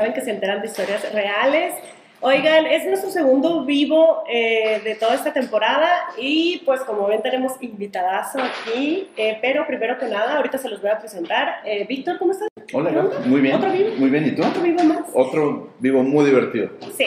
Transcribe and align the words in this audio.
saben 0.00 0.14
que 0.14 0.22
se 0.22 0.30
enteran 0.30 0.62
de 0.62 0.68
historias 0.68 1.12
reales. 1.12 1.74
Oigan, 2.22 2.64
es 2.64 2.86
nuestro 2.86 3.10
segundo 3.10 3.66
vivo 3.66 4.24
eh, 4.30 4.80
de 4.82 4.94
toda 4.94 5.14
esta 5.14 5.30
temporada 5.30 5.90
y 6.16 6.62
pues 6.64 6.80
como 6.82 7.06
ven 7.06 7.20
tenemos 7.20 7.52
invitadazo 7.60 8.38
aquí, 8.38 9.10
eh, 9.18 9.38
pero 9.42 9.66
primero 9.66 9.98
que 9.98 10.06
nada, 10.06 10.38
ahorita 10.38 10.56
se 10.56 10.70
los 10.70 10.80
voy 10.80 10.90
a 10.90 10.98
presentar. 10.98 11.60
Eh, 11.66 11.84
Víctor, 11.86 12.18
¿cómo 12.18 12.32
estás? 12.32 12.48
Hola, 12.72 13.10
muy 13.26 13.42
bien. 13.42 13.56
¿Otro 13.56 13.70
vivo? 13.72 13.90
Muy 13.98 14.08
bien, 14.08 14.26
¿y 14.26 14.30
tú? 14.30 14.42
¿Otro 14.42 14.62
vivo 14.62 14.82
más? 14.84 15.02
Otro 15.12 15.74
vivo 15.80 16.02
muy 16.02 16.24
divertido. 16.24 16.70
Sí, 16.96 17.06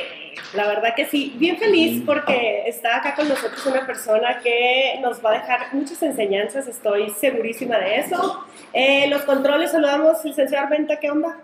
la 0.53 0.67
verdad 0.67 0.93
que 0.95 1.05
sí. 1.05 1.33
Bien 1.37 1.57
feliz 1.57 2.03
porque 2.05 2.65
está 2.67 2.97
acá 2.97 3.15
con 3.15 3.27
nosotros 3.27 3.65
una 3.65 3.87
persona 3.87 4.39
que 4.43 4.99
nos 5.01 5.23
va 5.25 5.31
a 5.31 5.33
dejar 5.33 5.73
muchas 5.73 6.01
enseñanzas, 6.03 6.67
estoy 6.67 7.09
segurísima 7.09 7.79
de 7.79 8.01
eso. 8.01 8.45
los 9.09 9.23
controles, 9.23 9.71
saludamos, 9.71 10.23
licenciado 10.23 10.69
Venta, 10.69 10.99
¿qué 10.99 11.09
onda? 11.09 11.39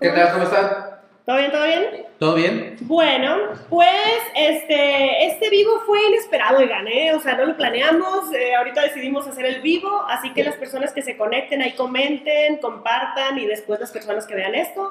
¿Qué 0.00 0.08
tal? 0.08 0.32
¿Cómo 0.32 0.44
están? 0.44 0.86
¿Todo 1.26 1.36
bien? 1.36 1.52
¿Todo 1.52 1.64
bien? 1.66 2.06
¿Todo 2.18 2.34
bien? 2.34 2.76
Bueno, 2.80 3.36
pues 3.68 3.86
este, 4.34 5.26
este 5.26 5.50
vivo 5.50 5.80
fue 5.84 6.06
inesperado, 6.08 6.58
oigan, 6.60 6.88
¿eh? 6.88 7.12
O 7.12 7.20
sea, 7.20 7.34
no 7.34 7.44
lo 7.44 7.54
planeamos, 7.54 8.32
eh, 8.32 8.54
ahorita 8.54 8.80
decidimos 8.80 9.28
hacer 9.28 9.44
el 9.44 9.60
vivo, 9.60 10.06
así 10.08 10.32
que 10.32 10.42
las 10.42 10.56
personas 10.56 10.94
que 10.94 11.02
se 11.02 11.18
conecten 11.18 11.60
ahí 11.60 11.72
comenten, 11.72 12.56
compartan 12.56 13.38
y 13.38 13.46
después 13.46 13.78
las 13.78 13.90
personas 13.90 14.26
que 14.26 14.34
vean 14.34 14.54
esto, 14.54 14.90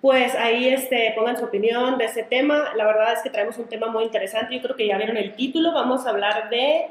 pues 0.00 0.34
ahí 0.34 0.68
este, 0.68 1.12
pongan 1.14 1.38
su 1.38 1.44
opinión 1.44 1.96
de 1.96 2.06
ese 2.06 2.24
tema. 2.24 2.72
La 2.74 2.84
verdad 2.84 3.12
es 3.12 3.22
que 3.22 3.30
traemos 3.30 3.58
un 3.58 3.68
tema 3.68 3.86
muy 3.86 4.02
interesante, 4.02 4.56
yo 4.56 4.60
creo 4.60 4.74
que 4.74 4.88
ya 4.88 4.96
vieron 4.96 5.16
el 5.16 5.36
título, 5.36 5.72
vamos 5.72 6.04
a 6.04 6.10
hablar 6.10 6.50
de, 6.50 6.86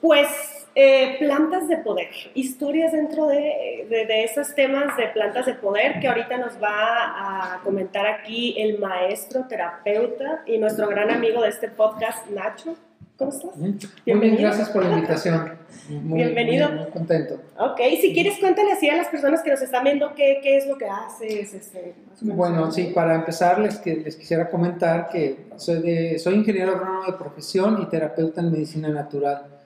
pues, 0.00 0.59
eh, 0.74 1.16
plantas 1.18 1.66
de 1.66 1.78
poder, 1.78 2.08
historias 2.34 2.92
dentro 2.92 3.26
de, 3.26 3.86
de, 3.88 4.24
esos 4.24 4.54
temas 4.54 4.96
de 4.96 5.08
plantas 5.08 5.46
de 5.46 5.54
poder 5.54 5.98
que 6.00 6.06
ahorita 6.06 6.38
nos 6.38 6.62
va 6.62 7.56
a 7.56 7.60
comentar 7.64 8.06
aquí 8.06 8.54
el 8.56 8.78
maestro 8.78 9.46
terapeuta 9.48 10.42
y 10.46 10.58
nuestro 10.58 10.86
gran 10.88 11.10
amigo 11.10 11.42
de 11.42 11.48
este 11.48 11.68
podcast, 11.68 12.28
Nacho. 12.30 12.76
¿Cómo 13.16 13.32
estás? 13.32 13.56
Muy 13.56 13.76
bien, 14.06 14.36
gracias 14.36 14.70
por 14.70 14.84
la 14.84 14.92
invitación. 14.92 15.58
Bienvenido. 15.88 16.70
Muy, 16.70 16.86
contento. 16.86 17.34
Ok, 17.58 17.80
si 18.00 18.14
quieres 18.14 18.38
cuéntale 18.38 18.72
así 18.72 18.88
a 18.88 18.96
las 18.96 19.08
personas 19.08 19.42
que 19.42 19.50
nos 19.50 19.60
están 19.60 19.84
viendo 19.84 20.14
qué, 20.14 20.38
qué 20.42 20.56
es 20.56 20.66
lo 20.66 20.78
que 20.78 20.86
haces. 20.86 21.52
Este, 21.52 21.96
bueno, 22.22 22.70
sí, 22.70 22.92
para 22.94 23.16
empezar 23.16 23.58
les, 23.58 23.84
les 23.84 24.16
quisiera 24.16 24.48
comentar 24.48 25.08
que 25.08 25.48
soy, 25.56 25.82
de, 25.82 26.18
soy 26.18 26.34
ingeniero 26.34 26.72
agrónomo 26.72 27.06
de 27.06 27.12
profesión 27.14 27.82
y 27.82 27.86
terapeuta 27.86 28.40
en 28.40 28.52
medicina 28.52 28.88
natural 28.88 29.59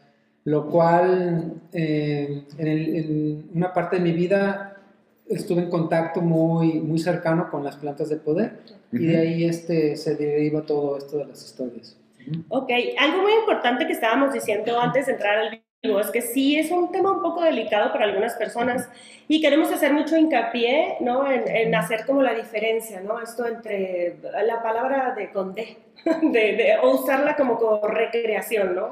lo 0.45 0.69
cual 0.69 1.55
eh, 1.73 2.45
en, 2.59 3.51
una 3.55 3.73
parte 3.73 3.97
de 3.97 4.03
mi 4.03 4.13
vida 4.13 4.77
estuve 5.27 5.63
en 5.63 5.71
contacto 5.71 6.21
muy, 6.21 6.81
muy 6.81 6.99
cercano 6.99 7.51
con 7.51 7.65
las 7.65 7.77
plantas 7.77 8.11
de 8.11 8.17
poder 8.17 8.59
y 8.93 9.07
de 9.07 9.17
ahí 9.17 9.45
este, 9.45 9.97
se 9.97 10.15
deriva 10.17 10.63
todo 10.63 10.99
esto 10.99 11.17
de 11.19 11.27
las 11.27 11.43
historias. 11.45 11.97
Ok, 12.49 12.71
algo 12.99 13.23
muy 13.23 13.33
importante 13.33 13.87
que 13.87 13.93
estábamos 13.93 14.33
diciendo 14.33 14.79
antes 14.79 15.07
de 15.07 15.13
entrar 15.13 15.39
al 15.39 15.63
video 15.83 15.99
es 15.99 16.11
que 16.11 16.21
sí 16.21 16.57
es 16.59 16.71
un 16.71 16.93
tema 16.93 17.13
un 17.13 17.23
poco 17.23 17.43
delicado 17.43 17.93
para 17.93 18.05
algunas 18.05 18.35
personas 18.35 18.89
y 19.29 19.41
queremos 19.41 19.73
hacer 19.73 19.93
mucho 19.93 20.17
hincapié 20.17 20.97
¿no? 21.01 21.31
en, 21.31 21.75
hacer 21.75 22.05
como 22.07 22.23
la 22.23 22.35
diferencia, 22.35 23.01
¿no? 23.01 23.21
esto 23.21 23.47
entre 23.47 24.17
la 24.47 24.63
palabra 24.63 25.15
de 25.15 25.31
conde, 25.33 25.79
de, 26.23 26.77
o 26.83 27.01
usarla 27.01 27.35
como, 27.35 27.59
como 27.59 27.87
recreación, 27.87 28.75
¿no? 28.75 28.91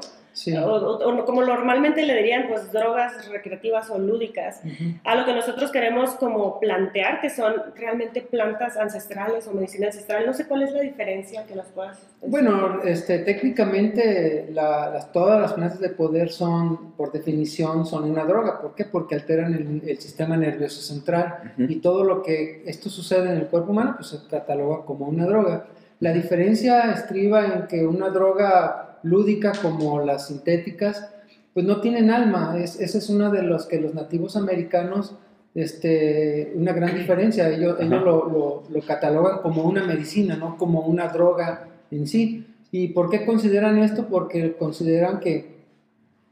O, 0.65 1.25
como 1.25 1.43
normalmente 1.43 2.03
le 2.03 2.15
dirían, 2.15 2.47
pues 2.47 2.71
drogas 2.71 3.29
recreativas 3.29 3.89
o 3.91 3.99
lúdicas, 3.99 4.61
a 5.03 5.15
lo 5.15 5.25
que 5.25 5.33
nosotros 5.33 5.71
queremos 5.71 6.11
como 6.11 6.59
plantear, 6.59 7.21
que 7.21 7.29
son 7.29 7.53
realmente 7.75 8.21
plantas 8.21 8.77
ancestrales 8.77 9.47
o 9.47 9.53
medicina 9.53 9.87
ancestral. 9.87 10.25
No 10.25 10.33
sé 10.33 10.47
cuál 10.47 10.63
es 10.63 10.71
la 10.71 10.81
diferencia 10.81 11.45
que 11.45 11.55
las 11.55 11.67
puedas 11.67 11.99
Bueno, 12.21 12.81
este, 12.83 13.19
técnicamente 13.19 14.49
las, 14.51 15.11
todas 15.11 15.39
las 15.39 15.53
plantas 15.53 15.79
de 15.79 15.89
poder 15.89 16.31
son, 16.31 16.93
por 16.93 17.11
definición, 17.11 17.85
son 17.85 18.09
una 18.09 18.25
droga. 18.25 18.59
¿Por 18.59 18.73
qué? 18.73 18.85
Porque 18.85 19.15
alteran 19.15 19.53
el, 19.53 19.99
sistema 19.99 20.35
nervioso 20.35 20.81
central 20.81 21.53
y 21.57 21.75
todo 21.75 22.03
lo 22.03 22.23
que 22.23 22.63
esto 22.65 22.89
sucede 22.89 23.29
en 23.29 23.37
el 23.37 23.47
cuerpo 23.47 23.71
humano, 23.71 23.93
pues 23.95 24.07
se 24.07 24.27
cataloga 24.27 24.83
como 24.85 25.05
una 25.05 25.25
droga. 25.25 25.67
La 25.99 26.11
diferencia 26.11 26.91
estriba 26.91 27.45
en 27.45 27.67
que 27.67 27.85
una 27.85 28.09
droga 28.09 28.92
lúdica 29.03 29.51
como 29.61 29.99
las 30.01 30.27
sintéticas, 30.27 31.09
pues 31.53 31.65
no 31.65 31.81
tienen 31.81 32.09
alma. 32.09 32.57
Es, 32.57 32.79
esa 32.79 32.97
es 32.97 33.09
una 33.09 33.29
de 33.29 33.43
los 33.43 33.65
que 33.65 33.79
los 33.79 33.93
nativos 33.93 34.35
americanos, 34.35 35.15
este, 35.53 36.53
una 36.55 36.73
gran 36.73 36.97
diferencia. 36.97 37.49
Ellos, 37.49 37.77
ellos 37.79 38.03
lo, 38.03 38.63
lo, 38.69 38.81
catalogan 38.81 39.39
como 39.41 39.63
una 39.63 39.83
medicina, 39.83 40.35
no 40.35 40.57
como 40.57 40.81
una 40.81 41.09
droga 41.09 41.67
en 41.91 42.07
sí. 42.07 42.47
¿Y 42.71 42.87
por 42.89 43.09
qué 43.09 43.25
consideran 43.25 43.77
esto? 43.77 44.07
Porque 44.07 44.55
consideran 44.55 45.19
que, 45.19 45.53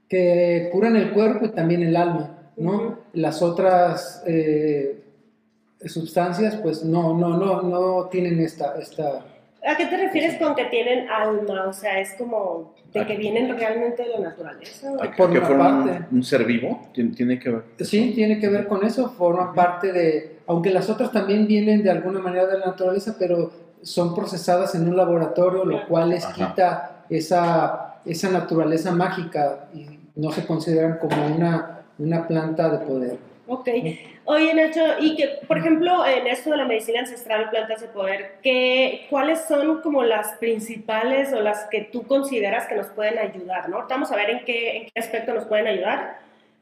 que 0.10 0.70
curan 0.72 0.96
el 0.96 1.12
cuerpo 1.12 1.46
y 1.46 1.50
también 1.50 1.84
el 1.84 1.96
alma, 1.96 2.52
¿no? 2.58 2.98
Las 3.14 3.44
otras 3.44 4.24
eh, 4.26 5.04
sustancias, 5.86 6.56
pues 6.56 6.84
no, 6.84 7.16
no, 7.16 7.38
no, 7.38 7.62
no 7.62 8.08
tienen 8.10 8.40
esta, 8.40 8.80
esta 8.80 9.24
¿A 9.68 9.78
qué 9.78 9.86
te 9.86 9.98
refieres 9.98 10.40
con 10.40 10.56
que 10.56 10.66
tienen 10.66 11.08
alma? 11.10 11.68
O 11.68 11.74
sea, 11.74 12.00
es 12.00 12.14
como 12.14 12.74
de 12.94 13.06
que 13.06 13.16
vienen 13.16 13.56
realmente 13.56 14.04
de 14.04 14.10
la 14.10 14.20
naturaleza. 14.20 14.92
Por 15.16 15.32
que 15.32 15.40
forman 15.40 16.08
un, 16.12 16.24
ser 16.24 16.46
vivo, 16.46 16.90
tiene 16.94 17.40
que 17.40 17.50
ver. 17.50 17.64
Sí, 17.80 18.12
tiene 18.16 18.40
que 18.40 18.50
ver 18.50 18.68
con 18.68 18.84
eso, 18.84 19.12
forman 19.12 19.54
parte 19.54 19.94
de, 19.94 20.40
aunque 20.48 20.72
las 20.72 20.90
otras 20.90 21.12
también 21.12 21.48
vienen 21.48 21.84
de 21.84 21.92
alguna 21.92 22.20
manera 22.20 22.48
de 22.48 22.58
la 22.58 22.68
naturaleza, 22.68 23.16
pero 23.20 23.52
son 23.84 24.16
procesadas 24.16 24.74
en 24.76 24.88
un 24.88 24.98
laboratorio, 24.98 25.64
lo 25.64 25.88
cual 25.88 26.10
les 26.10 26.26
quita 26.28 27.04
esa, 27.10 28.02
esa 28.06 28.30
naturaleza 28.30 28.92
mágica 28.92 29.68
y 29.74 30.00
no 30.16 30.32
se 30.32 30.46
consideran 30.46 30.98
como 30.98 31.28
una, 31.28 31.82
una 32.00 32.28
planta 32.28 32.70
de 32.70 32.86
poder. 32.86 33.18
Ok. 33.48 33.70
Oye, 34.32 34.54
Nacho, 34.54 34.80
y 35.02 35.18
que, 35.18 35.40
por 35.46 35.58
ejemplo, 35.58 36.06
en 36.06 36.26
esto 36.26 36.52
de 36.52 36.56
la 36.56 36.66
medicina 36.66 37.02
ancestral, 37.02 37.50
plantas 37.50 37.82
de 37.82 37.88
poder, 37.90 38.36
¿qué, 38.42 39.06
¿cuáles 39.10 39.42
son 39.46 39.82
como 39.82 40.04
las 40.06 40.36
principales 40.36 41.34
o 41.34 41.42
las 41.42 41.66
que 41.70 41.90
tú 41.92 42.04
consideras 42.04 42.66
que 42.66 42.76
nos 42.76 42.88
pueden 42.88 43.20
ayudar? 43.20 43.68
¿no? 43.68 43.86
Vamos 43.90 44.10
a 44.10 44.16
ver 44.16 44.30
en 44.30 44.46
qué, 44.46 44.78
en 44.78 44.84
qué 44.86 45.02
aspecto 45.02 45.34
nos 45.34 45.44
pueden 45.44 45.68
ayudar. 45.68 46.20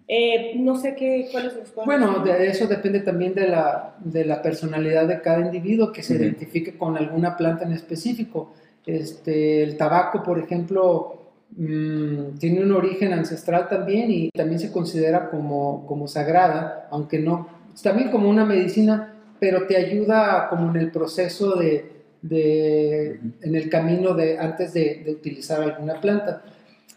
Eh, 0.08 0.54
no 0.56 0.78
sé 0.78 0.96
qué, 0.96 1.28
cuáles 1.32 1.56
nos 1.56 1.70
pueden 1.70 1.86
Bueno, 1.86 2.24
de 2.24 2.48
eso 2.48 2.66
depende 2.66 3.02
también 3.02 3.36
de 3.36 3.48
la, 3.48 3.94
de 4.00 4.26
la 4.26 4.42
personalidad 4.42 5.08
de 5.08 5.22
cada 5.22 5.42
individuo 5.42 5.92
que 5.92 6.02
se 6.02 6.16
identifique 6.16 6.76
con 6.76 6.98
alguna 6.98 7.38
planta 7.38 7.66
en 7.66 7.74
específico. 7.74 8.52
Este, 8.84 9.62
el 9.62 9.78
tabaco, 9.78 10.24
por 10.24 10.40
ejemplo, 10.40 11.20
Mm, 11.56 12.38
tiene 12.38 12.64
un 12.64 12.72
origen 12.72 13.12
ancestral 13.12 13.68
también 13.68 14.12
y 14.12 14.30
también 14.30 14.60
se 14.60 14.72
considera 14.72 15.30
como, 15.30 15.86
como 15.88 16.08
sagrada, 16.08 16.88
aunque 16.92 17.20
no, 17.20 17.48
también 17.82 18.12
como 18.12 18.30
una 18.30 18.46
medicina, 18.46 19.14
pero 19.40 19.68
te 19.68 19.78
ayuda 19.78 20.48
como 20.50 20.70
en 20.70 20.78
el 20.78 20.92
proceso 20.92 21.56
de, 21.56 21.92
de 22.22 23.20
en 23.42 23.56
el 23.56 23.70
camino 23.70 24.14
de 24.14 24.38
antes 24.38 24.74
de, 24.74 25.04
de, 25.06 25.12
utilizar 25.12 25.62
alguna 25.62 26.00
planta. 26.02 26.44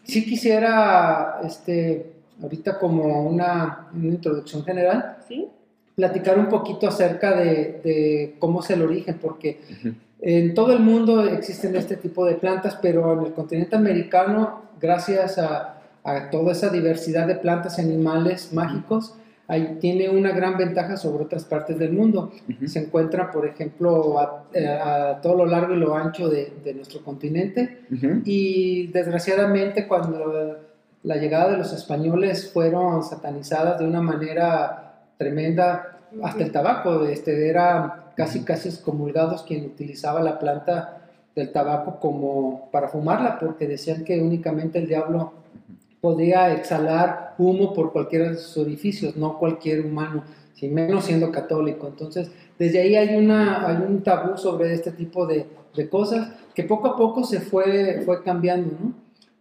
Si 0.03 0.25
quisiera, 0.25 1.39
este, 1.45 2.13
ahorita 2.41 2.77
como 2.79 3.23
una, 3.23 3.87
una 3.93 4.07
introducción 4.07 4.63
general, 4.63 5.17
¿Sí? 5.27 5.47
platicar 5.95 6.37
un 6.39 6.49
poquito 6.49 6.87
acerca 6.87 7.35
de, 7.35 7.81
de, 7.83 8.35
cómo 8.39 8.61
es 8.61 8.69
el 8.71 8.81
origen, 8.81 9.19
porque 9.21 9.59
en 10.21 10.53
todo 10.53 10.73
el 10.73 10.79
mundo 10.79 11.25
existen 11.25 11.75
este 11.75 11.97
tipo 11.97 12.25
de 12.25 12.35
plantas, 12.35 12.77
pero 12.81 13.13
en 13.13 13.25
el 13.25 13.33
continente 13.33 13.75
americano, 13.75 14.63
gracias 14.79 15.37
a, 15.37 15.79
toda 16.31 16.51
esa 16.51 16.69
diversidad 16.69 17.27
de 17.27 17.35
plantas 17.35 17.77
y 17.77 17.81
animales 17.81 18.51
mágicos, 18.51 19.15
tiene 19.79 20.09
una 20.09 20.31
gran 20.31 20.57
ventaja 20.57 20.97
sobre 20.97 21.25
otras 21.25 21.43
partes 21.43 21.77
del 21.77 21.91
mundo. 21.91 22.31
Se 22.65 22.79
encuentra, 22.79 23.29
por 23.31 23.45
ejemplo, 23.45 24.19
a, 24.19 25.19
todo 25.21 25.35
lo 25.35 25.45
largo 25.45 25.73
y 25.73 25.77
lo 25.77 25.95
ancho 25.95 26.29
de, 26.29 26.73
nuestro 26.75 27.03
continente. 27.03 27.81
Y 28.25 28.87
desgraciadamente, 28.87 29.87
cuando 29.87 30.57
la 31.03 31.17
llegada 31.17 31.51
de 31.51 31.57
los 31.57 31.73
españoles 31.73 32.51
fueron 32.51 33.03
satanizadas 33.03 33.79
de 33.79 33.85
una 33.85 34.01
manera 34.01 35.01
tremenda, 35.17 35.99
hasta 36.23 36.43
el 36.43 36.51
tabaco, 36.51 37.05
este, 37.05 37.49
era 37.49 38.11
casi 38.15 38.43
casi 38.43 38.69
excomulgados 38.69 39.43
quien 39.43 39.65
utilizaba 39.65 40.21
la 40.21 40.39
planta 40.39 41.01
del 41.35 41.51
tabaco 41.51 41.99
como 41.99 42.69
para 42.71 42.87
fumarla, 42.87 43.39
porque 43.39 43.67
decían 43.67 44.03
que 44.03 44.21
únicamente 44.21 44.79
el 44.79 44.87
diablo 44.87 45.33
podía 46.03 46.51
exhalar 46.51 47.33
humo 47.37 47.73
por 47.73 47.93
cualquiera 47.93 48.29
de 48.29 48.35
sus 48.35 48.57
orificios, 48.57 49.15
no 49.15 49.39
cualquier 49.39 49.85
humano, 49.85 50.25
sin 50.53 50.73
menos 50.73 51.05
siendo 51.05 51.31
católico. 51.31 51.87
Entonces, 51.87 52.29
desde 52.59 52.81
ahí 52.81 52.97
hay, 52.97 53.15
una, 53.15 53.65
hay 53.65 53.77
un 53.87 54.03
tabú 54.03 54.37
sobre 54.37 54.73
este 54.73 54.91
tipo 54.91 55.25
de, 55.25 55.45
de 55.73 55.87
cosas 55.87 56.33
que 56.53 56.65
poco 56.65 56.89
a 56.89 56.97
poco 56.97 57.23
se 57.23 57.39
fue, 57.39 58.01
fue 58.05 58.21
cambiando, 58.21 58.77
¿no? 58.77 58.93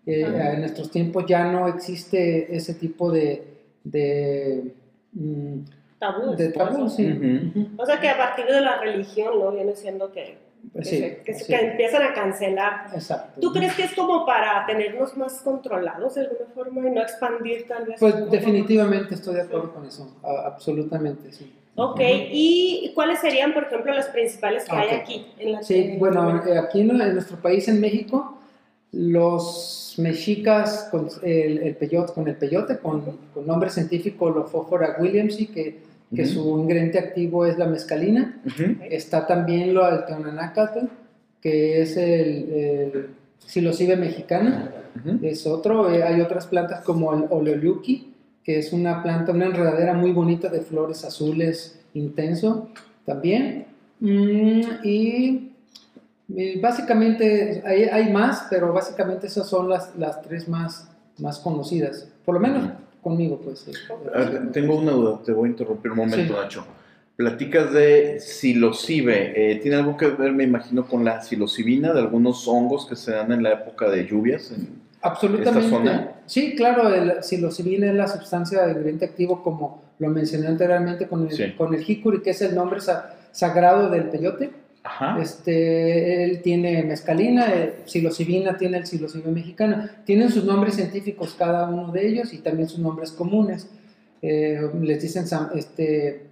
Eh, 0.07 0.23
en 0.55 0.61
nuestros 0.61 0.89
tiempos 0.89 1.25
ya 1.27 1.51
no 1.51 1.67
existe 1.67 2.55
ese 2.55 2.75
tipo 2.75 3.11
de, 3.11 3.43
de 3.83 4.73
mm, 5.15 5.59
tabús. 5.99 6.37
de 6.37 6.49
tabú, 6.51 6.89
sí. 6.89 7.11
Ujú. 7.11 7.61
Ujú. 7.61 7.83
O 7.83 7.85
sea 7.85 7.99
que 7.99 8.09
a 8.09 8.17
partir 8.17 8.47
de 8.47 8.61
la 8.61 8.81
religión, 8.81 9.37
¿no? 9.41 9.51
Viene 9.51 9.75
siendo 9.75 10.13
que, 10.13 10.39
Pues 10.73 10.89
que 10.89 10.95
sí, 10.95 11.01
se- 11.03 11.17
que, 11.25 11.35
sí. 11.35 11.45
que 11.47 11.57
empiezan 11.61 12.03
a 12.03 12.15
cancelar. 12.15 12.87
Exacto. 12.95 13.41
¿Tú 13.41 13.53
crees 13.53 13.75
que 13.75 13.83
es 13.85 13.95
como 13.95 14.25
para 14.25 14.65
tenernos 14.67 15.17
más 15.17 15.41
controlados 15.43 16.15
de 16.15 16.23
alguna 16.23 16.47
forma 16.55 16.89
y 16.89 16.91
no 16.93 17.03
expandir 17.03 17.67
tal 17.67 17.85
vez? 17.87 17.97
Pues 18.01 18.31
definitivamente 18.31 19.15
estoy 19.15 19.35
de 19.35 19.43
acuerdo 19.43 19.73
con 19.75 19.85
eso, 19.87 20.17
a- 20.23 20.47
absolutamente, 20.47 21.33
sí. 21.33 21.53
Ok, 21.75 22.01
¿y 22.31 22.93
cuáles 22.95 23.19
serían, 23.21 23.55
por 23.55 23.65
ejemplo, 23.65 23.93
las 23.95 24.07
principales 24.09 24.65
que 24.67 24.77
hay 24.77 24.89
Ok. 24.89 25.01
aquí? 25.03 25.27
En 25.39 25.53
la 25.53 25.63
Sí, 25.63 25.75
en 25.93 25.99
bueno, 25.99 26.43
eh, 26.47 26.59
aquí 26.59 26.83
en, 26.83 26.91
en 27.01 27.15
nuestro 27.15 27.39
país, 27.39 27.67
en 27.69 27.81
México, 27.81 28.39
los 28.93 29.95
mexicas 29.99 30.89
con 30.91 31.09
el, 31.23 31.59
el 31.59 31.77
peyote, 31.77 32.13
con 32.13 32.29
el 32.29 32.37
peyote, 32.37 32.79
con, 32.79 33.01
con 33.35 33.47
nombre 33.47 33.71
científico 33.71 34.31
Lophophora 34.31 34.97
williamsi, 35.01 35.47
que, 35.49 35.83
que 36.15 36.27
su 36.27 36.59
ingrediente 36.59 36.99
activo 36.99 37.47
es 37.47 37.57
la 37.59 37.67
mescalina. 37.67 38.41
Ujú. 38.47 38.77
Está 38.91 39.27
también 39.27 39.73
lo 39.73 39.87
del 39.87 40.05
teonanácatl, 40.05 40.87
que 41.41 41.83
es 41.83 41.97
el, 41.97 42.53
el 42.53 43.07
psilocibe 43.39 43.97
mexicana, 43.97 44.71
es 45.23 45.47
otro. 45.47 45.91
Eh, 45.91 46.03
hay 46.03 46.21
otras 46.21 46.47
plantas 46.47 46.83
como 46.85 47.13
el 47.15 47.25
oleoliuqui, 47.31 48.15
que 48.45 48.59
es 48.59 48.73
una 48.73 49.03
planta, 49.03 49.33
una 49.33 49.47
enredadera 49.47 49.95
muy 49.95 50.13
bonita 50.13 50.49
de 50.49 50.61
flores 50.61 51.05
azules 51.05 51.81
intenso 51.95 52.69
también. 53.05 53.67
Mm, 54.01 54.61
y, 54.85 55.53
y 56.29 56.61
básicamente 56.61 57.63
hay, 57.65 57.85
hay 57.85 58.13
más, 58.13 58.47
pero 58.51 58.73
básicamente 58.73 59.29
esas 59.29 59.49
son 59.49 59.69
las, 59.69 59.97
las 59.97 60.21
tres 60.23 60.49
más, 60.49 60.91
más 61.19 61.39
conocidas. 61.39 62.09
Por 62.25 62.35
lo 62.35 62.41
menos. 62.41 62.71
Conmigo, 63.03 63.41
pues. 63.43 63.67
tengo 64.53 64.77
una 64.79 64.93
duda, 64.93 65.21
te 65.25 65.33
voy 65.33 65.49
a 65.49 65.51
interrumpir 65.51 65.91
un 65.91 65.99
momento, 65.99 66.35
Sí. 66.35 66.41
Nacho. 66.41 66.65
Platicas 67.17 67.73
de 67.73 68.19
eh, 69.37 69.57
¿tiene 69.61 69.77
algo 69.77 69.97
que 69.97 70.07
ver, 70.09 70.33
me 70.33 70.45
imagino, 70.45 70.87
con 70.87 71.05
la 71.05 71.21
psilocibina 71.21 71.93
de 71.93 72.01
algunos 72.01 72.49
hongos 72.49 72.87
que 72.87 72.97
se 72.97 73.13
dan 73.13 73.31
en 73.33 73.43
la 73.43 73.53
época 73.53 73.91
de 73.91 74.07
lluvias? 74.07 74.51
En- 74.53 74.81
Absolutamente. 75.03 75.59
esta 75.61 75.71
zona? 75.71 76.13
Sí, 76.27 76.55
claro, 76.57 76.89
el 76.95 77.23
psilocibina 77.23 77.89
es 77.89 77.95
la 77.95 78.07
sustancia 78.09 78.63
de 78.65 78.71
ingrediente 78.73 79.05
activo, 79.05 79.43
como 79.43 79.83
lo 79.99 80.09
mencioné 80.09 80.47
anteriormente 80.47 81.07
con 81.07 81.25
el, 81.27 81.33
Sí. 81.33 81.53
con 81.59 81.75
el 81.75 81.83
jicuri, 81.83 82.23
que 82.23 82.31
es 82.31 82.41
el 82.43 82.55
nombre 82.55 82.81
sa- 82.81 83.15
sagrado 83.31 83.91
del 83.91 84.05
peyote. 84.05 84.51
Ajá. 84.85 85.19
Este, 85.21 86.25
él 86.25 86.43
tiene 86.43 86.83
mescalina, 86.83 87.47
eh, 87.55 87.83
psilocibina 87.85 88.57
tiene 88.57 88.79
el 88.79 88.87
psilocibe 88.87 89.31
mexicana. 89.31 90.03
Tienen 90.05 90.31
sus 90.31 90.45
nombres 90.45 90.75
científicos 90.75 91.35
cada 91.39 91.69
uno 91.69 91.93
de 91.93 92.07
ellos 92.09 92.33
y 92.33 92.39
también 92.39 92.69
sus 92.69 92.81
nombres 92.81 93.13
comunes. 93.13 93.69
Eh, 94.23 94.61
les 94.81 95.01
dicen 95.03 95.27
San, 95.29 95.51
este, 95.55 96.27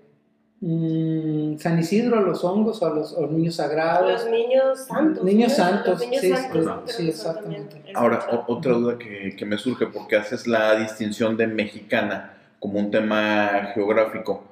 mm, 0.61 1.59
San 1.59 1.79
Isidro 1.79 2.19
a 2.19 2.23
los 2.23 2.43
hongos 2.45 2.83
o 2.83 2.87
a 2.87 2.95
los, 2.95 3.17
niños 3.31 3.57
sagrados. 3.57 4.25
Los 4.25 4.31
niños 4.31 4.79
santos. 4.87 5.25
Niños 5.25 5.53
santos, 5.53 5.89
Los 5.89 6.01
niños 6.01 6.21
sí, 6.21 6.29
santos, 6.31 6.67
sí, 6.87 6.93
sí, 7.03 7.09
exactamente. 7.09 7.83
Ahora, 7.95 8.27
o- 8.33 8.53
otra 8.53 8.73
duda 8.73 8.99
que, 8.99 9.35
que 9.37 9.45
me 9.45 9.59
surge, 9.59 9.87
porque 9.87 10.17
haces 10.17 10.47
la 10.47 10.75
distinción 10.77 11.37
de 11.37 11.47
mexicana 11.47 12.35
como 12.59 12.79
un 12.79 12.91
tema 12.91 13.71
geográfico. 13.75 14.45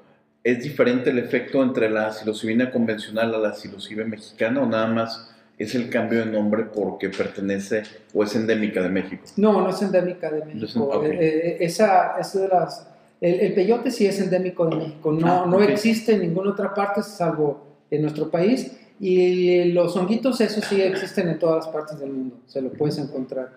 ¿Es 0.44 0.62
diferente 0.62 1.10
el 1.10 1.18
efecto 1.18 1.62
entre 1.62 1.90
la 1.90 2.12
psilocibina 2.12 2.70
convencional 2.70 3.34
a 3.34 3.38
la 3.38 3.54
psilocibe 3.54 4.04
mexicana 4.04 4.62
o 4.62 4.66
nada 4.66 4.86
más 4.86 5.30
es 5.58 5.74
el 5.74 5.90
cambio 5.90 6.20
de 6.24 6.26
nombre 6.30 6.64
porque 6.72 7.08
pertenece 7.10 7.82
o 8.14 8.22
es 8.22 8.34
endémica 8.36 8.80
de 8.82 8.88
México? 8.88 9.24
No, 9.36 9.60
no 9.60 9.68
es 9.70 9.82
endémica 9.82 10.30
de 10.30 10.44
México. 10.44 11.02
Eh, 11.04 11.18
eh, 11.20 11.56
esa 11.60 12.16
es 12.20 12.32
de 12.34 12.48
las. 12.48 12.86
El, 13.20 13.40
el 13.40 13.54
peyote 13.54 13.90
sí 13.90 14.06
es 14.06 14.20
endémico 14.20 14.66
de 14.66 14.76
México. 14.76 15.12
No, 15.12 15.26
Ah, 15.26 15.44
no 15.46 15.60
existe 15.62 16.12
en 16.12 16.20
ninguna 16.20 16.50
otra 16.52 16.72
parte 16.72 17.02
salvo 17.02 17.66
en 17.90 18.02
nuestro 18.02 18.30
país. 18.30 18.72
Y 19.00 19.64
los 19.72 19.96
honguitos, 19.96 20.40
eso 20.40 20.60
sí 20.60 20.80
existen 20.80 21.28
en 21.28 21.38
todas 21.38 21.66
las 21.66 21.74
partes 21.74 21.98
del 21.98 22.10
mundo. 22.10 22.36
Se 22.46 22.62
lo 22.62 22.70
puedes 22.70 22.96
encontrar. 22.98 23.50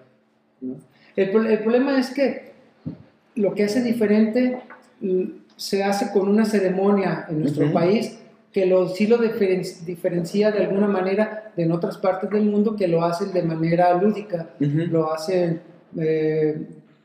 ¿no? 0.62 0.76
El, 1.16 1.30
pro- 1.32 1.46
el 1.48 1.60
problema 1.60 2.00
es 2.00 2.10
que 2.10 2.52
lo 3.36 3.54
que 3.54 3.64
hace 3.66 3.82
diferente 3.84 4.60
se 5.56 5.84
hace 5.84 6.12
con 6.12 6.28
una 6.28 6.46
ceremonia 6.46 7.26
en 7.30 7.42
nuestro 7.42 7.66
Ujú. 7.66 7.74
país 7.74 8.18
que 8.52 8.66
lo, 8.66 8.90
sí 8.90 9.08
lo 9.08 9.18
diferen- 9.18 9.64
diferencia 9.86 10.52
de 10.52 10.66
alguna 10.66 10.88
manera 10.88 11.52
de 11.56 11.64
en 11.64 11.72
otras 11.72 11.98
partes 11.98 12.30
del 12.30 12.44
mundo 12.44 12.76
que 12.76 12.88
lo 12.88 13.04
hacen 13.04 13.32
de 13.32 13.44
manera 13.44 13.94
lúdica 13.94 14.50
lo 14.60 15.14
hacen 15.14 15.62
eh, 15.98 16.62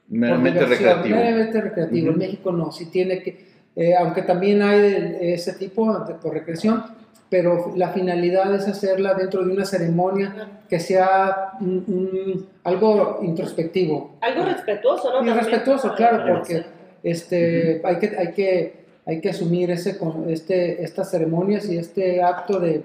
Meramente 0.09 0.65
recreativo. 0.65 1.17
meramente 1.17 1.61
recreativo. 1.61 2.07
En 2.07 2.11
Ujú. 2.11 2.19
México 2.19 2.53
no, 2.53 2.71
sí 2.73 2.87
tiene 2.87 3.23
que, 3.23 3.47
eh, 3.75 3.95
aunque 3.97 4.23
también 4.23 4.63
hay 4.63 4.79
de- 4.81 5.35
ese 5.35 5.53
tipo 5.55 5.99
de, 6.01 6.15
por 6.15 6.33
recreación, 6.33 6.83
pero 7.29 7.73
la 7.77 7.89
finalidad 7.89 8.55
es 8.55 8.69
hacerla 8.69 9.15
dentro 9.15 9.45
de 9.45 9.53
una 9.53 9.65
ceremonia 9.65 10.61
que 10.69 10.79
sea 10.79 11.53
un- 11.61 11.85
un- 11.89 12.47
algo 12.63 13.19
introspectivo. 13.23 14.17
Algo 14.21 14.45
respetuoso, 14.45 15.11
¿no? 15.23 15.29
Y 15.29 15.35
respetuoso, 15.35 15.93
claro, 15.97 16.25
porque. 16.33 16.65
Este, 17.11 17.81
hay, 17.85 17.99
que, 17.99 18.17
hay, 18.19 18.33
que, 18.33 18.75
hay 19.07 19.21
que 19.21 19.31
asumir 19.31 19.71
ese, 19.71 19.97
este, 20.29 20.83
estas 20.83 21.11
ceremonias 21.11 21.69
y 21.69 21.79
este 21.79 22.23
acto 22.23 22.59
de, 22.59 22.83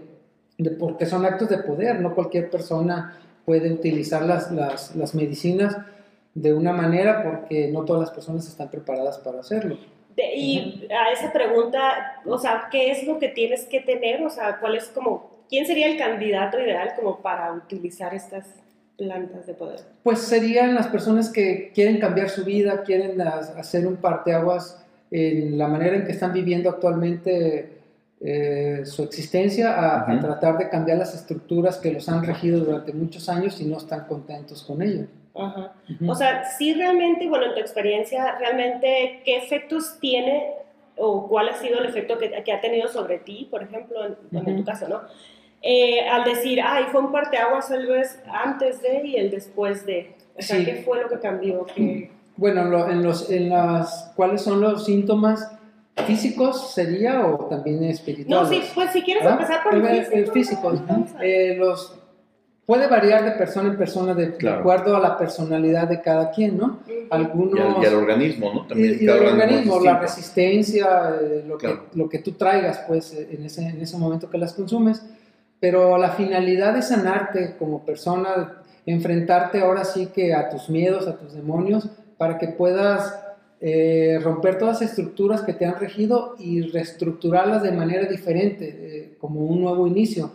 de- 0.57 0.71
porque 0.71 1.05
son 1.07 1.25
actos 1.25 1.49
de 1.49 1.57
poder, 1.57 1.99
no 1.99 2.13
cualquier 2.13 2.49
persona 2.49 3.17
puede 3.45 3.73
utilizar 3.73 4.21
las, 4.23 4.51
las, 4.51 4.95
las 4.95 5.15
medicinas 5.15 5.75
de 6.35 6.53
una 6.53 6.71
manera 6.71 7.23
porque 7.23 7.69
no 7.71 7.83
todas 7.83 8.01
las 8.03 8.11
personas 8.11 8.47
están 8.47 8.69
preparadas 8.69 9.17
para 9.17 9.39
hacerlo. 9.39 9.77
De- 10.15 10.35
y 10.35 10.87
a 10.91 11.11
esa 11.11 11.33
pregunta, 11.33 12.21
o 12.25 12.37
sea, 12.37 12.67
¿qué 12.71 12.91
es 12.91 13.05
lo 13.07 13.17
que 13.17 13.29
tienes 13.29 13.65
que 13.65 13.79
tener? 13.81 14.23
O 14.23 14.29
sea, 14.29 14.59
¿cuál 14.59 14.75
es 14.75 14.85
como, 14.89 15.31
quién 15.49 15.65
sería 15.65 15.87
el 15.87 15.97
candidato 15.97 16.59
ideal 16.59 16.91
como 16.95 17.21
para 17.21 17.51
utilizar 17.53 18.13
estas 18.13 18.45
plantas 19.05 19.47
de 19.47 19.53
poder? 19.55 19.79
Pues 20.03 20.19
serían 20.19 20.75
las 20.75 20.87
personas 20.87 21.29
que 21.31 21.71
quieren 21.73 21.99
cambiar 21.99 22.29
su 22.29 22.43
vida, 22.45 22.83
quieren 22.83 23.19
ha- 23.21 23.39
hacer 23.57 23.87
un 23.87 23.95
parteaguas 23.97 24.85
en 25.09 25.57
la 25.57 25.67
manera 25.67 25.95
en 25.95 26.05
que 26.05 26.11
están 26.11 26.31
viviendo 26.33 26.69
actualmente 26.69 27.77
eh, 28.21 28.81
su 28.85 29.01
existencia, 29.03 29.73
a, 29.73 30.01
a 30.01 30.13
Ujú. 30.13 30.21
tratar 30.27 30.57
de 30.59 30.69
cambiar 30.69 30.99
las 30.99 31.15
estructuras 31.15 31.77
que 31.79 31.91
los 31.91 32.07
han 32.07 32.23
regido 32.23 32.59
durante 32.59 32.93
muchos 32.93 33.27
años 33.27 33.59
y 33.59 33.65
no 33.65 33.77
están 33.77 34.05
contentos 34.05 34.61
con 34.63 34.81
ello. 34.83 35.07
Ajá. 35.33 35.73
Ujú. 35.89 36.11
O 36.11 36.15
sea, 36.15 36.43
sí 36.45 36.73
realmente, 36.75 37.27
bueno, 37.27 37.45
en 37.47 37.53
tu 37.55 37.59
experiencia, 37.59 38.37
realmente, 38.37 39.21
¿qué 39.25 39.37
efectos 39.37 39.97
tiene 39.99 40.51
o 40.97 41.27
cuál 41.27 41.49
ha 41.49 41.55
sido 41.55 41.79
el 41.79 41.85
efecto 41.87 42.17
que, 42.19 42.29
que 42.43 42.51
ha 42.51 42.61
tenido 42.61 42.87
sobre 42.89 43.17
ti, 43.17 43.47
por 43.49 43.63
ejemplo, 43.63 44.05
en, 44.05 44.15
en 44.47 44.57
tu 44.57 44.63
caso, 44.65 44.87
¿no? 44.87 45.01
Eh, 45.61 46.01
al 46.09 46.23
decir, 46.23 46.59
ay, 46.63 46.85
fue 46.91 47.01
un 47.01 47.11
parteaguas 47.11 47.69
tal 47.69 47.85
vez 47.85 48.19
antes 48.31 48.81
de 48.81 49.01
y 49.05 49.15
el 49.17 49.29
después 49.29 49.85
de. 49.85 50.15
O 50.37 50.41
sea, 50.41 50.57
Sí. 50.57 50.65
¿qué 50.65 50.75
fue 50.83 51.01
lo 51.01 51.09
que 51.09 51.19
cambió? 51.19 51.65
¿Qué- 51.65 52.09
Bueno, 52.37 52.63
lo- 52.65 52.89
en 52.89 53.03
los, 53.03 53.29
en 53.29 53.49
las, 53.49 54.11
¿cuáles 54.15 54.41
son 54.41 54.59
los 54.61 54.85
síntomas 54.85 55.51
físicos 56.07 56.73
sería 56.73 57.25
o 57.27 57.45
también 57.45 57.81
No, 57.81 57.85
espirituales? 57.87 58.49
sí, 58.49 58.71
pues 58.73 58.91
si 58.91 59.01
quieres 59.03 59.23
¿Ah? 59.25 59.31
empezar 59.33 59.61
por 59.63 59.75
el 59.75 59.83
físico. 60.05 60.15
el 60.17 60.31
físico, 60.31 60.73
¿no? 60.73 61.05
Eh, 61.21 61.55
los, 61.59 61.99
puede 62.65 62.87
variar 62.87 63.25
de 63.25 63.31
persona 63.31 63.69
en 63.69 63.77
persona 63.77 64.13
de, 64.15 64.27
de 64.27 64.37
Claro. 64.37 64.59
acuerdo 64.61 64.95
a 64.95 64.99
la 64.99 65.17
personalidad 65.17 65.87
de 65.89 66.01
cada 66.01 66.31
quien, 66.31 66.57
¿no? 66.57 66.79
Algunos... 67.11 67.59
Y 67.59 67.61
al, 67.61 67.83
y 67.83 67.85
al 67.85 67.95
organismo, 67.95 68.53
¿no? 68.53 68.63
y, 68.63 68.67
También 68.69 68.97
y 69.01 69.05
cada 69.05 69.17
el 69.19 69.27
organismo 69.27 69.79
la 69.81 69.99
resistencia, 69.99 71.11
eh, 71.21 71.43
lo, 71.45 71.57
Claro. 71.57 71.85
que, 71.91 71.97
lo 71.99 72.09
que 72.09 72.19
tú 72.19 72.31
traigas 72.31 72.79
pues 72.87 73.13
en 73.13 73.45
ese, 73.45 73.67
en 73.67 73.81
ese 73.81 73.97
momento 73.97 74.29
que 74.29 74.37
las 74.39 74.53
consumes, 74.53 75.05
pero 75.61 75.97
la 75.99 76.09
finalidad 76.09 76.75
es 76.75 76.87
sanarte 76.87 77.55
como 77.57 77.85
persona, 77.85 78.63
enfrentarte 78.85 79.61
ahora 79.61 79.85
sí 79.85 80.07
que 80.07 80.33
a 80.33 80.49
tus 80.49 80.69
miedos, 80.69 81.07
a 81.07 81.17
tus 81.17 81.33
demonios, 81.33 81.87
para 82.17 82.39
que 82.39 82.47
puedas 82.47 83.17
eh, 83.61 84.19
romper 84.23 84.57
todas 84.57 84.81
las 84.81 84.89
estructuras 84.89 85.41
que 85.41 85.53
te 85.53 85.67
han 85.67 85.79
regido 85.79 86.35
y 86.39 86.61
reestructurarlas 86.61 87.61
de 87.61 87.71
manera 87.71 88.09
diferente, 88.09 88.65
eh, 88.67 89.17
como 89.19 89.41
un 89.41 89.61
nuevo 89.61 89.85
inicio. 89.85 90.31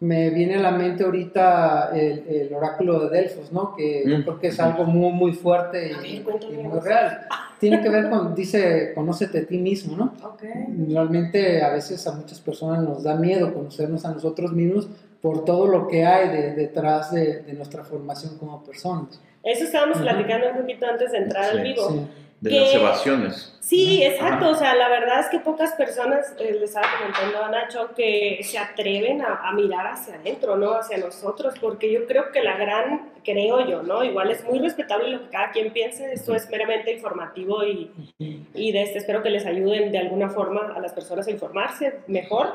Me 0.00 0.30
viene 0.30 0.56
a 0.56 0.60
la 0.60 0.70
mente 0.70 1.04
ahorita 1.04 1.90
el, 1.94 2.24
el 2.26 2.54
oráculo 2.54 3.00
de 3.08 3.18
Delfos, 3.20 3.52
¿no? 3.52 3.74
Que 3.76 4.02
yo 4.06 4.18
Mm. 4.18 4.22
creo 4.22 4.38
que 4.40 4.46
es 4.48 4.58
algo 4.58 4.84
muy, 4.84 5.12
muy 5.12 5.32
fuerte 5.34 5.92
y, 6.02 6.20
muy 6.56 6.80
real. 6.80 7.26
Tiene 7.58 7.82
que 7.82 7.90
ver 7.90 8.08
con, 8.08 8.34
dice, 8.34 8.92
conócete 8.94 9.40
a 9.40 9.44
ti 9.46 9.58
mismo, 9.58 9.94
¿no? 9.98 10.14
Ok. 10.26 10.42
Realmente 10.88 11.62
a 11.62 11.68
veces 11.70 12.06
a 12.06 12.12
muchas 12.12 12.40
personas 12.40 12.82
nos 12.82 13.02
da 13.02 13.14
miedo 13.16 13.52
conocernos 13.52 14.04
a 14.06 14.12
nosotros 14.14 14.52
mismos 14.52 14.88
por 15.20 15.44
todo 15.44 15.66
lo 15.66 15.86
que 15.86 16.06
hay 16.06 16.28
de- 16.30 16.54
detrás 16.54 17.12
de, 17.12 17.42
de 17.42 17.52
nuestra 17.52 17.84
formación 17.84 18.38
como 18.38 18.62
personas. 18.64 19.20
Eso 19.42 19.64
estábamos 19.64 19.98
platicando 19.98 20.46
un 20.50 20.56
poquito 20.62 20.86
antes 20.86 21.12
de 21.12 21.18
entrar 21.18 21.50
al 21.50 21.60
vivo. 21.62 21.88
Sí. 21.90 22.00
De 22.40 22.50
que- 22.50 22.60
las 22.60 22.74
evasiones. 22.74 23.46
Sí, 23.60 24.02
Ajá. 24.02 24.12
exacto. 24.14 24.48
O 24.48 24.54
sea, 24.56 24.74
la 24.74 24.88
verdad 24.88 25.20
es 25.20 25.26
que 25.28 25.38
pocas 25.38 25.72
personas, 25.74 26.34
eh, 26.40 26.54
les 26.54 26.70
estaba 26.70 26.88
comentando 26.98 27.44
a 27.44 27.50
Nacho, 27.50 27.90
que 27.94 28.40
se 28.42 28.58
atreven 28.58 29.22
a, 29.22 29.48
a 29.48 29.52
mirar 29.52 29.86
hacia 29.86 30.14
adentro, 30.16 30.56
¿no? 30.56 30.72
Hacia 30.74 30.98
nosotros, 30.98 31.54
porque 31.60 31.92
yo 31.92 32.04
creo 32.06 32.32
que 32.32 32.42
la 32.42 32.56
gran, 32.56 33.10
creo 33.22 33.64
yo, 33.68 33.82
¿no? 33.84 34.02
Igual 34.02 34.32
es 34.32 34.42
muy 34.44 34.58
respetable 34.58 35.10
lo 35.10 35.20
que 35.22 35.28
cada 35.28 35.52
quien 35.52 35.72
piense, 35.72 36.12
esto 36.12 36.34
es 36.34 36.50
meramente 36.50 36.92
informativo 36.92 37.62
y, 37.64 37.92
y 38.18 38.72
de 38.72 38.82
este 38.82 38.98
espero 38.98 39.22
que 39.22 39.30
les 39.30 39.46
ayuden 39.46 39.92
de 39.92 39.98
alguna 39.98 40.30
forma 40.30 40.72
a 40.74 40.80
las 40.80 40.92
personas 40.92 41.28
a 41.28 41.30
informarse 41.30 42.00
mejor 42.08 42.54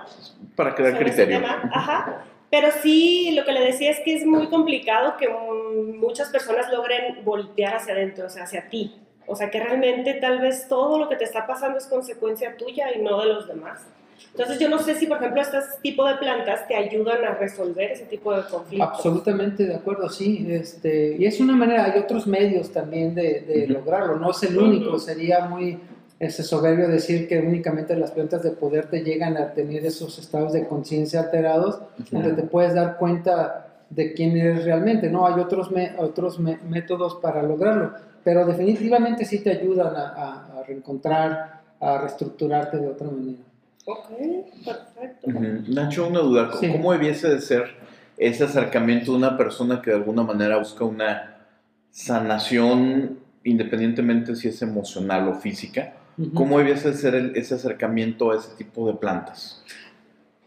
Para 0.57 0.75
crear 0.75 0.95
ese 0.95 1.03
criterio. 1.03 1.45
Ajá. 1.71 2.25
Pero 2.51 2.67
sí, 2.81 3.31
lo 3.35 3.45
que 3.45 3.53
le 3.53 3.61
decía 3.61 3.91
es 3.91 3.99
que 4.01 4.15
es 4.15 4.25
muy 4.25 4.47
complicado 4.47 5.15
que 5.17 5.29
muchas 5.29 6.29
personas 6.29 6.69
logren 6.71 7.23
voltear 7.23 7.75
hacia 7.75 7.93
adentro, 7.93 8.25
o 8.25 8.29
sea, 8.29 8.43
hacia 8.43 8.67
ti. 8.69 8.95
O 9.27 9.35
sea, 9.35 9.49
que 9.49 9.59
realmente 9.59 10.13
tal 10.15 10.39
vez 10.39 10.67
todo 10.67 10.99
lo 10.99 11.09
que 11.09 11.15
te 11.15 11.23
está 11.23 11.47
pasando 11.47 11.77
es 11.77 11.87
consecuencia 11.87 12.55
tuya 12.57 12.87
y 12.95 13.01
no 13.01 13.19
de 13.21 13.27
los 13.27 13.47
demás. 13.47 13.81
Entonces, 14.31 14.59
yo 14.59 14.69
no 14.69 14.79
sé 14.79 14.95
si, 14.95 15.07
por 15.07 15.17
ejemplo, 15.17 15.41
este 15.41 15.57
tipo 15.81 16.05
de 16.07 16.15
plantas 16.15 16.67
te 16.67 16.75
ayudan 16.75 17.23
a 17.23 17.35
resolver 17.35 17.91
ese 17.91 18.05
tipo 18.05 18.33
de 18.35 18.43
conflictos. 18.49 18.89
Absolutamente 18.89 19.65
de 19.65 19.75
acuerdo, 19.75 20.09
sí. 20.09 20.45
Este, 20.49 21.15
y 21.17 21.25
es 21.25 21.39
una 21.39 21.55
manera, 21.55 21.85
hay 21.85 21.99
otros 21.99 22.27
medios 22.27 22.71
también 22.71 23.15
de, 23.15 23.65
lograrlo, 23.69 24.17
no 24.17 24.31
es 24.31 24.43
el 24.43 24.57
único, 24.57 24.99
sería 24.99 25.45
muy 25.47 25.79
ese 26.19 26.43
soberbio 26.43 26.87
decir 26.87 27.27
que 27.27 27.39
únicamente 27.39 27.95
las 27.95 28.11
plantas 28.11 28.41
de 28.43 28.51
poder 28.51 28.89
te 28.89 29.03
llegan 29.03 29.35
a 29.37 29.53
tener 29.53 29.85
esos 29.85 30.17
estados 30.17 30.53
de 30.53 30.65
conciencia 30.65 31.19
alterados, 31.21 31.79
donde 32.11 32.31
te 32.33 32.43
puedes 32.43 32.73
dar 32.73 32.97
cuenta 32.97 33.67
de 33.89 34.13
quién 34.13 34.35
eres 34.37 34.63
realmente, 34.65 35.09
¿no? 35.09 35.27
Hay 35.27 35.39
otros, 35.41 35.71
me- 35.71 35.93
otros 35.97 36.39
me- 36.39 36.57
métodos 36.69 37.15
para 37.15 37.43
lograrlo, 37.43 37.93
pero 38.25 38.45
definitivamente 38.45 39.23
sí 39.23 39.39
te 39.39 39.51
ayudan 39.51 39.95
a, 39.95 40.07
a- 40.09 40.59
a 40.59 40.63
reencontrar, 40.63 41.61
a 41.79 41.97
reestructurarte 41.99 42.77
de 42.77 42.87
otra 42.89 43.07
manera. 43.07 43.37
Ok, 43.85 44.09
perfecto. 44.65 45.27
Ujú. 45.29 45.43
Nacho, 45.73 46.07
una 46.07 46.19
duda. 46.21 46.47
¿Cómo, 46.49 46.59
Sí. 46.59 46.71
cómo 46.71 46.91
debiese 46.91 47.29
de 47.29 47.39
ser 47.39 47.65
ese 48.17 48.43
acercamiento 48.45 49.11
de 49.11 49.17
una 49.19 49.37
persona 49.37 49.79
que 49.81 49.91
de 49.91 49.97
alguna 49.97 50.23
manera 50.23 50.57
busca 50.57 50.83
una 50.83 51.37
sanación, 51.91 53.19
independientemente 53.43 54.35
si 54.35 54.47
es 54.47 54.61
emocional 54.63 55.27
o 55.29 55.35
física? 55.35 55.93
¿Cómo 56.33 56.57
debiese 56.57 56.91
de 56.91 56.97
ser 56.97 57.13
el- 57.13 57.35
ese 57.35 57.55
acercamiento 57.55 58.31
a 58.31 58.37
ese 58.37 58.55
tipo 58.57 58.87
de 58.87 58.93
plantas? 58.95 59.61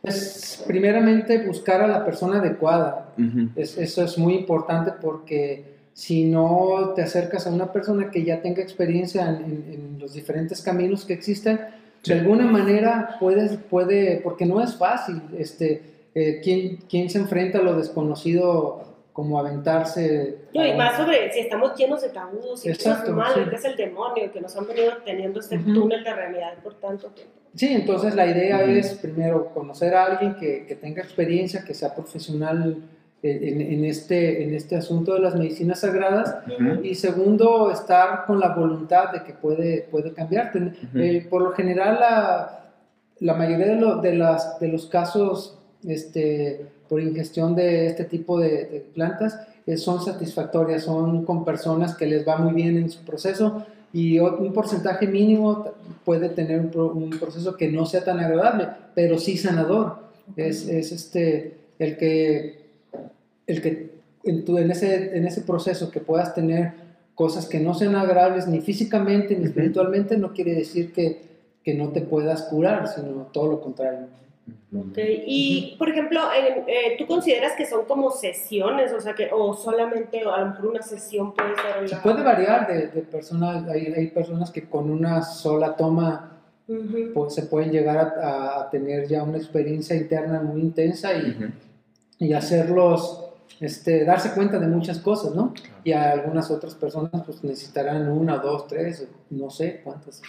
Pues 0.03 0.65
primeramente 0.67 1.47
buscar 1.47 1.81
a 1.83 1.87
la 1.87 2.05
persona 2.05 2.39
adecuada. 2.39 3.11
Es- 3.55 3.77
eso 3.79 4.03
es 4.03 4.17
muy 4.19 4.35
importante 4.35 4.93
porque 5.01 5.78
si 5.99 6.27
no 6.27 6.93
te 6.95 7.03
acercas 7.03 7.49
a 7.49 7.51
una 7.51 7.73
persona 7.73 8.09
que 8.13 8.23
ya 8.23 8.41
tenga 8.41 8.63
experiencia 8.63 9.29
en, 9.31 9.37
en- 9.45 9.65
en 9.75 9.99
los 9.99 10.13
diferentes 10.15 10.63
caminos 10.63 11.05
que 11.05 11.15
existen, 11.15 11.59
Sí. 12.03 12.13
de 12.13 12.21
alguna 12.21 12.45
manera 12.47 13.17
puedes, 13.19 13.57
puede, 13.57 14.21
porque 14.23 14.47
no 14.47 14.63
es 14.63 14.77
fácil, 14.77 15.21
este, 15.37 15.83
eh, 16.15 16.41
¿quién, 16.45 16.77
quién 16.89 17.11
se 17.11 17.19
enfrenta 17.19 17.59
a 17.59 17.63
lo 17.63 17.77
desconocido 17.77 18.85
como 19.13 19.41
aventarse? 19.41 20.37
No, 20.55 20.65
y 20.65 20.73
más 20.75 20.97
sobre 20.97 21.33
si 21.33 21.41
estamos 21.41 21.77
llenos 21.77 22.01
de 22.03 22.11
tabús 22.11 22.65
y 22.65 22.69
Exacto, 22.71 23.13
cosas 23.13 23.17
malas, 23.17 23.45
sí. 23.45 23.51
que 23.51 23.57
es 23.57 23.65
el 23.65 23.77
demonio, 23.77 24.31
que 24.33 24.41
nos 24.41 24.57
han 24.57 24.69
venido 24.69 24.93
teniendo 25.05 25.41
este 25.41 25.57
Ujú. 25.59 25.75
túnel 25.75 26.05
de 26.05 26.15
realidad 26.15 26.55
por 26.63 26.75
tanto 26.75 27.09
tiempo. 27.09 27.33
Sí, 27.57 27.67
entonces 27.73 28.15
la 28.15 28.27
idea 28.27 28.59
Ujú. 28.63 28.71
es 28.71 28.95
primero 28.95 29.53
conocer 29.53 29.97
a 29.97 30.05
alguien 30.07 30.37
que, 30.37 30.65
que 30.65 30.77
tenga 30.77 31.03
experiencia, 31.03 31.65
que 31.65 31.75
sea 31.75 31.93
profesional 31.93 32.77
en, 33.23 33.61
en 33.61 33.85
este, 33.85 34.45
en 34.45 34.55
este 34.55 34.77
asunto 34.77 35.15
de 35.15 35.21
las 35.21 35.35
medicinas 35.35 35.81
sagradas 35.81 36.37
Ujú. 36.47 36.85
Y 36.85 36.95
segundo, 36.95 37.71
estar 37.71 38.25
con 38.27 38.39
la 38.41 38.55
voluntad 38.55 39.13
de 39.13 39.25
que 39.25 39.33
puede, 39.33 39.83
puede 39.91 40.13
cambiarte. 40.13 40.59
Ujú. 40.59 40.99
Eh, 40.99 41.27
por 41.29 41.43
lo 41.43 41.51
general, 41.53 41.99
la, 42.01 42.71
la 43.21 43.35
mayoría 43.35 43.67
de, 43.67 43.77
lo- 43.77 43.97
de 44.01 44.15
las, 44.15 44.61
de 44.61 44.69
los 44.69 44.87
casos 44.87 45.59
este, 45.87 46.67
por 46.89 47.01
ingestión 47.01 47.55
de 47.55 47.87
este 47.87 48.05
tipo 48.05 48.39
de, 48.39 48.65
de 48.67 48.81
plantas 48.95 49.41
eh, 49.67 49.77
son 49.77 50.03
satisfactorias, 50.05 50.85
son 50.85 51.25
con 51.25 51.45
personas 51.45 51.95
que 51.97 52.07
les 52.07 52.27
va 52.27 52.37
muy 52.39 52.55
bien 52.55 52.77
en 52.77 52.89
su 52.91 53.05
proceso 53.05 53.67
y 53.93 54.19
un 54.19 54.53
porcentaje 54.53 55.07
mínimo 55.07 55.67
puede 56.05 56.29
tener 56.29 56.61
un, 56.61 56.69
pro- 56.71 56.93
un 56.93 57.11
proceso 57.11 57.57
que 57.57 57.71
no 57.73 57.87
sea 57.87 58.05
tan 58.05 58.21
agradable, 58.21 58.69
pero 58.95 59.19
sí 59.19 59.37
sanador. 59.39 60.07
Es, 60.37 60.69
es 60.69 60.93
este, 60.93 61.57
el 61.79 61.97
que, 61.97 62.68
el 63.49 63.61
que 63.63 63.91
en, 64.25 64.45
tu- 64.45 64.59
en, 64.59 64.71
ese, 64.71 65.17
en 65.17 65.27
ese 65.27 65.41
proceso 65.43 65.91
que 65.91 65.99
puedas 66.01 66.35
tener 66.35 66.73
cosas 67.17 67.47
que 67.49 67.59
no 67.59 67.75
sean 67.75 67.97
agradables 67.97 68.47
ni 68.47 68.61
físicamente 68.61 69.35
ni 69.35 69.41
Ujú. 69.41 69.49
espiritualmente, 69.49 70.17
no 70.17 70.33
quiere 70.33 70.55
decir 70.55 70.93
que, 70.93 71.23
que 71.65 71.75
no 71.75 71.89
te 71.89 72.03
puedas 72.03 72.43
curar, 72.45 72.87
sino 72.87 73.29
todo 73.33 73.49
lo 73.49 73.61
contrario. 73.61 74.07
Ok, 74.75 74.99
Y, 75.27 75.77
por 75.79 75.89
ejemplo, 75.89 76.21
eh, 76.67 76.95
¿tú 76.99 77.07
consideras 77.07 77.53
que 77.57 77.67
son 77.67 77.87
como 77.87 78.11
sesiones? 78.11 78.93
O 78.93 79.01
sea, 79.01 79.15
que 79.15 79.29
o 79.33 79.55
solamente 79.55 80.25
o 80.27 80.33
a 80.33 80.41
lo 80.41 80.47
mejor 80.51 80.67
una 80.69 80.83
sesión 80.83 81.35
puede 81.35 81.51
ser... 81.57 81.89
Se 81.89 81.97
puede 81.97 82.23
variar 82.23 82.67
de, 82.69 82.89
de 82.89 83.03
personas, 83.03 83.67
hay, 83.69 83.87
hay 83.97 84.07
personas 84.09 84.51
que 84.51 84.69
con 84.69 84.91
una 84.91 85.23
sola 85.23 85.75
toma 85.77 86.39
Ujú. 86.69 87.13
pues, 87.15 87.35
se 87.35 87.43
pueden 87.45 87.73
llegar 87.73 87.97
a, 88.23 88.61
a 88.61 88.71
tener 88.71 89.09
ya 89.09 89.23
una 89.23 89.39
experiencia 89.39 89.97
interna 89.97 90.41
muy 90.43 90.61
intensa 90.61 91.15
y, 91.15 91.37
y 92.19 92.33
hacerlos, 92.35 93.28
este, 93.61 94.05
darse 94.05 94.33
cuenta 94.35 94.59
de 94.59 94.67
muchas 94.67 94.99
cosas, 94.99 95.35
¿no? 95.35 95.53
Y 95.85 95.93
a 95.93 96.13
algunas 96.13 96.51
otras 96.51 96.75
personas 96.75 97.11
pues 97.25 97.43
necesitarán 97.43 98.09
una, 98.09 98.39
dos, 98.39 98.67
tres, 98.67 99.07
no 99.31 99.51
sé 99.51 99.81
cuántas. 99.83 100.23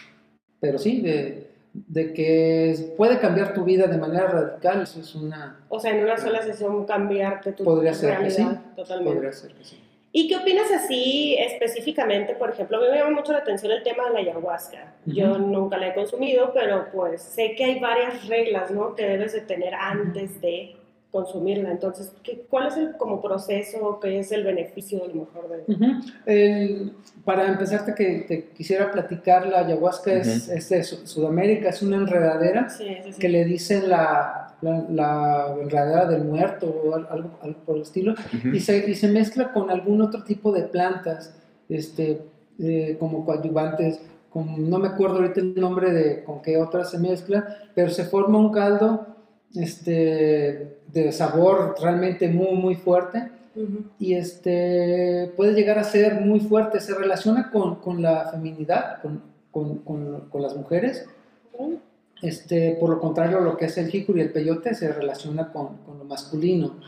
Pero 0.59 0.77
sí, 0.77 1.01
de, 1.01 1.51
de 1.73 2.13
que 2.13 2.93
puede 2.97 3.19
cambiar 3.19 3.53
tu 3.53 3.63
vida 3.63 3.87
de 3.87 3.97
manera 3.97 4.27
radical, 4.27 4.81
eso 4.81 4.99
es 4.99 5.15
una... 5.15 5.65
O 5.69 5.79
sea, 5.79 5.95
en 5.95 6.03
una 6.03 6.17
sola 6.17 6.41
sesión 6.41 6.85
cambiarte 6.85 7.53
tu 7.53 7.63
Podría 7.63 7.93
ser 7.93 8.17
que 8.19 8.31
sí, 8.31 8.47
totalmente. 8.75 9.13
Podría 9.13 9.33
ser 9.33 9.53
que 9.53 9.63
sí. 9.63 9.83
¿Y 10.11 10.27
qué 10.27 10.37
opinas 10.37 10.71
así 10.71 11.35
específicamente? 11.37 12.33
Por 12.33 12.49
ejemplo, 12.49 12.77
a 12.77 12.81
mí 12.81 12.87
me 12.91 12.97
llama 12.97 13.17
mucho 13.17 13.31
la 13.31 13.39
atención 13.39 13.71
el 13.71 13.83
tema 13.83 14.05
de 14.07 14.13
la 14.13 14.19
ayahuasca. 14.19 14.95
Yo 15.05 15.33
Ujú. 15.33 15.39
nunca 15.39 15.77
la 15.77 15.89
he 15.89 15.93
consumido, 15.93 16.51
pero 16.51 16.87
pues 16.91 17.21
sé 17.21 17.53
que 17.55 17.63
hay 17.63 17.79
varias 17.79 18.27
reglas, 18.27 18.71
¿no? 18.71 18.95
Que 18.95 19.05
debes 19.05 19.33
de 19.33 19.41
tener 19.41 19.75
antes 19.75 20.41
de 20.41 20.75
consumirla. 21.11 21.71
Entonces, 21.71 22.11
¿qué, 22.23 22.45
¿cuál 22.49 22.67
es 22.67 22.77
el 22.77 22.95
como 22.97 23.21
proceso? 23.21 23.99
¿Qué 24.01 24.19
es 24.19 24.31
el 24.31 24.43
beneficio 24.43 25.03
a 25.03 25.07
lo 25.07 25.13
mejor 25.15 25.49
de...? 25.49 25.73
Ujú. 25.73 25.85
El- 26.25 26.93
para 27.25 27.47
empezarte 27.47 27.93
que 27.95 28.25
te 28.27 28.49
quisiera 28.49 28.91
platicar, 28.91 29.47
la 29.47 29.59
ayahuasca 29.61 30.13
es, 30.13 30.47
Ujú. 30.47 30.57
es 30.57 30.69
de 30.69 30.83
Su- 30.83 31.07
Sudamérica, 31.07 31.69
es 31.69 31.81
una 31.81 31.97
enredadera 31.97 32.69
Sí, 32.69 32.85
sí, 33.03 33.13
sí. 33.13 33.19
que 33.19 33.29
le 33.29 33.43
dicen 33.45 33.89
la, 33.89 34.55
la, 34.61 34.85
la 34.89 35.55
enredadera 35.61 36.05
del 36.05 36.23
muerto 36.25 36.67
o 36.67 36.95
al- 36.95 37.07
algo, 37.09 37.29
algo 37.41 37.59
por 37.65 37.75
el 37.77 37.81
estilo, 37.83 38.13
y, 38.53 38.59
se, 38.59 38.89
y 38.89 38.95
se 38.95 39.07
mezcla 39.07 39.51
con 39.51 39.69
algún 39.71 40.01
otro 40.01 40.23
tipo 40.23 40.51
de 40.51 40.63
plantas, 40.63 41.33
este, 41.69 42.21
eh, 42.59 42.97
como 42.99 43.25
coadyuvantes, 43.25 43.99
con, 44.29 44.69
no 44.69 44.77
me 44.77 44.89
acuerdo 44.89 45.17
ahorita 45.17 45.39
el 45.39 45.55
nombre 45.55 45.91
de 45.91 46.23
con 46.23 46.41
qué 46.43 46.57
otras 46.57 46.91
se 46.91 46.99
mezcla, 46.99 47.57
pero 47.73 47.89
se 47.89 48.03
forma 48.05 48.37
un 48.37 48.51
caldo 48.51 49.07
este, 49.55 50.77
de 50.91 51.11
sabor 51.11 51.75
realmente 51.81 52.27
muy, 52.27 52.55
muy 52.55 52.75
fuerte 52.75 53.31
y 53.99 54.13
este, 54.13 55.33
puede 55.35 55.53
llegar 55.53 55.79
a 55.79 55.83
ser 55.83 56.21
muy 56.21 56.39
fuerte, 56.39 56.79
se 56.79 56.95
relaciona 56.95 57.51
con, 57.51 57.75
con 57.75 58.01
la 58.01 58.29
feminidad, 58.31 59.01
con, 59.01 59.21
con, 59.51 59.79
con, 60.29 60.41
las 60.41 60.55
mujeres. 60.55 61.05
Este, 62.21 62.77
por 62.79 62.89
lo 62.89 62.99
contrario, 62.99 63.41
lo 63.41 63.57
que 63.57 63.65
es 63.65 63.77
el 63.77 63.89
jícuri 63.89 64.19
y 64.19 64.23
el 64.23 64.31
peyote 64.31 64.73
se 64.75 64.91
relaciona 64.93 65.51
con, 65.51 65.77
con 65.79 65.97
lo 65.97 66.05
masculino. 66.05 66.79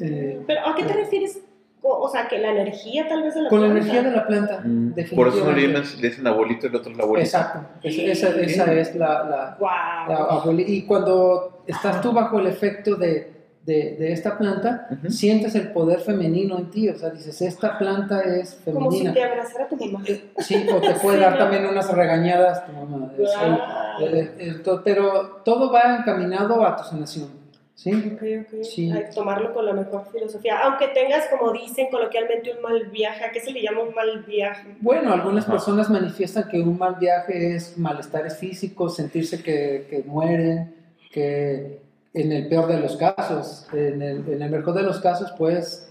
Eh, 0.00 0.42
Pero 0.46 0.66
¿a 0.66 0.74
qué 0.74 0.84
te 0.84 0.92
refieres? 0.92 1.40
O 1.82 2.08
sea, 2.08 2.28
que 2.28 2.38
la 2.38 2.50
energía 2.50 3.08
tal 3.08 3.22
vez 3.22 3.34
de 3.34 3.42
la 3.42 3.48
Con 3.48 3.60
la 3.62 3.68
planta. 3.68 3.82
energía 3.82 4.02
de 4.10 4.16
la 4.16 4.26
planta, 4.26 4.60
Mm. 4.64 4.92
Por 5.14 5.28
eso 5.28 5.44
no 5.44 5.52
le 5.52 5.68
dicen 6.00 6.26
abuelito 6.26 6.66
y 6.66 6.68
el 6.70 6.76
otro 6.76 6.92
es 6.92 6.98
la 6.98 7.04
abuelita. 7.04 7.26
Exacto, 7.26 7.68
es- 7.82 7.98
esa, 7.98 8.28
esa 8.40 8.72
es 8.74 8.94
la, 8.96 9.08
la, 9.24 9.56
Wow. 9.58 9.68
la 10.08 10.28
abueli- 10.28 10.64
Y 10.68 10.82
cuando 10.82 11.62
estás 11.66 12.00
tú 12.00 12.12
bajo 12.12 12.38
el 12.38 12.46
efecto 12.48 12.96
de, 12.96 13.32
de, 13.64 13.96
de 13.98 14.12
esta 14.12 14.36
planta, 14.36 14.88
sientes 15.08 15.54
el 15.54 15.68
poder 15.72 16.00
femenino 16.00 16.58
en 16.58 16.70
ti, 16.70 16.88
o 16.88 16.96
sea, 16.98 17.10
dices, 17.10 17.40
esta 17.42 17.78
planta 17.78 18.20
es 18.22 18.58
Como 18.64 18.90
si 18.90 18.98
femenina. 18.98 19.12
te 19.14 19.22
abrazara 19.22 19.68
tu 19.68 19.76
mamá. 19.76 20.04
Sí, 20.38 20.66
o 20.74 20.80
te 20.80 20.94
puede 20.94 21.18
Sí, 21.18 21.22
dar 21.22 21.32
¿no? 21.32 21.38
también 21.38 21.66
unas 21.66 21.90
regañadas 21.92 22.66
tu 22.66 22.72
mamá. 22.72 23.12
el- 24.00 24.14
el- 24.14 24.30
el- 24.38 24.62
pero 24.84 25.42
todo 25.44 25.70
va 25.70 25.96
encaminado 25.98 26.64
a 26.64 26.74
tu 26.76 26.84
sanación, 26.84 27.28
¿sí? 27.82 28.12
Ok, 28.14 28.22
ok. 28.42 28.62
Sí. 28.62 28.90
Hay 28.90 29.04
que 29.04 29.12
tomarlo 29.14 29.54
con 29.54 29.64
la 29.64 29.72
mejor 29.72 30.06
filosofía. 30.12 30.58
Aunque 30.58 30.88
tengas, 30.88 31.26
como 31.28 31.50
dicen 31.52 31.88
coloquialmente, 31.90 32.52
un 32.54 32.60
mal 32.60 32.86
viaje. 32.90 33.24
¿A 33.24 33.32
qué 33.32 33.40
se 33.40 33.52
le 33.52 33.62
llama 33.62 33.82
un 33.84 33.94
mal 33.94 34.22
viaje? 34.24 34.76
Bueno, 34.80 35.12
algunas 35.12 35.44
Ajá. 35.44 35.52
personas 35.52 35.88
manifiestan 35.88 36.48
que 36.48 36.60
un 36.60 36.76
mal 36.76 36.96
viaje 37.00 37.56
es 37.56 37.78
malestares 37.78 38.36
físicos, 38.36 38.96
sentirse 38.96 39.42
que, 39.42 39.86
que 39.88 40.02
mueren, 40.06 40.74
que 41.10 41.80
en 42.12 42.32
el 42.32 42.48
peor 42.48 42.66
de 42.66 42.80
los 42.80 42.96
casos, 42.96 43.66
en 43.72 44.02
el, 44.02 44.28
en 44.28 44.42
el 44.42 44.50
mejor 44.50 44.74
de 44.74 44.82
los 44.82 45.00
casos, 45.00 45.32
pues 45.38 45.90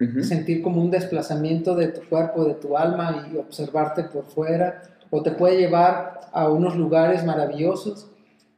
Ujú. 0.00 0.22
sentir 0.22 0.62
como 0.62 0.80
un 0.80 0.90
desplazamiento 0.90 1.74
de 1.74 1.88
tu 1.88 2.08
cuerpo, 2.08 2.46
de 2.46 2.54
tu 2.54 2.76
alma 2.76 3.28
y 3.30 3.36
observarte 3.36 4.04
por 4.04 4.24
fuera, 4.24 4.82
o 5.10 5.22
te 5.22 5.32
puede 5.32 5.58
llevar 5.58 6.22
a 6.32 6.48
unos 6.48 6.74
lugares 6.74 7.22
maravillosos. 7.22 8.08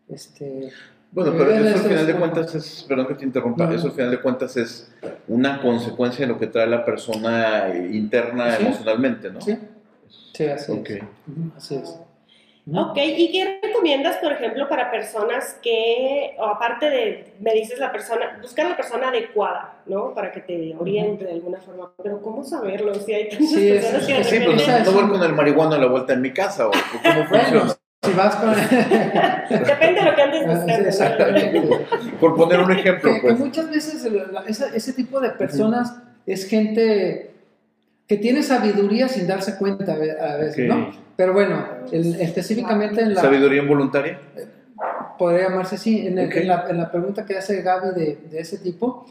Este, 0.08 0.70
Bueno, 1.14 1.32
pero 1.38 1.50
eso 1.52 1.64
es- 1.68 1.74
al 1.76 1.80
final 1.88 2.06
de 2.06 2.12
es- 2.12 2.18
cuentas 2.18 2.54
es, 2.56 2.84
perdón 2.88 3.06
que 3.06 3.14
te 3.14 3.24
interrumpa, 3.24 3.66
No, 3.66 3.72
eso 3.72 3.86
al 3.86 3.92
final 3.92 4.10
de 4.10 4.20
cuentas 4.20 4.56
es 4.56 4.92
una 5.28 5.60
consecuencia 5.62 6.26
de 6.26 6.32
lo 6.32 6.38
que 6.38 6.48
trae 6.48 6.66
la 6.66 6.84
persona 6.84 7.68
interna 7.90 8.56
Sí. 8.56 8.62
emocionalmente, 8.66 9.30
¿no? 9.30 9.40
sí, 9.40 9.56
sí, 10.32 10.46
así 10.46 10.72
es. 10.84 11.02
Así 11.56 11.74
es. 11.76 12.00
Ok, 12.66 12.96
¿y 12.96 13.30
qué 13.30 13.60
recomiendas, 13.62 14.16
por 14.16 14.32
ejemplo, 14.32 14.66
para 14.70 14.90
personas 14.90 15.58
que, 15.62 16.34
o 16.38 16.46
aparte 16.46 16.88
de, 16.88 17.34
me 17.38 17.52
dices 17.52 17.78
la 17.78 17.92
persona, 17.92 18.38
buscar 18.40 18.70
la 18.70 18.74
persona 18.74 19.08
adecuada, 19.10 19.74
¿no? 19.84 20.14
Para 20.14 20.32
que 20.32 20.40
te 20.40 20.74
oriente 20.78 21.26
de 21.26 21.32
alguna 21.32 21.58
forma, 21.60 21.92
pero 22.02 22.22
¿cómo 22.22 22.42
saberlo? 22.42 22.94
Si 22.94 23.12
hay 23.12 23.28
tantas 23.28 23.48
Sí, 23.50 23.68
es- 23.68 23.84
personas 23.84 24.06
que 24.06 24.14
de 24.14 24.24
Sí, 24.24 24.40
pues 24.46 24.62
Esa 24.62 24.72
no, 24.72 24.78
es 24.78 24.86
no 24.86 24.92
voy 24.98 25.10
con 25.10 25.22
el 25.22 25.34
marihuano 25.34 25.74
a 25.74 25.78
la 25.78 25.86
vuelta 25.88 26.14
en 26.14 26.22
mi 26.22 26.32
casa, 26.32 26.66
o, 26.66 26.70
cómo 26.70 27.14
Bueno, 27.28 27.28
funciona. 27.28 27.74
Si 28.04 28.12
vas 28.12 28.36
con... 28.36 28.50
Depende 29.50 30.00
de 30.00 30.04
lo 30.10 30.14
que 30.16 30.22
andes 30.22 30.40
Sí, 30.42 30.46
buscando. 30.48 30.88
Exactamente. 30.88 31.62
Por 32.20 32.36
poner 32.36 32.60
un 32.60 32.72
ejemplo, 32.72 33.10
que, 33.12 33.20
que 33.20 33.26
pues. 33.28 33.38
muchas 33.38 33.70
veces 33.70 34.04
el- 34.04 34.32
la- 34.32 34.44
esa- 34.46 34.74
ese 34.74 34.92
tipo 34.92 35.20
de 35.20 35.30
personas 35.30 35.94
es 36.26 36.46
gente 36.46 37.30
que 38.06 38.16
tiene 38.18 38.42
sabiduría 38.42 39.08
sin 39.08 39.26
darse 39.26 39.56
cuenta 39.56 39.92
a 39.92 39.96
ve- 39.96 40.16
a 40.20 40.36
veces, 40.36 40.70
Ok. 40.70 40.76
¿no? 40.76 40.90
Pero 41.16 41.32
bueno, 41.32 41.64
el- 41.92 42.20
específicamente 42.20 43.00
en 43.02 43.14
la... 43.14 43.20
¿Sabiduría 43.20 43.62
involuntaria? 43.62 44.18
podría 45.18 45.48
llamarse 45.48 45.76
así, 45.76 46.06
en, 46.08 46.18
el- 46.18 46.26
Ok. 46.28 46.36
en 46.36 46.48
la, 46.48 46.64
en 46.68 46.76
la 46.78 46.90
pregunta 46.90 47.24
que 47.24 47.38
hace 47.38 47.62
Gaby 47.62 47.94
de, 47.94 48.18
de 48.30 48.40
ese 48.40 48.58
tipo, 48.58 49.06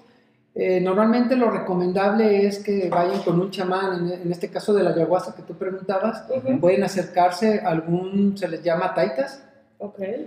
eh, 0.56 0.80
normalmente 0.80 1.36
lo 1.36 1.50
recomendable 1.50 2.46
es 2.46 2.60
que 2.60 2.90
vayan 2.90 3.22
con 3.24 3.40
un 3.40 3.50
chamán, 3.50 4.08
en, 4.08 4.22
en 4.22 4.32
este 4.32 4.50
caso 4.50 4.74
de 4.74 4.84
la 4.84 4.92
ayahuasca 4.92 5.36
que 5.36 5.42
tú 5.42 5.56
preguntabas, 5.56 6.24
pueden 6.62 6.84
acercarse 6.84 7.62
a 7.62 7.70
algún, 7.70 8.38
se 8.38 8.48
les 8.48 8.62
llama 8.64 8.94
taitas, 8.94 9.44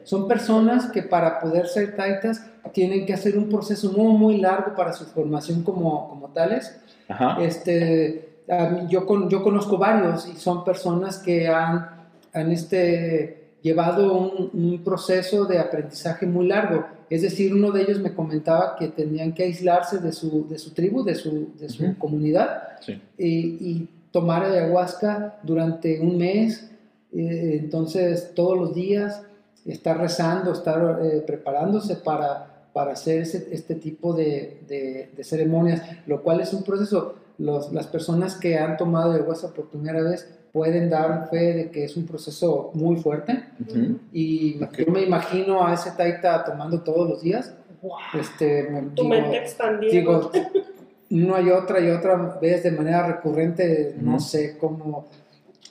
son 0.04 0.28
personas 0.28 0.90
que 0.90 1.02
para 1.02 1.40
poder 1.40 1.66
ser 1.66 1.96
taitas 1.96 2.42
tienen 2.72 3.06
que 3.06 3.14
hacer 3.14 3.38
un 3.38 3.48
proceso 3.48 3.90
muy, 3.92 4.12
muy 4.18 4.36
largo 4.38 4.74
para 4.74 4.92
su 4.92 5.06
formación 5.06 5.62
como, 5.62 6.08
como 6.10 6.28
tales. 6.28 6.76
Ajá. 7.08 7.40
Este, 7.40 8.40
mí- 8.48 8.86
yo, 8.90 9.06
con, 9.06 9.30
yo 9.30 9.42
conozco 9.42 9.78
varios 9.78 10.28
y 10.28 10.36
son 10.36 10.62
personas 10.64 11.18
que 11.18 11.48
han, 11.48 11.88
han 12.34 12.52
este, 12.52 13.54
llevado 13.62 14.12
un, 14.12 14.50
un 14.52 14.82
proceso 14.84 15.46
de 15.46 15.58
aprendizaje 15.58 16.26
muy 16.26 16.48
largo. 16.48 16.84
Es 17.10 17.22
decir, 17.22 17.54
uno 17.54 17.70
de 17.70 17.82
ellos 17.82 18.00
me 18.00 18.14
comentaba 18.14 18.76
que 18.78 18.88
tenían 18.88 19.32
que 19.32 19.44
aislarse 19.44 19.98
de 19.98 20.12
su, 20.12 20.46
de 20.48 20.58
su 20.58 20.72
tribu, 20.72 21.04
de 21.04 21.14
su, 21.14 21.52
de 21.58 21.68
su 21.68 21.96
comunidad 21.98 22.62
Sí. 22.80 23.00
y, 23.18 23.28
y 23.70 23.88
tomar 24.10 24.44
ayahuasca 24.44 25.38
durante 25.42 26.00
un 26.00 26.16
mes. 26.18 26.70
eh, 27.12 27.58
entonces, 27.62 28.32
todos 28.34 28.58
los 28.58 28.74
días, 28.74 29.22
estar 29.64 29.98
rezando, 29.98 30.52
estar 30.52 31.00
eh, 31.02 31.22
preparándose 31.26 31.96
para, 31.96 32.68
para 32.72 32.92
hacer 32.92 33.22
ese- 33.22 33.48
este 33.52 33.74
tipo 33.76 34.12
de, 34.12 34.60
de- 34.68 35.10
de 35.16 35.24
ceremonias, 35.24 35.82
lo 36.06 36.22
cual 36.22 36.40
es 36.40 36.52
un 36.52 36.62
proceso. 36.62 37.14
Los- 37.38 37.72
las 37.72 37.86
personas 37.86 38.34
que 38.36 38.56
han 38.58 38.76
tomado 38.76 39.12
ayahuasca 39.12 39.48
por 39.48 39.68
primera 39.70 40.02
vez 40.02 40.28
pueden 40.52 40.88
dar 40.88 41.28
fe 41.30 41.52
de 41.54 41.70
que 41.70 41.84
es 41.84 41.96
un 41.96 42.06
proceso 42.06 42.70
muy 42.74 42.96
fuerte 42.96 43.44
Ujú. 43.68 43.98
y 44.12 44.62
Ok. 44.62 44.78
yo 44.86 44.92
me 44.92 45.02
imagino 45.02 45.66
a 45.66 45.74
ese 45.74 45.90
taita 45.92 46.44
tomando 46.44 46.80
todos 46.82 47.08
los 47.08 47.22
días. 47.22 47.52
Wow. 47.82 47.92
Este, 48.18 48.64
me- 48.70 48.82
Tu 48.94 49.02
digo, 49.02 49.08
mente 49.08 49.36
expandida. 49.38 49.90
digo, 49.92 50.30
una 51.10 51.40
y 51.40 51.50
otra 51.50 51.80
y 51.80 51.90
otra 51.90 52.38
vez 52.40 52.62
de 52.62 52.70
manera 52.72 53.06
recurrente, 53.06 53.94
no 54.00 54.12
Ujú. 54.16 54.20
sé 54.20 54.56
cómo. 54.58 55.06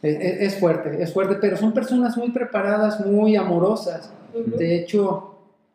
e- 0.04 0.10
e- 0.12 0.46
Es, 0.46 0.56
fuerte, 0.60 1.02
es 1.02 1.12
fuerte, 1.14 1.36
pero 1.42 1.58
son 1.58 1.74
personas 1.74 2.16
muy 2.18 2.30
preparadas, 2.32 3.04
muy 3.06 3.36
amorosas. 3.36 4.12
Ujú. 4.36 4.56
De 4.58 4.76
hecho, 4.76 5.32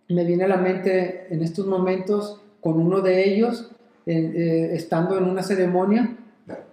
me 0.08 0.24
viene 0.24 0.44
a 0.44 0.48
la 0.48 0.56
mente 0.56 1.26
en 1.34 1.42
estos 1.42 1.66
momentos 1.66 2.40
con 2.60 2.78
uno 2.80 3.00
de 3.00 3.28
ellos, 3.28 3.70
en- 4.06 4.32
eh, 4.36 4.74
estando 4.74 5.18
en 5.18 5.24
una 5.24 5.42
ceremonia, 5.42 6.16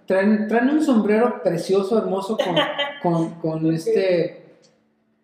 traen, 0.08 0.48
traen 0.48 0.70
un 0.70 0.82
sombrero 0.82 1.40
precioso, 1.42 1.96
hermoso, 1.98 2.36
con, 2.36 2.56
con, 3.02 3.34
con 3.40 3.72
este 3.72 4.44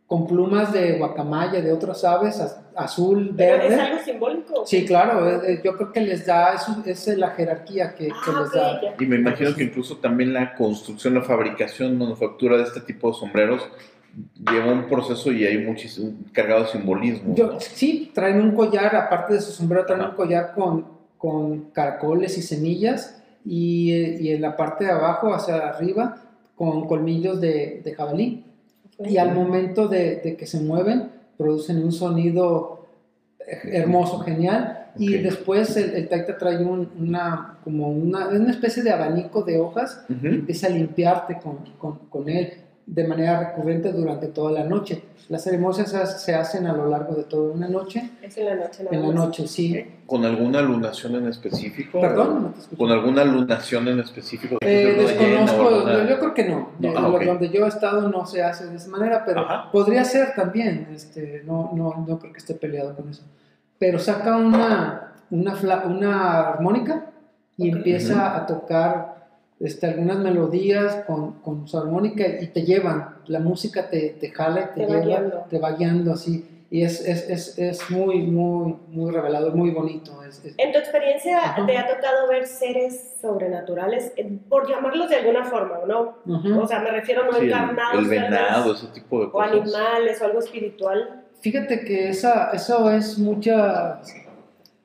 con 0.06 0.26
plumas 0.26 0.70
de 0.72 0.98
guacamaya, 0.98 1.62
de 1.62 1.72
otras 1.72 2.04
aves, 2.04 2.38
az- 2.38 2.60
azul, 2.76 3.32
Pero 3.36 3.56
verde. 3.58 3.74
es 3.74 3.80
algo 3.80 3.98
simbólico. 4.04 4.66
Sí, 4.66 4.84
claro, 4.84 5.28
eh, 5.28 5.40
eh, 5.54 5.60
yo 5.64 5.74
creo 5.76 5.92
que 5.92 6.00
les 6.02 6.26
da, 6.26 6.52
eso 6.54 6.82
es 6.84 7.06
la 7.18 7.30
jerarquía 7.30 7.94
que, 7.94 8.08
que 8.08 8.12
Ah, 8.26 8.38
les 8.40 8.48
ok, 8.50 8.54
da. 8.54 8.80
Y 9.00 9.06
me 9.06 9.16
imagino 9.16 9.54
que 9.56 9.64
incluso 9.64 9.96
también 9.96 10.34
la 10.34 10.54
construcción, 10.54 11.14
la 11.14 11.22
fabricación, 11.22 11.96
manufactura 11.98 12.58
de 12.58 12.64
este 12.64 12.80
tipo 12.82 13.08
de 13.08 13.14
sombreros 13.14 13.66
lleva 14.48 14.72
un 14.72 14.88
proceso 14.88 15.32
y 15.32 15.46
hay 15.46 15.58
muchísimo 15.58 16.12
cargado 16.32 16.64
de 16.64 16.68
simbolismo. 16.68 17.34
Yo, 17.34 17.52
¿no? 17.52 17.60
sí, 17.60 18.12
traen 18.14 18.40
un 18.42 18.54
collar, 18.54 18.94
aparte 18.94 19.34
de 19.34 19.40
su 19.40 19.52
sombrero, 19.52 19.86
traen 19.86 20.02
Ajá. 20.02 20.10
un 20.10 20.16
collar 20.16 20.52
con, 20.54 20.86
con 21.16 21.70
caracoles 21.70 22.36
y 22.38 22.42
semillas, 22.42 23.23
y, 23.44 23.92
y 24.20 24.32
en 24.32 24.42
la 24.42 24.56
parte 24.56 24.84
de 24.84 24.90
abajo, 24.92 25.32
hacia 25.34 25.68
arriba, 25.68 26.16
con 26.56 26.86
colmillos 26.86 27.40
de, 27.40 27.80
de 27.84 27.94
jabalí. 27.94 28.44
Y 29.04 29.16
al 29.18 29.34
momento 29.34 29.88
de, 29.88 30.16
de 30.16 30.36
que 30.36 30.46
se 30.46 30.60
mueven, 30.60 31.10
producen 31.36 31.82
un 31.84 31.92
sonido 31.92 32.86
hermoso, 33.64 34.20
genial. 34.20 34.80
Y 34.96 35.16
Ok. 35.16 35.22
después 35.22 35.76
el, 35.76 35.90
el 35.94 36.08
taita 36.08 36.38
trae 36.38 36.64
un- 36.64 36.88
una, 36.98 37.58
como 37.64 37.88
una, 37.88 38.28
una 38.28 38.50
especie 38.52 38.82
de 38.82 38.92
abanico 38.92 39.42
de 39.42 39.58
hojas 39.58 40.04
y 40.08 40.12
Ujú. 40.14 40.26
empieza 40.28 40.68
a 40.68 40.70
limpiarte 40.70 41.38
con, 41.42 41.58
con, 41.78 41.98
con 42.08 42.28
él 42.28 42.52
de 42.86 43.08
manera 43.08 43.40
recurrente 43.40 43.92
durante 43.92 44.26
toda 44.28 44.52
la 44.52 44.64
noche. 44.64 45.02
Las 45.30 45.42
ceremonias 45.44 45.90
se- 46.22 46.34
hacen 46.34 46.66
a 46.66 46.74
lo 46.74 46.86
largo 46.86 47.14
de 47.14 47.24
toda 47.24 47.52
una 47.52 47.66
noche. 47.66 48.10
Es 48.20 48.36
en 48.36 48.44
la 48.46 48.54
noche 48.56 48.84
En 48.90 49.02
la 49.02 49.08
noche, 49.14 49.46
sí. 49.48 49.84
¿Con 50.04 50.22
alguna 50.26 50.60
lunación 50.60 51.14
en 51.16 51.28
específico? 51.28 51.98
Perdón, 51.98 52.42
no 52.42 52.48
te 52.50 52.60
escucho. 52.60 52.76
¿Con 52.78 52.90
alguna 52.90 53.24
lunación 53.24 53.88
en 53.88 54.00
específico? 54.00 54.58
Eh, 54.60 54.96
desconozco, 54.98 55.68
alguna- 55.68 55.94
yo, 56.02 56.08
yo 56.10 56.18
creo 56.18 56.34
que 56.34 56.44
no. 56.44 56.68
No, 56.78 56.88
Eh, 56.90 56.94
ah, 56.94 57.00
lo- 57.00 57.14
ok. 57.16 57.22
Donde 57.24 57.48
yo 57.48 57.64
he 57.64 57.68
estado 57.68 58.08
no 58.10 58.26
se 58.26 58.42
hace 58.42 58.66
de 58.66 58.76
esa 58.76 58.90
manera, 58.90 59.24
pero 59.24 59.40
Ajá. 59.40 59.70
podría 59.72 60.04
ser 60.04 60.34
también. 60.36 60.88
Este, 60.94 61.42
no, 61.46 61.70
no, 61.74 62.04
no 62.06 62.18
creo 62.18 62.32
que 62.32 62.38
esté 62.38 62.54
peleado 62.54 62.94
con 62.94 63.08
eso. 63.08 63.22
Pero 63.78 63.98
saca 63.98 64.36
una, 64.36 65.14
una, 65.30 65.54
fla- 65.54 65.86
una 65.86 66.50
armónica 66.50 67.06
y 67.56 67.70
Ok. 67.70 67.76
empieza 67.78 68.14
Ujú. 68.14 68.22
a 68.36 68.46
tocar 68.46 69.13
este, 69.60 69.86
algunas 69.86 70.18
melodías 70.18 71.04
con, 71.06 71.32
con 71.40 71.66
su 71.68 71.78
armónica 71.78 72.24
y 72.40 72.48
te 72.48 72.62
llevan. 72.62 73.16
La 73.26 73.40
música 73.40 73.88
te, 73.88 74.10
te 74.20 74.30
jala 74.30 74.70
y 74.74 74.80
te, 74.80 74.86
Te 74.86 74.92
va 74.92 74.92
lleva, 75.00 75.04
guiando. 75.06 75.44
te 75.48 75.58
va 75.58 75.72
guiando 75.72 76.12
así. 76.12 76.50
Y 76.70 76.82
es, 76.82 77.06
es, 77.06 77.30
es, 77.30 77.58
es 77.58 77.90
muy, 77.90 78.22
muy, 78.22 78.74
muy 78.88 79.12
revelador, 79.12 79.54
muy 79.54 79.70
bonito. 79.70 80.22
Es, 80.24 80.44
es- 80.44 80.54
En 80.58 80.72
tu 80.72 80.78
experiencia, 80.78 81.38
Ajá. 81.38 81.64
¿te 81.66 81.78
ha 81.78 81.86
tocado 81.86 82.26
ver 82.28 82.46
seres 82.48 83.16
sobrenaturales, 83.22 84.12
por 84.48 84.68
llamarlos 84.68 85.08
de 85.08 85.16
alguna 85.16 85.44
forma, 85.44 85.78
o 85.78 85.86
no? 85.86 86.16
Ujú. 86.26 86.62
O 86.62 86.66
sea, 86.66 86.80
me 86.80 86.90
refiero 86.90 87.24
no 87.24 87.32
Sí, 87.34 87.46
encarnados, 87.46 88.02
el 88.02 88.08
venado, 88.08 88.72
ese 88.74 88.88
tipo 88.88 89.20
de 89.20 89.26
o 89.26 89.32
cosas. 89.32 89.52
animales, 89.52 90.20
o 90.20 90.24
algo 90.24 90.38
espiritual. 90.40 91.22
Fíjate 91.40 91.84
que 91.84 92.08
esa, 92.08 92.50
eso 92.50 92.90
es 92.90 93.18
mucha, 93.18 94.00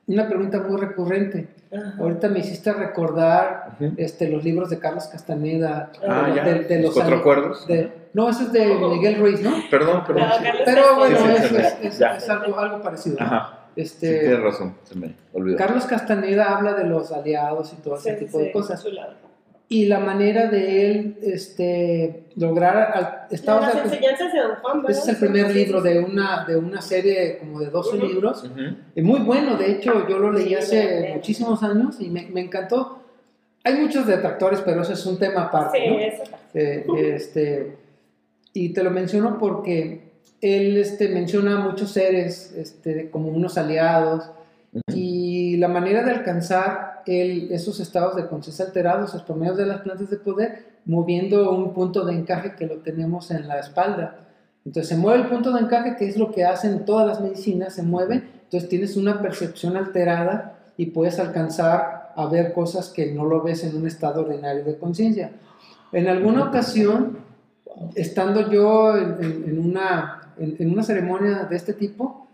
una 0.06 0.28
pregunta 0.28 0.60
muy 0.60 0.80
recurrente. 0.80 1.48
Ajá. 1.72 1.94
Ahorita 2.00 2.28
me 2.28 2.40
hiciste 2.40 2.72
recordar 2.72 3.76
este, 3.96 4.28
los 4.28 4.42
libros 4.42 4.70
de 4.70 4.78
Carlos 4.80 5.06
Castaneda. 5.06 5.90
Ah, 6.06 6.26
de- 6.28 6.34
ya. 6.34 6.44
de- 6.44 6.64
de 6.64 6.76
los 6.76 6.84
los 6.86 6.94
cuatro 6.94 7.12
años- 7.14 7.20
acuerdos. 7.20 7.66
de- 7.68 7.92
no, 8.12 8.28
ese 8.28 8.42
es 8.44 8.52
de 8.52 8.66
Miguel 8.74 9.18
Ruiz, 9.20 9.40
¿no? 9.40 9.52
Perdón, 9.70 10.02
perdón. 10.04 10.28
No, 10.28 10.34
sí. 10.36 10.42
Carlos 10.44 10.62
Pero 10.64 10.96
bueno, 10.96 11.16
Sí, 11.18 11.24
sí, 11.48 11.56
es, 11.86 12.00
es- 12.00 12.28
algo, 12.30 12.58
algo 12.58 12.82
parecido. 12.82 13.16
Ajá. 13.20 13.56
Sí, 13.76 13.82
Este, 13.82 14.18
tienes 14.18 14.40
razón, 14.40 14.74
se 14.82 14.96
me 14.98 15.14
olvidó. 15.32 15.56
Carlos 15.56 15.84
Castaneda 15.86 16.56
habla 16.56 16.74
de 16.74 16.84
los 16.84 17.12
aliados 17.12 17.72
y 17.72 17.76
todo 17.76 17.96
ese 17.96 18.14
tipo 18.14 18.38
sí, 18.40 18.46
de 18.46 18.52
cosas. 18.52 18.84
Y 19.72 19.86
la 19.86 20.00
manera 20.00 20.48
de 20.48 20.90
él 20.90 21.16
este, 21.22 22.24
lograr... 22.34 22.76
al- 22.92 23.26
estaba- 23.30 23.60
Las 23.72 23.84
enseñanzas 23.84 24.32
de 24.32 24.40
Don 24.40 24.56
Juan, 24.56 24.82
¿verdad? 24.82 24.90
ese 24.90 25.00
es 25.00 25.08
el 25.22 25.28
primer 25.30 25.54
libro 25.54 25.80
sí. 25.80 25.88
de 25.88 25.98
una, 26.00 26.44
de 26.44 26.56
una 26.56 26.82
serie 26.82 27.38
como 27.38 27.60
de 27.60 27.70
12 27.70 27.96
Ujú. 27.96 28.06
libros. 28.06 28.50
Y 28.96 29.02
muy 29.02 29.20
bueno, 29.20 29.56
de 29.56 29.70
hecho, 29.70 30.08
yo 30.08 30.18
lo 30.18 30.32
leí 30.32 30.48
Sí, 30.48 30.54
hace 30.56 31.12
muchísimos 31.14 31.62
años 31.62 32.00
y 32.00 32.10
me, 32.10 32.26
me 32.32 32.40
encantó. 32.40 32.98
Hay 33.62 33.74
muchos 33.76 34.08
detractores, 34.08 34.60
pero 34.60 34.82
eso 34.82 34.92
es 34.92 35.06
un 35.06 35.18
tema 35.20 35.42
aparte. 35.42 35.78
Sí, 35.78 35.88
¿no? 35.88 35.98
eso. 36.00 36.22
Eh, 36.52 36.86
este, 37.14 37.76
y 38.52 38.70
te 38.72 38.82
lo 38.82 38.90
menciono 38.90 39.38
porque 39.38 40.00
él 40.40 40.78
este, 40.78 41.10
menciona 41.10 41.58
a 41.58 41.60
muchos 41.60 41.92
seres 41.92 42.52
este, 42.56 43.08
como 43.08 43.28
unos 43.28 43.56
aliados 43.56 44.28
y 44.92 45.58
la 45.58 45.68
manera 45.68 46.02
de 46.02 46.10
alcanzar 46.10 46.89
el- 47.06 47.52
esos 47.52 47.80
estados 47.80 48.16
de 48.16 48.26
conciencia 48.26 48.64
alterados 48.64 49.14
es 49.14 49.22
por 49.22 49.36
medio 49.36 49.54
de 49.54 49.66
las 49.66 49.80
plantas 49.80 50.10
de 50.10 50.16
poder, 50.16 50.70
moviendo 50.84 51.54
un 51.54 51.72
punto 51.72 52.04
de 52.04 52.14
encaje 52.14 52.54
que 52.56 52.66
lo 52.66 52.76
tenemos 52.78 53.30
en 53.30 53.48
la 53.48 53.58
espalda. 53.58 54.18
Entonces 54.64 54.88
se 54.88 54.96
mueve 54.96 55.22
el 55.22 55.28
punto 55.28 55.52
de 55.52 55.60
encaje, 55.60 55.96
que 55.96 56.08
es 56.08 56.16
lo 56.16 56.30
que 56.30 56.44
hacen 56.44 56.84
todas 56.84 57.06
las 57.06 57.20
medicinas, 57.20 57.74
se 57.74 57.82
mueve, 57.82 58.22
entonces 58.44 58.68
tienes 58.68 58.96
una 58.96 59.20
percepción 59.20 59.76
alterada 59.76 60.58
y 60.76 60.86
puedes 60.86 61.18
alcanzar 61.18 62.12
a, 62.16 62.26
ver 62.26 62.52
cosas 62.52 62.88
que 62.88 63.12
no 63.12 63.24
lo 63.24 63.42
ves 63.42 63.64
en 63.64 63.76
un 63.76 63.86
estado 63.86 64.22
ordinario 64.22 64.64
de 64.64 64.76
conciencia. 64.76 65.32
En 65.92 66.08
alguna 66.08 66.44
ocasión, 66.44 67.18
estando 67.94 68.50
yo 68.50 68.96
en, 68.96 69.58
una, 69.58 70.32
en 70.38 70.70
una 70.70 70.82
ceremonia 70.82 71.44
de 71.44 71.56
este 71.56 71.72
tipo, 71.72 72.26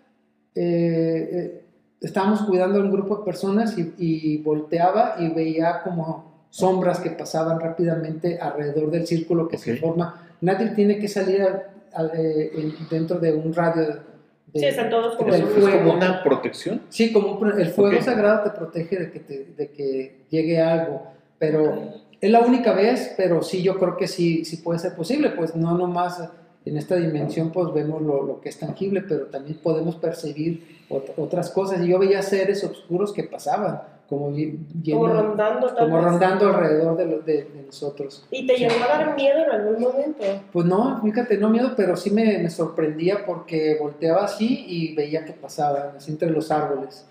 eh, 0.54 1.28
eh, 1.32 1.65
estábamos 2.00 2.42
cuidando 2.42 2.78
a 2.78 2.82
un 2.82 2.90
grupo 2.90 3.18
de 3.18 3.24
personas 3.24 3.76
y, 3.78 3.94
y 3.98 4.38
volteaba 4.38 5.16
y 5.18 5.28
veía 5.30 5.82
como 5.82 6.46
sombras 6.50 7.00
que 7.00 7.10
pasaban 7.10 7.60
rápidamente 7.60 8.38
alrededor 8.38 8.90
del 8.90 9.06
círculo 9.06 9.48
que 9.48 9.58
se 9.58 9.74
Ok. 9.74 9.80
forma. 9.80 10.22
Nadie 10.40 10.68
tiene 10.68 10.98
que 10.98 11.08
salir 11.08 11.42
a- 11.42 11.62
a- 11.94 12.10
en- 12.14 12.74
dentro 12.90 13.18
de 13.18 13.32
un 13.32 13.52
radio 13.54 13.82
de, 13.86 14.60
Sí, 14.60 14.64
están 14.66 14.88
todos 14.88 15.16
como 15.16 15.32
del 15.32 15.42
¿Es 15.42 15.48
fuego. 15.50 15.78
como 15.78 15.94
una 15.94 16.22
protección? 16.22 16.80
Sí, 16.88 17.12
como 17.12 17.32
un 17.32 17.60
el 17.60 17.68
fuego 17.68 17.96
Ok. 17.98 18.02
sagrado 18.04 18.44
te 18.44 18.56
protege 18.56 18.96
de 18.98 19.10
que, 19.10 19.20
te- 19.20 19.44
de 19.56 19.70
que 19.70 20.20
llegue 20.30 20.60
algo, 20.60 21.02
pero 21.38 21.92
es 22.20 22.30
la 22.30 22.40
única 22.40 22.72
vez, 22.72 23.12
pero 23.16 23.42
sí 23.42 23.62
yo 23.62 23.78
creo 23.78 23.96
que 23.96 24.06
sí, 24.08 24.44
sí 24.44 24.58
puede 24.58 24.78
ser 24.78 24.94
posible, 24.94 25.30
pues 25.30 25.54
no 25.56 25.76
nomás 25.76 26.22
en 26.64 26.76
esta 26.76 26.96
dimensión 26.96 27.50
pues 27.52 27.72
vemos 27.74 28.00
lo, 28.02 28.22
lo 28.22 28.40
que 28.40 28.48
es 28.48 28.58
tangible, 28.58 29.02
pero 29.02 29.26
también 29.26 29.58
podemos 29.62 29.96
percibir 29.96 30.75
otras 30.88 31.50
cosas. 31.50 31.80
Y 31.84 31.88
yo 31.88 31.98
veía 31.98 32.22
seres 32.22 32.62
oscuros 32.64 33.12
que 33.12 33.24
pasaban, 33.24 33.82
como, 34.08 34.30
vi- 34.30 34.58
Como 34.92 35.08
rondando 35.08 35.74
como 35.76 36.00
rondando 36.00 36.48
alrededor 36.48 36.96
de, 36.96 37.06
lo- 37.06 37.18
de- 37.22 37.44
de 37.44 37.62
nosotros. 37.66 38.24
¿Y 38.30 38.46
te 38.46 38.54
llegó 38.56 38.74
a 38.84 38.86
dar 38.98 39.16
miedo 39.16 39.38
en 39.44 39.50
algún 39.50 39.80
momento? 39.80 40.22
Pues 40.52 40.64
no, 40.66 41.00
fíjate, 41.02 41.38
no 41.38 41.48
miedo, 41.50 41.72
pero 41.76 41.96
sí 41.96 42.10
me, 42.10 42.38
me 42.38 42.50
sorprendía 42.50 43.26
porque 43.26 43.76
volteaba 43.80 44.24
así 44.24 44.64
y 44.68 44.94
veía 44.94 45.24
que 45.24 45.32
pasaban, 45.32 45.96
así 45.96 46.12
entre 46.12 46.30
los 46.30 46.50
árboles. 46.52 47.04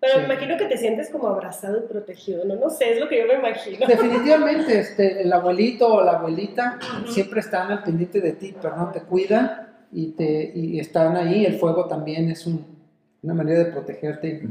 Pero 0.00 0.14
Sí. 0.14 0.18
me 0.18 0.24
imagino 0.34 0.56
que 0.56 0.64
te 0.64 0.76
sientes 0.76 1.10
como 1.10 1.28
abrazado 1.28 1.78
y 1.78 1.82
protegido, 1.82 2.44
¿no? 2.44 2.56
No 2.56 2.70
sé, 2.70 2.94
es 2.94 2.98
lo 2.98 3.08
que 3.08 3.20
yo 3.20 3.26
me 3.28 3.34
imagino. 3.34 3.86
Definitivamente, 3.86 4.80
este, 4.80 5.22
el 5.22 5.32
abuelito 5.32 5.86
o 5.94 6.02
la 6.02 6.14
abuelita 6.18 6.80
Ujú. 7.04 7.12
siempre 7.12 7.38
están 7.38 7.70
al 7.70 7.84
pendiente 7.84 8.20
de 8.20 8.32
ti, 8.32 8.52
perdón, 8.60 8.90
te 8.90 9.02
cuidan 9.02 9.68
y, 9.92 10.08
te, 10.08 10.50
y 10.56 10.80
están 10.80 11.16
ahí. 11.16 11.46
El 11.46 11.60
fuego 11.60 11.84
también 11.86 12.28
es 12.32 12.44
un- 12.48 12.81
una 13.22 13.34
manera 13.34 13.60
de 13.64 13.72
protegerte. 13.72 14.42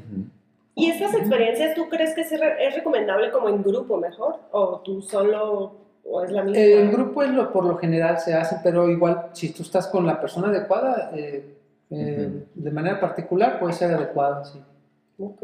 ¿Y 0.75 0.89
estas 0.89 1.13
experiencias 1.15 1.75
tú 1.75 1.89
crees 1.89 2.13
que 2.15 2.21
es, 2.21 2.31
re- 2.39 2.65
es 2.67 2.75
recomendable 2.75 3.29
como 3.31 3.49
en 3.49 3.61
grupo 3.61 3.97
mejor? 3.97 4.35
¿O 4.51 4.79
tú 4.79 5.01
solo, 5.01 5.75
o 6.05 6.23
es 6.23 6.31
la 6.31 6.43
misma? 6.43 6.59
En 6.63 6.91
grupo 6.91 7.23
es 7.23 7.31
lo, 7.31 7.51
por 7.51 7.65
lo 7.65 7.77
general 7.77 8.19
se 8.19 8.33
hace, 8.33 8.57
pero 8.63 8.89
igual 8.89 9.27
si 9.33 9.51
tú 9.53 9.63
estás 9.63 9.87
con 9.87 10.05
la 10.07 10.19
persona 10.21 10.47
adecuada, 10.47 11.11
eh, 11.13 11.55
eh, 11.89 12.29
de 12.55 12.71
manera 12.71 12.99
particular 13.01 13.59
puede 13.59 13.73
ser 13.73 13.93
adecuado, 13.93 14.45
sí. 14.45 14.61
Ok, 15.19 15.41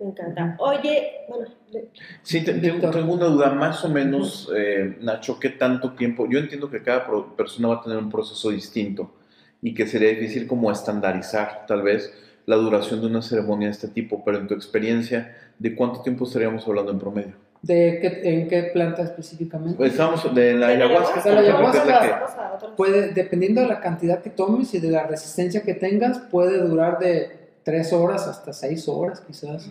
me 0.00 0.06
encanta. 0.08 0.56
Oye, 0.58 1.18
bueno, 1.28 1.46
Sí, 2.22 2.42
te- 2.42 2.54
tengo, 2.54 3.14
una 3.14 3.26
duda, 3.26 3.50
más 3.52 3.84
o 3.84 3.88
menos, 3.88 4.50
eh, 4.56 4.96
Nacho, 5.02 5.38
¿qué 5.38 5.50
tanto 5.50 5.92
tiempo? 5.92 6.26
Yo 6.28 6.38
entiendo 6.40 6.68
que 6.68 6.82
cada 6.82 7.06
persona 7.36 7.68
va 7.68 7.74
a 7.76 7.82
tener 7.82 7.98
un 7.98 8.10
proceso 8.10 8.50
distinto 8.50 9.12
y 9.62 9.72
que 9.74 9.86
sería 9.86 10.08
difícil 10.08 10.48
como 10.48 10.72
estandarizar, 10.72 11.64
tal 11.68 11.82
vez, 11.82 12.12
la 12.46 12.56
duración 12.56 13.00
de 13.00 13.06
una 13.06 13.22
ceremonia 13.22 13.68
de 13.68 13.72
este 13.72 13.88
tipo, 13.88 14.22
pero 14.24 14.38
en 14.38 14.46
tu 14.46 14.54
experiencia, 14.54 15.36
¿de 15.58 15.74
cuánto 15.74 16.02
tiempo 16.02 16.24
estaríamos 16.24 16.66
hablando 16.66 16.92
en 16.92 16.98
promedio? 16.98 17.32
¿De 17.62 17.98
qué, 18.00 18.40
¿En 18.40 18.48
qué 18.48 18.70
planta 18.72 19.02
específicamente? 19.02 19.76
Pues 19.76 19.92
estábamos 19.92 20.34
de 20.34 20.54
la 20.54 20.68
de 20.68 20.78
la 20.78 20.84
ayahuasca, 20.84 21.84
la 21.84 22.00
que. 22.00 22.66
Puede, 22.76 23.08
dependiendo 23.12 23.60
de 23.60 23.66
la 23.66 23.80
cantidad 23.80 24.22
que 24.22 24.30
tomes 24.30 24.72
y 24.72 24.80
de 24.80 24.90
la 24.90 25.06
resistencia 25.06 25.62
que 25.62 25.74
tengas, 25.74 26.18
puede 26.18 26.58
durar 26.66 26.98
de 26.98 27.40
3 27.64 27.92
horas 27.92 28.26
hasta 28.26 28.52
6 28.52 28.88
horas 28.88 29.20
quizás. 29.20 29.68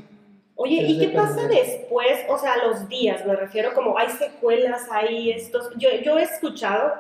Oye, 0.62 0.82
¿y 0.82 1.00
qué 1.00 1.08
pasa 1.16 1.48
después? 1.48 2.20
O 2.28 2.38
sea, 2.38 2.58
los 2.68 2.90
días, 2.90 3.26
me 3.26 3.34
refiero 3.34 3.74
como 3.74 3.98
hay 3.98 4.10
secuelas, 4.10 4.88
hay 4.92 5.32
estos... 5.32 5.70
Yo, 5.78 5.88
yo 6.04 6.20
he 6.20 6.24
escuchado, 6.24 6.96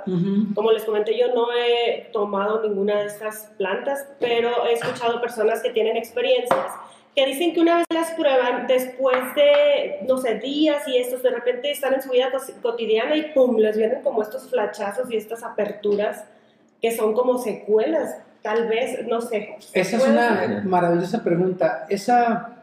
como 0.55 0.71
les 0.71 0.85
comenté, 0.85 1.17
yo 1.17 1.33
no 1.35 1.47
he 1.51 2.09
tomado 2.13 2.63
ninguna 2.63 2.99
de 2.99 3.07
estas 3.07 3.51
plantas, 3.57 4.07
pero 4.17 4.65
he 4.65 4.75
escuchado 4.75 5.19
personas 5.19 5.61
que 5.61 5.71
tienen 5.71 5.97
experiencias 5.97 6.71
que 7.13 7.25
dicen 7.25 7.53
que 7.53 7.59
una 7.59 7.79
vez 7.79 7.85
las 7.93 8.11
prueban, 8.11 8.65
después 8.67 9.17
de, 9.35 10.05
no 10.07 10.17
sé, 10.19 10.35
días 10.35 10.87
y 10.87 10.95
estos, 10.95 11.21
de 11.21 11.31
repente 11.31 11.69
están 11.69 11.95
en 11.95 12.01
su 12.01 12.11
vida 12.11 12.31
cotidiana 12.61 13.17
y 13.17 13.23
pum, 13.33 13.57
les 13.57 13.75
vienen 13.75 14.01
como 14.03 14.21
estos 14.21 14.49
flachazos 14.49 15.11
y 15.11 15.17
estas 15.17 15.43
aperturas 15.43 16.23
que 16.81 16.95
son 16.95 17.13
como 17.13 17.37
secuelas, 17.39 18.15
tal 18.41 18.69
vez, 18.69 19.05
no 19.05 19.19
sé. 19.19 19.57
Esa 19.73 19.97
es 19.97 20.07
una 20.07 20.63
maravillosa 20.65 21.21
pregunta. 21.23 21.85
Esa, 21.89 22.58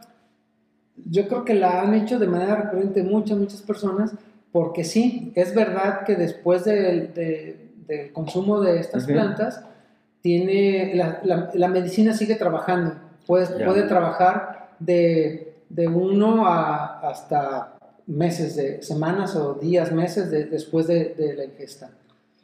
yo 1.09 1.29
creo 1.29 1.45
que 1.45 1.55
la 1.55 1.83
han 1.83 1.95
hecho 1.95 2.19
de 2.19 2.27
manera 2.27 2.57
recurrente 2.57 3.03
muchas, 3.03 3.39
muchas 3.39 3.63
personas, 3.63 4.13
porque 4.53 4.85
sí, 4.85 5.33
es 5.35 5.55
verdad 5.55 6.05
que 6.05 6.15
después 6.17 6.65
del, 6.65 7.13
de- 7.15 7.71
del 7.87 8.13
consumo 8.13 8.61
de 8.61 8.81
estas 8.81 9.05
plantas, 9.15 9.63
tiene, 10.23 10.95
la, 10.95 11.21
la- 11.23 11.51
la 11.55 11.69
medicina 11.69 12.13
sigue 12.13 12.35
trabajando. 12.35 12.95
Puedes, 13.27 13.51
puede 13.51 13.83
trabajar 13.89 14.71
de, 14.81 15.55
de 15.69 15.87
uno 15.89 16.47
a, 16.47 17.01
hasta 17.09 17.75
meses, 18.07 18.57
de 18.57 18.83
semanas 18.83 19.37
o 19.37 19.55
días, 19.55 19.93
meses 19.93 20.31
de- 20.31 20.47
después 20.47 20.87
de, 20.89 21.15
de 21.15 21.35
la 21.35 21.45
ingesta. 21.45 21.91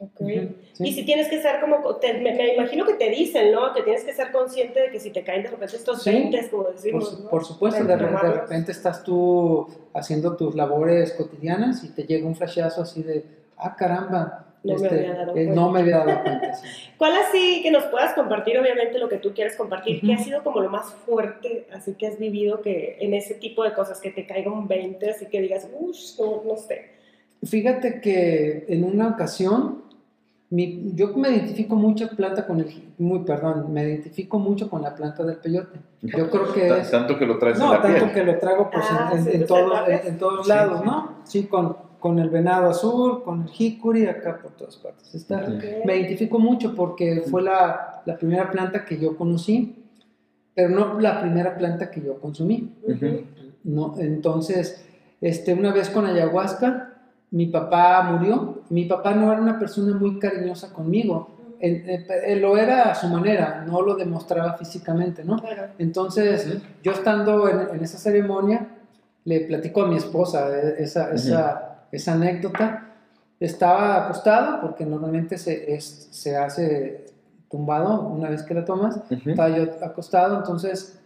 Ok. 0.03 0.19
Ujú, 0.21 0.49
sí. 0.73 0.83
Y 0.87 0.93
si 0.93 1.05
tienes 1.05 1.27
que 1.29 1.41
ser 1.41 1.59
como, 1.61 1.95
te- 1.97 2.13
me, 2.15 2.33
me 2.33 2.55
imagino 2.55 2.85
que 2.85 2.93
te 2.95 3.09
dicen, 3.09 3.51
¿no? 3.51 3.73
Que 3.73 3.83
tienes 3.83 4.03
que 4.03 4.13
ser 4.13 4.31
consciente 4.31 4.81
de 4.81 4.89
que 4.91 4.99
si 4.99 5.11
te 5.11 5.23
caen 5.23 5.43
de 5.43 5.49
repente 5.49 5.75
estos 5.77 6.03
Sí. 6.03 6.11
20, 6.11 6.49
como 6.49 6.63
Por, 6.63 6.73
decimos, 6.75 7.09
su- 7.09 7.23
¿no? 7.23 7.29
por 7.29 7.45
supuesto, 7.45 7.83
de, 7.83 7.95
de 7.97 8.07
repente 8.07 8.71
estás 8.71 9.03
tú 9.03 9.67
haciendo 9.93 10.35
tus 10.35 10.55
labores 10.55 11.13
cotidianas 11.13 11.83
y 11.83 11.89
te 11.89 12.03
llega 12.03 12.27
un 12.27 12.35
flashazo 12.35 12.81
así 12.81 13.03
de, 13.03 13.23
ah, 13.57 13.75
caramba, 13.75 14.47
No 14.63 14.77
me 14.77 14.87
había 14.87 15.13
dado 15.13 15.31
eh, 15.31 15.33
cuenta. 15.33 15.53
no 15.55 15.71
me 15.71 15.79
había 15.81 15.97
dado 16.05 16.23
cuenta. 16.23 16.53
sí. 16.61 16.67
¿Cuál 16.97 17.13
así 17.17 17.61
que 17.61 17.69
nos 17.71 17.83
puedas 17.85 18.13
compartir, 18.13 18.57
obviamente, 18.57 18.97
lo 18.97 19.07
que 19.09 19.17
tú 19.17 19.33
quieres 19.33 19.55
compartir? 19.55 19.97
Ujú. 19.97 20.07
¿Qué 20.07 20.13
ha 20.13 20.17
sido 20.19 20.43
como 20.43 20.59
lo 20.61 20.69
más 20.69 20.93
fuerte, 21.05 21.67
así 21.71 21.93
que 21.93 22.07
has 22.07 22.17
vivido 22.17 22.61
que 22.61 22.97
en 22.99 23.13
ese 23.13 23.35
tipo 23.35 23.63
de 23.63 23.73
cosas, 23.73 23.99
que 24.01 24.09
te 24.11 24.25
caiga 24.25 24.51
un 24.51 24.67
20, 24.67 25.09
así 25.09 25.25
que 25.27 25.39
digas, 25.41 25.67
uff, 25.79 25.97
no, 26.19 26.43
no 26.45 26.57
sé. 26.57 26.91
Fíjate 27.45 27.99
que 27.99 28.63
en 28.69 28.85
una 28.85 29.09
ocasión, 29.09 29.83
mi- 30.55 30.91
yo 30.93 31.07
me 31.15 31.29
identifico 31.29 31.75
mucho 31.75 32.07
planta 32.15 32.45
con 32.45 32.59
el, 32.59 32.67
muy, 32.99 33.19
perdón, 33.19 33.73
me 33.73 33.83
identifico 33.83 34.37
mucho 34.39 34.69
con 34.69 34.81
la 34.81 34.93
planta 34.93 35.23
del 35.23 35.37
peyote. 35.37 35.79
Yo 36.01 36.29
creo 36.29 36.53
que 36.53 36.79
es... 36.79 36.91
Tanto 36.91 37.17
que 37.17 37.25
lo 37.25 37.37
traes 37.39 37.57
en 37.57 37.63
No, 37.65 37.73
la 37.73 37.81
tanto 37.81 37.99
piel. 38.05 38.13
que 38.13 38.23
lo 38.23 38.37
traigo 38.37 38.69
pues, 38.69 38.85
Ah, 38.89 39.09
en, 39.13 39.17
en- 39.19 39.23
sí, 39.25 39.31
en 39.33 39.45
todos, 39.47 39.71
tatuajes. 39.71 40.01
en, 40.05 40.13
en 40.13 40.17
todos 40.19 40.45
Sí, 40.45 40.49
lados, 40.49 40.79
sí. 40.79 40.85
¿no? 40.85 41.09
Sí, 41.23 41.43
con, 41.47 41.77
con 41.99 42.19
el 42.19 42.29
venado 42.29 42.69
azul, 42.69 43.23
con 43.23 43.43
el 43.43 43.47
jicuri, 43.49 44.05
acá 44.05 44.37
por 44.41 44.51
todas 44.51 44.75
partes. 44.77 45.15
Está. 45.15 45.47
Me 45.85 45.95
identifico 45.97 46.37
mucho 46.39 46.75
porque 46.75 47.23
fue 47.29 47.41
la, 47.41 48.01
la 48.05 48.17
primera 48.17 48.51
planta 48.51 48.85
que 48.85 48.99
yo 48.99 49.15
conocí, 49.17 49.83
pero 50.53 50.69
no 50.69 50.99
la 50.99 51.19
primera 51.21 51.57
planta 51.57 51.89
que 51.89 52.01
yo 52.01 52.19
consumí. 52.19 52.75
No, 53.63 53.95
entonces, 53.97 54.85
este, 55.21 55.53
una 55.53 55.71
vez 55.73 55.89
con 55.89 56.05
ayahuasca, 56.05 56.92
mi 57.33 57.47
papá 57.47 58.03
murió. 58.03 58.61
Mi 58.69 58.85
papá 58.85 59.13
no 59.13 59.31
era 59.31 59.41
una 59.41 59.57
persona 59.59 59.97
muy 59.97 60.19
cariñosa 60.19 60.71
conmigo. 60.71 61.29
Él, 61.59 61.83
él- 61.87 62.05
él 62.25 62.41
lo 62.41 62.57
era 62.57 62.91
a 62.91 62.95
su 62.95 63.07
manera, 63.07 63.63
no 63.67 63.81
lo 63.81 63.95
demostraba 63.95 64.53
físicamente, 64.53 65.23
¿no? 65.23 65.37
Claro. 65.41 65.63
Entonces, 65.79 66.45
yo 66.83 66.91
estando 66.91 67.47
en, 67.49 67.75
en 67.75 67.83
esa 67.83 67.97
ceremonia, 67.97 68.67
le 69.25 69.39
platico 69.41 69.83
a 69.83 69.87
mi 69.87 69.95
esposa 69.97 70.49
eh, 70.55 70.75
esa, 70.79 71.11
esa, 71.13 71.85
esa 71.91 72.13
anécdota. 72.13 72.89
Estaba 73.39 74.05
acostado, 74.05 74.61
porque 74.61 74.85
normalmente 74.85 75.37
se, 75.37 75.73
es- 75.73 76.07
se 76.11 76.35
hace 76.37 77.05
tumbado 77.49 78.01
una 78.09 78.29
vez 78.29 78.43
que 78.43 78.53
la 78.53 78.63
tomas. 78.65 78.99
Estaba 79.31 79.49
yo 79.57 79.63
acostado, 79.83 80.37
entonces 80.37 80.99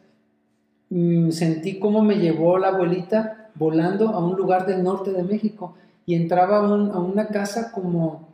mm, 0.90 1.30
sentí 1.32 1.80
cómo 1.80 2.02
me 2.04 2.16
llevó 2.16 2.58
la 2.58 2.70
abuelita 2.70 3.50
volando 3.56 4.10
a 4.10 4.20
un 4.26 4.36
lugar 4.36 4.66
del 4.66 4.84
norte 4.84 5.12
de 5.12 5.24
México 5.24 5.76
y 6.08 6.16
entraba 6.16 6.58
a, 6.58 6.62
un- 6.74 6.90
a 6.92 6.98
una 7.00 7.28
casa 7.28 7.72
como, 7.72 8.30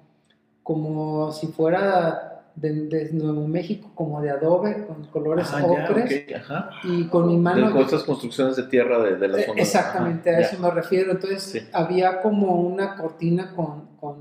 como 0.62 1.32
si 1.32 1.48
fuera 1.48 2.44
de, 2.56 2.72
de 2.88 3.12
Nuevo 3.14 3.48
México, 3.48 3.90
como 3.96 4.22
de 4.22 4.30
adobe, 4.30 4.86
con 4.86 5.06
colores 5.08 5.50
Ah, 5.52 5.62
ya, 5.62 5.66
ocres 5.92 6.24
ok, 6.30 6.36
ajá. 6.36 6.70
y 6.84 7.06
con 7.08 7.28
mi 7.28 7.36
mano... 7.38 7.72
con 7.72 7.82
estas 7.82 8.04
construcciones 8.04 8.56
de 8.56 8.64
tierra 8.64 9.00
de, 9.00 9.16
de 9.16 9.28
la 9.28 9.40
Eh, 9.40 9.46
zona. 9.48 9.62
Exactamente, 9.62 10.30
Ajá, 10.30 10.38
a 10.38 10.42
ya. 10.42 10.48
eso 10.48 10.62
me 10.62 10.70
refiero. 10.70 11.12
Entonces 11.14 11.42
Sí. 11.44 11.60
había 11.74 12.22
como 12.22 12.62
una 12.62 12.96
cortina 12.96 13.52
con, 13.56 13.88
con, 14.00 14.18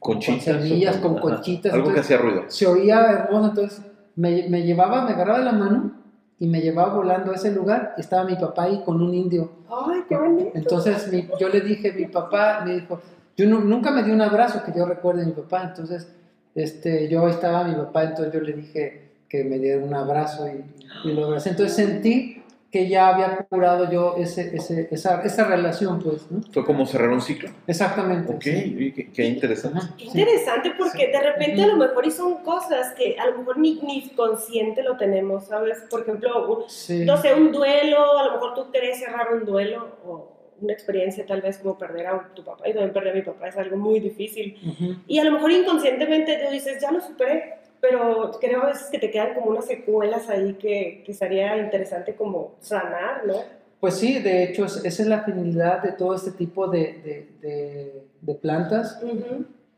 con 0.00 0.14
Conchitas. 0.14 0.42
semillas, 0.44 0.96
o 0.96 1.00
con 1.02 1.18
conchitas. 1.18 1.72
Algo 1.72 1.84
que 1.86 1.90
entonces, 2.00 2.16
hacía 2.16 2.28
ruido. 2.28 2.42
se 2.48 2.66
oía 2.66 3.06
hermoso, 3.12 3.48
entonces 3.50 3.82
me, 4.16 4.48
me 4.48 4.62
llevaba, 4.64 5.04
me 5.04 5.12
agarraba 5.12 5.38
de 5.38 5.44
la 5.44 5.52
mano 5.52 5.92
y 6.40 6.48
me 6.48 6.60
llevaba 6.60 6.94
volando 6.94 7.30
a 7.30 7.34
ese 7.36 7.52
lugar 7.52 7.94
y 7.96 8.00
estaba 8.00 8.24
mi 8.24 8.34
papá 8.34 8.64
ahí 8.64 8.82
con 8.84 9.00
un 9.00 9.14
indio. 9.14 9.50
Ay, 9.70 10.00
qué 10.08 10.16
bonito. 10.16 10.50
Entonces 10.54 11.12
mi- 11.12 11.28
yo 11.38 11.48
le 11.48 11.60
dije, 11.60 11.92
mi 11.92 12.06
papá 12.06 12.62
me 12.64 12.74
dijo, 12.74 13.00
yo 13.36 13.46
nu- 13.46 13.60
nunca 13.60 13.92
me 13.92 14.02
dio 14.02 14.12
un 14.14 14.22
abrazo 14.22 14.62
que 14.64 14.72
yo 14.76 14.84
recuerde 14.86 15.22
a 15.22 15.26
mi 15.26 15.32
papá, 15.32 15.62
entonces 15.64 16.08
este, 16.54 17.08
yo 17.08 17.28
estaba 17.28 17.62
mi 17.64 17.74
papá, 17.74 18.04
entonces 18.04 18.32
yo 18.34 18.40
le 18.40 18.54
dije 18.54 19.10
que 19.28 19.44
me 19.44 19.58
diera 19.58 19.84
un 19.84 19.94
abrazo 19.94 20.48
y, 20.48 21.08
y 21.08 21.12
lo 21.12 21.26
abracé. 21.26 21.50
Entonces 21.50 21.76
sentí 21.76 22.39
que 22.70 22.88
ya 22.88 23.08
había 23.08 23.46
curado 23.48 23.90
yo 23.90 24.14
ese, 24.16 24.54
ese, 24.56 24.88
esa, 24.92 25.22
esa 25.22 25.44
relación, 25.44 26.00
pues, 26.00 26.30
¿no? 26.30 26.40
Fue 26.52 26.64
como 26.64 26.86
cerrar 26.86 27.08
un 27.10 27.20
ciclo. 27.20 27.50
Exactamente. 27.66 28.32
Ok, 28.32 28.42
sí. 28.42 28.92
qué, 28.94 29.10
qué 29.12 29.24
interesante. 29.24 29.78
Ajá, 29.78 29.94
Qué 29.98 30.04
sí. 30.04 30.10
interesante 30.20 30.72
porque 30.78 31.08
de 31.08 31.20
repente 31.20 31.62
a 31.64 31.66
lo 31.66 31.76
mejor 31.76 32.06
y 32.06 32.10
son 32.10 32.44
cosas 32.44 32.92
que 32.94 33.16
a 33.18 33.26
lo 33.26 33.38
mejor 33.38 33.58
ni, 33.58 33.80
ni 33.82 34.08
consciente 34.10 34.82
lo 34.82 34.96
tenemos, 34.96 35.46
¿sabes? 35.46 35.78
Por 35.90 36.02
ejemplo, 36.02 36.58
un- 36.58 36.70
Sí. 36.70 37.04
no 37.04 37.16
sé, 37.16 37.34
un 37.34 37.50
duelo, 37.50 38.18
a 38.18 38.24
lo 38.26 38.32
mejor 38.34 38.54
tú 38.54 38.70
querés 38.70 38.98
cerrar 39.00 39.32
un 39.34 39.44
duelo 39.44 39.96
o 40.06 40.36
una 40.62 40.72
experiencia 40.74 41.24
tal 41.24 41.40
vez 41.40 41.56
como 41.58 41.78
perder 41.78 42.06
a 42.06 42.28
tu 42.34 42.44
papá 42.44 42.68
y 42.68 42.72
también 42.74 42.92
perder 42.92 43.12
a 43.14 43.16
mi 43.16 43.22
papá 43.22 43.48
es 43.48 43.56
algo 43.56 43.78
muy 43.78 43.98
difícil. 43.98 44.58
Ujú. 44.64 44.94
Y 45.06 45.18
a 45.18 45.24
lo 45.24 45.32
mejor 45.32 45.50
inconscientemente 45.50 46.38
tú 46.44 46.52
dices, 46.52 46.80
ya 46.80 46.92
lo 46.92 47.00
superé, 47.00 47.54
pero 47.80 48.30
creo 48.40 48.62
a 48.62 48.66
veces 48.66 48.88
que 48.90 48.98
te 48.98 49.10
quedan 49.10 49.34
como 49.34 49.50
unas 49.50 49.66
secuelas 49.66 50.28
ahí 50.28 50.54
que, 50.54 51.02
que 51.04 51.14
sería 51.14 51.56
interesante 51.56 52.14
como 52.14 52.52
sanar, 52.60 53.26
¿no? 53.26 53.34
Pues 53.80 53.94
sí, 53.94 54.18
de 54.18 54.44
hecho, 54.44 54.66
es- 54.66 54.84
esa 54.84 55.02
es 55.02 55.08
la 55.08 55.22
finalidad 55.22 55.82
de 55.82 55.92
todo 55.92 56.14
este 56.14 56.32
tipo 56.32 56.66
de, 56.68 56.78
de, 57.02 57.28
de- 57.48 58.04
de 58.20 58.34
plantas, 58.34 59.00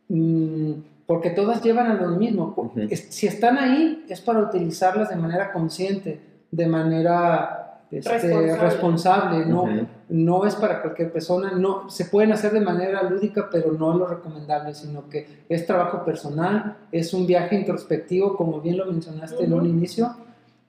mm, 0.08 0.72
porque 1.06 1.30
todas 1.30 1.62
llevan 1.62 1.86
a 1.90 1.94
lo 1.94 2.08
mismo. 2.08 2.72
Si 3.10 3.26
están 3.26 3.58
ahí, 3.58 4.04
es 4.08 4.20
para 4.20 4.40
utilizarlas 4.40 5.08
de 5.10 5.16
manera 5.16 5.52
consciente, 5.52 6.20
de 6.50 6.66
manera 6.66 7.80
este, 7.90 8.10
Responsable. 8.10 8.56
responsable, 8.56 9.46
no. 9.46 9.86
No 10.12 10.46
es 10.46 10.54
para 10.56 10.82
cualquier 10.82 11.10
persona, 11.10 11.52
no, 11.52 11.88
se 11.88 12.04
pueden 12.04 12.32
hacer 12.32 12.52
de 12.52 12.60
manera 12.60 13.02
lúdica, 13.02 13.48
pero 13.50 13.72
no 13.72 13.92
es 13.92 13.98
lo 13.98 14.06
recomendable, 14.06 14.74
sino 14.74 15.08
que 15.08 15.26
es 15.48 15.66
trabajo 15.66 16.04
personal, 16.04 16.76
es 16.92 17.14
un 17.14 17.26
viaje 17.26 17.56
introspectivo, 17.56 18.36
como 18.36 18.60
bien 18.60 18.76
lo 18.76 18.84
mencionaste 18.84 19.42
en 19.42 19.54
un 19.54 19.64
inicio, 19.64 20.14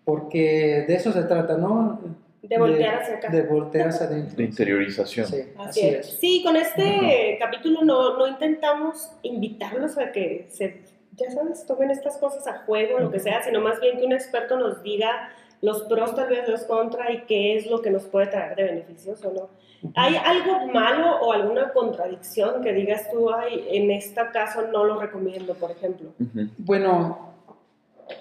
porque 0.05 0.85
de 0.87 0.95
eso 0.95 1.11
se 1.11 1.23
trata, 1.23 1.57
¿no? 1.57 1.99
De 2.41 2.57
voltear 2.57 3.01
hacia 3.01 3.15
acá. 3.15 3.29
De 3.29 3.41
voltear 3.41 3.89
hacia 3.89 4.05
adentro. 4.05 4.37
De 4.37 4.43
interiorización. 4.43 5.27
Sí, 5.27 5.43
Así 5.57 5.87
es. 5.87 6.17
Sí, 6.19 6.41
con 6.43 6.55
este 6.55 7.37
capítulo 7.37 7.83
no, 7.83 8.17
no 8.17 8.27
intentamos 8.27 9.11
invitarlos 9.23 9.97
a 9.97 10.13
que 10.13 10.47
se, 10.49 10.83
ya 11.17 11.31
sabes, 11.31 11.65
tomen 11.65 11.91
estas 11.91 12.17
cosas 12.17 12.47
a 12.47 12.59
juego, 12.65 12.99
lo 12.99 13.11
que 13.11 13.19
sea, 13.19 13.43
sino 13.43 13.59
más 13.59 13.81
bien 13.81 13.97
que 13.97 14.05
un 14.05 14.13
experto 14.13 14.57
nos 14.57 14.81
diga 14.83 15.29
los 15.63 15.81
pros, 15.83 16.13
tal 16.15 16.29
vez 16.29 16.47
los 16.47 16.63
contra 16.65 17.11
y 17.11 17.21
qué 17.25 17.57
es 17.57 17.65
lo 17.65 17.81
que 17.81 17.89
nos 17.89 18.03
puede 18.03 18.27
traer 18.27 18.55
de 18.55 18.63
beneficios 18.65 19.23
o 19.25 19.31
no. 19.33 19.49
¿Hay 19.95 20.15
algo 20.15 20.67
malo 20.71 21.19
o 21.21 21.33
alguna 21.33 21.73
contradicción 21.73 22.61
que 22.61 22.71
digas 22.73 23.09
tú, 23.11 23.31
ay, 23.33 23.65
en 23.71 23.89
este 23.91 24.21
caso 24.31 24.61
no 24.71 24.83
lo 24.85 24.99
recomiendo, 24.99 25.55
por 25.55 25.71
ejemplo? 25.71 26.09
Bueno, 26.57 27.17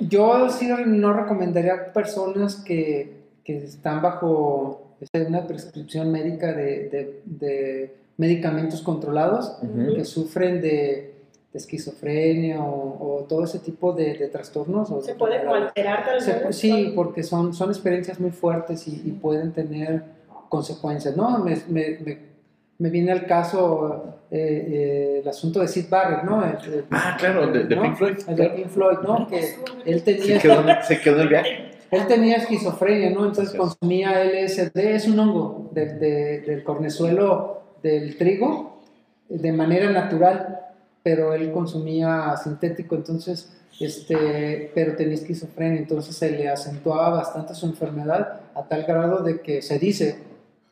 yo 0.00 0.48
sí 0.48 0.68
no 0.86 1.12
recomendaría 1.12 1.74
a 1.74 1.92
personas 1.92 2.56
que, 2.56 3.22
que 3.44 3.58
están 3.58 4.00
bajo 4.02 4.94
este, 5.00 5.22
una 5.26 5.46
prescripción 5.46 6.10
médica 6.10 6.52
de, 6.52 6.88
de- 6.88 7.22
de 7.24 7.94
medicamentos 8.18 8.82
controlados, 8.82 9.58
que 9.96 10.04
sufren 10.04 10.60
de, 10.60 11.11
de 11.52 11.58
esquizofrenia 11.58 12.60
o, 12.60 13.18
o 13.20 13.24
todo 13.24 13.44
ese 13.44 13.58
tipo 13.58 13.92
de, 13.92 14.14
de 14.14 14.28
trastornos. 14.28 14.90
o 14.90 15.00
¿Se 15.02 15.12
de 15.12 15.18
puede 15.18 15.40
como 15.40 15.54
alterar 15.54 16.04
tal 16.04 16.20
Se- 16.20 16.32
vez? 16.44 16.56
sí, 16.56 16.92
porque 16.96 17.22
son, 17.22 17.52
son 17.52 17.68
experiencias 17.70 18.18
muy 18.18 18.30
fuertes 18.30 18.88
y, 18.88 19.02
y 19.04 19.10
pueden 19.12 19.52
tener 19.52 20.02
consecuencias, 20.48 21.16
¿no? 21.16 21.38
Me, 21.38 21.56
me- 21.68 21.98
me- 22.04 22.32
me 22.78 22.90
viene 22.90 23.12
al 23.12 23.26
caso 23.26 24.16
eh, 24.30 24.66
eh, 24.70 25.20
el 25.22 25.28
asunto 25.28 25.60
de 25.60 25.68
Sid 25.68 25.86
Barrett, 25.88 26.24
¿no? 26.24 26.42
El- 26.44 26.72
el- 26.72 26.84
Ah, 26.90 27.16
claro, 27.18 27.46
de, 27.46 27.64
de 27.64 27.76
¿no? 27.76 27.82
Pink 27.82 27.96
Floyd. 27.96 28.16
El 28.26 28.36
de. 28.36 28.48
Pink 28.50 28.68
Floyd, 28.68 28.98
¿no? 29.06 29.26
Que 29.28 29.54
él 29.84 30.00
Se 30.00 30.14
tenía, 30.14 30.38
quedó, 30.40 30.64
se 30.82 31.00
quedó 31.00 31.16
en 31.16 31.20
el 31.22 31.28
viaje. 31.28 31.70
él 31.90 32.06
tenía 32.08 32.36
esquizofrenia, 32.38 33.10
¿no? 33.10 33.26
Entonces 33.26 33.54
consumía 33.54 34.24
LSD, 34.24 34.76
es 34.94 35.06
un 35.06 35.18
hongo 35.20 35.68
de- 35.72 35.94
de- 35.94 36.40
del 36.40 36.64
cornezuelo 36.64 37.60
del 37.82 38.16
trigo 38.16 38.80
de 39.28 39.52
manera 39.52 39.90
natural, 39.90 40.60
pero 41.02 41.34
él 41.34 41.50
consumía 41.52 42.36
sintético, 42.36 42.94
entonces, 42.94 43.52
este, 43.80 44.70
pero 44.74 44.94
tenía 44.96 45.14
esquizofrenia, 45.14 45.80
entonces 45.80 46.16
se 46.16 46.30
le 46.30 46.48
acentuaba 46.48 47.10
bastante 47.10 47.54
su 47.54 47.66
enfermedad 47.66 48.40
a 48.54 48.62
tal 48.62 48.84
grado 48.84 49.22
de 49.22 49.40
que 49.40 49.62
se 49.62 49.78
dice 49.78 50.18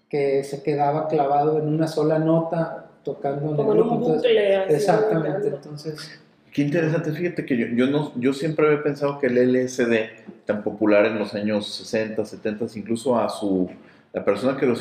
que 0.09 0.45
se 0.45 0.63
quedaba 0.63 1.09
clavado 1.09 1.59
en 1.59 1.69
una 1.69 1.87
sola 1.87 2.19
nota 2.19 2.87
tocando 3.05 3.55
en 3.55 3.61
el 3.61 3.77
grupo. 3.77 4.17
exactamente, 4.69 5.49
entonces... 5.49 6.21
Qué 6.53 6.63
interesante, 6.63 7.13
fíjate 7.13 7.47
que 7.47 7.57
yo, 7.57 7.67
yo, 7.67 7.87
no, 7.87 8.13
yo 8.17 8.33
siempre 8.33 8.67
había 8.67 8.83
pensado 8.83 9.21
que 9.21 9.29
el 9.29 9.53
LSD, 9.53 10.45
tan 10.47 10.65
popular 10.65 11.07
en 11.07 11.17
los 11.17 11.33
años 11.33 11.73
60, 11.77 12.25
70, 12.25 12.67
incluso 12.75 13.17
a 13.17 13.29
su, 13.29 13.71
la 14.13 14.25
persona 14.25 14.57
que 14.57 14.67
lo 14.67 14.75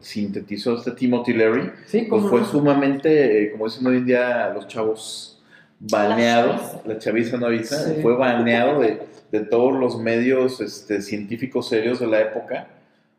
sintetizó, 0.00 0.76
este 0.76 0.92
Timothy 0.92 1.32
Leary, 1.32 1.70
Sí, 1.86 2.06
pues 2.08 2.22
fue 2.24 2.44
sumamente, 2.44 3.44
eh, 3.44 3.50
como 3.52 3.66
dicen 3.66 3.86
hoy 3.86 3.96
en 3.98 4.06
día 4.06 4.50
los 4.54 4.68
chavos, 4.68 5.42
baneado, 5.80 6.50
chaviza. 6.56 6.80
la 6.86 6.98
chaviza 6.98 7.36
no 7.36 7.46
avisa, 7.46 7.76
Sí. 7.84 8.00
fue 8.02 8.14
baneado 8.16 8.80
de, 8.80 9.00
de 9.32 9.40
todos 9.40 9.74
los 9.78 9.98
medios 10.00 10.60
este, 10.60 11.02
científicos 11.02 11.68
serios 11.68 12.00
de 12.00 12.06
la 12.06 12.20
época 12.20 12.68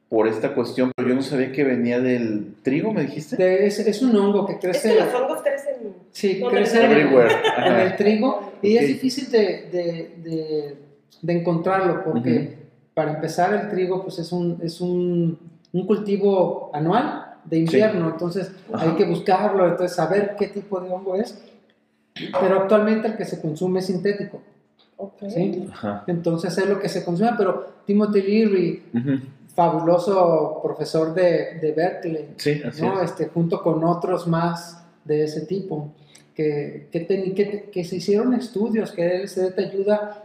por 0.09 0.27
esta 0.27 0.53
cuestión, 0.53 0.91
pero 0.95 1.09
yo 1.09 1.15
no 1.15 1.21
sabía 1.21 1.51
que 1.51 1.65
venía 1.65 1.99
del 1.99 2.53
trigo, 2.63 2.93
¿me 2.93 3.01
dijiste? 3.01 3.35
de- 3.35 3.67
es, 3.67 3.77
es 3.79 4.01
un 4.01 4.15
hongo 4.15 4.45
que 4.45 4.53
Es 4.53 4.59
crece... 4.59 4.93
que 4.93 4.99
los 5.01 5.13
hongos 5.13 5.41
crecen. 5.41 5.73
Sí, 6.11 6.39
Donde 6.39 6.61
crece 6.61 6.85
en, 6.85 6.91
Everywhere. 6.91 7.33
en 7.65 7.73
el 7.75 7.95
trigo 7.97 8.53
y 8.61 8.77
es 8.77 8.87
difícil 8.87 9.29
de, 9.29 9.39
de- 9.69 10.11
de- 10.23 10.75
de 11.21 11.33
encontrarlo 11.33 12.03
porque 12.05 12.55
para 12.93 13.15
empezar 13.15 13.53
el 13.53 13.69
trigo 13.69 14.01
pues 14.03 14.17
es 14.19 14.31
un, 14.31 14.59
es 14.63 14.79
un, 14.81 15.37
un 15.79 15.87
cultivo 15.87 16.69
anual 16.73 17.35
de 17.45 17.57
invierno, 17.59 18.09
entonces 18.09 18.51
Ajá. 18.73 18.85
hay 18.85 18.95
que 18.95 19.05
buscarlo, 19.05 19.65
entonces 19.67 19.95
saber 19.95 20.35
qué 20.37 20.47
tipo 20.47 20.79
de 20.79 20.89
hongo 20.89 21.15
es, 21.15 21.37
pero 22.39 22.61
actualmente 22.61 23.07
el 23.07 23.15
que 23.17 23.25
se 23.25 23.39
consume 23.39 23.79
es 23.79 23.85
sintético. 23.85 24.41
¿sí? 25.29 25.67
Ajá. 25.71 26.03
entonces 26.07 26.57
es 26.57 26.67
lo 26.67 26.79
que 26.79 26.89
se 26.89 27.05
consume, 27.05 27.31
pero 27.37 27.67
Timothy 27.85 28.21
Leary, 28.23 28.83
Ujú. 28.93 29.19
fabuloso 29.53 30.59
profesor 30.63 31.13
de, 31.13 31.59
de 31.61 31.71
Berkeley, 31.71 32.29
Sí, 32.37 32.61
¿no? 32.81 32.99
es. 33.01 33.11
este, 33.11 33.27
junto 33.27 33.61
con 33.61 33.83
otros 33.83 34.27
más 34.27 34.83
de 35.05 35.23
ese 35.23 35.41
tipo, 35.45 35.89
que, 36.33 36.87
que, 36.91 37.07
teni- 37.07 37.33
que, 37.35 37.69
que 37.71 37.83
se 37.83 37.97
hicieron 37.97 38.33
estudios, 38.33 38.91
que 38.91 39.05
el 39.05 39.21
LSD 39.23 39.53
te 39.55 39.65
ayuda 39.65 40.23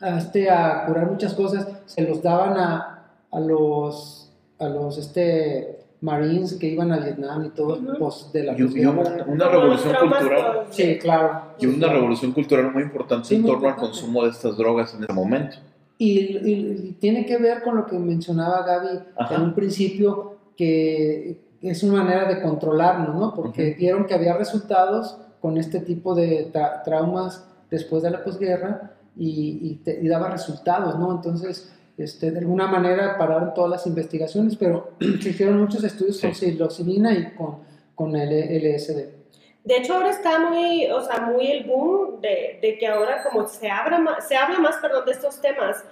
a, 0.00 0.18
este, 0.18 0.50
a 0.50 0.84
curar 0.86 1.10
muchas 1.10 1.32
cosas, 1.34 1.66
se 1.86 2.02
los 2.02 2.22
daban 2.22 2.56
a, 2.58 3.04
a 3.30 3.40
los, 3.40 4.21
a 4.62 4.68
los 4.68 4.98
este, 4.98 5.78
Marines 6.00 6.54
que 6.54 6.66
iban 6.68 6.90
a 6.92 6.98
Vietnam 6.98 7.44
y 7.46 7.50
todo, 7.50 7.74
Ujú. 7.78 7.98
pues, 7.98 8.30
de 8.32 8.44
la 8.44 8.52
Y, 8.54 8.56
y 8.62 8.84
una 8.84 9.02
los 9.44 9.52
revolución 9.52 9.94
cultural. 10.00 10.64
Sí, 10.70 10.98
claro. 10.98 11.42
Y 11.58 11.66
una 11.66 11.88
revolución 11.88 12.32
cultural 12.32 12.72
muy 12.72 12.82
importante 12.84 13.28
Sí, 13.28 13.34
en 13.36 13.42
muy 13.42 13.50
torno 13.50 13.66
al 13.68 13.74
importante. 13.74 14.00
consumo 14.00 14.24
de 14.24 14.30
estas 14.30 14.56
drogas 14.56 14.94
en 14.94 15.04
ese 15.04 15.12
momento. 15.12 15.56
Y, 15.98 16.10
y- 16.18 16.86
y 16.88 16.96
tiene 17.00 17.24
que 17.26 17.36
ver 17.38 17.62
con 17.62 17.76
lo 17.76 17.86
que 17.86 17.96
mencionaba 17.98 18.64
Gaby 18.66 18.98
Ajá. 19.16 19.34
en 19.36 19.42
un 19.42 19.54
principio, 19.54 20.36
que 20.56 21.38
es 21.60 21.82
una 21.84 22.02
manera 22.02 22.24
de 22.26 22.42
controlarnos, 22.42 23.14
¿no? 23.14 23.34
Porque 23.34 23.70
Ujú. 23.70 23.78
vieron 23.78 24.06
que 24.06 24.14
había 24.14 24.36
resultados 24.36 25.16
con 25.40 25.56
este 25.58 25.80
tipo 25.80 26.14
de 26.14 26.52
tra- 26.52 26.82
traumas 26.84 27.44
después 27.70 28.02
de 28.02 28.10
la 28.10 28.24
posguerra 28.24 28.92
y, 29.16 29.58
y 29.62 29.74
te- 29.84 30.00
y 30.02 30.08
daba 30.08 30.28
resultados, 30.30 30.98
¿no? 30.98 31.12
Entonces, 31.12 31.72
este, 31.96 32.30
de 32.30 32.38
alguna 32.38 32.66
manera 32.66 33.16
pararon 33.18 33.54
todas 33.54 33.70
las 33.70 33.86
investigaciones, 33.86 34.56
pero 34.56 34.92
se 35.20 35.30
hicieron 35.30 35.60
muchos 35.60 35.84
estudios 35.84 36.20
con 36.20 36.34
psilocibina 36.34 37.12
y 37.12 37.32
con, 37.34 37.58
con 37.94 38.16
el 38.16 38.30
LSD. 38.30 39.22
De 39.64 39.76
hecho, 39.76 39.94
ahora 39.94 40.10
está 40.10 40.40
muy, 40.40 40.90
o 40.90 41.00
sea, 41.02 41.20
muy 41.20 41.46
el 41.46 41.64
boom 41.64 42.20
de, 42.20 42.58
de 42.60 42.78
que 42.78 42.86
ahora 42.86 43.22
como 43.22 43.46
se, 43.46 43.70
abra 43.70 43.98
más, 43.98 44.26
se 44.26 44.34
habla 44.36 44.58
más, 44.58 44.76
perdón, 44.78 45.04
de 45.04 45.12
estos 45.12 45.40
temas, 45.40 45.84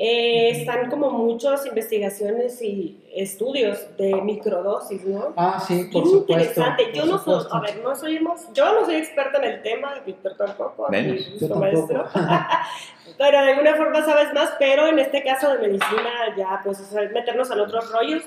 eh, 0.00 0.50
están 0.50 0.88
como 0.90 1.10
muchas 1.10 1.66
investigaciones 1.66 2.62
y 2.62 3.04
estudios 3.16 3.84
de 3.96 4.14
microdosis, 4.22 5.04
¿no? 5.04 5.32
Ah, 5.36 5.58
sí, 5.58 5.90
por 5.92 6.04
supuesto. 6.04 6.34
interesante. 6.34 6.84
por 6.84 6.94
Yo 6.94 7.04
no 7.06 7.18
soy, 7.18 7.34
supuesto. 7.34 7.54
a 7.56 7.60
ver, 7.60 7.80
no 7.82 7.96
soy, 7.96 8.20
yo 8.54 8.74
no 8.74 8.86
soy 8.86 8.94
experta 8.94 9.38
en 9.38 9.44
el 9.44 9.62
tema, 9.62 9.94
Víctor 10.06 10.36
tampoco, 10.36 10.88
Menos. 10.88 11.28
Yo 11.40 11.48
tampoco. 11.48 11.58
maestro. 11.58 12.06
pero 13.18 13.42
de 13.42 13.50
alguna 13.50 13.74
forma 13.74 14.04
sabes 14.04 14.32
más, 14.32 14.52
pero 14.60 14.86
en 14.86 15.00
este 15.00 15.24
caso 15.24 15.50
de 15.50 15.58
medicina 15.58 16.36
ya, 16.36 16.60
pues, 16.62 16.78
o 16.78 16.84
sea, 16.84 17.02
meternos 17.08 17.50
en 17.50 17.58
otros 17.58 17.90
rollos. 17.90 18.22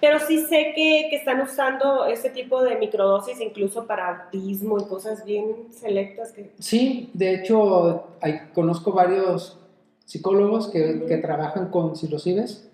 Pero 0.00 0.20
sí 0.20 0.46
sé 0.46 0.74
que, 0.76 1.08
que 1.10 1.16
están 1.16 1.40
usando 1.40 2.04
ese 2.04 2.30
tipo 2.30 2.62
de 2.62 2.76
microdosis 2.76 3.40
incluso 3.40 3.88
para 3.88 4.26
autismo 4.26 4.78
y 4.78 4.84
cosas 4.84 5.24
bien 5.24 5.72
selectas 5.72 6.30
que... 6.32 6.52
Sí, 6.60 7.10
de 7.14 7.34
hecho, 7.34 8.04
hay, 8.20 8.42
conozco 8.54 8.92
varios 8.92 9.58
psicólogos 10.06 10.68
que, 10.68 11.18
trabajan 11.20 11.68
con 11.68 11.96
psilocibes, 11.96 12.70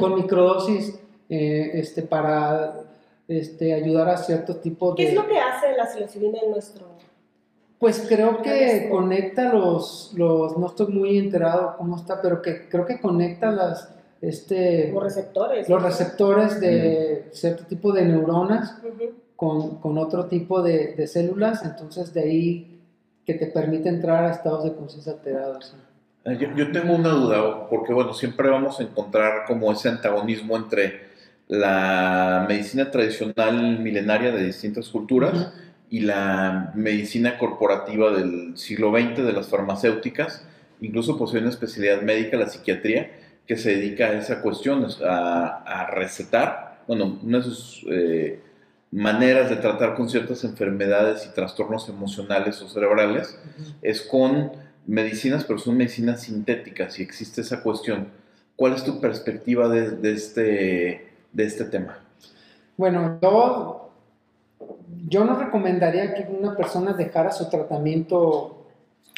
con 0.00 0.16
microdosis, 0.16 0.98
eh, 1.28 1.70
este, 1.74 2.02
para 2.02 2.74
este, 3.28 3.72
ayudar 3.72 4.08
a 4.08 4.16
cierto 4.16 4.56
tipo 4.56 4.94
¿Qué 4.94 5.04
es 5.04 5.10
de... 5.10 5.16
lo 5.16 5.28
que 5.28 5.38
hace 5.38 5.76
la 5.76 5.86
psilocibina 5.86 6.38
en 6.42 6.50
nuestro...? 6.50 6.86
Pues 7.78 8.04
creo 8.08 8.42
que 8.42 8.88
conecta 8.90 9.52
los, 9.52 10.12
los, 10.16 10.56
no 10.56 10.68
estoy 10.68 10.86
muy 10.92 11.18
enterado 11.18 11.74
cómo 11.76 11.96
está, 11.96 12.22
pero 12.22 12.40
que 12.40 12.68
creo 12.68 12.86
que 12.86 13.00
conecta 13.00 13.50
las, 13.50 13.92
este, 14.20 14.90
Como 14.90 15.00
receptores. 15.00 15.68
los 15.68 15.82
receptores 15.82 16.60
de 16.60 17.28
cierto 17.32 17.64
tipo 17.64 17.92
de 17.92 18.04
neuronas 18.04 18.76
con, 19.34 19.80
con 19.80 19.98
otro 19.98 20.26
tipo 20.26 20.62
de, 20.62 20.94
de 20.94 21.08
células, 21.08 21.64
entonces 21.64 22.14
de 22.14 22.20
ahí 22.20 22.80
que 23.26 23.34
te 23.34 23.46
permite 23.46 23.88
entrar 23.88 24.26
a 24.26 24.30
estados 24.30 24.62
de 24.62 24.74
conciencia 24.74 25.14
alterados. 25.14 25.74
Yo, 26.24 26.54
yo 26.54 26.70
tengo 26.70 26.94
una 26.94 27.10
duda, 27.10 27.68
porque 27.68 27.92
bueno, 27.92 28.14
siempre 28.14 28.48
vamos 28.48 28.78
a 28.78 28.84
encontrar 28.84 29.44
como 29.46 29.72
ese 29.72 29.88
antagonismo 29.88 30.56
entre 30.56 31.10
la 31.48 32.46
medicina 32.48 32.90
tradicional 32.90 33.80
milenaria 33.80 34.30
de 34.30 34.44
distintas 34.44 34.88
culturas 34.88 35.52
y 35.90 36.00
la 36.00 36.72
medicina 36.74 37.36
corporativa 37.38 38.10
del 38.12 38.56
siglo 38.56 38.92
XX 38.92 39.24
de 39.24 39.32
las 39.32 39.48
farmacéuticas, 39.48 40.46
incluso 40.80 41.18
posee 41.18 41.40
una 41.40 41.50
especialidad 41.50 42.02
médica, 42.02 42.36
la 42.36 42.48
psiquiatría, 42.48 43.10
que 43.46 43.56
se 43.56 43.76
dedica 43.76 44.06
a 44.06 44.12
esa 44.12 44.40
cuestión, 44.40 44.86
a, 45.04 45.62
a 45.66 45.90
recetar, 45.90 46.80
bueno, 46.86 47.18
una 47.22 47.38
de 47.38 47.44
sus 47.44 47.84
eh, 47.90 48.40
maneras 48.92 49.50
de 49.50 49.56
tratar 49.56 49.94
con 49.94 50.08
ciertas 50.08 50.44
enfermedades 50.44 51.26
y 51.26 51.34
trastornos 51.34 51.88
emocionales 51.88 52.60
o 52.62 52.68
cerebrales 52.68 53.38
es 53.80 54.02
con 54.02 54.52
medicinas, 54.86 55.44
pero 55.44 55.58
son 55.58 55.76
medicinas 55.76 56.22
sintéticas 56.22 56.98
y 56.98 57.02
existe 57.02 57.40
esa 57.40 57.62
cuestión. 57.62 58.08
¿Cuál 58.56 58.74
es 58.74 58.84
tu 58.84 59.00
perspectiva 59.00 59.68
de, 59.68 59.90
de 59.90 60.12
este, 60.12 61.08
de 61.32 61.44
este 61.44 61.64
tema? 61.64 61.98
Bueno, 62.76 63.18
yo, 63.22 63.90
yo 65.08 65.24
no 65.24 65.36
recomendaría 65.38 66.14
que 66.14 66.26
una 66.38 66.56
persona 66.56 66.92
dejara 66.92 67.30
su 67.32 67.48
tratamiento 67.48 68.58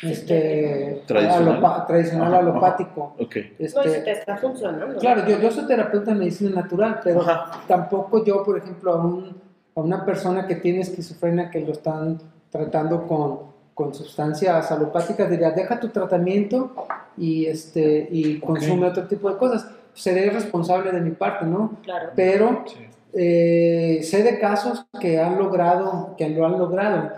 este, 0.02 1.02
Tradicional. 1.06 1.60
alopa- 1.62 1.86
tradicional 1.86 2.26
Ajá, 2.28 2.36
ajá. 2.36 2.50
alopático. 2.50 3.14
Ok. 3.18 3.36
Este, 3.58 3.78
No, 3.78 3.82
si 3.94 4.00
te 4.04 4.10
está 4.12 4.36
funcionando. 4.36 4.96
Claro, 4.98 5.26
yo, 5.26 5.40
yo 5.40 5.50
soy 5.50 5.66
terapeuta 5.66 6.10
en 6.12 6.18
medicina 6.18 6.50
natural, 6.62 7.00
pero 7.02 7.22
Ajá. 7.22 7.62
tampoco 7.66 8.24
yo, 8.24 8.42
por 8.44 8.58
ejemplo, 8.58 8.92
a, 8.92 9.04
un- 9.04 9.40
a 9.76 9.80
una 9.80 10.04
persona 10.04 10.46
que 10.46 10.56
tiene 10.56 10.80
esquizofrenia 10.80 11.50
que 11.50 11.60
lo 11.60 11.72
están 11.72 12.20
tratando 12.50 13.06
con, 13.06 13.53
con 13.74 13.92
sustancias 13.94 14.70
alopáticas, 14.70 15.28
diría, 15.30 15.50
deja 15.50 15.80
tu 15.80 15.88
tratamiento 15.88 16.72
y, 17.16 17.46
este, 17.46 18.08
y 18.10 18.38
consume 18.40 18.86
otro 18.86 19.06
tipo 19.06 19.28
de 19.30 19.36
cosas. 19.36 19.66
Seré 19.94 20.30
responsable 20.30 20.90
de 20.92 21.00
mi 21.00 21.10
parte, 21.10 21.44
¿no? 21.44 21.72
Claro. 21.82 22.10
Pero 22.16 22.64
Sí. 22.66 22.76
eh, 23.14 24.00
sé 24.02 24.22
de 24.22 24.38
casos 24.38 24.86
que 25.00 25.20
han 25.20 25.38
logrado, 25.38 26.14
que 26.16 26.28
lo 26.30 26.46
han 26.46 26.58
logrado. 26.58 27.10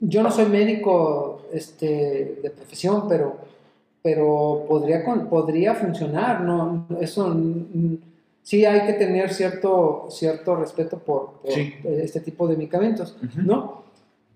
Yo 0.00 0.22
no 0.22 0.30
soy 0.30 0.46
médico 0.46 1.42
este, 1.52 2.38
de 2.42 2.50
profesión, 2.50 3.08
pero, 3.08 3.36
pero 4.02 4.64
podría, 4.68 5.04
podría 5.28 5.74
funcionar, 5.74 6.40
¿no? 6.42 6.86
Eso 7.00 7.28
mm, 7.34 7.96
sí 8.42 8.64
hay 8.64 8.86
que 8.86 8.92
tener 8.94 9.32
cierto, 9.34 10.06
cierto 10.10 10.54
respeto 10.56 10.98
por, 10.98 11.32
por 11.42 11.50
Sí. 11.52 11.74
este 11.84 12.20
tipo 12.20 12.46
de 12.46 12.56
medicamentos. 12.56 13.16
¿no? 13.36 13.82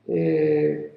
Eh, 0.08 0.94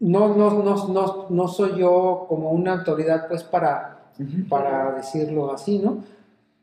no, 0.00 0.34
no, 0.34 0.62
no, 0.62 0.88
no, 0.88 1.26
no 1.28 1.48
soy 1.48 1.78
yo 1.78 2.26
como 2.28 2.50
una 2.50 2.74
autoridad 2.74 3.28
pues 3.28 3.42
para, 3.42 4.10
para 4.48 4.92
decirlo 4.92 5.52
así, 5.52 5.78
¿no? 5.78 6.04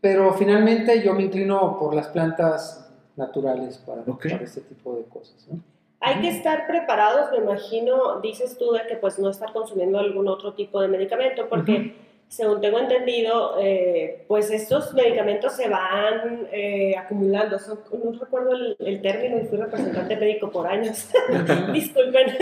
Pero 0.01 0.33
finalmente 0.33 1.01
yo 1.03 1.13
me 1.13 1.23
inclino 1.23 1.79
por 1.79 1.95
las 1.95 2.07
plantas 2.07 2.91
naturales 3.15 3.77
para, 3.77 4.03
este 4.41 4.61
tipo 4.61 4.95
de 4.95 5.03
cosas, 5.05 5.47
¿no? 5.49 5.59
Hay 6.05 6.19
que 6.19 6.27
estar 6.27 6.67
preparados, 6.67 7.31
me 7.31 7.37
imagino, 7.37 8.19
dices 8.19 8.57
tú, 8.57 8.73
de 8.73 8.85
que 8.87 8.97
pues 8.97 9.17
no 9.19 9.29
estar 9.29 9.53
consumiendo 9.53 9.99
algún 9.99 10.27
otro 10.27 10.53
tipo 10.53 10.81
de 10.81 10.89
medicamento, 10.89 11.47
porque 11.47 11.95
según 12.33 12.61
tengo 12.61 12.79
entendido, 12.79 13.57
eh, 13.61 14.25
pues 14.27 14.49
estos 14.49 14.91
medicamentos 14.95 15.53
se 15.53 15.69
van 15.69 16.47
eh, 16.51 16.95
acumulando. 16.97 17.57
No 18.03 18.19
recuerdo 18.19 18.53
el, 18.79 19.01
término 19.03 19.37
y 19.37 19.45
fui 19.45 19.59
representante 19.59 20.15
médico 20.15 20.49
por 20.49 20.65
años, 20.65 21.09
disculpen, 21.73 22.35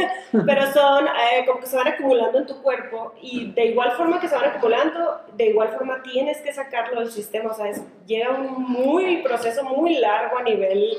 pero 0.46 0.72
son 0.72 1.08
eh, 1.08 1.46
como 1.46 1.60
que 1.60 1.66
se 1.66 1.76
van 1.76 1.90
acumulando 1.90 2.38
en 2.38 2.46
tu 2.46 2.62
cuerpo 2.62 3.14
y 3.22 3.52
de 3.52 3.66
igual 3.66 3.92
forma 3.92 4.22
que 4.22 4.30
se 4.30 4.36
van 4.36 4.46
acumulando, 4.46 5.20
de 5.36 5.48
igual 5.48 5.68
forma 5.70 6.02
tienes 6.04 6.38
que 6.38 6.54
sacarlo 6.54 7.02
del 7.02 7.12
sistema. 7.12 7.52
O 7.52 7.54
sea, 7.54 7.68
es- 7.68 7.84
llega 8.08 8.30
un 8.30 8.64
muy 8.64 9.18
proceso 9.24 9.66
muy 9.66 9.98
largo 9.98 10.38
a 10.38 10.44
nivel 10.44 10.94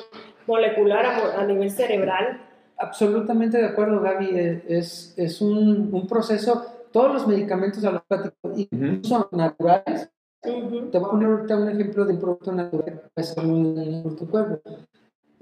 molecular, 0.46 1.06
a, 1.06 1.44
nivel 1.46 1.70
cerebral. 1.70 2.42
Absolutamente 2.76 3.56
de 3.56 3.68
acuerdo, 3.68 4.02
Gaby. 4.02 4.60
Es, 4.68 5.14
es 5.16 5.40
un 5.40 6.06
proceso, 6.06 6.71
todos 6.92 7.12
los 7.14 7.26
medicamentos 7.26 7.84
alopáticos, 7.84 8.58
incluso 8.58 9.28
naturales, 9.32 10.08
Ujú. 10.44 10.90
te 10.90 10.98
voy 10.98 11.06
a 11.06 11.10
poner 11.10 11.28
ahorita 11.30 11.56
un 11.56 11.68
ejemplo 11.68 12.04
de 12.04 12.14
un 12.14 12.20
producto 12.20 12.52
natural 12.52 12.84
que 12.84 13.08
puede 13.14 13.26
ser 13.28 13.44
muy 13.44 13.74
dañino 13.74 14.02
por 14.02 14.16
tu 14.16 14.28
cuerpo. 14.28 14.60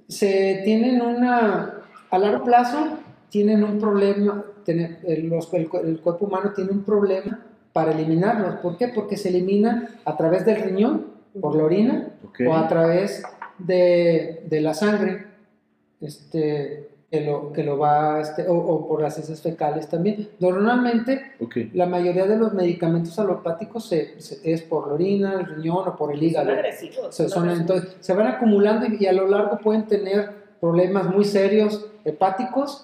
Se 0.09 0.61
tienen 0.65 1.01
una, 1.03 1.75
a 2.11 2.19
largo 2.19 2.45
plazo, 2.45 2.79
tienen 3.31 3.65
un 3.65 3.79
problema, 3.79 4.45
los- 4.67 5.53
el 5.55 5.69
el 5.85 6.01
cuerpo 6.01 6.27
humano 6.27 6.53
tiene 6.55 6.71
un 6.73 6.83
problema 6.85 7.41
para 7.73 7.93
eliminarlos. 7.93 8.57
¿Por 8.57 8.77
qué? 8.77 8.89
Porque 8.89 9.17
se 9.17 9.29
elimina 9.31 9.89
a 10.05 10.17
través 10.17 10.45
del 10.45 10.61
riñón, 10.63 11.07
por 11.41 11.55
la 11.57 11.65
orina, 11.65 12.09
Ok. 12.25 12.41
o 12.49 12.55
a 12.55 12.67
través 12.69 13.23
de, 13.59 14.43
de 14.49 14.61
la 14.61 14.75
sangre, 14.75 15.27
este, 16.01 16.90
que, 17.11 17.21
lo, 17.23 17.53
que 17.53 17.65
lo 17.65 17.77
va, 17.77 18.21
este, 18.21 18.47
o, 18.47 18.55
o 18.55 18.87
por 18.87 19.03
las 19.03 19.19
heces 19.19 19.41
fecales 19.43 19.89
también. 19.89 20.29
Normalmente, 20.39 21.33
la 21.75 21.87
mayoría 21.87 22.27
de 22.27 22.37
los 22.37 22.53
medicamentos 22.55 23.19
alopáticos 23.19 23.89
se- 23.89 24.21
se- 24.21 24.53
es 24.53 24.63
por 24.63 24.87
la 24.89 24.95
orina, 24.95 25.35
el 25.35 25.47
riñón 25.57 25.89
o 25.89 25.97
por 25.97 26.13
el 26.13 26.19
Son 26.21 26.29
hígado. 26.29 26.51
agresivos. 26.53 27.15
Se, 27.15 27.25
son 27.25 27.31
son- 27.31 27.43
agresivos. 27.49 27.71
entonces, 27.79 27.97
se 28.01 28.15
van 28.15 28.27
acumulando 28.29 28.87
y, 28.87 28.99
y 29.01 29.07
a 29.07 29.13
lo 29.13 29.27
largo 29.27 29.59
pueden 29.59 29.87
tener 29.87 30.31
problemas 30.61 31.07
muy 31.13 31.25
serios 31.25 31.87
hepáticos 32.05 32.83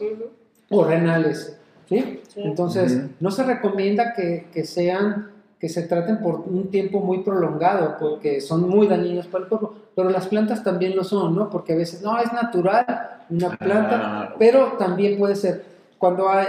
o 0.71 0.85
renales. 0.85 1.57
¿sí? 1.89 2.21
Sí. 2.27 2.41
Entonces, 2.43 3.01
no 3.21 3.31
se 3.31 3.45
recomienda 3.45 4.12
que, 4.15 4.49
que 4.53 4.65
sean 4.65 5.31
que 5.67 5.73
se 5.73 5.83
traten 5.83 6.19
por 6.19 6.45
un 6.47 6.69
tiempo 6.71 7.01
muy 7.01 7.25
prolongado 7.25 7.97
porque 7.99 8.41
son 8.41 8.69
muy 8.71 8.87
dañinos 8.87 9.27
para 9.27 9.43
el 9.45 9.49
cuerpo, 9.51 9.75
pero 9.97 10.11
las 10.11 10.29
plantas 10.29 10.63
también 10.63 10.95
lo 10.95 11.03
son, 11.03 11.35
¿no? 11.35 11.51
Porque 11.51 11.73
a 11.73 11.77
veces, 11.77 12.03
no, 12.03 12.17
es 12.21 12.33
natural 12.33 12.87
una 13.29 13.51
planta, 13.57 14.01
Ah, 14.01 14.35
pero 14.39 14.75
también 14.79 15.19
puede 15.19 15.35
ser, 15.35 15.65
cuando 15.99 16.29
hay, 16.29 16.47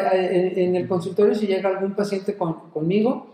en 0.56 0.76
el 0.76 0.88
consultorio 0.88 1.34
si 1.34 1.48
llega 1.48 1.68
algún 1.70 1.94
paciente 1.96 2.36
con- 2.36 2.70
conmigo, 2.70 3.26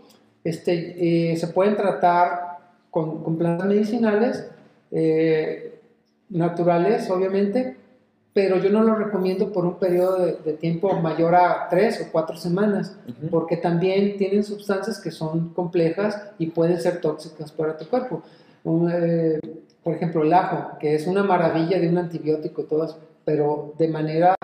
este, 0.42 1.32
eh, 1.32 1.36
se 1.36 1.48
pueden 1.48 1.76
tratar 1.76 2.56
con, 2.90 3.22
con 3.22 3.36
plantas 3.36 3.66
medicinales, 3.66 4.48
eh, 4.90 5.80
naturales 6.30 7.10
obviamente, 7.10 7.76
pero 8.34 8.58
yo 8.58 8.68
no 8.70 8.82
lo 8.82 8.94
recomiendo 8.96 9.52
por 9.52 9.64
un 9.64 9.78
periodo 9.78 10.18
de, 10.26 10.32
de 10.44 10.52
tiempo 10.54 10.92
mayor 11.00 11.34
a 11.36 11.68
tres 11.70 12.00
o 12.06 12.10
cuatro 12.12 12.36
semanas, 12.36 12.96
porque 13.30 13.56
también 13.56 14.16
tienen 14.18 14.42
sustancias 14.44 15.00
que 15.00 15.10
son 15.12 15.50
complejas 15.54 16.20
y 16.38 16.46
pueden 16.48 16.78
ser 16.80 17.00
tóxicas 17.00 17.50
para 17.52 17.76
tu 17.78 17.86
cuerpo. 17.86 18.22
Un, 18.64 18.90
eh, 18.92 19.38
por 19.82 19.94
ejemplo, 19.94 20.22
el 20.24 20.32
ajo, 20.32 20.76
que 20.80 20.94
es 20.96 21.06
una 21.06 21.22
maravilla 21.22 21.78
de 21.78 21.88
un 21.88 21.96
antibiótico 21.98 22.62
y 22.62 22.64
todo 22.64 22.84
eso, 22.86 22.98
pero 23.24 23.72
de 23.78 23.88
manera 23.88 24.34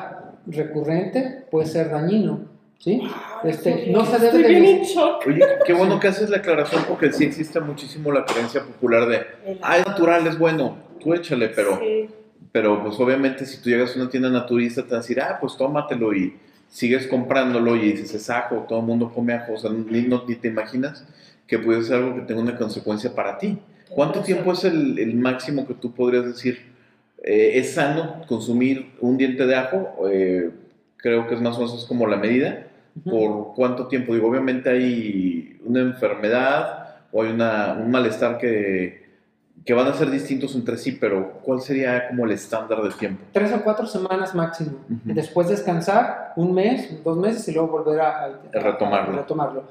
recurrente 0.47 1.45
puede 1.51 1.67
ser 1.67 1.91
dañino, 1.91 2.41
¿sí? 2.79 3.03
Este, 3.45 3.89
no 3.91 4.05
se 4.05 4.13
debe 4.19 4.27
Estoy 4.27 4.43
de 4.43 4.49
bien 4.49 4.63
mez- 4.65 4.79
en 4.79 4.83
shock. 4.85 5.23
Oye, 5.27 5.45
qué 5.67 5.73
bueno 5.73 5.99
que 6.01 6.09
haces 6.09 6.31
la 6.31 6.39
aclaración 6.39 6.85
porque 6.89 7.13
sí 7.13 7.25
existe 7.25 7.61
muchísimo 7.61 8.13
la 8.13 8.25
creencia 8.25 8.63
popular 8.63 9.07
de, 9.09 9.21
ah, 9.63 9.79
es 9.79 9.87
natural, 9.87 10.27
es 10.27 10.39
bueno, 10.39 10.77
tú 11.03 11.15
échale, 11.15 11.49
pero, 11.49 11.79
Sí. 11.79 12.09
Pero 12.53 12.83
pues 12.83 12.99
obviamente 12.99 13.47
si 13.47 13.61
tú 13.63 13.71
llegas 13.71 13.97
a 13.97 14.01
una 14.01 14.11
tienda 14.11 14.29
naturista 14.31 14.83
te 14.83 14.89
van 14.91 14.99
a 14.99 15.03
decir, 15.03 15.21
ah, 15.21 15.39
pues 15.41 15.57
tómatelo 15.57 16.15
y 16.15 16.35
sigues 16.69 17.07
comprándolo 17.07 17.77
y 17.77 17.93
dices, 17.93 18.15
es 18.15 18.31
ajo, 18.31 18.65
todo 18.69 18.81
el 18.81 18.87
mundo 18.87 19.13
come 19.13 19.33
ajo, 19.35 19.55
o 19.55 19.59
sea, 19.59 19.71
ni, 19.71 20.03
no- 20.03 20.25
ni 20.27 20.37
te 20.37 20.49
imaginas 20.49 21.05
que 21.47 21.59
puede 21.59 21.83
ser 21.83 21.97
algo 21.97 22.15
que 22.15 22.23
tenga 22.23 22.41
una 22.41 22.57
consecuencia 22.57 23.15
para 23.15 23.39
ti. 23.39 23.59
¿Cuánto 23.89 24.21
tiempo 24.21 24.53
es 24.53 24.65
el, 24.65 24.99
el 25.01 25.15
máximo 25.17 25.67
que 25.67 25.75
tú 25.75 25.93
podrías 25.93 26.25
decir, 26.25 26.61
eh, 27.25 27.53
es 27.55 27.75
sano 27.75 28.23
consumir 28.29 28.93
un 29.01 29.17
diente 29.19 29.47
de 29.47 29.57
ajo? 29.57 30.09
Eh, 30.11 30.51
creo 30.97 31.27
que 31.27 31.35
es 31.35 31.41
más 31.41 31.57
o 31.57 31.61
menos 31.61 31.85
como 31.87 32.07
la 32.07 32.17
medida. 32.17 32.67
¿Por 33.05 33.55
cuánto 33.55 33.87
tiempo? 33.89 34.15
Digo, 34.15 34.29
obviamente 34.29 34.69
hay 34.71 35.59
una 35.65 35.81
enfermedad 35.81 36.97
o 37.13 37.23
hay 37.23 37.31
una, 37.33 37.73
un 37.75 37.91
malestar 37.91 38.39
que, 38.39 39.00
que 39.65 39.75
van 39.75 39.87
a 39.87 39.93
ser 39.95 40.11
distintos 40.11 40.55
entre 40.55 40.77
sí, 40.79 40.93
pero 40.93 41.33
¿cuál 41.43 41.61
sería 41.61 42.09
como 42.09 42.25
el 42.25 42.33
estándar 42.33 42.83
de 42.83 42.91
tiempo? 42.91 43.23
Tres 43.33 43.53
o 43.53 43.63
cuatro 43.63 43.87
semanas 43.87 44.35
máximo. 44.35 44.73
Después 45.05 45.49
descansar 45.49 46.33
un 46.37 46.53
mes, 46.55 47.03
dos 47.05 47.17
meses 47.19 47.47
y 47.49 47.53
luego 47.53 47.69
volver 47.69 48.01
a, 48.01 48.41
retomarlo. 48.53 49.13
a 49.15 49.17
retomarlo. 49.21 49.63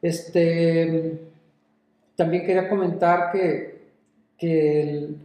Este, 0.00 1.20
también 2.16 2.46
quería 2.46 2.68
comentar 2.68 3.32
que, 3.32 3.88
que 4.38 4.80
el- 4.82 5.16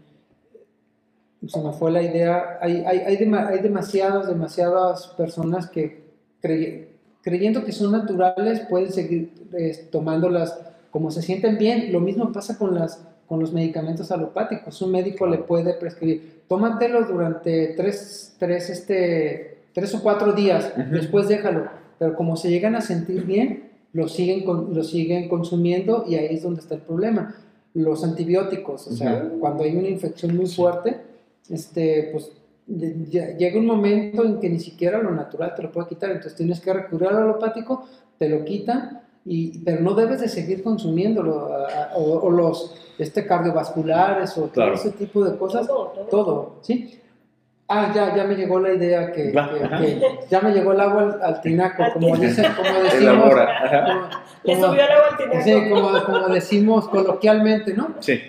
se 1.48 1.62
me 1.62 1.72
fue 1.72 1.90
la 1.92 2.02
idea, 2.02 2.58
hay, 2.62 2.84
hay, 2.86 3.00
hay, 3.00 3.18
dema- 3.18 3.48
hay 3.48 3.60
demasiadas, 3.60 4.28
demasiadas 4.28 5.08
personas 5.18 5.70
que 5.70 6.04
crey- 6.42 6.88
creyendo 7.22 7.64
que 7.64 7.72
son 7.72 7.92
naturales 7.94 8.60
pueden 8.70 8.92
seguir 8.92 9.32
eh, 9.54 9.88
tomando 9.92 10.30
las, 10.30 10.60
como 10.92 11.10
se 11.12 11.22
sienten 11.22 11.58
bien, 11.58 11.94
lo 11.94 12.02
mismo 12.02 12.32
pasa 12.34 12.58
con, 12.58 12.76
las, 12.76 13.02
con 13.30 13.40
los 13.40 13.54
medicamentos 13.54 14.12
alopáticos. 14.12 14.82
Un 14.82 14.92
médico 14.92 15.28
le 15.28 15.38
puede 15.38 15.76
prescribir, 15.76 16.42
tómatelo 16.48 17.04
durante 17.06 17.68
tres, 17.78 18.36
tres, 18.40 18.70
este, 18.72 19.60
tres 19.72 19.94
o 19.94 20.02
cuatro 20.02 20.34
días, 20.34 20.74
después 20.92 21.28
déjalo. 21.30 21.68
Pero 22.00 22.16
como 22.16 22.36
se 22.36 22.50
llegan 22.50 22.76
a 22.76 22.82
sentir 22.82 23.24
bien, 23.26 23.70
lo 23.94 24.08
siguen, 24.08 24.44
con- 24.44 24.74
lo 24.74 24.84
siguen 24.84 25.30
consumiendo 25.30 26.04
y 26.08 26.16
ahí 26.16 26.36
es 26.36 26.42
donde 26.44 26.62
está 26.62 26.76
el 26.76 26.82
problema. 26.82 27.36
Los 27.76 28.04
antibióticos, 28.04 28.88
o 28.88 28.92
sea, 28.94 29.30
cuando 29.40 29.64
hay 29.64 29.78
una 29.78 29.88
infección 29.90 30.36
muy 30.36 30.48
fuerte, 30.48 30.98
este, 31.50 32.10
pues 32.12 32.32
llega 32.68 33.60
un 33.60 33.66
momento 33.66 34.24
en 34.26 34.40
que 34.40 34.50
ni 34.50 34.60
siquiera 34.60 35.02
lo 35.02 35.12
natural 35.12 35.54
te 35.56 35.64
lo 35.64 35.72
puede 35.72 35.88
quitar, 35.90 36.10
entonces 36.10 36.36
tienes 36.36 36.60
que 36.60 36.74
recurrir 36.74 37.10
al 37.10 37.18
alopático, 37.18 37.86
te 38.18 38.28
lo 38.30 38.44
quitan, 38.44 39.02
y, 39.26 39.60
pero 39.60 39.82
no 39.82 39.94
debes 39.94 40.22
de 40.22 40.30
seguir 40.30 40.64
consumiéndolo, 40.64 41.54
a- 41.54 41.66
a- 41.94 41.98
o, 41.98 42.22
o 42.22 42.30
los 42.32 42.76
este, 43.00 43.26
cardiovasculares 43.26 44.38
o 44.38 44.50
Claro. 44.50 44.74
todo 44.74 44.82
ese 44.82 44.92
tipo 44.98 45.24
de 45.24 45.36
cosas, 45.38 45.66
Todo, 45.66 45.86
todo. 45.88 46.06
todo, 46.06 46.56
¿sí? 46.62 47.00
Ah, 47.72 47.92
ya, 47.94 48.16
ya 48.16 48.24
me 48.24 48.36
llegó 48.36 48.60
la 48.60 48.74
idea 48.74 49.12
que, 49.12 49.32
ya 50.30 50.42
me 50.42 50.52
llegó 50.52 50.72
el 50.74 50.80
agua 50.82 51.02
al, 51.04 51.22
al 51.24 51.42
tinaco, 51.42 51.84
como 51.94 52.16
dicen, 52.18 52.52
como 52.56 52.80
decimos, 52.84 53.30
como- 53.30 54.10
Le 54.44 54.56
subió 54.56 54.72
el 54.84 54.92
agua 54.92 55.08
al 55.12 55.18
tinaco. 55.18 55.42
sí, 55.44 55.70
como, 55.70 56.04
como 56.04 56.28
decimos 56.30 56.88
coloquialmente, 56.90 57.74
¿no? 57.76 57.96
Sí. 58.00 58.20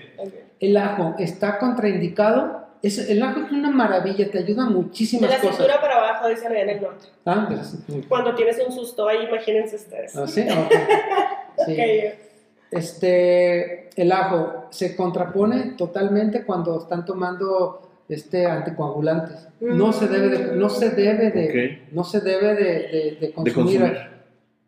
El 0.61 0.77
ajo 0.77 1.15
está 1.19 1.59
contraindicado. 1.59 2.61
Es, 2.83 2.99
el 3.11 3.23
ajo 3.23 3.41
es 3.47 3.53
una 3.53 3.71
maravilla, 3.71 4.31
te 4.31 4.39
ayuda 4.39 4.65
De 4.65 4.71
muchísimas 4.71 5.31
la 5.31 5.37
cosas. 5.39 5.57
cintura 5.57 5.81
para 5.81 5.97
abajo, 5.99 6.29
dicen 6.29 6.53
allá 6.53 6.63
en 6.63 6.69
el 6.71 6.83
norte. 6.83 7.07
Ah, 7.27 7.47
de 7.49 7.57
la 7.57 7.65
cintura. 7.65 8.07
Cuando 8.09 8.35
tienes 8.35 8.59
un 8.67 8.73
susto 8.73 9.09
ahí, 9.09 9.25
imagínense 9.27 9.77
ustedes. 9.77 10.17
¿Ah, 10.17 10.27
sí? 10.27 10.47
Ok. 10.51 10.73
Sí. 11.67 11.73
Ok. 11.77 12.30
Este, 12.71 13.91
el 14.01 14.13
ajo 14.13 14.67
se 14.71 14.95
contrapone 14.97 15.73
totalmente 15.77 16.45
cuando 16.45 16.79
están 16.81 17.05
tomando 17.05 17.83
este 18.09 18.47
anticoagulantes. 18.47 19.49
No 19.61 19.93
se 19.93 20.09
debe 20.09 20.29
de, 20.29 20.57
no 20.57 20.69
se 20.69 20.91
debe 20.91 21.31
de, 21.31 21.83
no 21.93 22.05
se 22.05 22.21
debe 22.21 22.55
de, 22.55 22.65
de- 22.65 23.17
de 23.21 23.27
De 23.27 23.33
consumir, 23.33 23.81
consumir. 23.81 23.97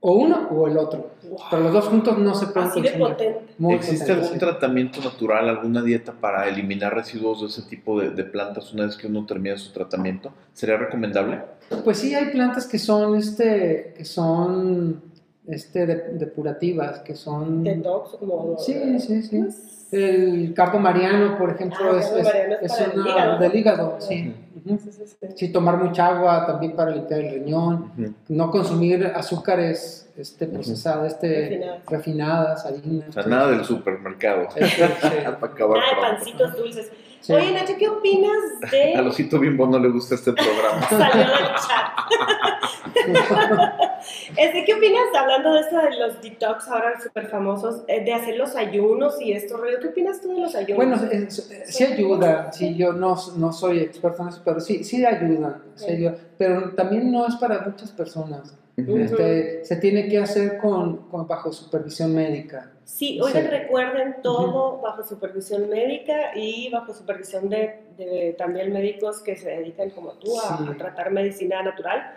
o 0.01 0.13
uno 0.13 0.49
o 0.51 0.69
el 0.69 0.77
otro. 0.79 1.11
Pero 1.51 1.63
los 1.63 1.73
dos 1.73 1.85
juntos 1.87 2.19
no 2.19 2.35
se 2.35 2.47
pueden 2.49 2.69
Así 2.71 2.81
de 2.83 2.89
consumir. 2.93 3.13
potente. 3.17 3.55
Muy 3.59 3.75
¿Existe 3.75 3.99
potente, 4.05 4.13
algún 4.23 4.33
sí. 4.35 4.39
tratamiento 4.39 5.01
natural, 5.01 5.49
alguna 5.49 5.83
dieta 5.83 6.13
para 6.13 6.49
eliminar 6.49 6.95
residuos 6.95 7.41
de 7.41 7.47
ese 7.47 7.63
tipo 7.63 8.01
de, 8.01 8.11
de 8.11 8.25
plantas 8.25 8.73
una 8.73 8.85
vez 8.87 8.97
que 8.97 9.07
uno 9.07 9.25
termina 9.27 9.57
su 9.57 9.73
tratamiento? 9.73 10.33
¿Sería 10.53 10.77
recomendable? 10.77 11.41
Pues 11.85 11.99
sí, 11.99 12.15
hay 12.15 12.27
plantas 12.27 12.67
que 12.67 12.79
son, 12.79 13.17
este, 13.17 13.95
que 13.97 14.05
son, 14.05 15.03
este, 15.47 15.87
de- 15.87 16.09
depurativas, 16.19 17.01
que 17.01 17.15
son... 17.15 17.65
Detox, 17.65 18.11
como. 18.17 18.57
Sí, 18.59 18.99
sí, 19.01 19.23
sí. 19.23 19.39
Pues, 19.41 19.79
El 19.93 20.55
cardo 20.55 20.79
mariano, 20.79 21.37
por 21.37 21.51
ejemplo, 21.51 21.79
Ah, 21.93 21.99
es, 21.99 22.07
es- 22.13 22.27
es 22.63 22.73
es 22.81 22.95
una 22.95 23.09
hígado, 23.11 23.33
¿no? 23.35 23.39
del 23.41 23.55
hígado, 23.57 23.97
sí. 24.01 24.35
Sí, 24.65 24.79
sí, 24.79 24.91
sí. 24.93 25.27
Sí, 25.35 25.49
tomar 25.53 25.77
mucha 25.83 26.07
agua 26.07 26.47
también 26.47 26.77
para 26.77 26.93
limpiar 26.93 27.21
el 27.21 27.35
riñón, 27.35 27.91
no 28.29 28.51
consumir 28.51 29.05
azúcares 29.15 30.09
este, 30.17 30.47
procesadas, 30.47 31.15
este, 31.15 31.29
Refinadas. 31.49 31.87
refinadas, 31.89 32.67
harinas. 32.67 33.09
O 33.09 33.13
sea, 33.13 33.23
nada 33.25 33.51
del 33.51 33.65
supermercado. 33.65 34.49
Este, 34.55 34.67
sí, 34.87 34.93
Para 35.41 35.53
acabar 35.53 35.79
Ah, 35.83 35.95
de 35.95 36.01
pancitos 36.17 36.57
dulces. 36.57 36.91
Sí. 37.23 37.33
Oye, 37.33 37.53
Nacho, 37.53 37.73
¿qué 37.79 37.89
opinas 37.89 38.61
de. 38.71 38.95
A 38.97 39.03
Losito 39.03 39.39
Bimbo 39.39 39.67
no 39.67 39.79
le 39.79 39.89
gusta 39.89 40.15
este 40.17 40.33
programa. 40.33 40.87
Salió 40.91 41.25
del 41.27 41.27
chat. 41.57 41.93
Este, 44.37 44.65
¿Qué 44.65 44.75
opinas, 44.75 45.03
hablando 45.17 45.53
de 45.55 45.61
esto 45.61 45.77
de 45.77 45.97
los 45.99 46.21
detox 46.21 46.67
ahora 46.69 47.01
súper 47.01 47.29
famosos, 47.29 47.83
eh, 47.87 48.05
de 48.05 48.13
hacer 48.13 48.37
los 48.37 48.57
ayunos 48.57 49.21
y 49.21 49.33
esto, 49.33 49.57
rollo? 49.57 49.79
¿Qué 49.81 49.89
opinas 49.89 50.21
tú 50.21 50.35
de 50.35 50.41
los 50.41 50.55
ayunos? 50.55 50.77
Bueno, 50.77 50.97
es- 51.11 51.49
sí 51.67 51.85
ayuda, 51.85 52.53
sí, 52.53 52.75
yo 52.77 52.93
no, 52.93 53.17
no 53.37 53.53
soy 53.53 53.79
experto 53.81 54.23
en 54.23 54.29
eso, 54.29 54.43
pero 54.45 54.61
sí, 54.61 54.83
sí 54.85 55.05
ayudan, 55.05 55.63
sí 55.77 55.85
Sí. 55.87 55.93
ayuda, 55.93 56.17
pero 56.37 56.71
también 56.75 57.13
no 57.13 57.27
es 57.27 57.37
para 57.37 57.61
muchas 57.61 57.91
personas. 57.91 58.57
Este, 58.77 59.65
se 59.65 59.77
tiene 59.77 60.09
que 60.09 60.19
hacer 60.19 60.59
con, 60.59 61.09
con- 61.09 61.27
bajo 61.29 61.53
supervisión 61.53 62.15
médica. 62.15 62.73
Sí, 62.85 63.21
oigan, 63.21 63.43
Sí. 63.45 63.49
recuerden 63.49 64.17
todo 64.23 64.81
bajo 64.81 65.03
supervisión 65.05 65.69
médica 65.69 66.33
y 66.35 66.71
bajo 66.71 66.93
supervisión 66.95 67.49
de, 67.51 67.81
de 67.99 68.35
también 68.39 68.73
médicos 68.73 69.21
que 69.21 69.37
se 69.37 69.51
dedican 69.51 69.91
como 69.91 70.13
tú 70.15 70.39
a, 70.41 70.59
Sí. 70.59 70.65
a 70.71 70.77
tratar 70.79 71.11
medicina 71.11 71.63
natural. 71.63 72.15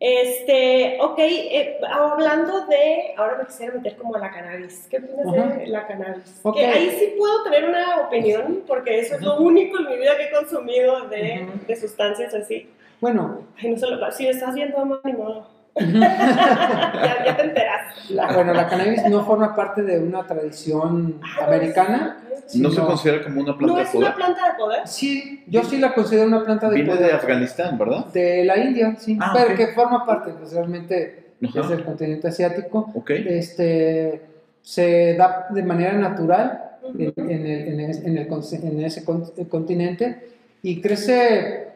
Este, 0.00 0.98
ok, 1.00 1.18
eh, 1.18 1.78
hablando 1.88 2.66
de, 2.66 3.14
ahora 3.16 3.38
me 3.38 3.46
quisiera 3.46 3.72
meter 3.74 3.96
como 3.96 4.16
a 4.16 4.18
la 4.18 4.30
cannabis. 4.32 4.86
¿Qué 4.90 4.98
opinas 4.98 5.26
Ajá. 5.26 5.56
de 5.56 5.66
la 5.68 5.86
cannabis? 5.86 6.40
Ok. 6.42 6.56
Que 6.56 6.66
ahí 6.66 6.90
sí 6.98 7.14
puedo 7.16 7.44
tener 7.44 7.68
una 7.68 8.00
opinión 8.08 8.64
porque 8.66 8.98
eso 8.98 9.14
es 9.14 9.22
lo 9.22 9.38
único 9.38 9.78
en 9.78 9.86
mi 9.88 9.96
vida 9.96 10.16
que 10.16 10.24
he 10.24 10.30
consumido 10.32 11.08
de, 11.08 11.46
de 11.66 11.76
sustancias 11.76 12.34
así. 12.34 12.68
Bueno, 13.00 13.42
Ay, 13.56 13.70
no 13.70 14.10
si 14.12 14.24
me 14.24 14.30
estás 14.30 14.54
viendo, 14.54 14.76
amor, 14.78 15.00
ni 15.04 15.12
modo. 15.12 15.46
Ya, 15.76 17.24
ya 17.26 17.36
te 17.36 17.42
enteras. 17.42 18.10
la, 18.10 18.32
bueno, 18.32 18.52
la 18.54 18.68
cannabis 18.68 19.02
no 19.08 19.24
forma 19.24 19.54
parte 19.54 19.82
de 19.82 19.98
una 19.98 20.26
tradición 20.26 21.20
americana. 21.44 22.20
¿No 22.56 22.70
se 22.70 22.80
No. 22.80 22.86
considera 22.86 23.22
como 23.24 23.40
una 23.40 23.56
planta 23.56 23.72
¿No 23.72 23.78
de 23.78 23.82
es 23.88 23.94
una 23.94 24.12
poder? 24.12 24.14
planta 24.16 24.52
de 24.52 24.58
poder? 24.58 24.86
Sí, 24.86 25.44
yo 25.46 25.64
sí 25.64 25.78
la 25.78 25.94
considero 25.94 26.26
una 26.28 26.44
planta 26.44 26.68
de 26.68 26.74
Viene 26.76 26.90
poder. 26.90 27.06
de 27.06 27.12
Afganistán, 27.14 27.78
¿verdad? 27.78 28.04
De 28.12 28.44
la 28.44 28.58
India, 28.58 28.94
sí, 28.98 29.16
Ah, 29.20 29.32
pero 29.34 29.52
ok. 29.52 29.56
que 29.56 29.66
forma 29.68 30.04
parte, 30.04 30.32
pues 30.38 30.52
realmente 30.52 31.32
Ajá. 31.42 31.60
es 31.60 31.68
del 31.70 31.84
continente 31.84 32.28
asiático. 32.28 32.90
Ok. 32.94 33.10
Este, 33.10 34.20
se 34.60 35.14
da 35.16 35.46
de 35.50 35.62
manera 35.62 35.94
natural 35.94 36.72
en, 36.98 37.08
Ujú. 37.08 37.20
en 37.30 37.46
el- 37.46 37.68
en 37.68 37.80
es- 37.80 38.04
en 38.04 38.18
el 38.18 38.28
en 38.28 38.84
ese 38.84 39.04
con- 39.06 39.24
continente 39.48 40.28
y 40.62 40.82
crece, 40.82 41.68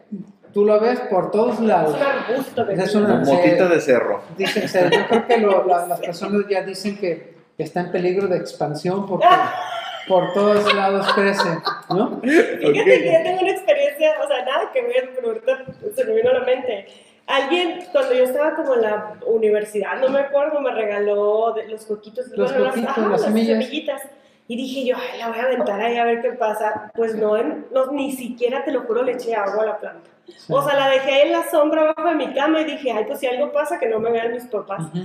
tú 0.52 0.64
lo 0.64 0.78
ves 0.80 1.00
por 1.10 1.30
todos 1.30 1.54
Es 1.54 1.60
lados. 1.60 1.94
un 1.96 2.02
arbusto 2.02 2.64
de 2.64 2.74
Es 2.74 2.94
una- 2.94 3.14
motita 3.16 3.68
de 3.68 3.80
cerro. 3.80 4.22
Dicen, 4.36 4.68
se- 4.68 4.90
yo 4.90 5.06
creo 5.08 5.26
que 5.26 5.36
lo- 5.38 5.64
la- 5.66 5.86
las 5.86 6.00
personas 6.00 6.42
ya 6.48 6.62
dicen 6.62 6.98
que 6.98 7.34
está 7.58 7.80
en 7.80 7.90
peligro 7.92 8.26
de 8.28 8.36
expansión 8.38 9.06
porque 9.06 9.26
por 10.08 10.32
todos 10.32 10.72
lados 10.74 11.06
crece, 11.14 11.48
¿no? 11.90 12.20
Fíjate 12.22 12.58
que 12.60 13.12
yo 13.12 13.22
tengo 13.22 13.40
una 13.42 13.50
experiencia, 13.50 14.12
o 14.24 14.28
sea, 14.28 14.44
nada 14.44 14.70
que 14.72 14.82
ver, 14.82 15.10
pero 15.14 15.28
ahorita 15.28 15.64
se 15.94 16.04
me 16.04 16.14
vino 16.14 16.30
a 16.30 16.34
la 16.34 16.44
mente. 16.44 16.86
Alguien, 17.26 17.80
cuando 17.92 18.14
yo 18.14 18.24
estaba 18.24 18.54
como 18.54 18.74
en 18.74 18.82
la 18.82 19.14
universidad, 19.26 20.00
no 20.00 20.08
me 20.08 20.20
acuerdo, 20.20 20.60
me 20.60 20.70
regaló 20.70 21.52
de- 21.52 21.68
los 21.68 21.84
coquitos, 21.84 22.28
Los 22.28 22.50
coquitos, 22.52 22.96
las 23.10 23.22
semillas. 23.22 23.58
semillitas. 23.64 24.02
Y 24.50 24.56
dije 24.56 24.84
yo, 24.86 24.96
ay, 24.96 25.18
la 25.18 25.28
voy 25.28 25.38
a 25.38 25.42
aventar 25.42 25.78
ahí 25.80 25.96
a 25.98 26.04
ver 26.04 26.22
qué 26.22 26.32
pasa. 26.32 26.90
Pues 26.96 27.14
no, 27.14 27.36
no, 27.70 27.92
ni 27.92 28.12
siquiera, 28.12 28.64
te 28.64 28.72
lo 28.72 28.82
juro, 28.82 29.02
le 29.02 29.12
eché 29.12 29.34
agua 29.34 29.62
a 29.62 29.66
la 29.66 29.78
planta. 29.78 30.08
O 30.48 30.62
sea, 30.62 30.74
la 30.74 30.88
dejé 30.88 31.26
en 31.26 31.32
la 31.32 31.44
sombra 31.50 31.82
abajo 31.82 32.08
de 32.08 32.14
mi 32.14 32.32
cama 32.34 32.60
y 32.62 32.64
dije, 32.64 32.90
ay, 32.90 33.04
pues 33.06 33.20
si 33.20 33.26
algo 33.26 33.52
pasa, 33.52 33.78
que 33.78 33.88
no 33.88 34.00
me 34.00 34.10
vean 34.10 34.32
mis 34.32 34.44
papás. 34.46 34.84
Ujú. 34.86 34.98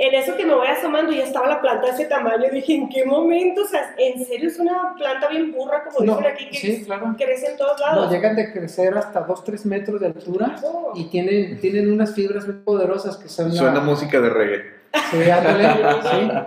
En 0.00 0.14
eso 0.14 0.36
que 0.36 0.46
me 0.46 0.54
voy 0.54 0.68
asomando 0.68 1.10
ya 1.10 1.24
estaba 1.24 1.48
la 1.48 1.60
planta 1.60 1.86
de 1.88 1.92
ese 1.92 2.04
tamaño. 2.04 2.44
Y 2.50 2.54
dije, 2.56 2.74
¿en 2.74 2.88
qué 2.88 3.04
momento? 3.04 3.62
O 3.62 3.66
sea, 3.66 3.94
¿en 3.98 4.24
serio 4.24 4.48
es 4.48 4.58
una 4.60 4.94
planta 4.96 5.26
bien 5.28 5.50
burra, 5.52 5.82
como 5.84 6.04
No, 6.06 6.16
dicen 6.18 6.32
aquí, 6.32 6.48
que 6.50 6.56
sí, 6.56 6.84
claro. 6.84 7.14
crece 7.18 7.50
en 7.52 7.56
todos 7.56 7.80
No, 7.80 7.86
lados? 7.86 8.12
llegan 8.12 8.36
de 8.36 8.52
crecer 8.52 8.96
hasta 8.96 9.26
2-3 9.26 9.64
metros 9.64 10.00
de 10.00 10.06
altura 10.06 10.54
Oh. 10.64 10.92
y 10.94 11.06
tienen, 11.10 11.60
tienen 11.60 11.92
unas 11.92 12.14
fibras 12.14 12.46
muy 12.46 12.56
poderosas 12.62 13.16
que 13.16 13.28
son... 13.28 13.48
la- 13.48 13.54
Suena 13.54 13.80
música 13.80 14.20
de 14.20 14.30
reggae. 14.30 14.62
Sí, 15.10 15.30
ándale, 15.30 15.68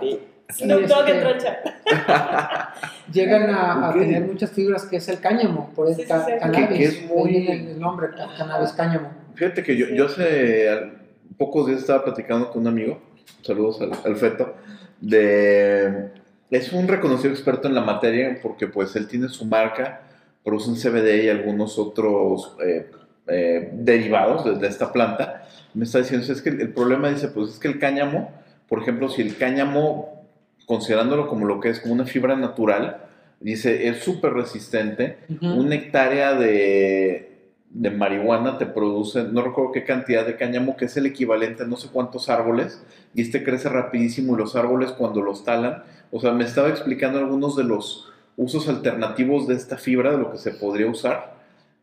sí. 0.00 0.18
Snoop 0.52 0.82
Dogg 0.86 0.98
este- 1.08 1.12
entró 1.12 1.28
al 1.30 1.38
chat. 1.38 1.58
Llegan 3.12 3.50
a, 3.54 3.92
tener 3.92 4.22
muchas 4.22 4.50
fibras 4.52 4.84
que 4.86 4.96
es 4.96 5.08
el 5.08 5.20
cáñamo, 5.20 5.70
por 5.74 5.88
el 5.88 5.94
Sí, 5.94 6.04
ca- 6.04 6.24
sí. 6.24 6.32
cannabis. 6.40 6.68
Que- 6.68 6.76
que 6.78 6.84
es 6.84 7.06
muy- 7.06 7.46
el 7.48 7.78
nombre, 7.80 8.08
ca- 8.16 8.28
cannabis 8.36 8.70
cáñamo. 8.72 9.10
Fíjate 9.34 9.62
que 9.62 9.76
yo, 9.76 9.86
Sí. 9.86 9.96
yo 9.96 10.06
hace 10.06 10.92
pocos 11.36 11.66
días 11.66 11.80
estaba 11.80 12.04
platicando 12.04 12.50
con 12.50 12.62
un 12.62 12.68
amigo, 12.68 13.00
saludos 13.42 13.80
al, 13.80 13.92
al 14.04 14.16
Feto, 14.16 14.54
de... 15.00 16.10
Es 16.50 16.72
un 16.72 16.86
reconocido 16.86 17.30
experto 17.32 17.66
en 17.66 17.74
la 17.74 17.80
materia 17.80 18.38
porque 18.42 18.66
pues 18.66 18.94
él 18.96 19.08
tiene 19.08 19.28
su 19.30 19.46
marca, 19.46 20.02
produce 20.44 20.68
un 20.68 20.76
CBD 20.76 21.24
y 21.24 21.28
algunos 21.30 21.78
otros 21.78 22.56
eh, 22.62 22.90
eh, 23.26 23.70
derivados 23.72 24.44
de, 24.44 24.56
de 24.56 24.66
esta 24.68 24.92
planta. 24.92 25.44
Me 25.72 25.84
está 25.84 25.98
diciendo, 25.98 26.30
es 26.30 26.42
que 26.42 26.50
el, 26.50 26.60
el 26.60 26.68
problema 26.74 27.08
dice, 27.08 27.28
pues 27.28 27.52
es 27.54 27.58
que 27.58 27.68
el 27.68 27.78
cáñamo, 27.78 28.30
por 28.68 28.82
ejemplo, 28.82 29.08
si 29.08 29.22
el 29.22 29.36
cáñamo, 29.38 30.21
considerándolo 30.66 31.28
como 31.28 31.46
lo 31.46 31.60
que 31.60 31.70
es, 31.70 31.80
como 31.80 31.94
una 31.94 32.06
fibra 32.06 32.36
natural, 32.36 33.04
dice, 33.40 33.88
es 33.88 33.98
súper 33.98 34.32
resistente, 34.34 35.18
Ujú. 35.28 35.46
una 35.46 35.74
hectárea 35.74 36.34
de, 36.34 37.32
de 37.70 37.90
marihuana 37.90 38.58
te 38.58 38.66
produce, 38.66 39.24
no 39.24 39.42
recuerdo 39.42 39.72
qué 39.72 39.84
cantidad 39.84 40.26
de 40.26 40.36
cáñamo, 40.36 40.76
que 40.76 40.84
es 40.84 40.96
el 40.96 41.06
equivalente 41.06 41.64
a 41.64 41.66
no 41.66 41.76
sé 41.76 41.88
cuántos 41.92 42.28
árboles, 42.28 42.82
y 43.14 43.22
este 43.22 43.42
crece 43.42 43.68
rapidísimo 43.68 44.34
y 44.34 44.38
los 44.38 44.56
árboles 44.56 44.92
cuando 44.92 45.22
los 45.22 45.44
talan, 45.44 45.82
o 46.10 46.20
sea, 46.20 46.32
me 46.32 46.44
estaba 46.44 46.68
explicando 46.68 47.18
algunos 47.18 47.56
de 47.56 47.64
los 47.64 48.08
usos 48.36 48.68
alternativos 48.68 49.46
de 49.48 49.54
esta 49.54 49.76
fibra, 49.76 50.12
de 50.12 50.18
lo 50.18 50.30
que 50.30 50.38
se 50.38 50.52
podría 50.52 50.86
usar, 50.86 51.34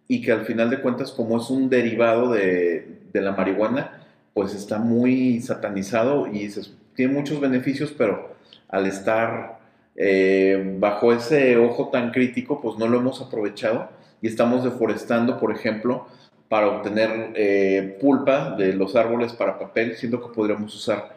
y 0.07 0.21
que 0.21 0.31
al 0.31 0.45
final 0.45 0.69
de 0.69 0.81
cuentas, 0.81 1.11
como 1.11 1.37
es 1.37 1.49
un 1.49 1.69
derivado 1.69 2.31
de, 2.31 2.99
de 3.13 3.21
la 3.21 3.33
marihuana, 3.33 4.03
pues 4.33 4.55
está 4.55 4.79
muy 4.79 5.41
satanizado 5.41 6.27
y 6.27 6.49
tiene 6.95 7.13
muchos 7.13 7.39
beneficios, 7.39 7.93
pero 7.95 8.35
al 8.69 8.85
estar 8.85 9.59
eh, 9.95 10.75
bajo 10.79 11.11
ese 11.11 11.57
ojo 11.57 11.89
tan 11.89 12.11
crítico, 12.11 12.61
pues 12.61 12.77
no 12.77 12.87
lo 12.87 12.99
hemos 12.99 13.21
aprovechado 13.21 13.89
y 14.21 14.27
estamos 14.27 14.63
deforestando, 14.63 15.39
por 15.39 15.51
ejemplo, 15.51 16.05
para 16.47 16.67
obtener 16.67 17.31
eh, 17.35 17.97
pulpa 18.01 18.55
de 18.55 18.73
los 18.73 18.95
árboles 18.95 19.33
para 19.33 19.59
papel, 19.59 19.95
siendo 19.95 20.21
que 20.21 20.33
podríamos 20.33 20.73
usar 20.75 21.15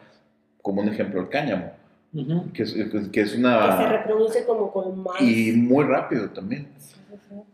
como 0.61 0.81
un 0.81 0.89
ejemplo 0.89 1.21
el 1.21 1.29
cáñamo, 1.29 1.71
que 2.53 2.63
es, 2.63 2.73
que 2.73 2.81
es 2.81 3.09
Que 3.09 3.25
se 3.25 3.37
una... 3.37 3.89
reproduce 3.89 4.45
como 4.45 4.71
con 4.71 5.03
más. 5.03 5.19
Y 5.21 5.53
muy 5.53 5.85
rápido 5.85 6.29
también. 6.29 6.67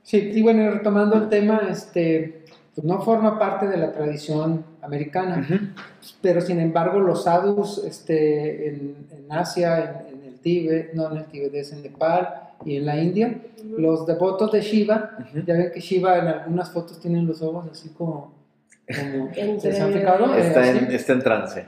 Sí, 0.03 0.31
y 0.33 0.41
bueno, 0.41 0.69
retomando 0.71 1.15
el 1.15 1.29
tema, 1.29 1.61
este, 1.69 2.43
pues 2.75 2.85
no 2.85 3.01
forma 3.01 3.39
parte 3.39 3.67
de 3.67 3.77
la 3.77 3.91
tradición 3.91 4.65
americana, 4.81 5.47
pero 6.21 6.41
sin 6.41 6.59
embargo 6.59 6.99
los 6.99 7.23
sadhus 7.23 7.83
este, 7.85 8.69
en, 8.69 9.07
en 9.11 9.31
Asia, 9.31 10.03
en, 10.09 10.19
en 10.19 10.25
el 10.27 10.39
Tíbet, 10.39 10.93
no 10.93 11.11
en 11.11 11.17
el 11.17 11.25
Tíbet, 11.25 11.53
es 11.55 11.73
en 11.73 11.83
Nepal 11.83 12.29
y 12.65 12.77
en 12.77 12.85
la 12.85 13.01
India, 13.01 13.39
los 13.77 14.05
devotos 14.05 14.51
de 14.51 14.61
Shiva, 14.61 15.17
ya 15.45 15.53
ven 15.53 15.71
que 15.71 15.79
Shiva 15.79 16.17
en 16.17 16.27
algunas 16.27 16.71
fotos 16.71 16.99
tienen 16.99 17.25
los 17.25 17.41
ojos 17.41 17.67
así 17.71 17.89
como... 17.89 18.33
como 18.87 19.59
¿Se 19.59 19.81
han 19.81 19.93
fijado? 19.93 20.35
Eh, 20.35 20.41
Está 20.41 20.69
en, 20.69 20.91
está 20.91 21.13
en 21.13 21.19
trance. 21.21 21.65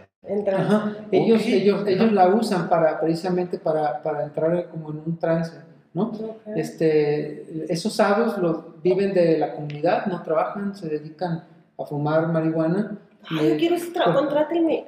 Ajá. 0.54 0.96
Ellos, 1.12 1.46
ellos, 1.48 1.88
ellos 1.88 2.12
la 2.12 2.28
usan 2.28 2.70
para, 2.70 3.00
precisamente 3.00 3.58
para, 3.58 4.04
para 4.04 4.24
entrar 4.24 4.68
como 4.70 4.92
en 4.92 5.02
un 5.06 5.18
trance, 5.18 5.58
¿no? 5.94 6.12
Este, 6.56 7.74
esos 7.74 7.94
sadhus 7.94 8.38
los, 8.38 8.82
viven 8.84 9.14
de 9.14 9.38
la 9.38 9.54
comunidad, 9.54 10.06
no 10.06 10.22
trabajan, 10.22 10.76
se 10.76 10.88
dedican 10.90 11.44
a 11.84 11.86
fumar 11.88 12.28
marihuana 12.28 12.98
y, 13.30 13.38
Ay, 13.40 13.50
yo 13.52 13.58
quiero 13.58 13.76
ese 13.76 13.92
trabajo, 13.92 14.20
contrátenme. 14.20 14.84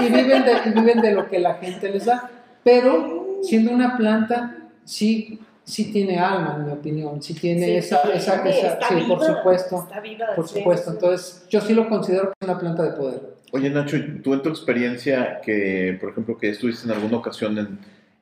Y- 0.00 0.04
y 0.06 0.08
viven 0.12 0.44
de, 0.44 0.52
y 0.66 0.70
viven 0.72 1.00
de 1.00 1.12
lo 1.12 1.28
que 1.28 1.38
la 1.38 1.54
gente 1.54 1.90
les 1.90 2.04
da. 2.06 2.30
Pero 2.64 3.38
siendo 3.42 3.72
una 3.72 3.96
planta, 3.96 4.56
sí, 4.84 5.38
sí 5.62 5.92
tiene 5.92 6.18
alma, 6.18 6.56
en 6.58 6.66
mi 6.66 6.72
opinión, 6.72 7.22
sí 7.22 7.34
tiene 7.34 7.66
sí, 7.66 7.76
esa, 7.76 8.02
sí, 8.02 8.08
esa, 8.14 8.42
sí, 8.42 8.48
esa- 8.48 8.66
está 8.68 8.88
sí, 8.88 8.94
por 9.06 9.20
viva, 9.20 9.36
supuesto, 9.36 9.76
Está 9.82 10.00
viva, 10.00 10.26
por 10.34 10.48
supuesto. 10.48 10.90
Entonces, 10.92 11.46
yo 11.50 11.60
sí 11.60 11.74
lo 11.74 11.88
considero 11.88 12.32
una 12.42 12.58
planta 12.58 12.82
de 12.84 12.92
poder. 12.92 13.36
Oye, 13.52 13.70
Nacho, 13.70 13.96
tú 14.24 14.34
en 14.34 14.42
tu 14.42 14.48
experiencia, 14.48 15.40
que 15.40 15.96
por 16.00 16.10
ejemplo, 16.10 16.36
que 16.36 16.50
estuviste 16.50 16.86
en 16.86 16.92
alguna 16.94 17.18
ocasión 17.18 17.56
en, 17.58 17.78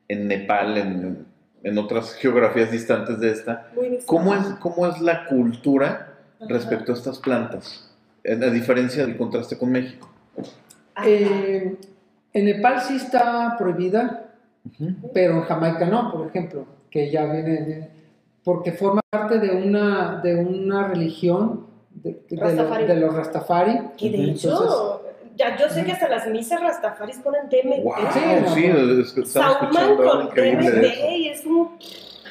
en 0.09 0.29
Nepal, 0.29 0.77
en, 0.77 1.27
en 1.63 1.79
otras 1.79 2.13
geografías 2.15 2.71
distantes 2.71 3.19
de 3.21 3.31
esta. 3.31 3.69
¿cómo 4.07 4.35
es, 4.35 4.45
cómo 4.61 4.87
es 4.87 5.01
la 5.01 5.25
cultura. 5.27 6.14
Respecto 6.49 6.93
a 6.93 6.95
estas 6.95 7.19
plantas? 7.19 7.91
A 8.27 8.35
diferencia 8.51 9.05
del 9.07 9.17
contraste 9.17 9.59
con 9.59 9.71
México. 9.71 10.09
Eh, 11.05 11.77
en 12.33 12.45
Nepal 12.45 12.81
sí 12.81 12.97
está 12.97 13.57
prohibida, 13.59 14.33
pero 15.13 15.35
en 15.35 15.43
Jamaica 15.43 15.87
no, 15.87 16.11
por 16.13 16.27
ejemplo, 16.29 16.67
que 16.91 17.11
ya 17.11 17.25
viene, 17.27 17.91
porque 18.43 18.73
forma 18.73 19.01
parte 19.11 19.39
de 19.39 19.51
una, 19.51 20.21
de 20.23 20.37
una 20.37 20.89
religión 20.89 21.67
de, 21.91 22.21
de 22.29 22.37
lo- 22.37 22.43
Rastafari. 22.43 22.85
de 22.87 22.97
los 22.97 23.15
Rastafari. 23.15 23.81
Que 23.97 24.11
de 24.11 24.25
hecho, 24.31 25.03
ya, 25.37 25.57
yo 25.59 25.69
sé 25.69 25.85
que 25.85 25.93
hasta 25.93 26.09
las 26.09 26.27
misas 26.29 26.61
rastafaris 26.61 27.19
ponen 27.19 27.43
DMT. 27.49 27.83
¡Wow! 27.85 27.95
Sí, 28.13 28.21
no, 28.43 28.55
Sí, 28.55 28.69
no. 28.69 29.01
es 29.03 29.31
Sauman 29.33 29.97
con 29.97 30.29
DMT 30.29 30.85
es 31.33 31.45
un... 31.45 31.71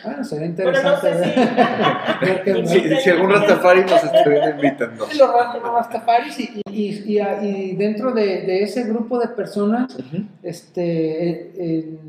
Bueno, 0.03 0.23
sería 0.23 0.47
Bueno, 0.55 0.71
no 0.71 0.79
interesante 0.79 1.13
sé 1.13 1.23
si... 1.23 1.39
ver- 1.39 2.19
ver 2.21 2.43
qué- 2.43 2.67
Si, 2.67 2.95
si 3.01 3.09
algún 3.09 3.31
Rastafari 3.31 3.81
nos 3.81 4.03
estuviera 4.03 4.49
invitando. 4.51 5.05
los 5.05 5.19
los 5.19 5.73
Rastafaris 5.73 6.39
y, 6.39 6.61
y- 6.69 7.17
y- 7.17 7.21
y 7.21 7.75
dentro 7.75 8.11
de, 8.11 8.41
de 8.41 8.63
ese 8.63 8.83
grupo 8.83 9.19
de 9.19 9.27
personas 9.29 9.95
Ujú. 9.95 10.23
este, 10.43 11.79
en, 11.79 11.99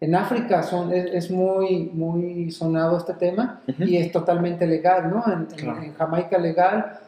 en 0.00 0.14
África 0.14 0.62
son, 0.62 0.92
es, 0.92 1.06
es 1.12 1.30
muy, 1.30 1.90
muy 1.92 2.50
sonado 2.50 2.98
este 2.98 3.14
tema 3.14 3.60
Ujú. 3.68 3.84
y 3.84 3.96
es 3.96 4.12
totalmente 4.12 4.66
legal, 4.66 5.10
¿no? 5.10 5.24
En, 5.26 5.40
en- 5.40 5.46
Claro. 5.46 5.82
en 5.82 5.94
Jamaica 5.94 6.38
legal 6.38 6.98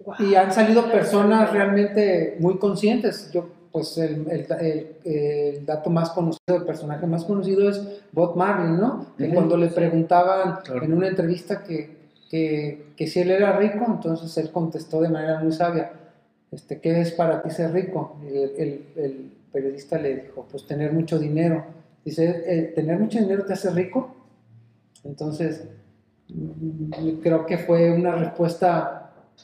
Guau. 0.00 0.16
y 0.22 0.34
han 0.34 0.52
salido 0.52 0.90
personas 0.90 1.52
realmente 1.52 2.36
muy 2.40 2.58
conscientes. 2.58 3.30
Yo, 3.32 3.48
pues 3.74 3.98
el, 3.98 4.30
el- 4.30 4.46
el- 4.60 4.96
el 5.04 5.66
dato 5.66 5.90
más 5.90 6.10
conocido, 6.10 6.58
el 6.58 6.62
personaje 6.62 7.08
más 7.08 7.24
conocido 7.24 7.68
es 7.68 7.82
Bob 8.12 8.36
Marley, 8.36 8.70
¿no? 8.78 9.04
Que 9.18 9.30
cuando 9.34 9.56
le 9.56 9.66
preguntaban 9.66 10.58
Claro. 10.64 10.84
en 10.84 10.92
una 10.94 11.08
entrevista 11.08 11.64
que, 11.64 11.96
que, 12.30 12.92
que 12.96 13.08
si 13.08 13.18
él 13.18 13.32
era 13.32 13.58
rico, 13.58 13.84
entonces 13.88 14.38
él 14.38 14.52
contestó 14.52 15.00
de 15.00 15.08
manera 15.08 15.40
muy 15.40 15.50
sabia, 15.50 15.90
este, 16.52 16.78
¿qué 16.80 17.00
es 17.00 17.10
para 17.10 17.42
ti 17.42 17.50
ser 17.50 17.72
rico? 17.72 18.16
Y 18.22 18.28
el, 18.28 18.52
el- 18.56 18.86
el 18.94 19.32
periodista 19.52 19.98
le 19.98 20.14
dijo, 20.22 20.46
pues 20.48 20.64
tener 20.68 20.92
mucho 20.92 21.18
dinero. 21.18 21.64
Dice, 22.04 22.44
"Eh, 22.46 22.72
¿tener 22.76 22.96
mucho 23.00 23.18
dinero 23.18 23.44
te 23.44 23.54
hace 23.54 23.70
rico? 23.70 24.14
Entonces, 25.02 25.64
mm, 26.28 27.18
creo 27.24 27.44
que 27.44 27.58
fue 27.58 27.90
una 27.90 28.12
respuesta 28.12 29.00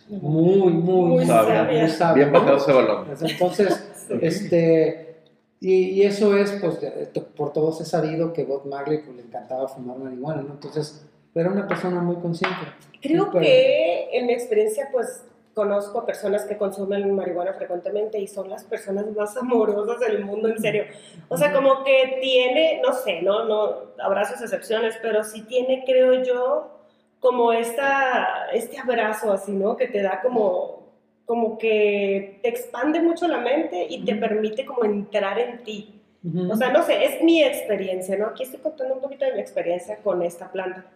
muy, 0.09 0.73
muy, 0.73 1.11
Muy 1.11 1.27
sabia. 1.27 1.65
muy 1.65 1.89
sabia, 1.89 2.15
Bien 2.27 2.33
bajado 2.33 2.57
ese 2.59 2.73
balón. 2.73 3.07
Entonces, 3.23 3.90
Sí. 4.19 4.27
este, 4.27 5.17
y, 5.61 5.91
y 5.91 6.03
eso 6.05 6.37
es, 6.37 6.53
pues, 6.53 6.81
de- 6.81 6.91
de- 7.13 7.21
por 7.21 7.53
todos 7.53 7.81
es 7.81 7.89
sabido 7.89 8.33
que 8.33 8.45
Bob 8.45 8.67
Marley 8.67 8.99
pues, 9.05 9.17
le 9.17 9.23
encantaba 9.23 9.69
fumar 9.69 9.99
marihuana, 9.99 10.43
¿no? 10.43 10.55
Entonces, 10.55 11.05
era 11.35 11.51
una 11.51 11.69
persona 11.69 12.01
muy 12.01 12.17
consciente. 12.17 12.57
Creo 13.03 13.29
Pero- 13.31 13.45
que 13.45 14.09
en 14.13 14.27
mi 14.27 14.33
experiencia, 14.33 14.89
pues 14.93 15.25
conozco 15.55 16.07
personas 16.07 16.45
que 16.45 16.57
consumen 16.57 17.15
marihuana 17.15 17.53
frecuentemente 17.53 18.19
y 18.19 18.27
son 18.27 18.49
las 18.49 18.65
personas 18.65 19.05
más 19.15 19.37
amorosas 19.37 19.99
del 20.01 20.25
mundo, 20.25 20.49
en 20.49 20.59
serio. 20.61 20.85
O 21.29 21.37
sea, 21.37 21.53
como 21.53 21.83
que 21.85 22.19
tiene, 22.23 22.81
no 22.87 22.93
sé, 22.95 23.21
no, 23.23 23.45
no, 23.47 23.75
habrá 24.03 24.25
sus 24.25 24.41
excepciones, 24.41 24.95
pero 25.03 25.23
sí 25.25 25.43
tiene, 25.43 25.83
creo 25.85 26.23
yo, 26.23 26.79
como 27.19 27.53
esta, 27.53 28.47
este 28.55 28.79
abrazo 28.79 29.33
así, 29.33 29.53
¿no? 29.53 29.77
Que 29.77 29.89
te 29.89 30.01
da 30.03 30.21
como, 30.23 30.80
como 31.31 31.59
que 31.59 32.41
te 32.43 32.49
expande 32.49 32.99
mucho 32.99 33.29
la 33.29 33.39
mente 33.39 33.87
y 33.89 34.05
te 34.05 34.17
permite 34.17 34.67
como 34.67 34.85
entrar 34.85 35.39
en 35.39 35.63
ti. 35.63 36.03
Ujú. 36.25 36.51
O 36.51 36.57
sea, 36.57 36.73
no 36.73 36.83
sé, 36.83 37.05
es 37.05 37.23
mi 37.23 37.41
experiencia, 37.41 38.19
¿no? 38.19 38.27
Aquí 38.27 38.43
estoy 38.43 38.59
contando 38.59 38.95
un 38.95 39.01
poquito 39.01 39.25
de 39.27 39.35
mi 39.35 39.41
experiencia 39.41 39.99
con 39.99 40.23
esta 40.23 40.51
planta. 40.51 40.87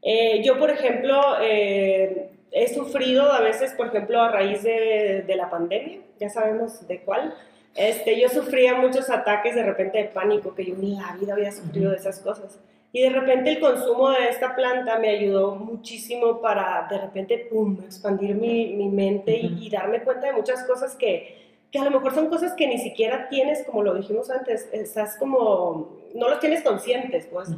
Eh, 0.00 0.42
yo, 0.42 0.58
por 0.58 0.70
ejemplo, 0.70 1.20
eh, 1.42 2.30
he 2.50 2.72
sufrido 2.72 3.30
a 3.30 3.42
veces, 3.42 3.74
por 3.74 3.88
ejemplo, 3.88 4.22
a 4.22 4.30
raíz 4.30 4.62
de, 4.62 5.22
de 5.26 5.36
la 5.36 5.50
pandemia, 5.50 6.00
ya 6.18 6.30
sabemos 6.30 6.88
de 6.88 7.00
cuál, 7.00 7.34
este, 7.74 8.18
yo 8.18 8.30
sufría 8.30 8.76
muchos 8.76 9.10
ataques 9.10 9.54
de 9.54 9.64
repente 9.64 9.98
de 9.98 10.04
pánico, 10.04 10.54
que 10.54 10.64
yo 10.64 10.76
en 10.76 10.94
la 10.94 11.14
vida 11.20 11.34
había 11.34 11.52
sufrido 11.52 11.90
de 11.90 11.98
esas 11.98 12.20
cosas. 12.20 12.58
Y 12.96 13.02
de 13.02 13.10
repente 13.10 13.50
el 13.50 13.58
consumo 13.58 14.10
de 14.10 14.28
esta 14.28 14.54
planta 14.54 15.00
me 15.00 15.08
ayudó 15.08 15.56
muchísimo 15.56 16.40
para 16.40 16.86
de 16.88 16.96
repente, 16.98 17.48
pum, 17.50 17.76
expandir 17.84 18.36
mi, 18.36 18.68
mi 18.74 18.88
mente 18.88 19.36
y- 19.36 19.68
darme 19.68 20.00
cuenta 20.04 20.28
de 20.28 20.32
muchas 20.34 20.62
cosas 20.62 20.94
que, 20.94 21.56
que 21.72 21.78
a 21.80 21.84
lo 21.84 21.90
mejor 21.90 22.14
son 22.14 22.28
cosas 22.28 22.52
que 22.52 22.68
ni 22.68 22.78
siquiera 22.78 23.28
tienes, 23.28 23.64
como 23.64 23.82
lo 23.82 23.94
dijimos 23.94 24.30
antes, 24.30 24.68
estás 24.72 25.16
como, 25.18 25.88
no 26.14 26.28
los 26.28 26.38
tienes 26.38 26.62
conscientes, 26.62 27.26
pues. 27.32 27.48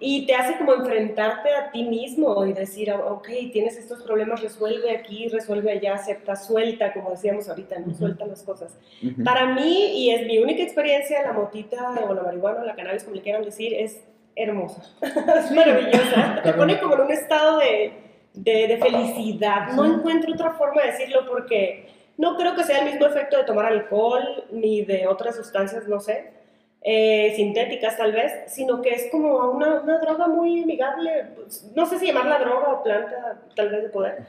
Y 0.00 0.24
te 0.26 0.34
hace 0.34 0.56
como 0.56 0.72
enfrentarte 0.72 1.52
a 1.52 1.70
ti 1.70 1.82
mismo 1.84 2.46
y 2.46 2.54
decir, 2.54 2.90
ah, 2.90 3.04
ok, 3.12 3.28
tienes 3.52 3.76
estos 3.76 4.02
problemas, 4.04 4.40
resuelve 4.40 4.90
aquí, 4.96 5.28
resuelve 5.28 5.70
allá, 5.72 5.96
acepta, 5.96 6.34
suelta, 6.34 6.94
como 6.94 7.10
decíamos 7.10 7.46
ahorita, 7.50 7.78
¿no? 7.80 7.92
Suelta 7.94 8.24
las 8.26 8.42
cosas. 8.42 8.74
Para 9.22 9.52
mí, 9.54 10.00
y 10.02 10.10
es 10.12 10.26
mi 10.26 10.38
única 10.38 10.62
experiencia, 10.62 11.22
la 11.24 11.34
motita 11.34 11.90
o 12.08 12.14
la 12.14 12.22
marihuana 12.22 12.62
o 12.62 12.64
la 12.64 12.74
cannabis, 12.74 13.04
como 13.04 13.16
le 13.16 13.22
quieran 13.22 13.44
decir, 13.44 13.74
es 13.74 14.02
hermosa. 14.38 14.82
es 15.02 15.50
maravillosa. 15.50 16.40
Te 16.42 16.52
pone 16.52 16.78
como 16.78 16.94
en 16.94 17.00
un 17.02 17.10
estado 17.12 17.58
de, 17.58 17.92
de, 18.34 18.68
de 18.68 18.76
felicidad. 18.78 19.72
No 19.72 19.84
encuentro 19.84 20.32
otra 20.32 20.52
forma 20.52 20.82
de 20.82 20.92
decirlo 20.92 21.26
porque 21.28 21.88
no 22.16 22.36
creo 22.36 22.54
que 22.54 22.64
sea 22.64 22.80
el 22.80 22.86
mismo 22.86 23.06
efecto 23.06 23.36
de 23.36 23.44
tomar 23.44 23.66
alcohol 23.66 24.44
ni 24.50 24.84
de 24.84 25.06
otras 25.06 25.36
sustancias, 25.36 25.86
no 25.86 26.00
sé, 26.00 26.32
eh, 26.82 27.32
sintéticas 27.36 27.96
tal 27.96 28.12
vez, 28.12 28.32
sino 28.46 28.82
que 28.82 28.90
es 28.90 29.08
como 29.10 29.50
una, 29.50 29.80
una 29.80 29.98
droga 29.98 30.26
muy 30.28 30.62
amigable. 30.62 31.26
No 31.74 31.86
sé 31.86 31.98
si 31.98 32.06
llamarla 32.06 32.38
droga 32.38 32.68
o 32.68 32.82
planta, 32.82 33.40
tal 33.54 33.68
vez 33.70 33.82
de 33.82 33.88
poder 33.88 34.26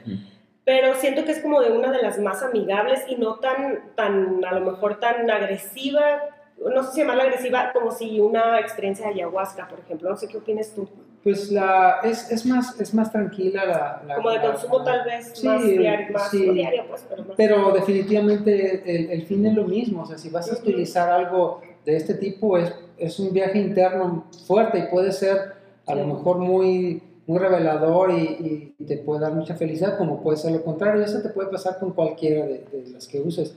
pero 0.70 0.94
siento 0.94 1.24
que 1.24 1.32
es 1.32 1.40
como 1.40 1.60
de 1.60 1.72
una 1.72 1.90
de 1.90 2.00
las 2.00 2.18
más 2.20 2.44
amigables 2.44 3.04
y 3.08 3.16
no 3.16 3.40
tan, 3.40 3.92
tan 3.96 4.44
a 4.44 4.52
lo 4.54 4.60
mejor 4.70 5.00
tan 5.00 5.28
agresiva, 5.28 6.22
no 6.68 6.82
sé 6.84 6.92
si 6.92 7.00
llamarla 7.00 7.22
agresiva, 7.24 7.70
como 7.72 7.90
si 7.90 8.20
una 8.20 8.58
experiencia 8.60 9.06
de 9.06 9.14
ayahuasca, 9.14 9.66
por 9.68 9.78
ejemplo, 9.80 10.10
no 10.10 10.16
sé 10.16 10.28
qué 10.28 10.36
opinas 10.36 10.72
tú, 10.74 10.86
Pues 11.22 11.50
la, 11.50 12.00
es, 12.04 12.30
es, 12.30 12.44
más, 12.46 12.78
es 12.80 12.92
más 12.94 13.10
tranquila 13.10 13.64
la... 13.64 14.02
la- 14.06 14.14
como 14.16 14.30
de 14.30 14.40
consumo 14.40 14.78
la- 14.80 14.84
tal 14.84 15.04
vez 15.04 15.32
Sí, 15.34 15.46
más 15.46 15.62
diario, 15.64 16.12
más 16.12 16.30
sí. 16.30 16.50
diario, 16.50 16.84
pues, 16.88 17.06
pero 17.08 17.24
más. 17.24 17.36
Pero 17.36 17.72
definitivamente 17.72 18.82
el, 18.96 19.10
el 19.10 19.22
fin 19.26 19.46
es 19.46 19.54
lo 19.54 19.64
mismo, 19.64 20.02
o 20.02 20.06
sea, 20.06 20.18
si 20.18 20.28
vas 20.28 20.50
a 20.50 20.54
utilizar 20.56 21.08
algo 21.10 21.60
de 21.84 21.96
este 21.96 22.14
tipo 22.14 22.58
es, 22.58 22.74
es 22.98 23.18
un 23.18 23.32
viaje 23.32 23.58
interno 23.58 24.26
fuerte 24.46 24.78
y 24.80 24.82
puede 24.90 25.12
ser 25.12 25.54
a 25.86 25.94
lo 25.94 26.06
mejor 26.06 26.38
muy, 26.38 27.02
muy 27.26 27.38
revelador 27.38 28.10
y, 28.12 28.74
y 28.78 28.84
te 28.84 28.98
puede 28.98 29.20
dar 29.22 29.32
mucha 29.32 29.54
felicidad, 29.56 29.96
como 29.98 30.22
puede 30.22 30.36
ser 30.36 30.52
lo 30.52 30.62
contrario, 30.62 31.02
eso 31.02 31.20
te 31.22 31.30
puede 31.30 31.48
pasar 31.48 31.78
con 31.78 31.92
cualquiera 31.92 32.44
de, 32.46 32.64
de 32.70 32.90
las 32.92 33.06
que 33.08 33.20
uses. 33.20 33.54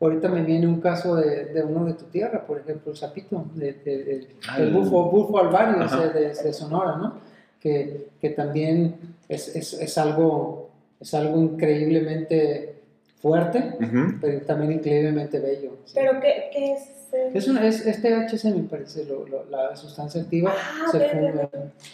Ahorita 0.00 0.28
me 0.28 0.42
viene 0.42 0.66
un 0.66 0.80
caso 0.80 1.16
de, 1.16 1.46
de 1.46 1.62
uno 1.62 1.84
de 1.84 1.92
tu 1.94 2.04
tierra, 2.06 2.44
por 2.46 2.58
ejemplo, 2.58 2.92
el 2.92 2.98
sapito, 2.98 3.44
de, 3.54 3.72
de- 3.84 4.04
de- 4.04 4.28
Ah, 4.48 4.56
el 4.58 4.72
bufo, 4.72 5.10
bufo 5.10 5.38
ese 5.84 6.08
de, 6.18 6.28
de 6.34 6.52
Sonora, 6.52 6.96
¿no? 6.96 7.14
Que, 7.60 8.08
que 8.20 8.30
también 8.30 8.96
es, 9.28 9.54
es, 9.54 9.74
es 9.74 9.98
algo, 9.98 10.70
es 10.98 11.12
algo 11.14 11.38
increíblemente 11.40 12.74
fuerte, 13.20 13.74
Ujú. 13.80 14.14
pero 14.20 14.40
también 14.42 14.72
increíblemente 14.72 15.38
bello. 15.38 15.76
¿sí? 15.84 15.92
¿Pero 15.94 16.18
qué, 16.20 16.48
qué 16.52 16.72
es? 16.72 16.80
eh? 17.12 17.30
Es, 17.34 17.48
una, 17.48 17.66
es, 17.66 17.84
es 17.84 18.00
THC, 18.00 18.44
me 18.54 18.62
parece, 18.62 19.04
lo- 19.04 19.26
lo- 19.28 19.44
la 19.50 19.76
sustancia 19.76 20.22
activa. 20.22 20.54
Ah, 20.56 20.86
se 20.90 20.96
ok, 20.96 21.10
fuma. 21.12 21.48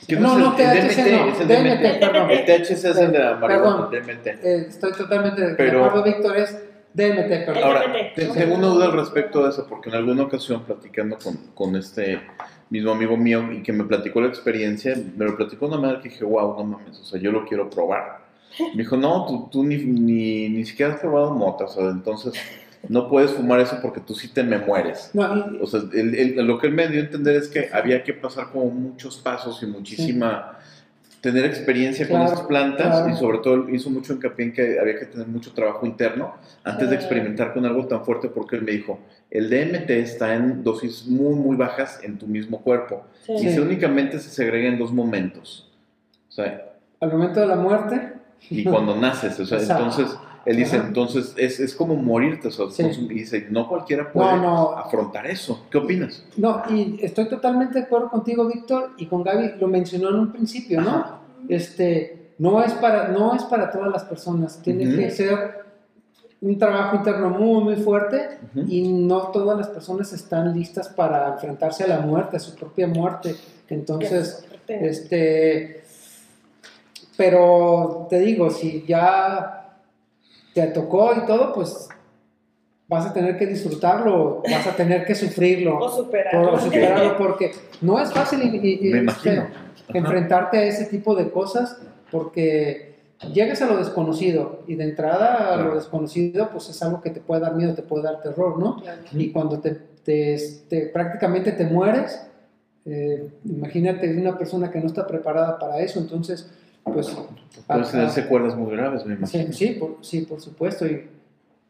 ¿Qué 0.07 0.17
No, 0.17 0.39
no, 0.39 0.57
el- 0.57 0.63
el 0.63 0.89
THC 0.89 0.97
DMT, 1.03 1.11
no, 1.11 1.29
es 1.33 1.41
el 1.41 1.49
DMT, 1.49 1.83
DMT. 1.83 2.01
perdón. 2.01 2.31
El 2.31 2.45
THC 2.45 2.71
es 2.71 2.85
el 2.99 3.13
de 3.13 3.19
la 3.19 3.35
marihuana, 3.37 3.89
DMT. 3.91 4.27
Eh, 4.45 4.67
estoy 4.69 4.93
totalmente 4.93 5.41
de 5.43 5.55
Pero- 5.57 5.85
acuerdo, 5.85 6.05
Víctor, 6.05 6.37
es 6.37 6.57
DMT, 6.97 7.29
perdón. 7.47 7.63
Ahora, 7.65 7.81
tengo 8.15 8.55
una 8.55 8.67
duda 8.69 8.87
al 8.87 8.93
respecto 8.93 9.43
de 9.45 9.51
eso, 9.51 9.67
porque 9.69 9.91
en 9.91 9.97
alguna 9.97 10.23
ocasión 10.23 10.63
platicando 10.65 11.19
con, 11.19 11.37
con 11.55 11.77
este 11.77 12.21
mismo 12.71 12.91
amigo 12.93 13.17
mío 13.17 13.53
y 13.53 13.63
que 13.63 13.73
me 13.73 13.85
platicó 13.85 14.21
la 14.21 14.29
experiencia, 14.29 14.97
me 15.17 15.25
lo 15.27 15.37
platicó 15.37 15.67
de 15.69 15.73
una 15.73 15.81
manera 15.83 16.01
que 16.01 16.09
dije, 16.09 16.25
wow, 16.25 16.57
no 16.57 16.65
mames, 16.65 16.99
o 16.99 17.05
sea, 17.05 17.21
yo 17.21 17.31
lo 17.31 17.45
quiero 17.47 17.69
probar. 17.71 18.25
Me 18.75 18.83
dijo, 18.83 18.97
no, 18.97 19.27
tú, 19.27 19.49
tú 19.53 19.63
ni, 19.65 19.77
ni, 19.77 20.49
ni 20.49 20.65
siquiera 20.65 20.95
has 20.95 21.01
probado 21.01 21.33
mota, 21.35 21.65
o 21.65 21.69
sea, 21.69 21.91
entonces 21.91 22.33
no 22.89 23.09
puedes 23.09 23.33
fumar 23.33 23.61
eso 23.61 23.79
porque 23.83 24.01
tú 24.01 24.15
sí 24.15 24.29
te 24.29 24.43
me 24.43 24.59
mueres. 24.59 25.11
No, 25.13 25.23
y- 25.37 25.59
O 25.61 25.67
sea, 25.67 25.81
él- 25.93 26.15
él- 26.15 26.47
lo 26.47 26.59
que 26.59 26.69
él 26.69 26.73
me 26.73 26.89
dio 26.89 27.01
a 27.01 27.05
entender 27.05 27.37
es 27.37 27.49
que 27.49 27.69
había 27.73 28.03
que 28.03 28.15
pasar 28.15 28.51
como 28.51 28.67
muchos 28.71 29.19
pasos 29.19 29.63
y 29.63 29.67
muchísima, 29.67 30.59
tener 31.31 31.45
experiencia 31.45 32.07
con 32.07 32.19
Claro, 32.21 32.33
esas 32.35 32.47
plantas 32.47 32.87
claro. 32.87 33.09
y 33.11 33.17
sobre 33.17 33.39
todo 33.39 33.69
hizo 33.71 33.91
mucho 33.91 34.13
hincapié 34.13 34.45
en 34.47 34.53
que 34.53 34.79
había 34.79 34.97
que 34.99 35.07
tener 35.07 35.27
mucho 35.27 35.53
trabajo 35.53 35.85
interno 35.85 36.35
antes 36.63 36.89
de 36.89 36.95
experimentar 36.95 37.53
con 37.53 37.67
algo 37.67 37.87
tan 37.87 38.05
fuerte 38.05 38.29
porque 38.29 38.55
él 38.57 38.63
me 38.63 38.71
dijo, 38.73 39.01
el 39.31 39.51
DMT 39.51 39.91
está 39.91 40.35
en 40.35 40.63
dosis 40.63 41.07
muy, 41.07 41.35
muy 41.35 41.57
bajas 41.57 41.99
en 42.05 42.17
tu 42.17 42.27
mismo 42.29 42.61
cuerpo 42.63 43.05
Sí. 43.25 43.33
y 43.33 43.51
se 43.51 43.61
únicamente 43.61 44.21
se 44.21 44.31
segrega 44.31 44.69
en 44.69 44.79
dos 44.79 44.93
momentos. 44.93 45.69
O 46.29 46.33
sea, 46.33 46.73
al 47.01 47.11
momento 47.13 47.41
de 47.41 47.47
la 47.49 47.57
muerte, 47.57 48.13
y 48.49 48.63
cuando 48.65 48.95
naces, 48.97 49.41
o 49.41 49.47
sea, 49.47 49.59
entonces, 49.61 50.17
él 50.47 50.57
dice, 50.57 50.77
Ajá. 50.77 50.87
entonces 50.87 51.35
es, 51.37 51.61
es 51.61 51.75
como 51.75 51.97
morirte, 51.97 52.49
o 52.49 52.51
sea, 52.51 52.71
Sí. 52.71 53.07
y 53.11 53.15
dice, 53.15 53.49
no 53.51 53.69
cualquiera 53.69 54.11
puede 54.13 54.37
no, 54.37 54.43
no, 54.43 54.71
afrontar 54.73 55.27
eso. 55.27 55.67
¿Qué 55.71 55.79
opinas? 55.79 56.25
no, 56.37 56.63
y 56.71 56.99
estoy 57.03 57.29
totalmente 57.29 57.79
de 57.81 57.85
acuerdo 57.85 58.09
contigo, 58.09 58.47
Víctor, 58.47 58.93
y 58.97 59.07
con 59.07 59.23
Gaby 59.23 59.55
lo 59.61 59.69
mencionó 59.69 60.09
en 60.11 60.15
un 60.17 60.33
principio, 60.33 60.81
¿no? 60.81 60.91
Ajá. 60.91 61.19
Este, 61.49 62.33
no 62.39 62.63
es 62.63 62.73
para, 62.75 63.09
no 63.09 63.35
es 63.35 63.43
para 63.45 63.71
todas 63.71 63.91
las 63.91 64.05
personas, 64.05 64.61
tiene 64.63 64.95
que 64.97 65.11
ser 65.11 65.67
un 66.41 66.59
trabajo 66.59 66.97
interno 66.97 67.31
muy, 67.31 67.65
muy 67.65 67.77
fuerte 67.77 68.39
Ujú. 68.55 68.67
y 68.69 68.89
no 68.89 69.29
todas 69.29 69.57
las 69.59 69.69
personas 69.69 70.13
están 70.13 70.53
listas 70.57 70.89
para 70.89 71.33
enfrentarse 71.33 71.85
a 71.85 71.89
la 71.89 72.01
muerte, 72.01 72.37
a 72.37 72.41
su 72.41 72.55
propia 72.55 72.87
muerte. 72.87 73.35
Entonces. 73.69 74.45
Este, 74.69 75.83
pero 77.17 78.07
te 78.11 78.19
digo, 78.19 78.51
si 78.51 78.85
ya 78.87 79.66
te 80.57 80.67
tocó 80.69 81.13
y 81.15 81.27
todo, 81.27 81.53
pues 81.53 81.87
vas 82.89 83.05
a 83.07 83.13
tener 83.13 83.37
que 83.37 83.47
disfrutarlo, 83.47 84.43
vas 84.51 84.67
a 84.67 84.75
tener 84.75 85.05
que 85.05 85.13
o 85.13 85.17
sufrirlo, 85.17 85.89
superarlo. 85.91 86.51
por 86.53 86.61
superarlo, 86.61 87.17
porque 87.19 87.53
no 87.83 88.01
es 88.01 88.11
fácil 88.13 88.41
y- 88.43 88.57
y- 88.89 88.91
Me 88.91 88.99
este, 89.11 89.35
imagino. 89.35 89.47
Enfrentarte 89.93 90.59
a 90.59 90.65
ese 90.65 90.87
tipo 90.87 91.15
de 91.15 91.31
cosas, 91.31 91.79
porque 92.11 92.95
llegas 93.35 93.61
a 93.61 93.67
lo 93.67 93.77
desconocido 93.77 94.63
y 94.67 94.77
de 94.77 94.85
entrada 94.85 95.53
a 95.55 95.57
lo 95.59 95.75
desconocido, 95.75 96.49
pues 96.51 96.69
es 96.71 96.83
algo 96.83 97.01
que 97.03 97.11
te 97.11 97.21
puede 97.21 97.43
dar 97.43 97.55
miedo, 97.55 97.75
te 97.75 97.83
puede 97.83 98.05
dar 98.05 98.23
terror, 98.23 98.59
¿no? 98.59 98.81
Claro. 98.81 99.03
y 99.13 99.31
cuando 99.33 99.61
te, 99.61 99.73
te- 100.05 100.39
te- 100.69 100.87
prácticamente 100.87 101.53
te 101.53 101.65
mueres, 101.65 102.23
eh, 102.87 103.29
imagínate 103.45 104.11
una 104.17 104.39
persona 104.39 104.71
que 104.71 104.81
no 104.81 104.87
está 104.87 105.07
preparada 105.07 105.59
para 105.59 105.81
eso, 105.81 105.99
entonces, 105.99 106.51
pues... 106.93 107.17
Puedes 107.67 107.91
tener 107.91 108.11
secuelas 108.11 108.55
muy 108.57 108.77
graves, 108.77 109.05
me 109.07 109.15
imagino. 109.15 109.53
sí, 109.53 109.53
sí, 109.53 109.75
por, 109.75 109.97
sí, 110.03 110.21
por 110.21 110.41
supuesto, 110.41 110.87
y, 110.87 111.09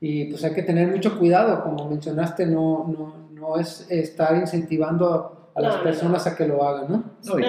y, 0.00 0.24
pues 0.26 0.44
hay 0.44 0.52
que 0.52 0.62
tener 0.62 0.88
mucho 0.88 1.18
cuidado, 1.18 1.62
como 1.62 1.88
mencionaste, 1.88 2.44
no, 2.46 2.86
no, 2.86 3.14
no 3.32 3.56
es 3.56 3.86
estar 3.90 4.36
incentivando 4.36 5.35
a 5.56 5.60
las 5.62 5.72
No, 5.72 5.78
no, 5.78 5.84
personas 5.84 6.26
a 6.26 6.36
que 6.36 6.46
lo 6.46 6.62
hagan, 6.62 6.86
¿no? 6.92 7.04
No, 7.24 7.38
y- 7.38 7.44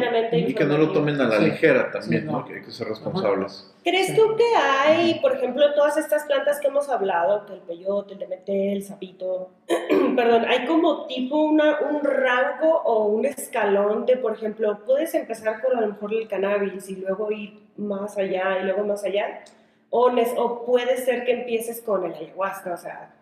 y, 0.50 0.54
que 0.54 0.64
no 0.64 0.78
lo 0.78 0.94
tomen 0.94 1.20
a 1.20 1.26
la 1.28 1.40
Sí. 1.40 1.46
ligera 1.46 1.92
también, 1.92 2.22
Sí, 2.22 2.28
¿no? 2.28 2.40
no. 2.40 2.46
Que 2.46 2.56
hay 2.56 2.62
que 2.62 2.72
ser 2.72 2.88
responsables. 2.88 3.74
¿Crees 3.84 4.08
Sí. 4.08 4.16
tú 4.16 4.36
que 4.38 4.46
hay, 4.56 5.20
por 5.20 5.34
ejemplo, 5.36 5.74
todas 5.76 5.98
estas 5.98 6.24
plantas 6.24 6.60
que 6.62 6.68
hemos 6.68 6.88
hablado, 6.90 7.46
que 7.46 7.54
el 7.54 7.60
peyote, 7.60 8.14
el 8.14 8.20
DMT, 8.20 8.50
el 8.74 8.84
sapito, 8.84 9.50
perdón, 10.16 10.46
hay 10.48 10.66
como 10.66 11.06
tipo 11.08 11.42
una, 11.44 11.80
un 11.82 12.02
rango 12.02 12.82
o 12.84 13.08
un 13.08 13.26
escalón 13.26 14.06
de, 14.06 14.16
por 14.18 14.32
ejemplo, 14.34 14.80
puedes 14.86 15.14
empezar 15.14 15.62
con 15.62 15.78
a 15.78 15.82
lo 15.82 15.88
mejor 15.88 16.14
el 16.14 16.28
cannabis 16.30 16.90
y 16.90 16.96
luego 16.96 17.30
ir 17.32 17.60
más 17.76 18.18
allá 18.18 18.60
y 18.62 18.64
luego 18.66 18.86
más 18.86 19.04
allá? 19.04 19.42
O, 19.90 20.10
nes- 20.12 20.34
o 20.38 20.66
puede 20.66 20.98
ser 20.98 21.26
que 21.26 21.32
empieces 21.32 21.82
con 21.82 22.06
el 22.06 22.14
ayahuasca, 22.14 22.74
o 22.74 22.78
sea... 22.78 23.14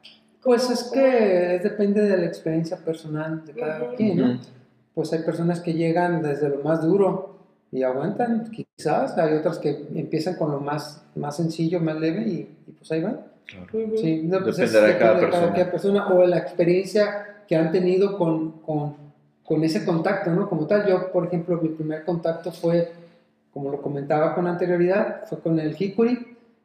Pues 0.44 0.70
es 0.70 0.92
que 0.92 1.56
es- 1.56 1.64
depende 1.64 2.02
de 2.02 2.18
la 2.18 2.26
experiencia 2.28 2.78
personal 2.78 3.44
de 3.46 3.54
cada 3.54 3.84
Ujú. 3.84 3.96
quien, 3.96 4.18
¿no? 4.18 4.40
Pues 4.96 5.12
hay 5.14 5.20
personas 5.20 5.60
que 5.60 5.74
llegan 5.74 6.22
desde 6.24 6.50
lo 6.50 6.64
más 6.64 6.82
duro 6.82 7.36
y 7.72 7.84
aguantan, 7.84 8.50
quizás, 8.52 9.18
hay 9.18 9.34
otras 9.36 9.60
que 9.60 9.86
empiezan 9.94 10.36
con 10.36 10.52
lo 10.52 10.60
más, 10.62 11.04
más 11.16 11.36
sencillo, 11.36 11.80
más 11.82 12.00
leve 12.00 12.22
y, 12.26 12.50
y 12.68 12.72
pues 12.72 12.92
ahí 12.92 13.02
van. 13.04 13.20
Claro. 13.46 13.68
Sí, 13.98 14.22
no, 14.24 14.40
pues 14.42 14.56
Dependerá 14.58 14.88
de 14.88 14.98
cada 14.98 15.14
depende 15.16 15.32
persona. 15.38 15.54
qué 15.54 15.66
persona 15.66 16.08
o 16.08 16.26
la 16.26 16.38
experiencia 16.38 17.42
que 17.48 17.56
han 17.56 17.72
tenido 17.72 18.18
con, 18.18 18.62
con, 18.62 18.96
con 19.44 19.64
ese 19.64 19.86
contacto, 19.86 20.32
¿no? 20.32 20.50
Como 20.50 20.66
tal, 20.66 20.88
yo, 20.88 21.12
por 21.12 21.28
ejemplo, 21.28 21.60
mi 21.62 21.70
primer 21.70 22.04
contacto 22.06 22.52
fue, 22.52 22.92
como 23.54 23.70
lo 23.70 23.82
comentaba 23.82 24.34
con 24.34 24.48
anterioridad, 24.48 25.26
fue 25.28 25.40
con 25.42 25.60
el 25.60 25.76
hickory, 25.78 26.18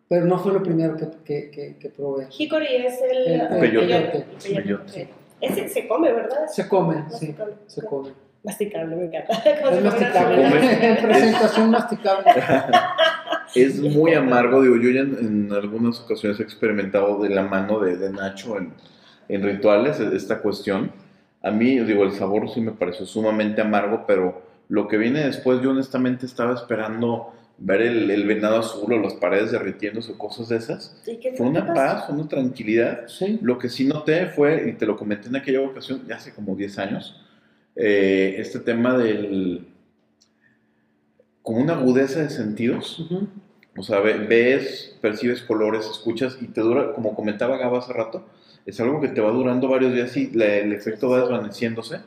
pero 0.08 0.24
no 0.24 0.38
fue 0.38 0.52
lo 0.52 0.62
primero 0.62 0.96
que, 0.96 1.08
que, 1.24 1.50
que, 1.50 1.76
que 1.76 1.88
probé. 1.90 2.28
Hickory 2.38 2.66
es 2.86 2.98
el... 3.02 3.26
El- 3.26 3.40
el 3.40 3.48
peyote. 3.60 3.84
El 3.96 4.04
peyote, 4.10 4.54
Peyote. 4.62 5.08
Ese 5.40 5.68
se 5.68 5.88
come, 5.88 6.12
¿verdad? 6.12 6.46
Se 6.48 6.68
come, 6.68 7.04
sí, 7.10 7.34
se 7.66 7.84
come. 7.86 8.10
Masticable, 8.42 8.96
me 8.96 9.04
encanta. 9.06 9.32
Es 9.34 9.84
masticable, 9.84 10.50
presentación 11.02 11.70
masticable. 11.70 12.24
Es 13.52 13.80
muy 13.80 14.14
amargo, 14.14 14.62
digo, 14.62 14.76
yo 14.76 14.90
ya 14.90 15.00
en, 15.00 15.18
en 15.18 15.52
algunas 15.52 15.98
ocasiones 16.00 16.38
he 16.38 16.44
experimentado 16.44 17.20
de 17.20 17.30
la 17.30 17.42
mano 17.42 17.80
de, 17.80 17.96
de 17.96 18.10
Nacho 18.10 18.56
en, 18.56 18.72
en 19.28 19.42
rituales 19.42 19.98
e- 19.98 20.14
esta 20.14 20.38
cuestión. 20.40 20.92
A 21.42 21.50
mí, 21.50 21.80
digo, 21.80 22.04
el 22.04 22.12
sabor 22.12 22.48
sí 22.48 22.60
me 22.60 22.70
pareció 22.70 23.06
sumamente 23.06 23.60
amargo, 23.60 24.04
pero 24.06 24.40
lo 24.68 24.86
que 24.86 24.98
viene 24.98 25.24
después, 25.26 25.60
yo 25.62 25.70
honestamente 25.70 26.26
estaba 26.26 26.54
esperando 26.54 27.32
ver 27.62 27.82
el, 27.82 28.10
el 28.10 28.26
venado 28.26 28.58
azul 28.58 28.92
o 28.92 28.98
las 28.98 29.14
paredes 29.14 29.52
derritiéndose 29.52 30.12
o 30.12 30.18
cosas 30.18 30.48
de 30.48 30.56
esas. 30.56 30.96
¿Y 31.06 31.16
qué 31.18 31.32
Fue 31.34 31.46
una 31.46 31.66
qué 31.66 31.72
paz, 31.72 32.08
una 32.08 32.26
tranquilidad. 32.26 33.06
Sí. 33.06 33.38
Lo 33.42 33.58
que 33.58 33.68
sí 33.68 33.84
noté 33.84 34.26
fue, 34.26 34.68
y 34.70 34.72
te 34.72 34.86
lo 34.86 34.96
comenté 34.96 35.28
en 35.28 35.36
aquella 35.36 35.60
ocasión, 35.60 36.02
ya 36.08 36.16
hace 36.16 36.32
como 36.32 36.56
10 36.56 36.78
años, 36.78 37.20
eh, 37.76 38.36
este 38.38 38.60
tema 38.60 38.96
del... 38.96 39.66
como 41.42 41.60
una 41.60 41.74
agudeza 41.74 42.20
de 42.22 42.30
sentidos. 42.30 42.98
Ujú. 43.00 43.28
O 43.76 43.82
sea, 43.82 44.00
ve- 44.00 44.18
ves, 44.26 44.96
percibes 45.00 45.42
colores, 45.42 45.86
escuchas 45.86 46.38
y 46.40 46.46
te 46.46 46.60
dura, 46.60 46.92
como 46.92 47.14
comentaba 47.14 47.56
Gaba 47.56 47.78
hace 47.78 47.92
rato, 47.92 48.26
es 48.66 48.80
algo 48.80 49.00
que 49.00 49.08
te 49.08 49.20
va 49.20 49.30
durando 49.30 49.68
varios 49.68 49.92
días 49.94 50.16
y 50.16 50.30
la- 50.32 50.56
el 50.56 50.72
efecto 50.72 51.08
va 51.10 51.20
desvaneciéndose, 51.20 52.00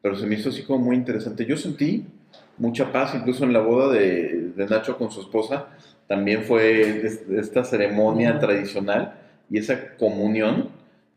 pero 0.00 0.16
se 0.16 0.26
me 0.26 0.36
hizo 0.36 0.48
así 0.48 0.62
como 0.62 0.84
muy 0.84 0.96
interesante. 0.96 1.44
Yo 1.44 1.56
sentí 1.56 2.06
mucha 2.58 2.92
paz, 2.92 3.14
incluso 3.14 3.44
en 3.44 3.52
la 3.52 3.60
boda 3.60 3.92
de, 3.92 4.50
de 4.56 4.66
Nacho 4.66 4.96
con 4.98 5.10
su 5.10 5.20
esposa, 5.20 5.68
también 6.08 6.42
fue 6.44 7.06
es- 7.06 7.22
esta 7.30 7.64
ceremonia 7.64 8.30
Ujú. 8.32 8.40
tradicional 8.40 9.14
y 9.50 9.58
esa 9.58 9.96
comunión 9.96 10.68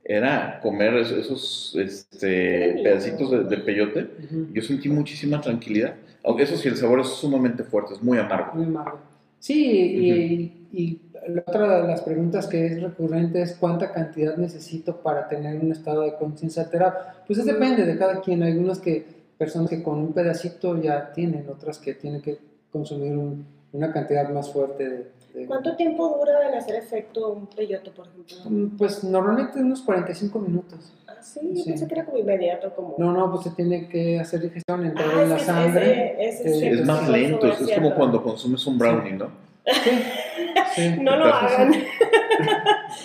era 0.04 0.60
comer 0.62 0.96
es- 0.96 1.12
esos 1.12 1.76
este, 1.80 2.80
pedacitos 2.84 3.32
de, 3.32 3.44
de 3.44 3.58
peyote. 3.58 4.08
Ujú. 4.26 4.48
Yo 4.54 4.62
sentí 4.62 4.90
muchísima 4.90 5.42
tranquilidad, 5.42 5.96
aunque 6.24 6.44
eso 6.44 6.56
sí, 6.58 6.68
el 6.70 6.78
sabor 6.78 7.00
es 7.02 7.08
sumamente 7.08 7.64
fuerte, 7.64 7.94
es 7.94 8.02
muy 8.02 8.18
amargo. 8.18 8.54
Muy 8.54 8.66
amargo. 8.66 9.00
Sí, 9.40 9.54
y, 9.54 10.68
y 10.74 11.00
la 11.28 11.42
otra 11.46 11.82
de 11.82 11.88
las 11.88 12.02
preguntas 12.02 12.48
que 12.48 12.66
es 12.66 12.82
recurrente 12.82 13.42
es 13.42 13.56
cuánta 13.56 13.92
cantidad 13.94 14.36
necesito 14.38 14.98
para 14.98 15.28
tener 15.28 15.60
un 15.60 15.72
estado 15.72 16.02
de 16.02 16.16
conciencia 16.16 16.64
alterado. 16.64 16.96
Pues 17.28 17.40
es 17.40 17.46
depende 17.46 17.86
de 17.86 17.98
cada 17.98 18.22
quien. 18.22 18.42
Hay 18.44 18.54
algunas 18.54 18.80
que, 18.80 19.06
personas 19.38 19.70
que 19.70 19.84
con 19.84 20.00
un 20.00 20.14
pedacito 20.14 20.80
ya 20.82 21.12
tienen, 21.14 21.48
otras 21.50 21.78
que 21.80 21.94
tienen 21.94 22.22
que 22.22 22.38
consumir 22.72 23.14
un- 23.18 23.46
una 23.74 23.92
cantidad 23.92 24.30
más 24.30 24.52
fuerte 24.52 24.90
de... 24.90 25.12
de- 25.34 25.46
¿Cuánto 25.48 25.76
tiempo 25.76 26.18
dura 26.18 26.48
en 26.48 26.56
hacer 26.56 26.76
efecto 26.76 27.30
un 27.34 27.48
peyote, 27.48 27.92
por 27.92 28.08
ejemplo? 28.08 28.38
Mm, 28.50 28.78
Pues 28.78 29.04
normalmente 29.04 29.60
unos 29.60 29.82
45 29.82 30.40
minutos. 30.40 30.94
Ah, 31.08 31.16
sí, 31.22 31.40
yo 31.54 31.64
Sí. 31.64 31.70
pensé 31.72 31.88
que 31.88 31.94
era 31.96 32.06
como 32.06 32.18
inmediato, 32.18 32.74
como... 32.74 32.96
No, 32.98 33.12
no, 33.12 33.30
pues 33.32 33.44
se 33.44 33.50
tiene 33.52 33.90
que 33.90 34.18
hacer 34.20 34.42
digestión, 34.42 34.86
entrar 34.86 35.10
Ah, 35.14 35.24
en 35.24 35.30
la 35.30 35.40
sangre. 35.40 36.26
ese- 36.30 36.48
ese 36.50 36.68
Eh, 36.68 36.74
Es 36.80 36.86
más 36.86 37.10
lento, 37.10 37.48
es, 37.48 37.70
como 37.76 37.94
cuando 37.96 38.24
consumes 38.24 38.66
un 38.66 38.78
brownie, 38.78 39.12
¿no? 39.14 39.28
Sí. 39.66 40.96
No 41.00 41.16
lo 41.16 41.26
hagan. 41.26 41.74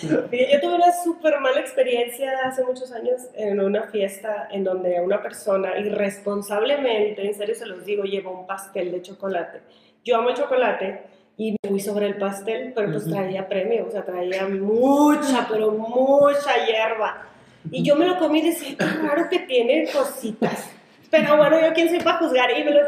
Yo 0.01 0.59
tuve 0.61 0.75
una 0.75 0.91
súper 1.03 1.39
mala 1.39 1.59
experiencia 1.59 2.33
hace 2.45 2.63
muchos 2.63 2.91
años 2.91 3.21
en 3.33 3.59
una 3.59 3.83
fiesta 3.83 4.47
en 4.51 4.63
donde 4.63 4.99
una 4.99 5.21
persona 5.21 5.77
irresponsablemente, 5.77 7.25
en 7.25 7.33
serio 7.33 7.55
se 7.55 7.65
los 7.65 7.85
digo, 7.85 8.03
llevó 8.03 8.31
un 8.31 8.47
pastel 8.47 8.91
de 8.91 9.01
chocolate. 9.01 9.61
Yo 10.03 10.17
amo 10.17 10.29
el 10.29 10.35
chocolate 10.35 11.03
y 11.37 11.51
me 11.51 11.69
fui 11.69 11.79
sobre 11.79 12.07
el 12.07 12.17
pastel, 12.17 12.73
pero 12.75 12.91
pues 12.91 13.09
traía 13.09 13.47
premio, 13.47 13.87
o 13.87 13.91
sea, 13.91 14.03
traía 14.03 14.47
mucha, 14.47 15.47
pero 15.49 15.71
mucha 15.71 16.65
hierba. 16.65 17.27
Y 17.69 17.83
yo 17.83 17.95
me 17.95 18.05
lo 18.05 18.17
comí 18.17 18.39
y 18.39 18.49
decía, 18.49 18.75
qué 18.77 18.85
raro 18.85 19.29
que 19.29 19.39
tiene 19.39 19.87
cositas. 19.91 20.69
Pero 21.09 21.37
bueno, 21.37 21.59
yo 21.59 21.73
quién 21.73 21.89
soy 21.89 21.99
para 21.99 22.17
juzgar. 22.17 22.49
Y 22.57 22.63
me, 22.63 22.71
lo, 22.71 22.81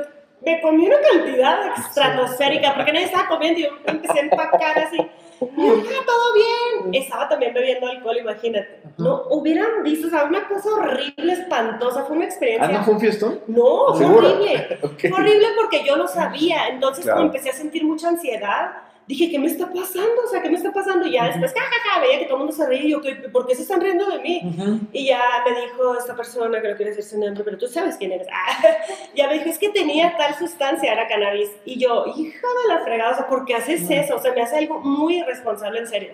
me 0.45 0.61
comí 0.61 0.85
una 0.87 0.97
cantidad 1.11 1.59
estratosférica, 1.77 2.75
porque 2.75 2.91
nadie 2.93 3.05
estaba 3.05 3.27
comiendo 3.29 3.59
y 3.59 3.63
yo 3.63 3.69
empecé 3.85 4.19
a 4.19 4.21
empacar 4.23 4.79
así. 4.79 4.97
Y 4.97 5.45
yo, 5.57 5.73
"Ah, 5.75 6.03
todo 6.05 6.33
bien. 6.33 6.93
Estaba 7.03 7.27
también 7.27 7.53
bebiendo 7.53 7.87
alcohol, 7.87 8.17
imagínate. 8.17 8.79
No, 8.97 9.23
hubieran 9.29 9.83
visto, 9.83 10.07
o 10.07 10.09
sea, 10.09 10.23
una 10.25 10.47
cosa 10.47 10.69
horrible, 10.69 11.33
espantosa. 11.33 12.03
Fue 12.03 12.15
una 12.15 12.25
¿Ah, 12.25 12.29
experiencia. 12.29 12.67
no 12.69 12.83
fue 12.83 12.93
un 12.93 12.99
fiestón? 12.99 13.39
No, 13.47 13.93
fue 13.93 14.05
horrible. 14.05 14.79
Ok. 14.83 14.99
Fue 15.09 15.11
horrible 15.11 15.47
porque 15.57 15.83
yo 15.83 15.95
lo 15.97 16.07
sabía. 16.07 16.67
Entonces, 16.67 17.03
Claro. 17.05 17.21
empecé 17.21 17.49
a 17.49 17.53
sentir 17.53 17.83
mucha 17.83 18.07
ansiedad, 18.09 18.71
dije, 19.07 19.29
¿qué 19.29 19.37
me 19.39 19.47
está 19.47 19.67
pasando? 19.71 20.21
O 20.25 20.27
sea, 20.29 20.41
¿qué 20.41 20.49
me 20.49 20.55
está 20.57 20.71
pasando? 20.71 21.05
Y 21.07 21.11
ya 21.13 21.25
después, 21.27 21.53
ja, 21.53 21.61
ja, 21.61 21.89
ja, 21.95 21.99
veía 22.01 22.19
que 22.19 22.25
todo 22.25 22.35
el 22.35 22.39
mundo 22.39 22.53
se 22.53 22.65
reía 22.65 22.83
y 22.83 22.91
yo, 22.91 23.01
"¿Qué- 23.01 23.15
¿por 23.15 23.45
qué 23.47 23.55
se 23.55 23.63
están 23.63 23.81
riendo 23.81 24.05
de 24.09 24.19
mí? 24.19 24.41
Ujú. 24.43 24.79
Y 24.93 25.07
ya 25.07 25.21
me 25.45 25.59
dijo 25.61 25.97
esta 25.97 26.15
persona, 26.15 26.61
que 26.61 26.69
no 26.69 26.75
quiere 26.75 26.91
decir 26.91 27.03
su 27.03 27.19
nombre, 27.19 27.43
pero 27.43 27.57
tú 27.57 27.67
sabes 27.67 27.97
quién 27.97 28.11
eres. 28.13 28.27
Ah, 28.31 28.61
ya 29.15 29.27
me 29.27 29.33
dijo, 29.35 29.49
es 29.49 29.57
que 29.57 29.69
tenía 29.69 30.15
tal 30.17 30.33
sustancia, 30.35 30.91
era 30.91 31.07
cannabis. 31.07 31.49
Y 31.65 31.79
yo, 31.79 32.05
hija 32.15 32.47
de 32.67 32.73
la 32.73 32.79
fregada, 32.81 33.11
o 33.11 33.15
sea, 33.15 33.27
¿por 33.27 33.45
qué 33.45 33.55
haces 33.55 33.81
Mm. 33.89 33.91
eso? 33.93 34.15
O 34.15 34.19
sea, 34.19 34.33
me 34.33 34.41
hace 34.41 34.57
algo 34.57 34.79
muy 34.79 35.19
irresponsable, 35.19 35.79
en 35.79 35.87
serio. 35.87 36.13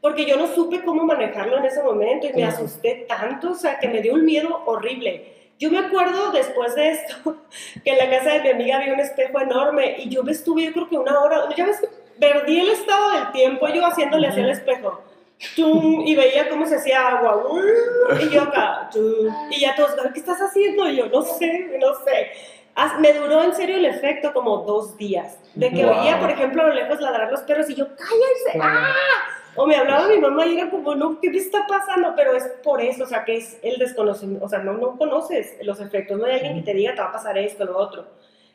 Porque 0.00 0.24
yo 0.24 0.36
no 0.36 0.46
supe 0.46 0.82
cómo 0.82 1.04
manejarlo 1.04 1.58
en 1.58 1.66
ese 1.66 1.82
momento 1.82 2.26
y 2.26 2.32
me 2.32 2.44
asusté 2.44 3.04
tanto, 3.06 3.50
o 3.50 3.54
sea, 3.54 3.78
que 3.78 3.86
me 3.88 4.00
dio 4.00 4.14
un 4.14 4.24
miedo 4.24 4.62
horrible. 4.64 5.36
Yo 5.58 5.70
me 5.70 5.76
acuerdo 5.76 6.30
después 6.32 6.74
de 6.74 6.92
esto, 6.92 7.36
que 7.84 7.90
en 7.90 7.98
la 7.98 8.08
casa 8.08 8.30
de 8.32 8.40
mi 8.40 8.48
amiga 8.50 8.78
había 8.78 8.94
un 8.94 9.00
espejo 9.00 9.38
enorme 9.38 9.96
y 9.98 10.08
yo 10.08 10.22
me 10.22 10.32
estuve, 10.32 10.64
yo 10.64 10.72
creo 10.72 10.88
que 10.88 10.96
una 10.96 11.20
hora, 11.20 11.54
ya 11.54 11.66
ves, 11.66 11.86
perdí 12.20 12.60
el 12.60 12.68
estado 12.68 13.10
del 13.12 13.32
tiempo 13.32 13.66
yo 13.68 13.84
haciéndole 13.86 14.28
hacia 14.28 14.44
el 14.44 14.50
espejo. 14.50 15.00
Tum, 15.56 16.02
y 16.06 16.14
veía 16.14 16.50
cómo 16.50 16.66
se 16.66 16.76
hacía 16.76 17.08
agua. 17.08 17.42
Y 18.20 18.28
yo 18.28 18.42
acá. 18.42 18.90
tum, 18.92 19.34
y 19.50 19.60
ya 19.60 19.74
todos, 19.74 19.94
¿qué 20.12 20.20
estás 20.20 20.38
haciendo? 20.38 20.86
Y 20.88 20.96
yo, 20.96 21.06
no 21.06 21.22
sé, 21.22 21.78
no 21.80 21.94
sé. 22.04 22.30
Me 23.00 23.12
duró 23.14 23.42
en 23.42 23.54
serio 23.54 23.76
el 23.76 23.86
efecto 23.86 24.32
como 24.32 24.58
dos 24.58 24.96
días. 24.96 25.38
De 25.54 25.70
que 25.70 25.84
Wow. 25.84 25.98
oía, 26.00 26.20
por 26.20 26.30
ejemplo, 26.30 26.62
a 26.62 26.66
lo 26.66 26.74
lejos 26.74 27.00
ladrar 27.00 27.30
los 27.30 27.40
perros 27.42 27.68
y 27.70 27.74
yo, 27.74 27.86
cállense. 27.88 28.58
¡Ah! 28.60 28.92
O 29.56 29.66
me 29.66 29.74
hablaba 29.76 30.06
mi 30.08 30.18
mamá 30.18 30.46
y 30.46 30.56
era 30.58 30.70
como, 30.70 30.94
no, 30.94 31.18
¿qué 31.20 31.28
me 31.30 31.38
está 31.38 31.66
pasando? 31.66 32.14
Pero 32.14 32.34
es 32.36 32.44
por 32.62 32.80
eso, 32.80 33.04
o 33.04 33.06
sea, 33.06 33.24
que 33.24 33.36
es 33.38 33.58
el 33.62 33.78
desconocimiento. 33.78 34.44
O 34.44 34.48
sea, 34.48 34.60
no, 34.60 34.74
no 34.74 34.96
conoces 34.96 35.56
los 35.62 35.80
efectos. 35.80 36.18
No 36.18 36.26
hay 36.26 36.34
alguien 36.34 36.56
que 36.56 36.62
te 36.62 36.74
diga, 36.74 36.94
te 36.94 37.00
va 37.00 37.08
a 37.08 37.12
pasar 37.12 37.36
esto, 37.36 37.64
lo 37.64 37.76
otro. 37.76 38.06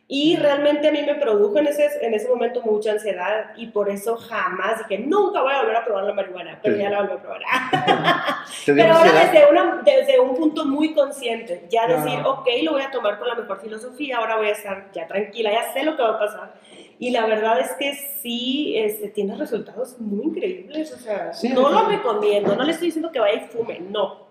Y 0.08 0.36
realmente 0.36 0.88
a 0.88 0.92
mí 0.92 1.02
me 1.02 1.16
produjo 1.16 1.58
en 1.58 1.66
ese, 1.66 1.90
en 2.02 2.14
ese 2.14 2.30
momento 2.30 2.62
mucha 2.62 2.92
ansiedad 2.92 3.54
y 3.58 3.68
por 3.68 3.90
eso 3.90 4.16
jamás 4.18 4.88
dije, 4.88 5.02
nunca 5.04 5.42
voy 5.42 5.52
a 5.52 5.62
volver 5.62 5.76
a 5.78 5.84
probar 5.84 6.04
la 6.04 6.14
marihuana, 6.14 6.60
pero 6.62 6.76
Sí. 6.76 6.82
ya 6.84 6.90
la 6.92 7.02
volví 7.02 7.14
a 7.14 7.18
probar. 7.22 7.42
¿Te 8.66 8.74
dio 8.76 8.84
Pero 8.84 8.96
ahora 8.98 9.12
desde, 9.12 9.50
una, 9.50 9.82
desde 9.84 10.20
un 10.20 10.36
punto 10.36 10.64
muy 10.66 10.94
consciente, 10.94 11.66
ya 11.72 11.88
decir, 11.88 12.20
ok, 12.24 12.48
lo 12.62 12.74
voy 12.74 12.84
a 12.84 12.92
tomar 12.92 13.18
con 13.18 13.28
la 13.28 13.34
mejor 13.36 13.60
filosofía, 13.60 14.18
ahora 14.18 14.38
voy 14.38 14.48
a 14.50 14.52
estar 14.52 14.92
ya 14.94 15.08
tranquila, 15.08 15.52
ya 15.52 15.74
sé 15.74 15.82
lo 15.84 15.96
que 15.98 16.04
va 16.04 16.10
a 16.10 16.20
pasar. 16.20 16.54
Y 17.00 17.10
la 17.10 17.26
verdad 17.26 17.60
es 17.60 17.72
que 17.74 17.94
sí, 18.22 18.78
este, 18.78 19.10
tiene 19.10 19.36
resultados 19.36 20.00
muy 20.00 20.26
increíbles, 20.28 20.94
o 20.94 20.98
sea, 20.98 21.34
Sí, 21.34 21.50
no 21.50 21.68
lo 21.70 21.84
recomiendo, 21.88 22.56
no 22.56 22.64
le 22.64 22.72
estoy 22.74 22.90
diciendo 22.90 23.12
que 23.12 23.20
vaya 23.20 23.42
y 23.44 23.48
fume, 23.48 23.80
no. 23.80 24.25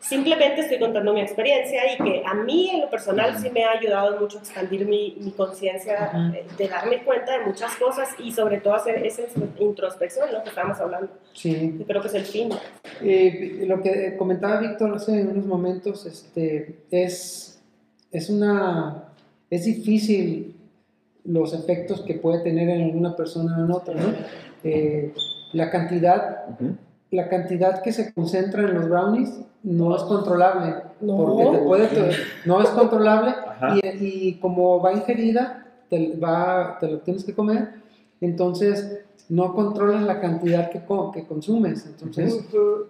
Simplemente 0.00 0.62
estoy 0.62 0.78
contando 0.78 1.12
mi 1.12 1.20
experiencia 1.20 1.82
y 1.92 2.02
que 2.02 2.22
a 2.26 2.34
mí 2.34 2.70
en 2.70 2.80
lo 2.80 2.90
personal 2.90 3.38
sí 3.38 3.50
me 3.50 3.64
ha 3.64 3.72
ayudado 3.72 4.18
mucho 4.18 4.38
a 4.38 4.40
expandir 4.40 4.86
mi, 4.86 5.16
mi 5.20 5.30
conciencia, 5.30 6.32
eh, 6.34 6.46
de 6.56 6.68
darme 6.68 7.04
cuenta 7.04 7.38
de 7.38 7.44
muchas 7.44 7.76
cosas 7.76 8.08
y 8.18 8.32
sobre 8.32 8.58
todo 8.60 8.74
hacer 8.74 9.06
esa 9.06 9.22
introspección, 9.58 10.32
lo 10.32 10.42
que 10.42 10.48
estábamos 10.48 10.80
hablando, 10.80 11.10
Sí. 11.34 11.74
que 11.78 11.84
creo 11.84 12.00
que 12.00 12.08
es 12.08 12.14
el 12.14 12.24
fin. 12.24 12.48
Eh, 13.02 13.64
lo 13.66 13.80
que 13.82 14.16
comentaba 14.16 14.58
Víctor 14.60 14.94
hace 14.96 15.12
unos 15.22 15.44
momentos, 15.46 16.06
este, 16.06 16.78
es, 16.90 17.62
es 18.10 18.30
una, 18.30 19.04
es 19.50 19.64
difícil 19.66 20.56
los 21.24 21.52
efectos 21.52 22.00
que 22.00 22.14
puede 22.14 22.42
tener 22.42 22.68
en 22.70 22.96
una 22.96 23.14
persona 23.14 23.58
o 23.58 23.64
en 23.64 23.70
otra, 23.70 23.94
¿no? 23.94 24.14
Eh, 24.64 25.12
la 25.52 25.70
cantidad. 25.70 26.46
La 27.10 27.28
cantidad 27.28 27.82
que 27.82 27.92
se 27.92 28.12
concentra 28.14 28.62
en 28.62 28.74
los 28.74 28.88
brownies 28.88 29.40
no 29.62 29.94
es 29.96 30.02
controlable, 30.04 30.74
No. 31.00 31.16
porque 31.16 31.58
te 31.58 31.64
puede, 31.64 31.86
te- 31.88 32.12
no 32.46 32.62
es 32.62 32.68
controlable 32.70 33.34
y, 33.82 34.04
y 34.28 34.34
como 34.40 34.80
va 34.80 34.92
ingerida, 34.92 35.66
te, 35.88 36.16
va, 36.16 36.78
te 36.80 36.88
lo 36.88 36.98
tienes 37.00 37.24
que 37.24 37.34
comer, 37.34 37.70
entonces 38.20 39.00
no 39.30 39.54
controlas 39.54 40.02
la 40.02 40.20
cantidad 40.20 40.70
que, 40.70 40.84
co- 40.84 41.12
que 41.12 41.24
consumes. 41.24 41.86
Entonces, 41.86 42.44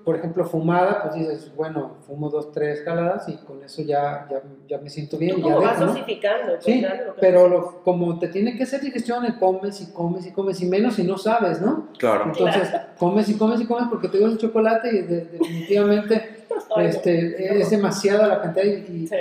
por 0.05 0.17
ejemplo, 0.17 0.45
fumada, 0.47 1.03
pues 1.03 1.15
dices, 1.15 1.53
bueno, 1.55 1.97
fumo 2.07 2.31
dos, 2.31 2.51
tres 2.51 2.83
jaladas 2.83 3.29
y 3.29 3.37
con 3.45 3.63
eso 3.63 3.83
ya, 3.83 4.27
ya, 4.31 4.43
ya 4.67 4.79
me 4.79 4.89
siento 4.89 5.19
bien. 5.19 5.37
Tú 5.37 5.43
ya 5.43 5.55
como 5.55 5.61
vas 5.67 5.79
¿no? 5.79 5.87
dosificando. 5.89 6.53
pues, 6.55 6.65
Sí, 6.65 6.81
claro, 6.81 7.15
pero 7.21 7.47
lo- 7.47 7.83
como 7.83 8.19
te 8.19 8.29
tiene 8.29 8.57
que 8.57 8.63
hacer 8.63 8.81
digestión, 8.81 9.25
comes 9.39 9.83
y 9.83 9.93
comes 9.93 10.27
y 10.27 10.33
comes 10.33 10.61
y 10.63 10.67
menos 10.67 10.95
si 10.95 11.03
no 11.05 11.19
sabes, 11.19 11.61
¿no? 11.61 11.89
Claro. 11.99 12.25
Entonces, 12.27 12.71
comes 12.99 13.29
y 13.29 13.35
comes 13.37 13.61
y 13.61 13.67
comes 13.67 13.89
porque 13.91 14.09
te 14.09 14.19
gusta 14.19 14.33
el 14.33 14.39
chocolate 14.39 14.89
y 14.97 15.03
de- 15.03 15.25
definitivamente 15.27 16.40
este, 16.79 17.61
es 17.61 17.71
demasiada 17.71 18.27
la 18.27 18.41
cantidad 18.43 18.65
y, 18.67 19.07
Sí, 19.07 19.17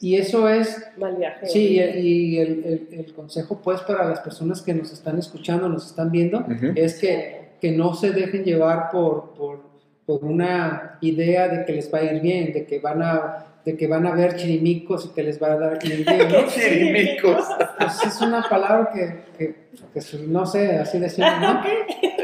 y 0.00 0.16
eso 0.16 0.48
es 0.48 0.76
mal 0.98 1.16
viaje. 1.16 1.46
Sí, 1.46 1.78
y, 1.80 1.98
y 1.98 2.38
el, 2.38 2.64
el- 2.64 2.88
el 3.00 3.12
consejo 3.14 3.60
pues 3.62 3.80
para 3.82 4.04
las 4.08 4.20
personas 4.20 4.62
que 4.62 4.74
nos 4.74 4.92
están 4.92 5.18
escuchando, 5.18 5.68
nos 5.68 5.86
están 5.86 6.10
viendo, 6.10 6.44
es 6.74 6.98
que, 6.98 7.50
que 7.60 7.72
no 7.72 7.94
se 7.94 8.10
dejen 8.12 8.44
llevar 8.44 8.90
por, 8.90 9.34
por, 9.34 9.60
por 10.06 10.24
una 10.24 10.98
idea 11.00 11.48
de 11.48 11.64
que 11.64 11.72
les 11.72 11.92
va 11.92 11.98
a 11.98 12.04
ir 12.04 12.20
bien, 12.20 12.52
de 12.52 12.64
que 12.66 12.78
van 12.80 13.02
a, 13.02 13.46
de 13.64 13.76
que 13.76 13.86
van 13.86 14.06
a 14.06 14.12
ver 14.14 14.36
chirimicos 14.36 15.04
y 15.06 15.08
que 15.10 15.22
les 15.22 15.40
va 15.40 15.52
a 15.52 15.56
dar 15.58 15.78
ir 15.84 16.04
bien, 16.06 16.28
¿no? 16.32 16.46
Chirimicos. 16.48 17.44
Pues 17.78 18.04
es 18.06 18.20
una 18.22 18.42
palabra 18.48 18.90
que, 18.92 19.20
que, 19.36 19.54
que 19.92 20.00
su- 20.00 20.26
no 20.26 20.46
sé, 20.46 20.76
así 20.78 20.98
decimos, 20.98 21.30
¿no? 21.40 21.60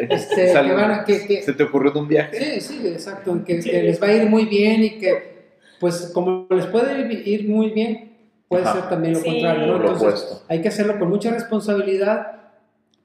Este, 0.09 0.53
que 0.53 0.73
van 0.73 1.05
que- 1.05 1.27
que- 1.27 1.43
¿Se 1.43 1.53
te 1.53 1.63
ocurrió 1.65 1.91
de 1.93 1.99
un 1.99 2.09
viaje? 2.09 2.37
Sí, 2.37 2.61
sí, 2.61 2.89
exacto, 2.89 3.43
que, 3.45 3.63
Sí. 3.63 3.71
que 3.71 3.83
les 3.83 4.03
va 4.03 4.09
a 4.09 4.13
ir 4.15 4.29
muy 4.29 4.45
bien 4.47 4.83
y 4.85 4.99
que, 4.99 5.37
pues, 5.81 6.11
como 6.15 6.47
les 6.51 6.67
puede 6.67 7.07
ir- 7.27 7.49
muy 7.49 7.71
bien, 7.71 8.13
puede 8.49 8.65
Ajá. 8.65 8.75
ser 8.75 8.89
también 8.89 9.15
lo 9.15 9.21
Sí. 9.21 9.31
contrario, 9.31 9.67
¿no? 9.67 9.77
Entonces, 9.77 10.43
hay 10.49 10.61
que 10.63 10.69
hacerlo 10.69 10.99
con 10.99 11.09
mucha 11.09 11.31
responsabilidad, 11.31 12.33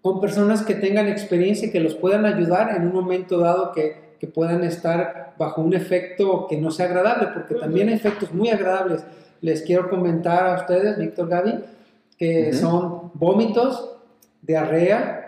con 0.01 0.19
personas 0.19 0.63
que 0.63 0.75
tengan 0.75 1.07
experiencia 1.07 1.67
y 1.67 1.71
que 1.71 1.79
los 1.79 1.95
puedan 1.95 2.25
ayudar 2.25 2.75
en 2.75 2.83
un 2.87 2.93
momento 2.93 3.37
dado 3.39 3.71
que, 3.71 4.11
que 4.19 4.27
puedan 4.27 4.63
estar 4.63 5.33
bajo 5.37 5.61
un 5.61 5.73
efecto 5.73 6.45
que 6.47 6.57
no 6.57 6.69
sea 6.71 6.85
agradable, 6.87 7.29
porque 7.33 7.55
también 7.55 7.87
hay 7.89 7.95
efectos 7.95 8.33
muy 8.33 8.49
agradables. 8.49 9.03
Les 9.41 9.61
quiero 9.63 9.89
comentar 9.89 10.45
a 10.45 10.55
ustedes, 10.61 10.97
Víctor 10.99 11.27
Gaby, 11.27 11.53
que 12.17 12.49
Ujú. 12.51 12.57
son 12.59 13.11
vómitos, 13.15 13.95
diarrea, 14.43 15.20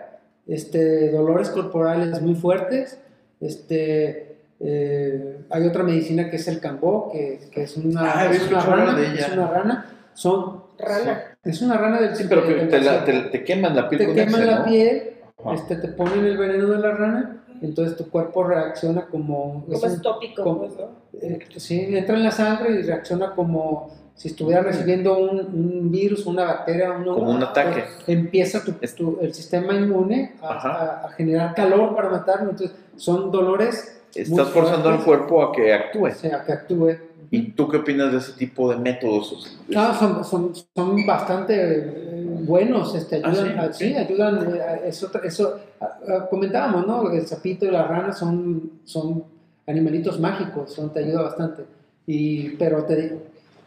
este, 0.46 1.10
dolores 1.10 1.50
corporales 1.50 2.20
muy 2.22 2.34
fuertes, 2.34 2.98
este, 3.40 4.36
eh, 4.60 5.38
hay 5.50 5.66
otra 5.66 5.82
medicina 5.82 6.30
que 6.30 6.36
es 6.36 6.48
el 6.48 6.60
cambó, 6.60 7.10
que, 7.12 7.40
que 7.50 7.62
es 7.64 7.76
una, 7.76 8.00
Ah, 8.20 8.26
es 8.30 8.48
una 8.48 8.60
rana, 8.60 8.94
de 8.94 9.06
ella. 9.06 9.26
es 9.26 9.32
una 9.32 9.46
rana, 9.48 9.86
son, 10.14 10.62
Rana. 10.78 11.36
es 11.44 11.62
una 11.62 11.76
rana 11.76 12.00
del 12.00 12.16
Sí, 12.16 12.24
pero 12.28 12.46
que 12.46 12.54
del 12.54 12.68
te, 12.68 12.80
la- 12.80 13.04
te- 13.04 13.20
te 13.30 13.44
queman 13.44 13.74
la 13.76 13.88
piel 13.88 14.00
Te 14.00 14.06
con 14.06 14.14
queman 14.14 14.40
ese, 14.40 14.50
la 14.50 14.58
¿no? 14.60 14.64
piel, 14.64 15.02
Ajá. 15.38 15.54
este, 15.54 15.76
te 15.76 15.88
ponen 15.88 16.24
el 16.24 16.36
veneno 16.36 16.68
de 16.68 16.78
la 16.78 16.90
rana, 16.92 17.44
entonces 17.62 17.96
tu 17.96 18.08
cuerpo 18.10 18.44
reacciona 18.44 19.06
como, 19.06 19.64
es 19.70 19.74
Como 19.80 19.86
un- 19.86 19.92
es 19.96 20.02
tópico, 20.02 20.42
como- 20.42 20.58
pues, 20.60 20.72
¿no? 20.78 20.90
eh, 21.20 21.38
sí, 21.56 21.80
entra 21.96 22.16
en 22.16 22.24
la 22.24 22.30
sangre 22.30 22.74
y 22.80 22.82
reacciona 22.82 23.34
como 23.34 23.90
si 24.14 24.28
estuviera 24.28 24.62
recibiendo 24.62 25.18
un, 25.18 25.38
un 25.40 25.90
virus, 25.90 26.24
una 26.26 26.44
bacteria, 26.44 26.92
un 26.92 27.04
Como 27.04 27.30
un 27.30 27.42
ataque. 27.42 27.84
empieza 28.06 28.62
tu- 28.64 28.72
tu- 28.96 29.18
el 29.20 29.34
sistema 29.34 29.74
inmune 29.74 30.34
a, 30.40 30.48
a- 30.48 31.06
a 31.06 31.08
generar 31.10 31.54
calor 31.54 31.94
para 31.96 32.08
matarlo. 32.10 32.50
Entonces, 32.50 32.76
son 32.96 33.30
dolores 33.30 33.90
Estás 34.14 34.48
forzando 34.50 34.88
al 34.90 35.02
cuerpo 35.02 35.42
a 35.42 35.52
que 35.52 35.74
actúe. 35.74 36.06
o 36.06 36.10
sea, 36.12 36.44
que 36.44 36.52
actúe. 36.52 36.96
¿Y 37.32 37.50
tú 37.50 37.66
qué 37.68 37.78
opinas 37.78 38.12
de 38.12 38.18
ese 38.18 38.32
tipo 38.34 38.70
de 38.70 38.76
métodos? 38.76 39.58
No, 39.66 39.92
son, 39.98 40.24
son, 40.24 40.52
son 40.72 41.04
bastante 41.04 41.54
eh, 41.56 42.24
buenos, 42.42 42.94
este, 42.94 43.20
Ah, 43.24 43.28
ayudan, 43.30 43.48
sí, 43.48 43.58
a- 43.58 43.72
sí, 43.72 43.96
ayudan, 43.96 44.54
eh, 44.54 44.82
eso, 44.86 45.10
eso 45.24 45.58
ah, 45.80 45.98
ah, 46.08 46.26
comentábamos, 46.30 46.86
¿no? 46.86 47.10
El 47.10 47.26
sapito 47.26 47.64
y 47.64 47.72
la 47.72 47.82
rana 47.88 48.12
son, 48.12 48.70
son 48.84 49.24
animalitos 49.66 50.20
mágicos, 50.20 50.72
son, 50.72 50.92
te 50.92 51.00
ayuda 51.00 51.22
bastante. 51.22 51.64
Y, 52.06 52.50
pero 52.50 52.84
te 52.84 52.94
digo, 52.94 53.16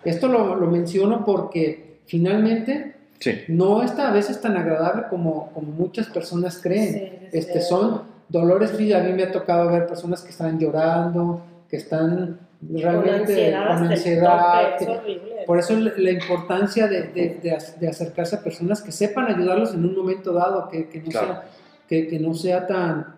esto 0.09 0.27
lo, 0.27 0.55
lo 0.55 0.67
menciono 0.67 1.23
porque 1.25 1.99
finalmente 2.05 2.95
Sí. 3.19 3.31
no 3.47 3.81
está 3.81 4.09
a 4.09 4.13
veces 4.13 4.39
tan 4.41 4.55
agradable 4.57 5.03
como, 5.09 5.51
como 5.53 5.71
muchas 5.71 6.07
personas 6.07 6.59
creen. 6.61 6.93
Sí, 6.93 7.27
este, 7.33 7.61
sí. 7.61 7.67
son 7.69 8.03
dolores 8.29 8.71
físicos. 8.71 9.01
A 9.01 9.03
mí 9.05 9.13
me 9.13 9.23
ha 9.23 9.31
tocado 9.31 9.71
ver 9.71 9.87
personas 9.87 10.21
que 10.21 10.29
están 10.29 10.59
llorando, 10.59 11.41
que 11.67 11.77
están 11.77 12.39
Con 12.61 12.79
realmente 12.81 13.55
ansiedad, 13.55 13.77
con 13.79 13.87
ansiedad. 13.91 14.75
es 14.79 15.45
por 15.47 15.57
eso 15.57 15.75
la 15.79 15.91
la 15.97 16.11
importancia 16.11 16.87
de, 16.87 17.03
de- 17.07 17.39
de 17.41 17.51
ac- 17.57 17.75
de 17.77 17.87
acercarse 17.87 18.35
a 18.35 18.43
personas 18.43 18.81
que 18.83 18.91
sepan 18.91 19.25
ayudarlos 19.33 19.73
en 19.73 19.83
un 19.85 19.95
momento 19.95 20.31
dado, 20.33 20.67
que, 20.69 20.87
que 20.87 20.99
no, 20.99 21.09
Claro. 21.09 21.27
sea, 21.27 21.43
que, 21.89 22.07
que 22.07 22.19
no 22.19 22.33
sea 22.35 22.67
tan, 22.67 23.15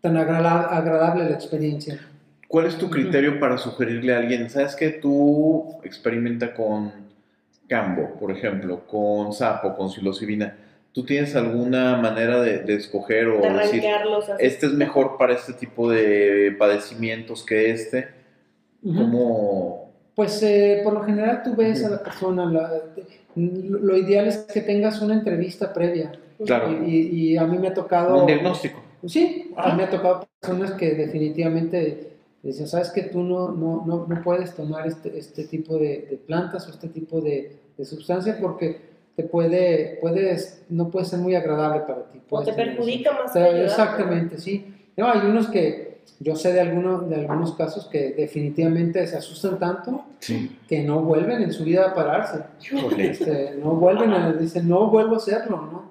tan 0.00 0.16
agrada- 0.16 0.66
agradable 0.76 1.24
la 1.24 1.34
experiencia. 1.34 1.98
¿Cuál 2.50 2.66
es 2.66 2.76
tu 2.76 2.90
criterio 2.90 3.38
para 3.38 3.56
sugerirle 3.58 4.12
a 4.12 4.18
alguien? 4.18 4.50
¿Sabes 4.50 4.74
que 4.74 4.88
tú 4.90 5.76
experimenta 5.84 6.52
con 6.52 6.90
cambo, 7.68 8.16
por 8.18 8.32
ejemplo, 8.32 8.84
con 8.88 9.32
sapo, 9.32 9.76
con 9.76 9.88
psilocibina? 9.88 10.56
¿Tú 10.92 11.04
tienes 11.04 11.36
alguna 11.36 11.96
manera 11.98 12.40
de, 12.40 12.58
de 12.58 12.74
escoger 12.74 13.28
o 13.28 13.40
de 13.40 13.48
decir, 13.50 13.84
este 14.40 14.66
es 14.66 14.72
mejor 14.72 15.16
para 15.16 15.34
este 15.34 15.52
tipo 15.52 15.88
de 15.88 16.56
padecimientos 16.58 17.46
que 17.46 17.70
este? 17.70 18.08
¿Cómo? 18.82 19.92
Pues 20.16 20.42
eh, 20.42 20.80
por 20.82 20.92
lo 20.94 21.02
general 21.04 21.42
tú 21.44 21.54
ves 21.54 21.84
a 21.84 21.90
la 21.90 22.02
persona, 22.02 22.46
la- 22.46 22.82
lo 23.36 23.96
ideal 23.96 24.26
es 24.26 24.38
que 24.38 24.60
tengas 24.62 25.00
una 25.00 25.14
entrevista 25.14 25.72
previa. 25.72 26.10
Claro. 26.44 26.72
Y, 26.84 26.90
y- 26.96 27.30
y 27.32 27.36
a 27.36 27.44
mí 27.44 27.58
me 27.58 27.68
ha 27.68 27.74
tocado... 27.74 28.18
Un 28.22 28.26
diagnóstico. 28.26 28.82
Sí, 29.06 29.52
a 29.56 29.70
mí 29.70 29.76
me 29.76 29.84
ha 29.84 29.90
tocado 29.90 30.26
personas 30.40 30.72
que 30.72 30.94
definitivamente 30.94 32.08
dicen, 32.48 32.66
sabes 32.68 32.90
que 32.90 33.02
tú 33.02 33.22
no, 33.22 33.50
no, 33.50 33.84
no, 33.86 34.06
no 34.06 34.22
puedes 34.22 34.54
tomar 34.54 34.86
este, 34.86 35.18
este 35.18 35.44
tipo 35.44 35.74
de, 35.76 36.06
de 36.10 36.20
plantas 36.26 36.66
o 36.66 36.70
este 36.70 36.88
tipo 36.88 37.20
de, 37.20 37.56
de 37.76 37.84
sustancias 37.84 38.38
porque 38.40 38.88
te 39.16 39.24
puede, 39.24 39.98
puedes, 40.00 40.62
no 40.70 40.88
puede 40.88 41.04
ser 41.04 41.18
muy 41.18 41.34
agradable 41.34 41.80
para 41.80 42.04
ti. 42.04 42.20
O 42.30 42.42
te 42.42 42.50
eso. 42.50 42.56
perjudica 42.56 43.12
más 43.12 43.32
que 43.32 43.38
ayudar. 43.40 43.64
Exactamente, 43.64 44.38
sí. 44.38 44.74
No, 44.96 45.10
hay 45.10 45.20
unos 45.26 45.48
que, 45.48 45.98
yo 46.20 46.36
sé 46.36 46.52
de, 46.52 46.60
algunos 46.60 47.08
de 47.08 47.16
algunos 47.16 47.54
casos 47.54 47.86
que 47.88 48.12
definitivamente 48.12 49.06
se 49.06 49.16
asustan 49.16 49.58
tanto 49.58 50.04
Sí. 50.20 50.58
que 50.68 50.82
no 50.82 51.00
vuelven 51.00 51.42
en 51.42 51.52
su 51.52 51.64
vida 51.64 51.88
a 51.90 51.94
pararse. 51.94 52.44
Este, 52.98 53.56
no 53.62 53.74
vuelven 53.74 54.12
a, 54.12 54.32
dicen, 54.32 54.68
no 54.68 54.88
vuelvo 54.88 55.14
a 55.14 55.18
hacerlo, 55.18 55.56
¿no? 55.70 55.90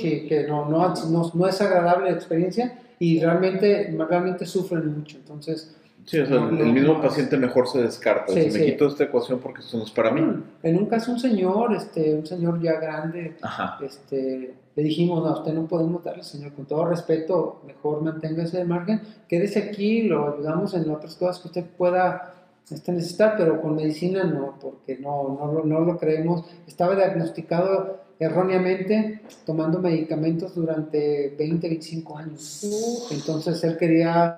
Que, 0.00 0.26
que 0.26 0.48
no, 0.48 0.68
no, 0.68 0.94
no, 1.10 1.30
no 1.32 1.46
es 1.46 1.60
agradable 1.60 2.10
la 2.10 2.16
experiencia 2.16 2.78
y 2.98 3.20
realmente, 3.20 3.94
realmente 4.08 4.46
sufren 4.46 4.96
mucho. 4.98 5.16
Entonces, 5.18 5.76
Sí, 6.06 6.18
o 6.18 6.26
sea, 6.26 6.36
No, 6.38 6.50
el 6.62 6.70
mismo 6.74 6.92
no. 6.94 7.00
paciente 7.00 7.34
mejor 7.38 7.66
se 7.66 7.80
descarta. 7.80 8.30
Sí, 8.30 8.40
Dice, 8.40 8.58
me 8.58 8.64
sí. 8.66 8.72
quito 8.72 8.88
esta 8.88 9.04
ecuación 9.04 9.38
porque 9.38 9.62
esto 9.62 9.78
no 9.78 9.84
es 9.84 9.90
para 9.90 10.10
mí. 10.10 10.20
en 10.62 10.76
un 10.76 10.84
caso 10.84 11.10
un 11.12 11.18
señor, 11.18 11.74
este, 11.74 12.14
un 12.14 12.26
señor 12.26 12.60
ya 12.60 12.74
grande, 12.78 13.34
Ajá. 13.40 13.78
este, 13.82 14.52
le 14.76 14.82
dijimos, 14.82 15.22
no, 15.22 15.30
a 15.30 15.38
usted 15.38 15.54
no 15.54 15.66
podemos 15.66 16.04
darle, 16.04 16.22
señor, 16.22 16.52
con 16.52 16.66
todo 16.66 16.84
respeto, 16.84 17.62
mejor 17.66 18.02
manténgase 18.02 18.58
de 18.58 18.64
margen, 18.66 19.00
quédese 19.26 19.60
aquí, 19.60 20.02
lo 20.02 20.34
ayudamos 20.34 20.74
en 20.74 20.90
otras 20.90 21.14
cosas 21.14 21.38
que 21.40 21.48
usted 21.48 21.64
pueda 21.74 22.34
este, 22.70 22.92
necesitar, 22.92 23.36
pero 23.38 23.62
con 23.62 23.74
medicina 23.74 24.24
no, 24.24 24.58
porque 24.60 24.98
no, 24.98 25.38
no, 25.40 25.62
no 25.64 25.80
lo 25.80 25.96
creemos. 25.96 26.44
Estaba 26.66 26.96
diagnosticado 26.96 28.03
erróneamente 28.18 29.20
tomando 29.44 29.80
medicamentos 29.80 30.54
durante 30.54 31.34
20, 31.38 31.68
25 31.68 32.18
años. 32.18 32.60
Uf. 32.64 33.12
Entonces 33.12 33.62
él 33.64 33.76
quería, 33.76 34.36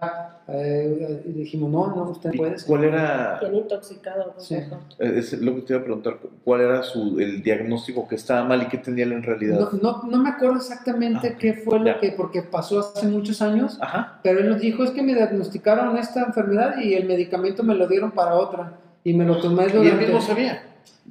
eh, 0.49 1.23
y 1.27 1.33
dijimos, 1.33 1.71
no, 1.71 1.95
no, 1.95 2.11
usted 2.11 2.33
¿Y 2.33 2.39
puede. 2.39 2.57
¿Cuál 2.67 2.85
era, 2.85 3.39
Bien 3.41 3.55
intoxicado. 3.57 4.35
Sí. 4.39 4.55
eh, 4.55 5.13
es 5.17 5.33
lo 5.35 5.55
que 5.57 5.61
te 5.63 5.73
iba 5.75 5.81
a 5.81 5.85
preguntar, 5.85 6.19
cuál 6.45 6.61
era 6.63 6.83
su, 6.83 7.19
el 7.21 7.43
diagnóstico 7.43 8.09
que 8.09 8.15
estaba 8.17 8.45
mal 8.45 8.63
y 8.63 8.67
qué 8.69 8.79
tenía 8.79 9.05
él 9.05 9.13
en 9.13 9.23
realidad? 9.23 9.59
No, 9.61 9.79
no, 9.81 10.03
no 10.11 10.23
me 10.23 10.31
acuerdo 10.31 10.57
exactamente 10.57 11.33
Ah, 11.35 11.39
qué 11.39 11.55
fue 11.55 11.79
lo 11.79 11.87
ya. 11.87 12.01
que, 12.01 12.13
porque 12.13 12.43
pasó 12.43 12.81
hace 12.81 13.07
muchos 13.07 13.43
años, 13.43 13.79
Ajá. 13.81 14.21
pero 14.23 14.41
él 14.41 14.49
nos 14.49 14.61
dijo, 14.61 14.85
es 14.85 14.91
que 14.91 15.03
me 15.03 15.15
diagnosticaron 15.15 15.97
esta 15.99 16.25
enfermedad 16.25 16.79
y 16.79 16.95
el 16.95 17.07
medicamento 17.07 17.63
me 17.63 17.75
lo 17.75 17.87
dieron 17.87 18.11
para 18.13 18.35
otra. 18.35 18.79
Y 19.05 19.13
me 19.15 19.25
lo 19.25 19.39
tomé 19.41 19.63
Y 19.63 19.67
él 19.67 19.73
durante... 19.73 20.05
mismo 20.07 20.21
sabía. 20.21 20.63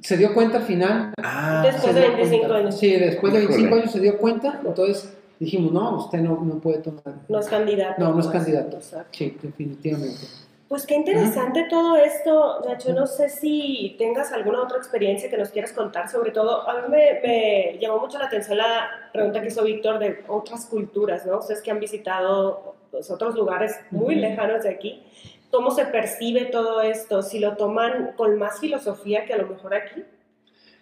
Se 0.01 0.17
dio 0.17 0.33
cuenta 0.33 0.57
al 0.57 0.63
final. 0.63 1.13
Ah, 1.23 1.61
Después 1.65 1.95
de 1.95 2.01
dio 2.01 2.11
25 2.11 2.39
cuenta. 2.41 2.55
años. 2.57 2.77
Sí, 2.77 2.91
después 2.91 3.33
de 3.33 3.39
25 3.39 3.65
Híjole. 3.67 3.81
años 3.81 3.91
se 3.93 3.99
dio 3.99 4.17
cuenta, 4.17 4.61
entonces 4.65 5.17
dijimos, 5.39 5.71
no, 5.71 5.97
usted 5.97 6.19
no, 6.19 6.39
no 6.43 6.55
puede 6.59 6.79
tomar. 6.79 7.03
No 7.27 7.39
es 7.39 7.47
candidato. 7.47 7.95
No, 8.03 8.13
no 8.13 8.19
es 8.19 8.27
candidato. 8.27 8.77
Exacto. 8.77 9.09
Sí, 9.11 9.37
definitivamente. 9.41 10.21
Pues 10.67 10.85
qué 10.87 10.95
interesante 10.95 11.67
todo 11.69 11.95
esto, 11.95 12.61
Nacho. 12.67 12.91
No 12.93 13.05
sé 13.05 13.29
si 13.29 13.95
tengas 13.99 14.31
alguna 14.33 14.63
otra 14.63 14.77
experiencia 14.77 15.29
que 15.29 15.37
nos 15.37 15.49
quieras 15.49 15.71
contar. 15.71 16.09
Sobre 16.09 16.31
todo, 16.31 16.67
a 16.67 16.81
mí 16.81 16.87
me, 16.89 17.19
me 17.23 17.77
llamó 17.79 17.99
mucho 17.99 18.17
la 18.17 18.25
atención 18.25 18.57
la 18.57 18.89
pregunta 19.13 19.41
que 19.41 19.47
hizo 19.49 19.63
Víctor 19.63 19.99
de 19.99 20.23
otras 20.27 20.65
culturas, 20.65 21.23
¿no? 21.25 21.37
Ustedes 21.37 21.61
que 21.61 21.69
han 21.69 21.79
visitado 21.79 22.73
pues, 22.89 23.11
otros 23.11 23.35
lugares 23.35 23.75
muy 23.91 24.15
Ujú. 24.15 24.21
lejanos 24.21 24.63
de 24.63 24.69
aquí. 24.69 25.03
¿Cómo 25.55 25.71
se 25.71 25.85
percibe 25.85 26.45
todo 26.45 26.81
esto? 26.81 27.21
Si 27.21 27.39
lo 27.39 27.55
toman 27.55 28.11
con 28.17 28.37
más 28.37 28.59
filosofía 28.59 29.25
que 29.25 29.33
a 29.33 29.37
lo 29.37 29.47
mejor 29.47 29.73
aquí. 29.73 30.03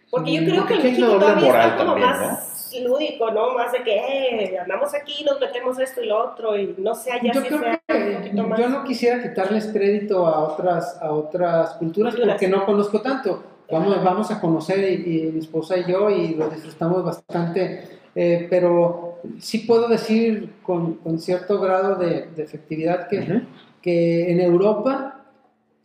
Porque 0.10 0.34
yo 0.34 0.42
Mm, 0.42 0.46
creo 0.46 0.66
que 0.66 0.74
en 0.76 0.84
México 0.84 1.08
todavía 1.20 1.46
moral 1.48 1.70
está 1.72 1.78
como 1.78 1.92
también, 1.92 2.10
más 2.10 2.74
lúdico, 2.84 3.32
¿no? 3.32 3.54
Más 3.54 3.72
de 3.72 3.84
que 3.84 3.96
eh, 3.96 4.58
andamos 4.60 4.94
aquí, 4.96 5.24
nos 5.24 5.40
metemos 5.40 5.80
esto 5.80 6.02
y 6.02 6.08
lo 6.08 6.32
otro, 6.32 6.58
y 6.58 6.74
no 6.80 6.96
sé 6.96 7.12
allá 7.12 7.32
yo 7.32 7.42
si 7.42 7.48
creo 7.48 7.60
sea 7.60 7.82
que 7.88 7.94
un 7.94 8.14
poquito 8.16 8.44
más. 8.48 8.60
yo 8.60 8.70
no 8.70 8.84
quisiera 8.84 9.22
quitarles 9.22 9.68
crédito 9.68 10.26
a 10.26 10.40
otras, 10.40 11.00
a 11.02 11.12
otras 11.12 11.74
culturas 11.76 12.14
Culturas. 12.16 12.36
porque 12.36 12.48
no 12.48 12.66
conozco 12.66 13.00
tanto. 13.02 13.44
Vamos, 13.72 14.04
vamos 14.04 14.32
a 14.32 14.40
conocer 14.42 14.80
y, 14.80 14.94
y 15.28 15.32
mi 15.32 15.40
esposa 15.40 15.78
y 15.78 15.86
yo 15.86 16.10
y 16.10 16.36
lo 16.36 16.50
disfrutamos 16.50 17.04
bastante, 17.04 17.84
eh, 18.16 18.48
pero 18.50 19.20
sí 19.40 19.60
puedo 19.60 19.88
decir 19.88 20.56
con, 20.64 20.96
con 20.96 21.18
cierto 21.20 21.60
grado 21.60 21.96
de, 21.96 22.28
de 22.36 22.44
efectividad 22.44 23.08
que. 23.08 23.44
Que 23.84 24.32
en 24.32 24.40
Europa 24.40 25.24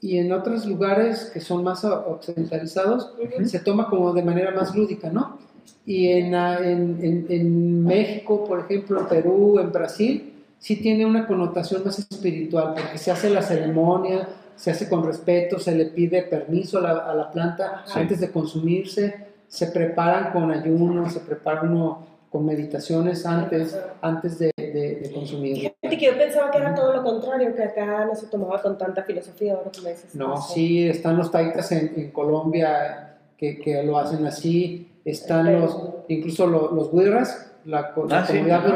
y 0.00 0.16
en 0.18 0.32
otros 0.32 0.64
lugares 0.64 1.30
que 1.34 1.40
son 1.40 1.62
más 1.64 1.84
occidentalizados 1.84 3.12
Ujú. 3.20 3.46
se 3.46 3.58
toma 3.58 3.88
como 3.90 4.12
de 4.14 4.22
manera 4.22 4.52
más 4.52 4.74
lúdica, 4.74 5.10
¿no? 5.10 5.36
Y 5.84 6.08
en, 6.12 6.34
ah, 6.34 6.58
en, 6.60 6.98
en- 7.02 7.26
en 7.28 7.84
México, 7.84 8.44
por 8.44 8.60
ejemplo, 8.60 9.00
en 9.00 9.06
Perú, 9.06 9.58
en 9.58 9.72
Brasil, 9.72 10.32
sí 10.58 10.76
tiene 10.76 11.04
una 11.04 11.26
connotación 11.26 11.82
más 11.84 11.98
espiritual, 11.98 12.74
porque 12.74 12.98
se 12.98 13.10
hace 13.10 13.30
la 13.30 13.42
ceremonia, 13.42 14.28
se 14.54 14.70
hace 14.70 14.88
con 14.88 15.04
respeto, 15.04 15.58
se 15.58 15.74
le 15.74 15.86
pide 15.86 16.22
permiso 16.22 16.78
a 16.78 16.82
la, 16.82 16.90
a 17.10 17.14
la 17.14 17.30
planta 17.30 17.82
Sí. 17.86 17.98
antes 18.00 18.20
de 18.20 18.30
consumirse, 18.30 19.26
se 19.48 19.68
preparan 19.68 20.32
con 20.32 20.50
ayuno, 20.50 21.08
se 21.10 21.20
prepara 21.20 21.62
uno 21.62 22.06
con 22.30 22.44
meditaciones 22.44 23.24
antes, 23.24 23.78
antes 24.02 24.38
de, 24.38 24.50
de, 24.56 25.00
de 25.02 25.10
consumir. 25.12 25.56
Fíjate 25.56 25.98
que 25.98 26.06
yo 26.06 26.18
pensaba 26.18 26.50
que 26.50 26.58
era 26.58 26.74
todo 26.74 26.92
lo 26.92 27.02
contrario, 27.02 27.54
que 27.54 27.62
acá 27.62 28.04
no 28.04 28.14
se 28.14 28.26
tomaba 28.26 28.60
con 28.60 28.76
tanta 28.76 29.02
filosofía, 29.02 29.54
ahora 29.54 29.70
que 29.70 29.80
me 29.80 29.90
dices. 29.90 30.14
No, 30.14 30.34
eso. 30.34 30.42
sí, 30.52 30.86
están 30.88 31.16
los 31.16 31.30
taitas 31.30 31.72
en, 31.72 31.92
en 31.96 32.10
Colombia 32.10 33.16
que, 33.38 33.58
que 33.58 33.82
lo 33.82 33.98
hacen 33.98 34.26
así, 34.26 34.90
están 35.04 35.58
los, 35.60 35.76
incluso 36.08 36.46
lo- 36.46 36.72
los 36.72 36.92
huirras, 36.92 37.50
la, 37.64 37.92
la 38.08 38.18
Ah, 38.20 38.26
sí, 38.26 38.32
comunidad 38.34 38.66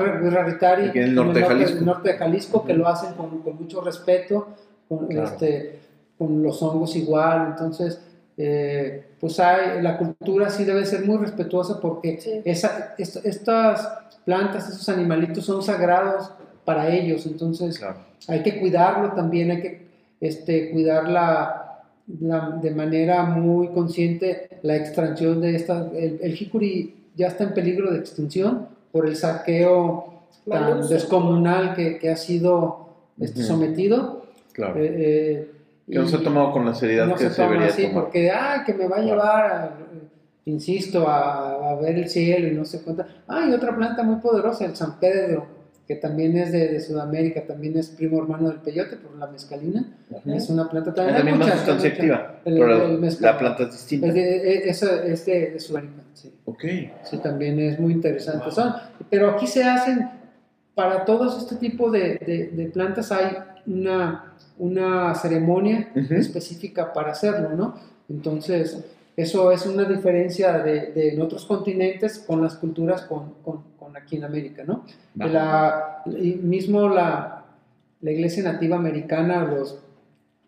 Aquí 0.89 0.99
en 0.99 1.05
el 1.05 1.15
norte 1.15 1.39
de 1.41 1.45
Jalisco. 1.47 1.79
el 1.79 1.85
norte 1.85 2.13
de 2.13 2.19
Jalisco, 2.19 2.65
que 2.65 2.73
Ujú. 2.73 2.81
lo 2.83 2.89
hacen 2.89 3.15
con, 3.15 3.39
con 3.43 3.57
mucho 3.57 3.81
respeto, 3.83 4.49
con, 4.89 5.07
Claro. 5.09 5.29
este, 5.29 5.79
con 6.19 6.43
los 6.43 6.63
hongos 6.63 6.97
igual, 6.97 7.49
entonces, 7.51 8.01
eh, 8.37 9.05
pues 9.21 9.39
hay, 9.41 9.83
la 9.83 9.99
cultura 9.99 10.49
sí 10.51 10.65
debe 10.65 10.85
ser 10.87 11.05
muy 11.05 11.19
respetuosa 11.19 11.81
porque 11.81 12.21
Sí. 12.21 12.41
esa, 12.45 12.95
est- 12.99 13.25
estas 13.25 13.89
plantas, 14.25 14.69
esos 14.69 14.89
animalitos 14.89 15.45
son 15.45 15.63
sagrados 15.63 16.31
para 16.65 16.89
ellos, 16.89 17.27
entonces 17.27 17.79
Claro. 17.79 17.97
hay 18.29 18.43
que 18.43 18.59
cuidarlo 18.61 19.13
también, 19.13 19.51
hay 19.51 19.61
que 19.63 19.83
este, 20.21 20.71
cuidar 20.71 21.09
la, 21.09 21.83
la- 22.21 22.51
de 22.63 22.71
manera 22.71 23.25
muy 23.25 23.69
consciente 23.69 24.49
la 24.63 24.77
extracción 24.77 25.41
de 25.41 25.57
esta. 25.57 25.89
El, 25.95 26.21
el 26.23 26.35
jicuri 26.35 26.95
ya 27.17 27.27
está 27.29 27.45
en 27.45 27.55
peligro 27.55 27.91
de 27.93 27.99
extinción 27.99 28.69
por 28.93 29.07
el 29.09 29.17
saqueo 29.17 30.23
tan 30.49 30.89
descomunal 30.89 31.75
que, 31.75 31.99
que 31.99 32.11
ha 32.11 32.17
sido 32.17 32.89
este, 33.21 33.43
sometido. 33.43 34.23
Claro. 34.53 34.77
Eh, 34.81 34.95
eh, 34.97 35.51
que 35.93 35.99
no 35.99 36.09
se 36.09 36.17
ha 36.17 36.23
tomado 36.23 36.53
con 36.53 36.65
la 36.67 36.75
seriedad 36.75 37.07
no 37.07 37.15
que 37.15 37.25
se 37.25 37.31
se, 37.31 37.37
toma 37.37 37.49
debería 37.53 37.73
así 37.73 37.83
tomar. 37.87 38.03
porque, 38.05 38.31
ay, 38.31 38.61
que 38.67 38.75
me 38.75 38.89
va 38.89 38.97
a 38.97 39.01
llevar, 39.01 39.47
a- 39.53 39.77
insisto, 40.45 41.09
a, 41.09 41.71
a 41.71 41.75
ver 41.77 41.97
el 41.99 42.09
cielo 42.09 42.49
y 42.49 42.53
no 42.53 42.65
sé 42.65 42.83
cuánta. 42.83 43.07
Ah, 43.29 43.47
y 43.49 43.53
otra 43.53 43.75
planta 43.77 44.03
muy 44.03 44.17
poderosa, 44.21 44.65
el 44.65 44.75
San 44.77 44.99
Pedro, 44.99 45.47
que 45.87 45.97
también 45.97 46.37
es 46.37 46.53
de, 46.53 46.69
de 46.69 46.81
Sudamérica, 46.81 47.45
también 47.47 47.77
es 47.77 47.89
primo 47.89 48.19
hermano 48.23 48.49
del 48.49 48.59
peyote 48.59 48.97
por 48.97 49.15
la 49.17 49.27
mezcalina. 49.27 49.85
Ujú. 50.11 50.33
Es 50.33 50.49
una 50.49 50.69
planta 50.69 50.91
Es 50.91 50.97
también. 50.97 51.15
la 51.27 51.31
hay 51.33 51.39
misma 51.39 51.53
sustancia 51.57 51.91
activa, 51.91 52.35
El- 52.45 52.55
pero 52.59 52.87
el 52.87 52.99
mezcal. 52.99 53.33
la 53.33 53.39
planta 53.39 53.63
es 53.65 53.73
distinta. 53.73 54.07
Es 54.09 54.15
de, 54.15 54.59
es, 54.71 54.83
es 54.83 55.27
de, 55.27 55.51
de 55.51 55.61
Sudamérica, 55.61 56.03
sí. 56.15 56.33
Ok. 56.45 56.65
Sí, 57.05 57.19
también 57.19 57.59
es 57.61 57.79
muy 57.79 57.93
interesante. 57.93 58.45
Wow. 58.45 58.53
Son- 58.53 58.75
pero 59.11 59.31
aquí 59.31 59.47
se 59.47 59.63
hacen, 59.65 60.09
para 60.75 61.05
todos 61.05 61.39
este 61.43 61.57
tipo 61.57 61.91
de, 61.91 62.19
de- 62.27 62.51
de 62.53 62.65
plantas 62.71 63.13
hay 63.13 63.37
una, 63.67 64.33
una 64.69 65.15
ceremonia 65.15 65.91
Ujú. 65.97 66.15
específica 66.15 66.93
para 66.93 67.13
hacerlo, 67.13 67.51
¿no? 67.57 67.75
Entonces, 68.09 68.65
Eso 69.15 69.53
es 69.53 69.67
una 69.67 69.85
diferencia 69.85 70.59
de, 70.67 70.93
de 70.93 71.13
en 71.13 71.21
otros 71.21 71.45
continentes 71.45 72.19
con 72.27 72.41
las 72.41 72.55
culturas 72.55 73.03
con, 73.03 73.35
con, 73.45 73.57
con 73.79 73.95
aquí 73.95 74.17
en 74.17 74.25
América, 74.25 74.63
¿no? 74.67 74.85
La, 75.15 76.03
y 76.07 76.31
mismo 76.37 76.89
la, 76.89 77.45
la 78.01 78.11
iglesia 78.11 78.43
nativa 78.43 78.77
americana, 78.77 79.45
los, 79.45 79.79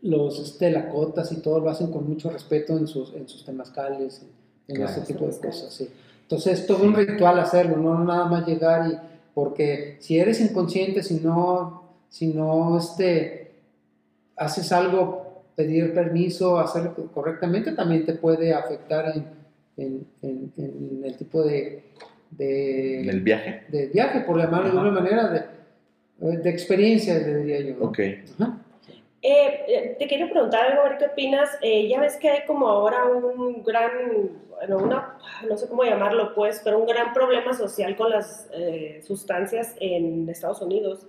los 0.01 0.41
este, 0.41 0.71
lacotas 0.71 1.31
y 1.33 1.43
todo 1.43 1.61
lo 1.61 1.69
hacen 1.69 1.91
con 1.93 2.09
mucho 2.09 2.31
respeto 2.31 2.79
en 2.79 2.87
sus, 2.87 3.13
en 3.15 3.29
sus 3.29 3.45
temazcales, 3.45 4.23
en, 4.23 4.29
en 4.69 4.77
Claro. 4.77 4.93
ese 4.93 5.13
tipo 5.13 5.27
de 5.27 5.37
cosas, 5.39 5.71
sí. 5.75 5.87
Entonces 6.23 6.61
es 6.61 6.67
todo 6.67 6.85
un 6.85 6.95
ritual 6.95 7.39
hacerlo, 7.39 7.77
no 7.77 8.03
nada 8.03 8.25
más 8.33 8.47
llegar 8.47 8.91
y, 8.91 8.97
porque 9.35 9.99
si 10.01 10.19
eres 10.19 10.41
inconsciente, 10.41 11.03
si 11.03 11.17
no, 11.21 11.83
si 12.09 12.29
no 12.29 12.79
este, 12.79 13.44
haces 14.37 14.71
algo, 14.73 15.45
pedir 15.57 15.95
permiso, 15.95 16.59
hacerlo 16.59 16.95
correctamente, 17.13 17.73
también 17.73 18.05
te 18.05 18.15
puede 18.15 18.53
afectar 18.53 19.13
en, 19.15 19.27
en- 19.77 20.07
en- 20.23 20.53
en 20.57 21.01
el 21.05 21.17
tipo 21.17 21.43
de, 21.43 21.85
de, 22.31 23.01
En 23.03 23.09
el 23.11 23.21
viaje. 23.21 23.63
de 23.69 23.87
viaje, 23.87 24.21
por 24.21 24.37
llamarlo 24.39 24.71
de 24.73 24.79
Ajá. 24.79 24.89
una 24.89 25.01
manera, 25.01 25.29
de, 26.19 26.37
de 26.39 26.51
experiencia, 26.51 27.19
diría 27.19 27.61
yo. 27.61 27.77
¿no? 27.79 27.87
Ok. 27.87 27.99
Ajá. 28.41 28.59
Eh, 29.23 29.61
eh, 29.69 29.97
te 29.99 30.07
quiero 30.07 30.29
preguntar 30.31 30.67
algo, 30.71 30.83
a 30.83 30.89
ver 30.91 30.99
qué 30.99 31.07
opinas. 31.07 31.49
Eh, 31.63 31.89
ya 31.89 31.99
ves 32.01 32.17
que 32.17 32.29
hay 32.29 32.47
como 32.47 32.69
ahora 32.69 33.05
un 33.07 33.63
gran, 33.63 33.91
bueno, 34.51 34.79
una, 34.79 35.17
no 35.49 35.57
sé 35.57 35.67
cómo 35.67 35.83
llamarlo, 35.83 36.35
pues, 36.35 36.61
pero 36.63 36.79
un 36.79 36.87
gran 36.87 37.15
problema 37.15 37.55
social 37.55 37.97
con 37.97 38.11
las 38.11 38.49
eh, 38.53 39.01
sustancias 39.03 39.75
en 39.81 40.29
Estados 40.29 40.61
Unidos. 40.61 41.07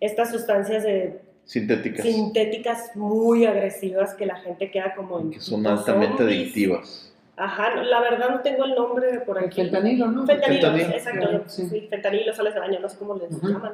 Estas 0.00 0.30
sustancias 0.30 0.82
de- 0.82 1.20
Sintéticas. 1.48 2.04
sintéticas 2.04 2.94
muy 2.94 3.46
agresivas 3.46 4.12
que 4.14 4.26
la 4.26 4.36
gente 4.36 4.70
queda 4.70 4.94
como 4.94 5.18
en 5.18 5.30
Que 5.30 5.40
son 5.40 5.66
altamente 5.66 6.18
zombies. 6.18 6.38
adictivas. 6.40 7.12
Ajá, 7.38 7.74
no, 7.74 7.82
la 7.84 8.00
verdad 8.00 8.28
no 8.28 8.40
tengo 8.40 8.64
el 8.66 8.74
nombre 8.74 9.20
por 9.20 9.38
El 9.38 9.44
aquí. 9.46 9.62
fentanilo, 9.62 10.08
¿no? 10.08 10.26
Fentanilo, 10.26 10.70
Fentanilo. 10.72 10.94
exacto. 10.94 11.42
Sí. 11.46 11.66
Sí. 11.70 11.86
fentanilo, 11.88 12.34
sales 12.34 12.52
de 12.52 12.60
baño, 12.60 12.80
no 12.80 12.88
sé 12.90 12.98
cómo 12.98 13.14
les 13.14 13.30
llaman. 13.42 13.72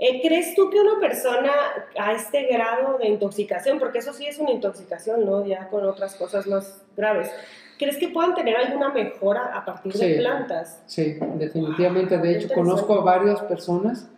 Eh, 0.00 0.20
¿Crees 0.26 0.56
tú 0.56 0.70
que 0.70 0.80
una 0.80 0.98
persona 0.98 1.52
a 1.96 2.12
este 2.14 2.46
grado 2.46 2.98
de 2.98 3.06
intoxicación, 3.06 3.78
porque 3.78 3.98
eso 3.98 4.12
sí 4.12 4.26
es 4.26 4.38
una 4.40 4.50
intoxicación, 4.50 5.24
¿no? 5.24 5.46
Ya 5.46 5.68
con 5.68 5.86
otras 5.86 6.16
cosas 6.16 6.48
más 6.48 6.82
graves, 6.96 7.30
¿crees 7.78 7.96
que 7.98 8.08
puedan 8.08 8.34
tener 8.34 8.56
alguna 8.56 8.88
mejora 8.92 9.52
a 9.56 9.64
partir 9.64 9.92
de 9.92 10.16
plantas? 10.16 10.82
Sí, 10.86 11.16
definitivamente. 11.36 12.18
De 12.18 12.22
Qué 12.32 12.38
hecho, 12.38 12.54
conozco 12.54 12.94
a 12.94 13.04
varias 13.04 13.40
personas. 13.42 14.08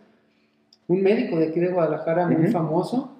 Un 0.87 1.01
médico 1.01 1.37
de 1.37 1.47
aquí 1.47 1.59
de 1.59 1.67
Guadalajara 1.69 2.27
muy 2.27 2.47
famoso, 2.47 3.17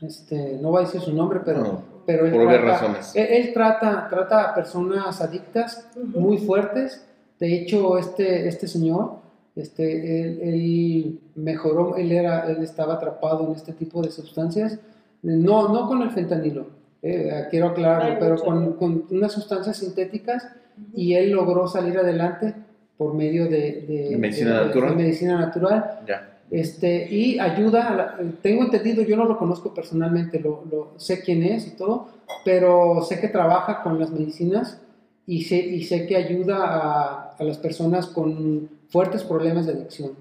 este, 0.00 0.58
no 0.60 0.70
voy 0.70 0.82
a 0.82 0.86
decir 0.86 1.00
su 1.00 1.12
nombre, 1.14 1.40
pero, 1.44 1.62
No, 1.62 1.82
pero 2.06 2.26
él, 2.26 2.32
por 2.32 2.46
trata, 2.48 2.62
razones. 2.64 3.12
él, 3.14 3.26
él 3.30 3.52
trata, 3.52 4.06
trata 4.08 4.50
a 4.50 4.54
personas 4.54 5.20
adictas 5.20 5.88
muy 5.96 6.38
fuertes. 6.38 7.06
De 7.38 7.54
hecho, 7.54 7.98
este, 7.98 8.48
este 8.48 8.66
señor, 8.68 9.16
este, 9.56 10.22
él, 10.22 10.38
él 10.42 11.20
mejoró, 11.34 11.96
él, 11.96 12.10
era, 12.12 12.46
él 12.50 12.62
estaba 12.62 12.94
atrapado 12.94 13.46
en 13.48 13.52
este 13.54 13.72
tipo 13.72 14.02
de 14.02 14.10
sustancias. 14.10 14.78
No, 15.22 15.68
no 15.72 15.86
con 15.88 16.02
el 16.02 16.10
fentanilo, 16.10 16.66
eh, 17.02 17.46
quiero 17.50 17.68
aclararlo, 17.68 18.12
Hay 18.12 18.16
pero 18.20 18.36
con, 18.36 18.74
con 18.74 19.04
unas 19.10 19.32
sustancias 19.32 19.76
sintéticas 19.78 20.46
y 20.94 21.14
él 21.14 21.30
logró 21.30 21.66
salir 21.66 21.96
adelante 21.98 22.54
por 22.98 23.14
medio 23.14 23.44
de, 23.44 23.84
de- 23.88 24.08
¿De 24.10 24.16
medicina 24.18 24.50
de- 24.54 24.58
de- 24.60 24.64
natural? 24.66 24.90
de 24.90 24.96
medicina 24.96 25.38
natural. 25.38 26.00
Ya. 26.06 26.30
Este, 26.50 27.08
y 27.10 27.38
ayuda, 27.38 27.88
a 27.88 27.94
la- 27.96 28.18
tengo 28.42 28.62
entendido, 28.64 29.02
yo 29.02 29.16
no 29.16 29.24
lo 29.24 29.36
conozco 29.38 29.72
personalmente, 29.74 30.38
lo, 30.40 30.64
lo- 30.70 30.92
sé 30.98 31.20
quién 31.22 31.42
es 31.42 31.66
y 31.66 31.70
todo, 31.72 32.08
pero 32.44 33.02
sé 33.02 33.20
que 33.20 33.28
trabaja 33.28 33.82
con 33.82 33.98
las 33.98 34.10
medicinas 34.10 34.78
y 35.26 35.44
sé, 35.44 35.56
y 35.56 35.82
sé 35.84 36.06
que 36.06 36.16
ayuda 36.16 36.58
a, 36.64 37.34
a 37.38 37.44
las 37.44 37.58
personas 37.58 38.06
con 38.06 38.68
fuertes 38.88 39.24
problemas 39.24 39.66
de 39.66 39.72
adicción. 39.72 40.12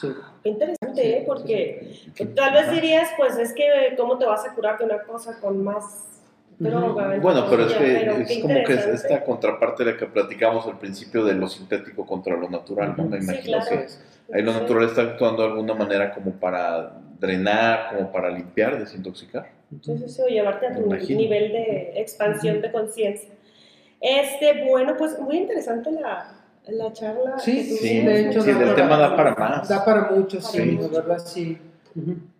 Sí. 0.00 0.08
Qué 0.42 0.48
interesante, 0.50 1.02
Sí, 1.02 1.08
¿eh? 1.08 1.24
Porque 1.26 1.94
Sí. 2.14 2.24
tal 2.34 2.52
vez 2.54 2.70
dirías, 2.70 3.08
pues 3.16 3.36
es 3.38 3.52
que, 3.52 3.64
¿cómo 3.96 4.18
te 4.18 4.24
vas 4.26 4.44
a 4.46 4.54
curar 4.54 4.78
de 4.78 4.84
una 4.86 5.02
cosa 5.02 5.38
con 5.40 5.62
más 5.62 6.04
droga? 6.58 7.18
Bueno, 7.20 7.46
pero 7.50 7.66
es 7.66 7.72
que 7.74 7.84
Pero 8.00 8.16
es 8.16 8.38
como 8.40 8.54
que 8.64 8.72
es 8.74 8.86
esta 8.86 9.22
contraparte 9.24 9.84
de 9.84 9.92
la 9.92 9.98
que 9.98 10.06
platicamos 10.06 10.66
al 10.66 10.78
principio 10.78 11.24
de 11.24 11.34
lo 11.34 11.48
sintético 11.48 12.04
contra 12.06 12.36
lo 12.36 12.48
natural, 12.50 12.94
¿no? 12.96 13.04
Me 13.04 13.20
Sí, 13.20 13.24
imagino 13.30 13.58
claro. 13.58 13.70
que 13.82 13.86
ahí 14.32 14.42
lo 14.42 14.52
natural 14.52 14.84
está 14.84 15.02
actuando 15.02 15.42
de 15.42 15.48
alguna 15.50 15.74
manera 15.74 16.12
como 16.14 16.32
para 16.32 16.92
drenar, 17.18 17.96
como 17.96 18.12
para 18.12 18.30
limpiar, 18.30 18.78
desintoxicar. 18.78 19.50
Sí, 19.82 19.96
sí, 20.08 20.22
o 20.22 20.26
llevarte 20.28 20.66
a 20.66 20.74
tu 20.74 20.82
imagino. 20.86 21.18
nivel 21.20 21.52
de 21.52 21.92
expansión 21.96 22.60
de 22.60 22.70
conciencia. 22.70 23.30
Este, 24.00 24.64
bueno, 24.68 24.96
pues 24.96 25.18
muy 25.18 25.38
interesante 25.38 25.90
la, 25.90 26.32
la 26.68 26.92
charla. 26.92 27.38
Sí, 27.38 27.62
sí, 27.62 28.04
de 28.04 28.28
hecho, 28.28 28.42
Sí, 28.42 28.52
da 28.52 28.58
del 28.58 28.68
para- 28.68 28.74
tema 28.76 28.96
da 28.98 29.16
para 29.16 29.34
más. 29.34 29.68
Da 29.68 29.84
para 29.84 30.10
mucho, 30.10 30.38
Para 30.38 30.48
sí, 30.50 30.60
mucho. 30.62 30.88
de 30.88 30.96
verdad, 31.00 31.18
sí. 31.18 31.58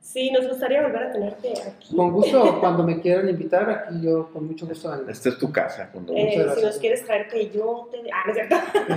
Sí, 0.01 0.31
nos 0.31 0.47
gustaría 0.49 0.83
volver 0.83 1.03
a 1.05 1.13
tenerte 1.13 1.53
aquí. 1.61 1.95
Con 1.97 2.13
gusto, 2.13 2.59
cuando 2.61 2.83
me 2.85 3.01
quieran 3.01 3.29
invitar, 3.29 3.69
aquí 3.69 4.01
yo 4.03 4.31
con 4.33 4.47
mucho 4.47 4.67
gusto 4.67 4.91
vengo. 4.91 5.11
Esta 5.11 5.29
es 5.31 5.39
tu 5.39 5.51
casa. 5.53 5.91
Cuando 5.93 6.13
Eh, 6.15 6.35
Muchas 6.39 6.55
si 6.59 6.65
nos 6.65 6.79
quieres 6.79 7.05
traer 7.05 7.29
que 7.29 7.51
yo 7.51 7.89
te... 7.91 7.99
Ah, 8.13 8.23
no 8.27 8.33
es 8.33 8.37
cierto. 8.37 8.57
no, 8.89 8.97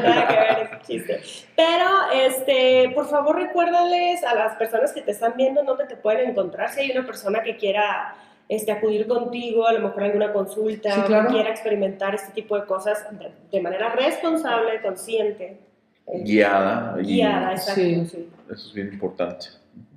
nada 0.00 0.28
que 0.28 0.34
ver, 0.34 0.68
es 0.80 0.86
chiste. 0.86 1.20
Pero, 1.56 1.86
este, 2.26 2.90
por 2.94 3.06
favor, 3.08 3.36
recuérdales 3.36 4.24
a 4.24 4.34
las 4.34 4.54
personas 4.56 4.92
que 4.92 5.02
te 5.02 5.10
están 5.10 5.34
viendo 5.36 5.62
dónde 5.64 5.84
te 5.86 5.96
pueden 5.96 6.30
encontrar. 6.30 6.70
Si 6.70 6.80
hay 6.80 6.90
una 6.90 7.04
persona 7.06 7.42
que 7.42 7.56
quiera 7.56 8.14
este, 8.48 8.72
acudir 8.72 9.06
contigo, 9.06 9.66
a 9.66 9.72
lo 9.74 9.80
mejor 9.80 10.04
alguna 10.04 10.32
consulta, 10.32 10.90
Sí, 10.94 11.00
claro. 11.02 11.26
que 11.28 11.34
quiera 11.34 11.50
experimentar 11.50 12.14
este 12.14 12.32
tipo 12.32 12.58
de 12.58 12.64
cosas 12.66 13.04
de, 13.18 13.30
de 13.52 13.60
manera 13.60 13.92
responsable, 13.94 14.80
consciente. 14.80 15.58
guiada. 16.24 16.96
y 17.02 17.04
Guiada, 17.16 17.52
exacto. 17.52 17.80
Sí. 17.82 18.06
sí. 18.06 18.28
Eso 18.50 18.68
es 18.68 18.72
bien 18.72 18.90
importante. 18.94 19.46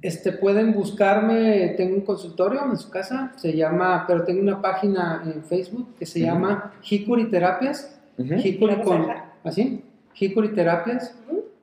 Este, 0.01 0.31
pueden 0.31 0.73
buscarme, 0.73 1.75
tengo 1.77 1.95
un 1.95 2.01
consultorio 2.01 2.65
en 2.65 2.77
su 2.77 2.89
casa, 2.89 3.33
se 3.37 3.55
llama, 3.55 4.05
pero 4.07 4.23
tengo 4.23 4.41
una 4.41 4.59
página 4.61 5.21
en 5.25 5.43
Facebook 5.43 5.95
que 5.99 6.05
se 6.07 6.21
llama 6.21 6.73
Hikuri 6.89 7.29
Terapias. 7.29 7.99
Hikuri 8.17 8.81
con, 8.81 9.05
así, 9.43 9.83
Hikuri 10.19 10.49
Terapias, 10.53 11.15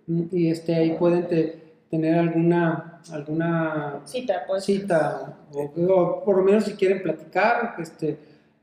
mm, 0.07 0.23
y 0.33 0.51
este, 0.51 0.75
ahí 0.75 0.97
pueden 0.99 1.27
te- 1.27 1.65
tener 1.91 2.19
alguna, 2.19 3.01
alguna 3.13 4.01
Cita, 4.05 4.43
pues. 4.47 4.65
cita, 4.65 5.37
o, 5.53 5.71
o 5.93 6.25
por 6.25 6.37
lo 6.37 6.43
menos 6.45 6.65
si 6.65 6.73
quieren 6.75 7.03
platicar, 7.03 7.75
este, 7.79 8.19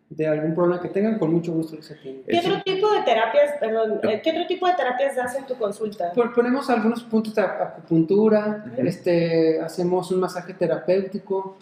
de 0.10 0.28
algún 0.28 0.54
problema 0.54 0.80
que 0.82 0.90
tengan, 0.90 1.18
con 1.18 1.34
mucho 1.34 1.52
gusto 1.52 1.76
les 1.76 1.90
atiendo. 1.92 2.24
¿Qué 2.28 2.40
otro 2.40 2.62
tipo 2.64 2.92
de 2.94 3.02
terapias, 3.02 3.52
perdón, 3.60 4.00
eh, 4.04 4.22
qué 4.24 4.32
otro 4.32 4.46
tipo 4.48 4.68
de 4.68 4.74
terapias 4.74 5.16
das 5.16 5.36
en 5.36 5.46
tu 5.46 5.56
consulta? 5.56 6.12
Pon- 6.14 6.32
Ponemos 6.34 6.70
algunos 6.70 7.04
puntos 7.04 7.34
de 7.34 7.42
acupuntura, 7.42 8.64
Ujú. 8.74 8.88
este, 8.88 9.60
hacemos 9.62 10.12
un 10.12 10.20
masaje 10.20 10.54
terapéutico. 10.54 11.58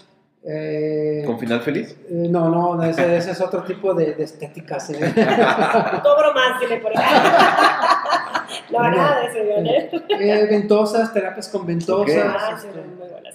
eh, 0.46 1.24
¿Con 1.26 1.40
final 1.40 1.62
feliz? 1.62 1.96
eh, 2.10 2.28
no, 2.30 2.50
no, 2.50 2.84
ese, 2.84 3.16
ese 3.16 3.32
es 3.32 3.40
otro 3.40 3.64
tipo 3.64 3.94
de, 3.94 4.14
de 4.14 4.24
estéticas. 4.26 4.90
¿eh? 4.90 5.00
Cobro 6.04 6.34
más, 6.34 6.60
dile 6.60 6.78
por 6.82 6.92
ahí. 6.98 7.06
no, 8.72 8.80
No. 8.84 8.90
nada 8.92 9.20
de 9.22 9.28
eso, 9.28 9.38
¿eh? 9.40 9.90
Eh, 10.20 10.48
ventosas, 10.50 11.14
terapias 11.14 11.48
con 11.48 11.66
ventosas. 11.66 12.36
Ah, 12.38 12.58
sí, 12.60 12.68
este. 12.68 12.80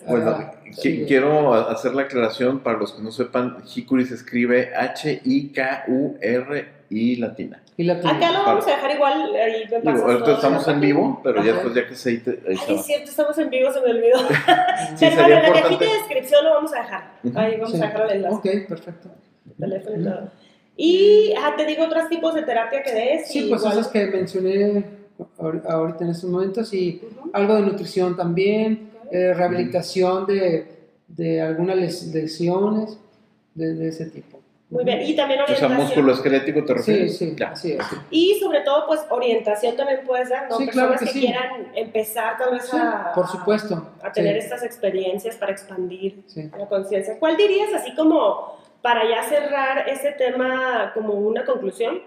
Bueno, 0.09 0.53
qui- 0.65 0.73
sí. 0.75 1.05
quiero 1.07 1.55
hacer 1.55 1.95
la 1.95 2.03
aclaración 2.03 2.61
para 2.61 2.79
los 2.79 2.93
que 2.93 3.03
no 3.03 3.11
sepan, 3.11 3.59
Hikuri 3.75 4.05
se 4.07 4.15
escribe 4.15 4.73
H-I-K-U-R-I 5.89 7.17
latina. 7.17 7.63
y 7.77 7.85
la 7.85 8.01
tuya. 8.01 8.17
Acá 8.17 8.33
lo 8.33 8.43
vamos 8.45 8.67
a 8.67 8.71
dejar 8.71 8.91
igual, 8.91 9.35
ahí 9.37 9.65
me 9.71 9.93
Digo, 9.93 10.05
ahorita 10.07 10.33
estamos 10.33 10.67
en 10.67 10.81
vivo, 10.81 11.21
pero 11.23 11.45
ya 11.45 11.53
después 11.53 11.75
ya 11.75 11.87
que 11.87 11.95
se 11.95 12.15
es 12.15 12.23
cierto, 12.87 13.11
estamos 13.11 13.39
en 13.39 13.51
vivo, 13.51 13.73
se 13.73 13.81
me 13.81 13.91
olvidó. 13.91 14.19
Sí, 14.19 14.25
Pero 15.01 15.15
bueno, 15.15 15.23
sería 15.23 15.37
en 15.47 15.53
la 15.55 15.63
cajita 15.63 15.85
de 15.85 15.91
descripción 15.93 16.45
lo 16.45 16.51
vamos 16.55 16.73
a 16.75 16.79
dejar. 16.81 17.13
Ahí 17.37 17.53
vamos 17.57 17.71
Sí. 17.73 17.81
a 17.81 17.87
dejar 17.87 18.03
el 18.07 18.11
enlace, 18.17 18.35
Ok, 18.35 18.47
perfecto. 18.69 19.09
teléfono 19.61 20.01
y 20.01 20.05
todo. 20.05 20.29
Y 20.77 21.33
ah, 21.41 21.55
te 21.57 21.67
digo 21.67 21.85
otros 21.85 22.09
tipos 22.09 22.35
de 22.35 22.43
terapia 22.43 22.83
que 22.83 22.93
des. 22.93 23.29
Sí, 23.29 23.47
y 23.47 23.49
pues 23.49 23.61
igual. 23.63 23.79
esas 23.79 23.89
que 23.93 24.07
mencioné 24.07 24.85
ahor- 25.39 25.63
ahorita 25.69 26.05
en 26.05 26.11
estos 26.11 26.31
momentos 26.31 26.73
y 26.75 27.01
Ujú. 27.21 27.31
algo 27.33 27.55
de 27.57 27.63
nutrición 27.63 28.17
también, 28.17 28.88
eh, 29.11 29.35
rehabilitación 29.35 30.27
de, 30.27 30.67
de 31.09 31.41
algunas 31.41 31.77
les- 31.77 32.07
lesiones 32.15 32.99
de, 33.55 33.75
de 33.75 33.89
ese 33.89 34.07
tipo. 34.07 34.39
Muy 34.71 34.85
bien, 34.85 35.01
y 35.01 35.17
también 35.17 35.41
O 35.41 35.47
sea, 35.47 35.55
orientación. 35.57 35.83
músculo 35.87 36.13
esquelético 36.13 36.61
te 36.63 36.67
Sí, 36.67 36.75
refieres. 36.93 37.17
sí, 37.17 37.35
Ya. 37.39 37.49
así 37.53 37.73
es. 37.73 37.79
Y 38.11 38.39
sobre 38.39 38.61
todo, 38.61 38.87
pues 38.87 39.01
orientación 39.09 39.75
también 39.77 40.01
puedes 40.07 40.29
dar, 40.29 40.47
¿no? 40.51 40.59
Sí, 40.59 40.67
claro 40.69 40.91
Personas 40.91 40.99
que 41.01 41.07
que, 41.07 41.13
sí. 41.13 41.21
quieran 41.27 41.73
empezar 41.75 42.37
tal 42.37 42.51
vez 42.53 42.65
Sí, 42.67 42.77
a, 42.77 43.13
por 43.15 43.27
supuesto. 43.29 43.89
a 44.03 44.13
tener 44.13 44.35
Sí, 44.35 44.41
estas 44.41 44.63
experiencias 44.63 45.37
para 45.37 45.53
expandir 45.53 46.23
sí. 46.27 46.51
la 46.59 46.67
conciencia. 46.67 47.19
¿Cuál 47.19 47.39
dirías 47.39 47.73
así 47.73 47.95
como 47.95 48.59
para 48.83 49.09
ya 49.09 49.23
cerrar 49.23 49.89
ese 49.89 50.13
tema 50.13 50.91
como 50.93 51.15
una 51.15 51.47
conclusión 51.47 52.03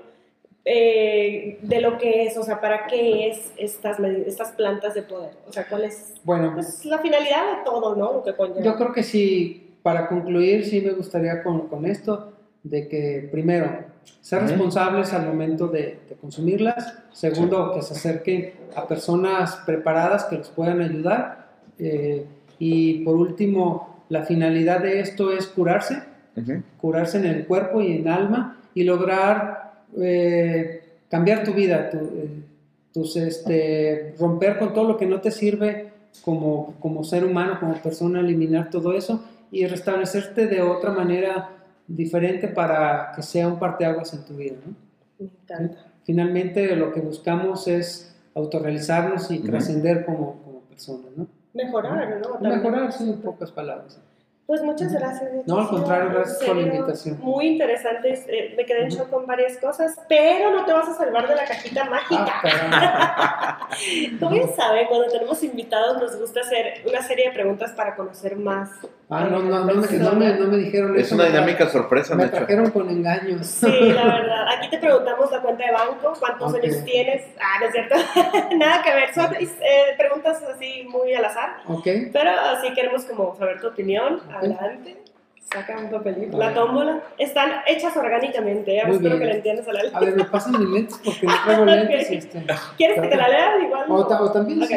eh, 0.65 1.57
de 1.61 1.81
lo 1.81 1.97
que 1.97 2.25
es, 2.25 2.37
o 2.37 2.43
sea, 2.43 2.61
para 2.61 2.85
qué 2.87 3.29
es 3.29 3.51
estas, 3.57 3.99
estas 3.99 4.51
plantas 4.51 4.93
de 4.93 5.03
poder? 5.03 5.31
O 5.47 5.51
sea, 5.51 5.65
¿cuál 5.67 5.85
es 5.85 6.13
Bueno, 6.23 6.51
pues, 6.53 6.85
la 6.85 6.99
finalidad 6.99 7.57
de 7.57 7.63
todo, 7.65 7.95
¿no? 7.95 8.13
Lo 8.13 8.23
que 8.23 8.33
conlleva. 8.35 8.61
yo 8.61 8.75
creo 8.75 8.93
que 8.93 9.03
sí, 9.03 9.75
para 9.81 10.07
concluir, 10.07 10.65
sí 10.65 10.81
me 10.81 10.91
gustaría 10.91 11.41
con, 11.43 11.67
con 11.67 11.85
esto 11.85 12.33
de 12.63 12.87
que 12.87 13.27
primero, 13.31 13.85
ser 14.21 14.43
responsables 14.43 15.13
al 15.13 15.25
momento 15.25 15.67
de, 15.67 15.99
de 16.07 16.15
consumirlas, 16.19 16.95
segundo, 17.11 17.73
que 17.73 17.81
se 17.81 17.93
acerquen 17.93 18.53
a 18.75 18.87
personas 18.87 19.55
preparadas 19.65 20.25
que 20.25 20.37
les 20.37 20.49
puedan 20.49 20.79
ayudar 20.81 21.49
eh, 21.79 22.25
y 22.59 23.03
por 23.03 23.15
último, 23.15 24.03
la 24.09 24.23
finalidad 24.23 24.81
de 24.81 24.99
esto 24.99 25.31
es 25.31 25.47
curarse, 25.47 26.03
Ujú. 26.35 26.61
curarse 26.79 27.17
en 27.17 27.25
el 27.25 27.47
cuerpo 27.47 27.81
y 27.81 27.93
en 27.93 28.01
el 28.01 28.07
alma 28.07 28.61
y 28.75 28.83
lograr 28.83 29.60
eh, 29.97 30.81
cambiar 31.09 31.43
tu 31.43 31.53
vida, 31.53 31.89
tu, 31.89 31.97
eh, 31.97 32.29
tus, 32.93 33.15
este, 33.17 34.15
romper 34.19 34.57
con 34.59 34.73
todo 34.73 34.85
lo 34.87 34.97
que 34.97 35.05
no 35.05 35.21
te 35.21 35.31
sirve 35.31 35.91
como, 36.23 36.75
como 36.79 37.03
ser 37.03 37.23
humano, 37.23 37.57
como 37.59 37.73
persona, 37.75 38.19
eliminar 38.19 38.69
todo 38.69 38.93
eso 38.93 39.23
y 39.51 39.65
restablecerte 39.65 40.47
de 40.47 40.61
otra 40.61 40.91
manera 40.91 41.49
diferente 41.87 42.47
para 42.47 43.11
que 43.15 43.21
sea 43.21 43.47
un 43.47 43.59
parteaguas 43.59 44.13
en 44.13 44.25
tu 44.25 44.35
vida. 44.35 44.55
Finalmente 46.05 46.75
lo 46.75 46.91
que 46.93 46.99
buscamos 47.01 47.67
es 47.67 48.15
autorrealizarnos 48.33 49.29
y 49.31 49.39
Ujú. 49.39 49.47
trascender 49.47 50.05
como, 50.05 50.41
como 50.43 50.59
personas. 50.61 51.11
¿no? 51.15 51.27
Mejorar, 51.53 52.19
¿no? 52.21 52.29
También. 52.29 52.57
Mejorar, 52.57 52.91
sí, 52.93 53.09
en 53.09 53.21
pocas 53.21 53.51
palabras. 53.51 53.99
Pues 54.51 54.63
muchas 54.63 54.91
gracias. 54.91 55.31
No, 55.45 55.59
al 55.59 55.69
contrario, 55.69 56.09
gracias 56.13 56.39
por 56.39 56.57
la 56.57 56.61
serio, 56.63 56.75
invitación. 56.75 57.17
Muy 57.21 57.47
interesantes. 57.47 58.25
eh, 58.27 58.53
me 58.57 58.65
quedé 58.65 58.83
en 58.83 58.89
shock 58.89 59.09
con 59.09 59.25
varias 59.25 59.55
cosas, 59.59 59.97
pero 60.09 60.51
no 60.51 60.65
te 60.65 60.73
vas 60.73 60.89
a 60.89 60.93
salvar 60.93 61.25
de 61.25 61.35
la 61.35 61.45
cajita 61.45 61.85
mágica. 61.85 62.25
Ah, 62.27 62.41
caramba. 62.41 63.69
Como 64.19 64.35
ya 64.35 64.47
saben, 64.53 64.87
cuando 64.87 65.07
tenemos 65.07 65.41
invitados 65.41 66.01
nos 66.01 66.19
gusta 66.19 66.41
hacer 66.41 66.81
una 66.85 67.01
serie 67.01 67.27
de 67.29 67.31
preguntas 67.31 67.71
para 67.71 67.95
conocer 67.95 68.35
más. 68.35 68.69
Ah, 69.13 69.25
no, 69.29 69.39
no, 69.39 69.59
no, 69.59 69.65
me, 69.65 69.73
no, 69.99 70.11
me, 70.13 70.33
no 70.35 70.47
me 70.47 70.57
dijeron 70.57 70.95
Es 70.97 71.07
eso. 71.07 71.15
una 71.15 71.25
me 71.25 71.31
dinámica 71.31 71.67
sorpresa, 71.67 72.15
Me 72.15 72.23
de 72.23 72.29
hecho. 72.29 72.37
trajeron 72.37 72.71
con 72.71 72.89
engaños. 72.89 73.45
Sí, 73.45 73.67
la 73.69 74.05
verdad. 74.05 74.45
Aquí 74.57 74.69
te 74.69 74.77
preguntamos 74.77 75.29
la 75.29 75.41
cuenta 75.41 75.65
de 75.65 75.71
banco, 75.73 76.13
cuántos 76.17 76.53
Ok. 76.53 76.63
años 76.63 76.83
tienes. 76.85 77.23
Ah, 77.37 77.59
no 77.59 77.65
es 77.65 77.71
cierto. 77.73 77.95
Nada 78.57 78.81
que 78.81 78.93
ver. 78.93 79.13
Son 79.13 79.33
eh, 79.35 79.47
preguntas 79.97 80.41
así 80.43 80.87
muy 80.89 81.13
al 81.13 81.25
azar. 81.25 81.57
¿Ok? 81.67 81.85
Pero 82.13 82.29
así 82.55 82.73
queremos 82.73 83.03
como 83.03 83.35
saber 83.37 83.59
tu 83.59 83.67
opinión. 83.67 84.21
Adelante. 84.45 84.97
Saca 85.53 85.77
un 85.79 85.89
papelito. 85.89 86.37
La 86.37 86.53
tómbola. 86.53 87.01
Están 87.17 87.49
hechas 87.67 87.97
orgánicamente. 87.97 88.73
¿eh? 88.77 88.83
Espero 88.85 88.99
bien. 89.01 89.19
que 89.19 89.25
la 89.25 89.33
entiendas 89.35 89.67
a 89.67 89.73
la 89.73 89.81
A 89.93 89.99
ver, 89.99 90.15
me 90.15 90.23
pasan 90.23 90.57
mis 90.57 90.69
lentes 90.69 90.97
porque 91.03 91.25
no 91.27 91.33
traigo 91.45 91.65
lentes. 91.65 92.05
Ok. 92.07 92.11
Este. 92.13 92.45
¿Quieres 92.77 93.01
que 93.01 93.07
te 93.09 93.15
la 93.17 93.27
lea? 93.27 93.51
Igual. 93.65 93.91
O, 93.91 93.97
no. 93.97 94.07
ta- 94.07 94.21
o 94.21 94.31
también 94.31 94.65
sí. 94.65 94.75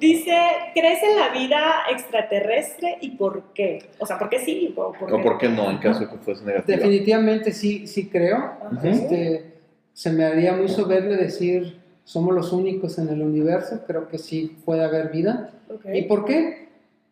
Dice, 0.00 0.36
¿crees 0.74 1.02
en 1.04 1.16
la 1.16 1.28
vida 1.28 1.60
extraterrestre 1.92 2.98
y 3.00 3.10
por 3.10 3.52
qué? 3.54 3.90
O 4.00 4.06
sea, 4.06 4.18
¿por 4.18 4.28
qué 4.28 4.40
sí 4.40 4.74
o 4.76 4.92
por 4.92 5.06
qué? 5.08 5.14
¿O 5.14 5.22
por 5.22 5.38
qué 5.38 5.48
no, 5.48 5.70
en 5.70 5.78
caso 5.78 6.00
de 6.00 6.08
que 6.08 6.16
fuese 6.18 6.44
negativa? 6.44 6.76
Definitivamente 6.78 7.52
sí, 7.52 7.86
sí 7.86 8.08
creo. 8.08 8.54
Este, 8.82 9.52
se 9.92 10.10
me 10.10 10.24
haría 10.24 10.52
muy 10.54 10.68
soberbio 10.68 11.16
decir 11.16 11.80
somos 12.04 12.34
los 12.34 12.52
únicos 12.52 12.98
en 12.98 13.08
el 13.08 13.22
universo. 13.22 13.84
Creo 13.86 14.08
que 14.08 14.18
sí 14.18 14.56
puede 14.64 14.82
haber 14.84 15.10
vida. 15.10 15.50
¿Y 15.92 16.02
por 16.02 16.24
qué? 16.24 16.61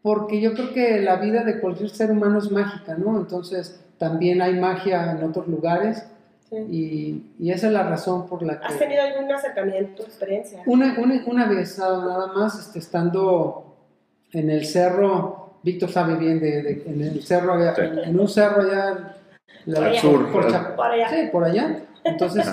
Porque 0.03 0.41
yo 0.41 0.55
creo 0.55 0.73
que 0.73 1.01
la 1.01 1.17
vida 1.17 1.45
de 1.45 1.61
cualquier 1.61 1.91
ser 1.91 2.11
humano 2.11 2.39
es 2.39 2.51
mágica, 2.51 2.97
¿no? 2.97 3.19
Entonces 3.19 3.81
también 3.99 4.41
hay 4.41 4.59
magia 4.59 5.13
en 5.13 5.23
otros 5.25 5.47
lugares 5.49 6.05
Sí. 6.49 6.57
y, 6.69 7.33
y 7.39 7.53
esa 7.53 7.69
es 7.69 7.73
la 7.73 7.85
razón 7.85 8.27
por 8.27 8.43
la 8.43 8.55
¿Has 8.55 8.73
que... 8.73 8.79
tenido 8.81 9.03
algún 9.05 9.31
acercamiento, 9.31 10.03
experiencia? 10.03 10.63
Una, 10.67 10.97
una, 10.99 11.23
una 11.27 11.47
vez 11.49 11.79
nada 11.79 12.27
más, 12.35 12.59
este, 12.59 12.81
estando 12.81 13.77
en 14.33 14.51
el 14.51 14.67
cerro, 14.67 15.59
Víctor 15.63 15.91
sabe 15.91 16.17
bien, 16.17 16.41
de, 16.41 16.63
de- 16.63 16.83
en 16.87 17.03
el 17.03 17.23
cerro, 17.23 17.53
allá- 17.53 17.75
Sí. 17.77 17.83
en, 17.83 17.99
en 18.01 18.19
un 18.19 18.27
cerro 18.29 18.63
allá, 18.63 19.17
la- 19.67 19.87
Al 19.87 19.97
sur, 19.99 20.33
por 20.33 20.45
allá. 20.47 21.09
sí, 21.11 21.29
por 21.31 21.45
allá. 21.45 21.85
Entonces 22.03 22.47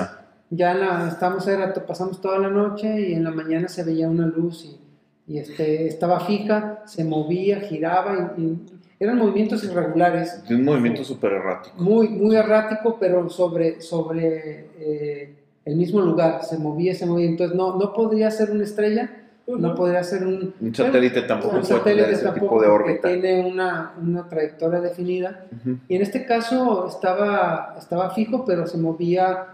ya 0.51 0.75
la, 0.75 1.07
estamos, 1.07 1.47
era, 1.47 1.73
pasamos 1.73 2.21
toda 2.21 2.37
la 2.37 2.49
noche 2.49 3.01
y 3.01 3.13
en 3.13 3.23
la 3.23 3.31
mañana 3.31 3.67
se 3.67 3.83
veía 3.83 4.07
una 4.07 4.27
luz 4.27 4.63
y, 4.65 4.79
y, 5.27 5.37
este, 5.39 5.87
estaba 5.87 6.19
fija, 6.21 6.83
se 6.85 7.03
movía, 7.03 7.59
giraba 7.61 8.35
y, 8.37 8.41
y 8.41 8.59
eran 8.99 9.17
movimientos 9.17 9.63
irregulares 9.63 10.43
De 10.47 10.55
un 10.55 10.63
movimiento 10.65 11.03
súper 11.03 11.33
errático. 11.33 11.75
muy, 11.77 12.07
muy 12.09 12.35
errático, 12.35 12.97
pero 12.99 13.29
sobre, 13.29 13.81
sobre 13.81 14.69
eh, 14.79 15.35
el 15.65 15.75
mismo 15.75 15.99
lugar, 16.01 16.43
se 16.43 16.57
movía, 16.57 16.95
se 16.95 17.05
movía. 17.05 17.27
Entonces 17.27 17.55
no, 17.55 17.75
no 17.77 17.93
podría 17.93 18.31
ser 18.31 18.51
una 18.51 18.63
estrella, 18.63 19.09
no 19.45 19.67
Ujú. 19.69 19.75
podría 19.77 20.03
ser 20.03 20.25
un, 20.25 20.53
Un 20.59 20.73
satélite 20.75 21.21
tampoco 21.23 21.57
un 21.57 21.63
satélite 21.65 22.11
ese 22.11 22.23
tampoco, 22.23 22.45
tipo 22.55 22.61
de 22.61 22.67
órbita. 22.67 23.07
tiene 23.07 23.45
una, 23.45 23.93
una 24.01 24.27
trayectoria 24.27 24.79
definida. 24.81 25.45
Ujú. 25.61 25.77
Y 25.87 25.95
en 25.95 26.01
este 26.01 26.25
caso 26.25 26.87
estaba, 26.87 27.75
estaba 27.77 28.09
fijo, 28.11 28.43
pero 28.45 28.65
se 28.65 28.77
movía 28.77 29.45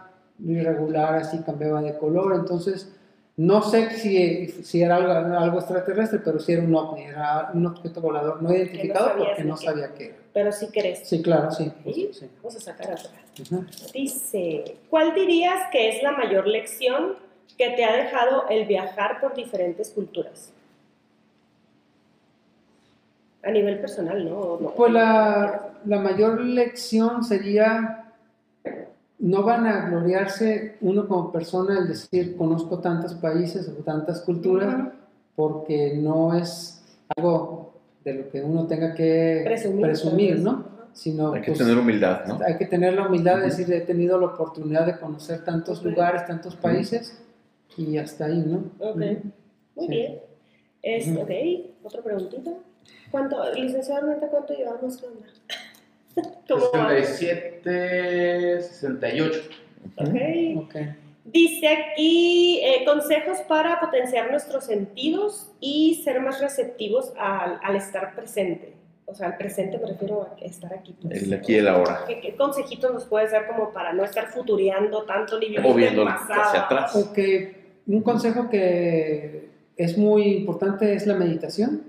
irregular, 0.43 1.15
así 1.15 1.39
cambiaba 1.39 1.81
de 1.81 1.97
color. 1.97 2.35
Entonces, 2.35 2.91
no 3.35 3.63
sé 3.63 3.89
si, 3.97 4.47
si 4.47 4.81
era 4.83 4.97
algo, 4.97 5.11
algo 5.11 5.57
extraterrestre, 5.57 6.19
pero 6.23 6.39
sí 6.39 6.53
era 6.53 6.61
un 6.61 6.75
ovni, 6.75 7.03
era 7.03 7.49
un 7.53 7.65
objeto 7.65 7.99
volador 7.99 8.43
no 8.43 8.53
identificado 8.53 9.17
porque 9.17 9.43
no 9.43 9.55
qué. 9.55 9.65
sabía 9.65 9.93
qué 9.95 10.05
era. 10.05 10.15
Pero 10.33 10.51
sí 10.51 10.67
crees. 10.71 11.07
Sí, 11.07 11.21
claro, 11.21 11.51
sí. 11.51 11.71
¿Sí? 11.83 12.09
sí. 12.13 12.29
Vamos 12.37 12.55
a 12.55 12.59
sacar 12.59 12.91
otra. 12.91 13.11
Ujú. 13.41 13.65
Dice, 13.91 14.77
¿cuál 14.89 15.15
dirías 15.15 15.69
que 15.71 15.89
es 15.89 16.03
la 16.03 16.11
mayor 16.11 16.47
lección 16.47 17.15
que 17.57 17.71
te 17.71 17.83
ha 17.83 17.95
dejado 17.95 18.47
el 18.49 18.65
viajar 18.65 19.19
por 19.19 19.33
diferentes 19.35 19.89
culturas? 19.89 20.51
A 23.43 23.51
nivel 23.51 23.79
personal, 23.79 24.23
¿no? 24.23 24.37
¿O 24.37 24.61
no? 24.61 24.69
Pues 24.71 24.93
la, 24.93 25.73
la 25.85 25.99
mayor 25.99 26.39
lección 26.39 27.23
sería 27.23 28.02
no 29.23 29.41
van 29.43 29.65
a 29.65 29.89
gloriarse 29.89 30.75
uno 30.81 31.07
como 31.07 31.31
persona 31.31 31.79
el 31.79 31.87
decir 31.87 32.35
conozco 32.35 32.79
tantos 32.79 33.13
países 33.15 33.69
o 33.69 33.81
tantas 33.83 34.19
culturas 34.21 34.89
porque 35.35 35.93
no 35.95 36.37
es 36.37 36.83
algo 37.15 37.73
de 38.03 38.13
lo 38.15 38.29
que 38.29 38.41
uno 38.41 38.67
tenga 38.67 38.93
que 38.93 39.41
Presumir. 39.45 40.39
¿no? 40.39 40.65
Sino 40.91 41.33
Hay 41.33 41.41
que 41.41 41.47
pues, 41.47 41.59
tener 41.59 41.77
humildad, 41.77 42.25
¿no? 42.27 42.39
hay 42.45 42.57
que 42.57 42.65
tener 42.65 42.93
la 42.93 43.07
humildad 43.07 43.37
de 43.37 43.43
decir 43.45 43.71
he 43.73 43.81
tenido 43.81 44.19
la 44.19 44.27
oportunidad 44.27 44.85
de 44.85 44.99
conocer 44.99 45.43
tantos 45.43 45.81
lugares, 45.83 46.25
tantos 46.27 46.55
países 46.57 47.17
y 47.77 47.97
hasta 47.97 48.25
ahí, 48.25 48.43
¿no? 48.45 48.65
Ok. 48.79 48.95
Muy 48.97 49.85
Sí. 49.85 49.87
bien. 49.87 50.19
Es, 50.83 51.07
ok, 51.17 51.31
otra 51.83 52.01
preguntita. 52.03 52.51
¿Cuánto, 53.09 53.37
licenciado 53.53 54.01
Armenta, 54.01 54.27
cuánto 54.27 54.53
llevamos? 54.53 55.01
67, 56.47 58.61
68. 58.61 59.41
Ok. 59.97 60.07
Ok. 60.57 60.75
Dice 61.25 61.67
aquí 61.67 62.59
eh, 62.63 62.83
consejos 62.85 63.39
para 63.47 63.79
potenciar 63.79 64.29
nuestros 64.29 64.65
sentidos 64.65 65.51
y 65.59 66.01
ser 66.03 66.19
más 66.19 66.41
receptivos 66.41 67.13
al, 67.17 67.59
al 67.63 67.75
estar 67.75 68.13
presente. 68.13 68.73
O 69.05 69.15
sea, 69.15 69.27
al 69.27 69.37
presente 69.37 69.77
me 69.77 69.87
refiero 69.87 70.23
a 70.23 70.35
que 70.35 70.45
estar 70.45 70.73
aquí. 70.73 70.95
pues. 71.01 71.23
El 71.23 71.33
aquí 71.33 71.53
y 71.53 71.57
el 71.57 71.67
ahora. 71.67 72.03
¿Qué, 72.07 72.19
qué 72.19 72.35
consejitos 72.35 72.93
nos 72.93 73.05
puedes 73.05 73.31
dar 73.31 73.47
como 73.47 73.71
para 73.71 73.93
no 73.93 74.03
estar 74.03 74.27
futureando 74.27 75.03
tanto 75.03 75.39
ni 75.39 75.47
vivir 75.47 75.61
O 75.61 75.69
del 75.69 75.77
viendo 75.77 76.05
pasado? 76.05 76.41
hacia 76.41 76.61
atrás. 76.61 76.93
Un 77.85 78.01
consejo 78.01 78.49
que 78.49 79.49
es 79.75 79.97
muy 79.97 80.23
importante 80.37 80.93
es 80.93 81.05
la 81.07 81.15
meditación. 81.15 81.83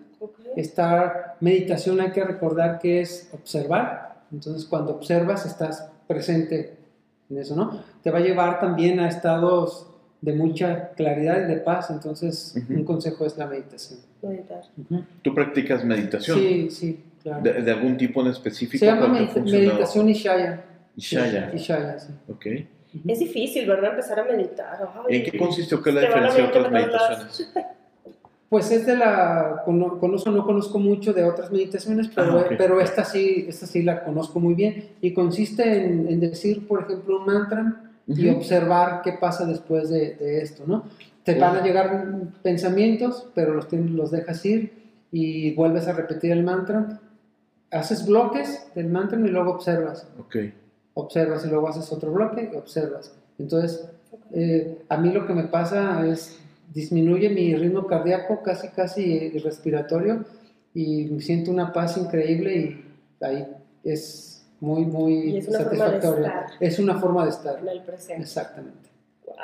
Estar, 0.56 1.36
meditación 1.40 2.00
hay 2.00 2.12
que 2.12 2.24
recordar 2.24 2.78
que 2.78 3.00
es 3.00 3.28
observar. 3.32 4.03
Entonces, 4.34 4.66
cuando 4.68 4.92
observas, 4.96 5.46
estás 5.46 5.88
presente 6.08 6.76
en 7.30 7.38
eso, 7.38 7.54
¿no? 7.56 7.80
Te 8.02 8.10
va 8.10 8.18
a 8.18 8.22
llevar 8.22 8.60
también 8.60 9.00
a 9.00 9.08
estados 9.08 9.86
de 10.20 10.32
mucha 10.34 10.90
claridad 10.90 11.44
y 11.44 11.46
de 11.46 11.56
paz. 11.58 11.90
Entonces, 11.90 12.54
Ujú. 12.56 12.74
un 12.74 12.84
consejo 12.84 13.24
es 13.26 13.36
la 13.38 13.46
meditación. 13.46 14.00
Meditar. 14.22 14.62
Ujú. 14.78 15.04
¿Tú 15.22 15.34
practicas 15.34 15.84
meditación? 15.84 16.38
Sí, 16.38 16.70
sí, 16.70 17.04
claro. 17.22 17.42
¿De, 17.42 17.62
de 17.62 17.70
algún 17.70 17.96
tipo 17.96 18.20
en 18.22 18.28
específico? 18.28 18.78
Se 18.80 18.86
llama 18.86 19.00
¿Cuál 19.02 19.12
te 19.12 19.18
ha 19.18 19.20
medita- 19.22 19.32
funcionado? 19.40 19.68
meditación 19.74 20.08
Ishaya. 20.08 20.64
Ishaya. 20.96 21.52
Ishaya, 21.54 21.98
sí. 21.98 22.12
Ok. 22.30 22.46
Es 23.08 23.18
difícil, 23.18 23.66
¿verdad? 23.66 23.90
Empezar 23.90 24.20
a 24.20 24.24
meditar. 24.24 24.88
Ay, 25.08 25.16
¿En 25.16 25.24
qué 25.30 25.36
consiste 25.38 25.74
o 25.74 25.82
qué 25.82 25.90
es 25.90 25.94
la 25.96 26.00
diferencia 26.02 26.42
de 26.42 26.48
otras 26.48 26.70
meditaciones? 26.70 27.52
Pues 28.54 28.70
es 28.70 28.86
de 28.86 28.96
la, 28.96 29.62
cono- 29.64 29.98
conozco, 29.98 30.30
no 30.30 30.46
conozco 30.46 30.78
mucho 30.78 31.12
de 31.12 31.24
otras 31.24 31.50
meditaciones, 31.50 32.06
pero, 32.14 32.38
Ah, 32.38 32.44
pero 32.56 32.80
esta, 32.80 33.04
sí, 33.04 33.46
esta 33.48 33.66
sí 33.66 33.82
la 33.82 34.04
conozco 34.04 34.38
muy 34.38 34.54
bien 34.54 34.90
y 35.00 35.12
consiste 35.12 35.84
en, 35.84 36.06
en 36.08 36.20
decir, 36.20 36.64
por 36.68 36.82
ejemplo, 36.82 37.18
un 37.18 37.26
mantra 37.26 37.82
y 38.06 38.28
observar 38.28 39.02
qué 39.02 39.14
pasa 39.14 39.44
después 39.44 39.90
de, 39.90 40.14
de 40.14 40.40
esto, 40.42 40.62
¿no? 40.68 40.84
Te 41.24 41.36
van 41.36 41.56
a 41.56 41.64
llegar 41.64 42.06
pensamientos, 42.44 43.26
pero 43.34 43.54
los, 43.54 43.72
los 43.72 44.12
dejas 44.12 44.46
ir 44.46 44.72
y 45.10 45.52
vuelves 45.56 45.88
a 45.88 45.92
repetir 45.94 46.30
el 46.30 46.44
mantra, 46.44 47.00
haces 47.72 48.06
bloques 48.06 48.68
del 48.76 48.86
mantra 48.88 49.18
y 49.18 49.30
luego 49.30 49.50
observas, 49.50 50.06
Ok. 50.16 50.36
observas 50.94 51.44
y 51.44 51.48
luego 51.48 51.66
haces 51.70 51.90
otro 51.90 52.12
bloque 52.12 52.50
y 52.52 52.56
observas. 52.56 53.12
Entonces, 53.36 53.84
eh, 54.32 54.78
a 54.88 54.96
mí 54.96 55.10
lo 55.12 55.26
que 55.26 55.32
me 55.34 55.42
pasa 55.44 56.06
es 56.06 56.38
disminuye 56.72 57.28
mi 57.30 57.54
ritmo 57.54 57.86
cardíaco 57.86 58.42
casi 58.42 58.68
casi 58.68 59.30
respiratorio 59.38 60.24
y 60.74 61.20
siento 61.20 61.50
una 61.50 61.72
paz 61.72 61.96
increíble 61.96 62.54
y 62.56 62.84
ahí 63.24 63.46
es 63.84 64.46
muy, 64.60 64.84
muy 64.86 65.36
es 65.38 65.48
una 65.48 65.58
forma 65.60 65.72
de 65.72 65.78
satisfactoria. 65.92 66.26
estar. 66.28 66.46
Es 66.60 66.78
una 66.78 66.98
forma 66.98 67.24
de 67.24 67.30
estar. 67.30 67.58
En 67.60 67.68
el 67.68 67.82
presente. 67.82 68.22
Exactamente. 68.22 68.88
Wow. 69.26 69.36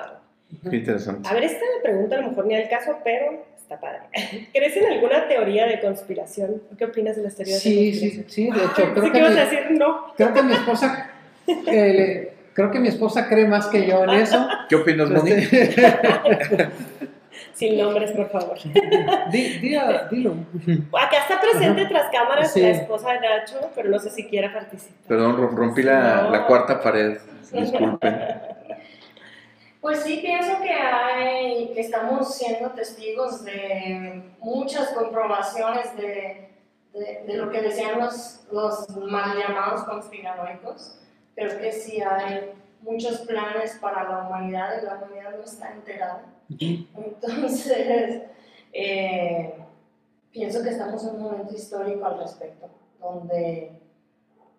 Qué 0.70 0.76
interesante. 0.76 1.28
A 1.28 1.34
ver, 1.34 1.44
esta 1.44 1.64
pregunta 1.82 2.16
a 2.16 2.20
lo 2.22 2.28
mejor 2.30 2.46
ni 2.46 2.54
al 2.56 2.68
caso, 2.68 2.96
pero 3.04 3.44
está 3.56 3.78
padre. 3.78 4.00
¿Crees 4.52 4.76
en 4.76 4.86
alguna 4.86 5.28
teoría 5.28 5.66
de 5.66 5.80
conspiración? 5.80 6.62
¿Qué 6.76 6.86
opinas 6.86 7.14
de 7.16 7.22
las 7.22 7.36
teorías 7.36 7.62
de 7.62 7.70
Sí, 7.70 7.76
conspiración? 7.90 8.24
sí, 8.24 8.32
sí, 8.32 8.50
de 8.50 8.64
hecho, 8.64 8.92
creo 8.92 9.04
sí 9.04 9.06
que, 9.06 9.12
que 9.12 9.18
ibas 9.18 9.32
mi, 9.34 9.38
a 9.38 9.44
decir 9.44 9.70
no. 9.78 10.14
creo 10.16 10.34
que 10.34 10.42
mi 10.42 10.52
esposa, 10.54 11.10
eh, 11.46 11.92
le- 11.94 12.32
creo 12.54 12.70
que 12.72 12.80
mi 12.80 12.88
esposa 12.88 13.28
cree 13.28 13.46
más 13.46 13.66
que 13.68 13.86
yo 13.86 14.02
en 14.04 14.10
eso. 14.10 14.44
¿Qué 14.68 14.74
opinas, 14.76 15.08
Moni? 15.10 15.30
Sin 17.60 17.76
nombres, 17.78 18.10
por 18.12 18.30
favor. 18.30 18.56
di- 19.30 19.58
di 19.58 19.74
a- 19.76 20.08
dilo. 20.10 20.34
Acá 20.98 21.18
está 21.18 21.38
presente 21.40 21.84
tras 21.84 22.10
cámaras 22.10 22.52
Sí. 22.54 22.62
la 22.62 22.70
esposa 22.70 23.12
de 23.12 23.20
Nacho, 23.20 23.70
pero 23.74 23.90
no 23.90 23.98
sé 23.98 24.08
si 24.10 24.26
quiera 24.26 24.50
participar. 24.52 25.06
Perdón, 25.06 25.36
rom- 25.36 25.54
rompí 25.54 25.82
la, 25.82 26.22
No. 26.22 26.30
la 26.30 26.46
cuarta 26.46 26.80
pared. 26.80 27.18
Disculpen. 27.52 28.18
Pues 29.82 30.00
sí, 30.02 30.20
pienso 30.22 30.60
que 30.62 30.70
hay, 30.72 31.70
que 31.74 31.80
estamos 31.82 32.34
siendo 32.34 32.70
testigos 32.70 33.44
de 33.44 34.22
muchas 34.38 34.88
comprobaciones 34.90 35.94
de, 35.96 36.48
de, 36.94 37.24
de 37.26 37.36
lo 37.36 37.50
que 37.50 37.60
decían 37.60 37.98
los, 37.98 38.40
los 38.50 38.88
mal 38.96 39.36
llamados 39.38 39.84
conspiranoicos. 39.84 40.98
Creo 41.34 41.58
que 41.58 41.72
sí 41.72 42.00
hay 42.02 42.52
muchos 42.82 43.20
planes 43.20 43.78
para 43.82 44.04
la 44.08 44.18
humanidad 44.26 44.80
y 44.82 44.86
la 44.86 44.94
humanidad 44.94 45.36
no 45.36 45.44
está 45.44 45.72
enterada. 45.72 46.24
Entonces, 46.58 48.22
eh, 48.72 49.54
pienso 50.32 50.62
que 50.62 50.70
estamos 50.70 51.02
en 51.04 51.10
un 51.16 51.22
momento 51.22 51.54
histórico 51.54 52.04
al 52.06 52.18
respecto, 52.18 52.68
donde 53.00 53.72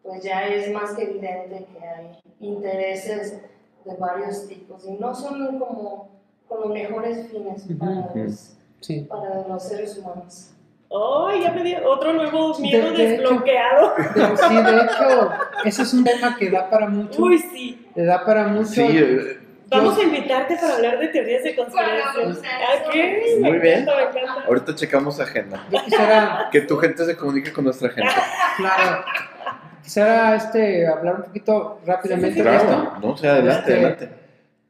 pues 0.03 0.23
ya 0.23 0.47
es 0.47 0.71
más 0.71 0.93
que 0.93 1.03
evidente 1.03 1.65
que 1.73 1.85
hay 1.85 2.19
intereses 2.39 3.39
de 3.85 3.95
varios 3.97 4.47
tipos 4.47 4.83
y 4.87 4.93
no 4.93 5.13
son 5.13 5.59
como 5.59 6.09
con 6.47 6.61
los 6.61 6.69
mejores 6.71 7.27
fines 7.29 7.65
para, 7.79 7.91
Ujú. 7.99 8.19
los, 8.19 8.57
Sí. 8.79 9.01
para 9.01 9.47
los 9.47 9.63
seres 9.63 9.97
humanos. 9.97 10.49
¡Ay, 10.93 11.43
ya 11.43 11.51
me 11.51 11.63
dio 11.63 11.77
otro 11.89 12.11
nuevo 12.13 12.53
De- 12.53 12.61
miedo 12.63 12.91
de 12.91 13.13
hecho- 13.13 13.21
desbloqueado! 13.23 13.93
De- 13.95 14.37
sí, 14.37 14.55
de 14.55 14.81
hecho, 14.81 15.29
ese 15.63 15.81
es 15.83 15.93
un 15.93 16.03
tema 16.03 16.35
que 16.37 16.49
da 16.49 16.69
para 16.69 16.89
mucho. 16.89 17.21
Uy, 17.23 17.37
sí. 17.37 17.87
Le 17.95 18.03
da 18.03 18.25
para 18.25 18.47
mucho. 18.47 18.65
Sí, 18.65 18.81
eh, 18.81 19.37
Vamos 19.71 19.97
a 19.97 20.03
invitarte 20.03 20.55
para 20.57 20.75
hablar 20.75 20.99
de 20.99 21.07
teorías 21.07 21.43
de 21.43 21.55
conspiración. 21.55 22.37
¿A 22.45 22.91
qué? 22.91 23.37
Muy 23.39 23.51
me 23.51 23.59
bien. 23.59 23.79
encanta, 23.83 23.95
me 24.13 24.19
encanta. 24.21 24.43
ahorita 24.47 24.75
checamos 24.75 25.19
agenda. 25.19 25.65
Yo 25.71 25.81
quisiera, 25.85 26.49
Que 26.51 26.61
tu 26.61 26.77
gente 26.77 27.05
se 27.05 27.15
comunique 27.15 27.53
con 27.53 27.63
nuestra 27.63 27.89
gente. 27.89 28.11
claro, 28.57 29.03
quisiera 29.81 30.35
este, 30.35 30.85
hablar 30.87 31.15
un 31.15 31.23
poquito 31.23 31.79
rápidamente 31.85 32.33
Sí, 32.33 32.39
sí, 32.41 32.45
de 32.49 32.55
esto. 32.55 32.67
Claro, 32.67 32.93
no, 33.01 33.17
sí, 33.17 33.27
adelante, 33.27 33.59
Este, 33.59 33.73
adelante. 33.73 34.09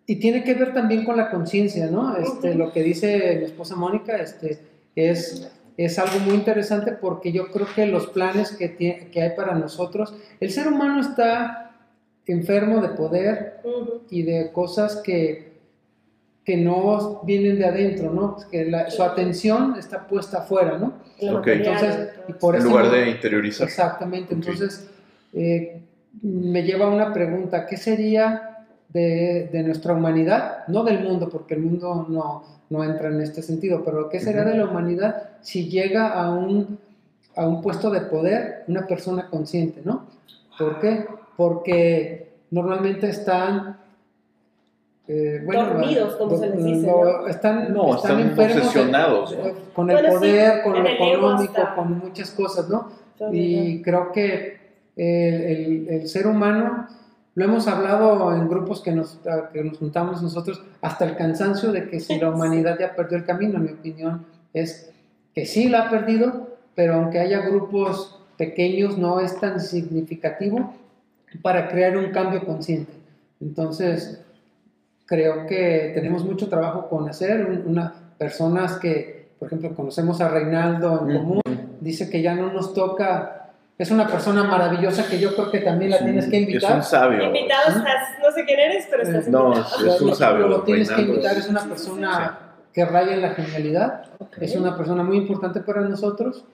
Y 0.05 0.15
tiene 0.17 0.43
que 0.43 0.53
ver 0.53 0.73
también 0.73 1.03
con 1.03 1.17
la 1.17 1.31
conciencia, 1.31 1.87
¿no? 1.87 2.15
Este, 2.17 2.49
Ujú. 2.51 2.57
Lo 2.59 2.71
que 2.71 2.83
dice 2.83 3.37
mi 3.39 3.45
esposa 3.45 3.75
Mónica 3.75 4.17
este, 4.17 4.59
es, 4.95 5.51
es 5.77 5.97
algo 5.99 6.19
muy 6.19 6.35
interesante 6.35 6.91
porque 6.91 7.31
yo 7.31 7.47
creo 7.51 7.65
que 7.73 7.87
los 7.87 8.07
planes 8.07 8.51
que, 8.55 8.77
tie- 8.77 9.09
que 9.09 9.21
hay 9.23 9.31
para 9.35 9.55
nosotros, 9.55 10.13
el 10.39 10.51
ser 10.51 10.67
humano 10.67 11.01
está 11.01 11.70
enfermo 12.31 12.81
de 12.81 12.89
poder 12.89 13.61
y 14.09 14.23
de 14.23 14.51
cosas 14.51 14.97
que, 14.97 15.51
que 16.43 16.57
no 16.57 17.21
vienen 17.23 17.57
de 17.59 17.65
adentro, 17.65 18.11
¿no? 18.11 18.37
Que 18.49 18.65
la- 18.65 18.89
su 18.89 19.03
atención 19.03 19.75
está 19.77 20.07
puesta 20.07 20.39
afuera, 20.39 20.77
¿no? 20.77 20.93
Lo 21.21 21.39
Ok. 21.39 21.47
material, 21.47 21.75
Entonces, 21.75 22.09
y 22.27 22.33
por 22.33 22.55
En 22.55 22.63
lugar 22.63 22.89
de 22.91 23.09
interiorizar. 23.09 23.67
Exactamente, 23.67 24.33
entonces 24.33 24.89
eh, 25.33 25.81
me 26.23 26.63
lleva 26.63 26.85
a 26.85 26.89
una 26.89 27.13
pregunta, 27.13 27.65
¿qué 27.67 27.77
sería 27.77 28.65
de, 28.89 29.49
de 29.51 29.63
nuestra 29.63 29.93
humanidad? 29.93 30.67
No 30.67 30.83
del 30.83 31.01
mundo, 31.03 31.29
porque 31.29 31.53
el 31.53 31.61
mundo 31.61 32.05
no, 32.09 32.43
no 32.69 32.83
entra 32.83 33.07
en 33.09 33.21
este 33.21 33.41
sentido, 33.41 33.83
pero 33.85 34.09
¿qué 34.09 34.19
sería 34.19 34.43
de 34.43 34.57
la 34.57 34.65
humanidad 34.65 35.29
si 35.41 35.69
llega 35.69 36.09
a 36.11 36.31
un, 36.33 36.77
a 37.35 37.47
un 37.47 37.61
puesto 37.61 37.89
de 37.91 38.01
poder 38.01 38.63
una 38.67 38.85
persona 38.87 39.27
consciente, 39.29 39.81
¿no? 39.85 40.07
¿Por 40.57 40.79
qué? 40.79 41.05
Porque 41.37 42.33
normalmente 42.51 43.09
están... 43.09 43.77
eh, 45.07 45.43
Dormidos, 45.45 46.15
como 46.15 46.37
se 46.37 46.47
les 46.49 46.63
dice, 46.63 46.87
¿no? 46.87 47.27
Están, 47.27 47.73
No, 47.73 47.95
están 47.95 48.19
enfermos 48.19 48.55
de- 48.55 48.61
obsesionados, 48.61 49.31
de- 49.31 49.37
¿no? 49.37 49.59
con 49.73 49.89
el 49.89 49.95
Bueno, 49.97 50.09
sí, 50.11 50.15
poder, 50.17 50.63
con 50.63 50.75
en 50.77 50.83
lo 50.83 50.89
económico, 50.89 51.61
con 51.75 51.99
muchas 51.99 52.31
cosas, 52.31 52.69
¿no? 52.69 52.89
todo. 53.17 53.29
Y 53.33 53.81
creo 53.83 54.11
que 54.11 54.59
el, 54.95 55.07
el- 55.07 55.87
el 55.89 56.07
ser 56.07 56.27
humano, 56.27 56.87
lo 57.35 57.45
hemos 57.45 57.67
hablado 57.67 58.35
en 58.35 58.49
grupos 58.49 58.81
que 58.81 58.91
nos, 58.91 59.19
que 59.53 59.63
nos 59.63 59.77
juntamos 59.77 60.21
nosotros, 60.21 60.61
hasta 60.81 61.05
el 61.05 61.15
cansancio 61.15 61.71
de 61.71 61.89
que 61.89 61.99
si 61.99 62.19
la 62.19 62.29
humanidad 62.33 62.77
ya 62.79 62.95
perdió 62.95 63.17
el 63.17 63.25
camino, 63.25 63.57
mi 63.59 63.71
opinión 63.71 64.25
es 64.53 64.91
que 65.33 65.45
sí 65.45 65.69
la 65.69 65.83
ha 65.83 65.89
perdido, 65.89 66.49
pero 66.75 66.95
aunque 66.95 67.19
haya 67.19 67.39
grupos 67.39 68.19
pequeños, 68.37 68.97
no 68.97 69.19
es 69.19 69.39
tan 69.39 69.59
significativo 69.61 70.73
para 71.41 71.67
crear 71.69 71.97
un 71.97 72.11
cambio 72.11 72.43
consciente. 72.45 72.91
Entonces, 73.39 74.21
creo 75.05 75.45
que 75.47 75.91
tenemos 75.93 76.23
mucho 76.23 76.47
trabajo 76.49 76.87
con 76.89 77.07
hacer. 77.09 77.45
Un- 77.45 77.63
Una, 77.67 77.93
personas 78.17 78.77
que, 78.77 79.29
por 79.39 79.47
ejemplo, 79.47 79.73
conocemos 79.75 80.21
a 80.21 80.29
Reinaldo 80.29 81.05
en 81.09 81.17
común, 81.17 81.41
dice 81.79 82.09
que 82.09 82.21
ya 82.21 82.35
no 82.35 82.51
nos 82.53 82.73
toca. 82.73 83.37
Es 83.77 83.89
una 83.89 84.07
persona 84.07 84.43
maravillosa 84.43 85.07
que 85.09 85.17
yo 85.19 85.33
creo 85.33 85.49
que 85.49 85.59
también 85.61 85.89
la 85.91 85.97
tienes 85.99 86.27
que 86.27 86.37
Es 86.37 86.43
invitar. 86.43 86.75
un 86.77 86.83
sabio. 86.83 87.23
Invitado 87.23 87.69
estás, 87.69 88.19
no 88.21 88.31
sé 88.31 88.45
quién 88.45 88.59
eres, 88.59 88.87
pero 88.91 89.01
estás 89.01 89.27
Eh, 89.27 89.31
No, 89.31 89.47
invitado. 89.53 89.87
es, 89.87 89.95
es 89.95 90.01
un 90.01 90.15
sabio. 90.15 90.47
Lo 90.47 90.61
tienes 90.61 90.91
que 90.91 91.01
invitar, 91.01 91.35
es 91.35 91.49
una 91.49 91.63
persona 91.63 92.37
que 92.73 92.85
raya 92.85 93.13
en 93.15 93.21
la 93.23 93.31
genialidad, 93.31 94.03
es 94.39 94.55
una 94.55 94.77
persona 94.77 95.01
muy 95.03 95.17
importante 95.17 95.61
para 95.61 95.81
nosotros 95.81 96.45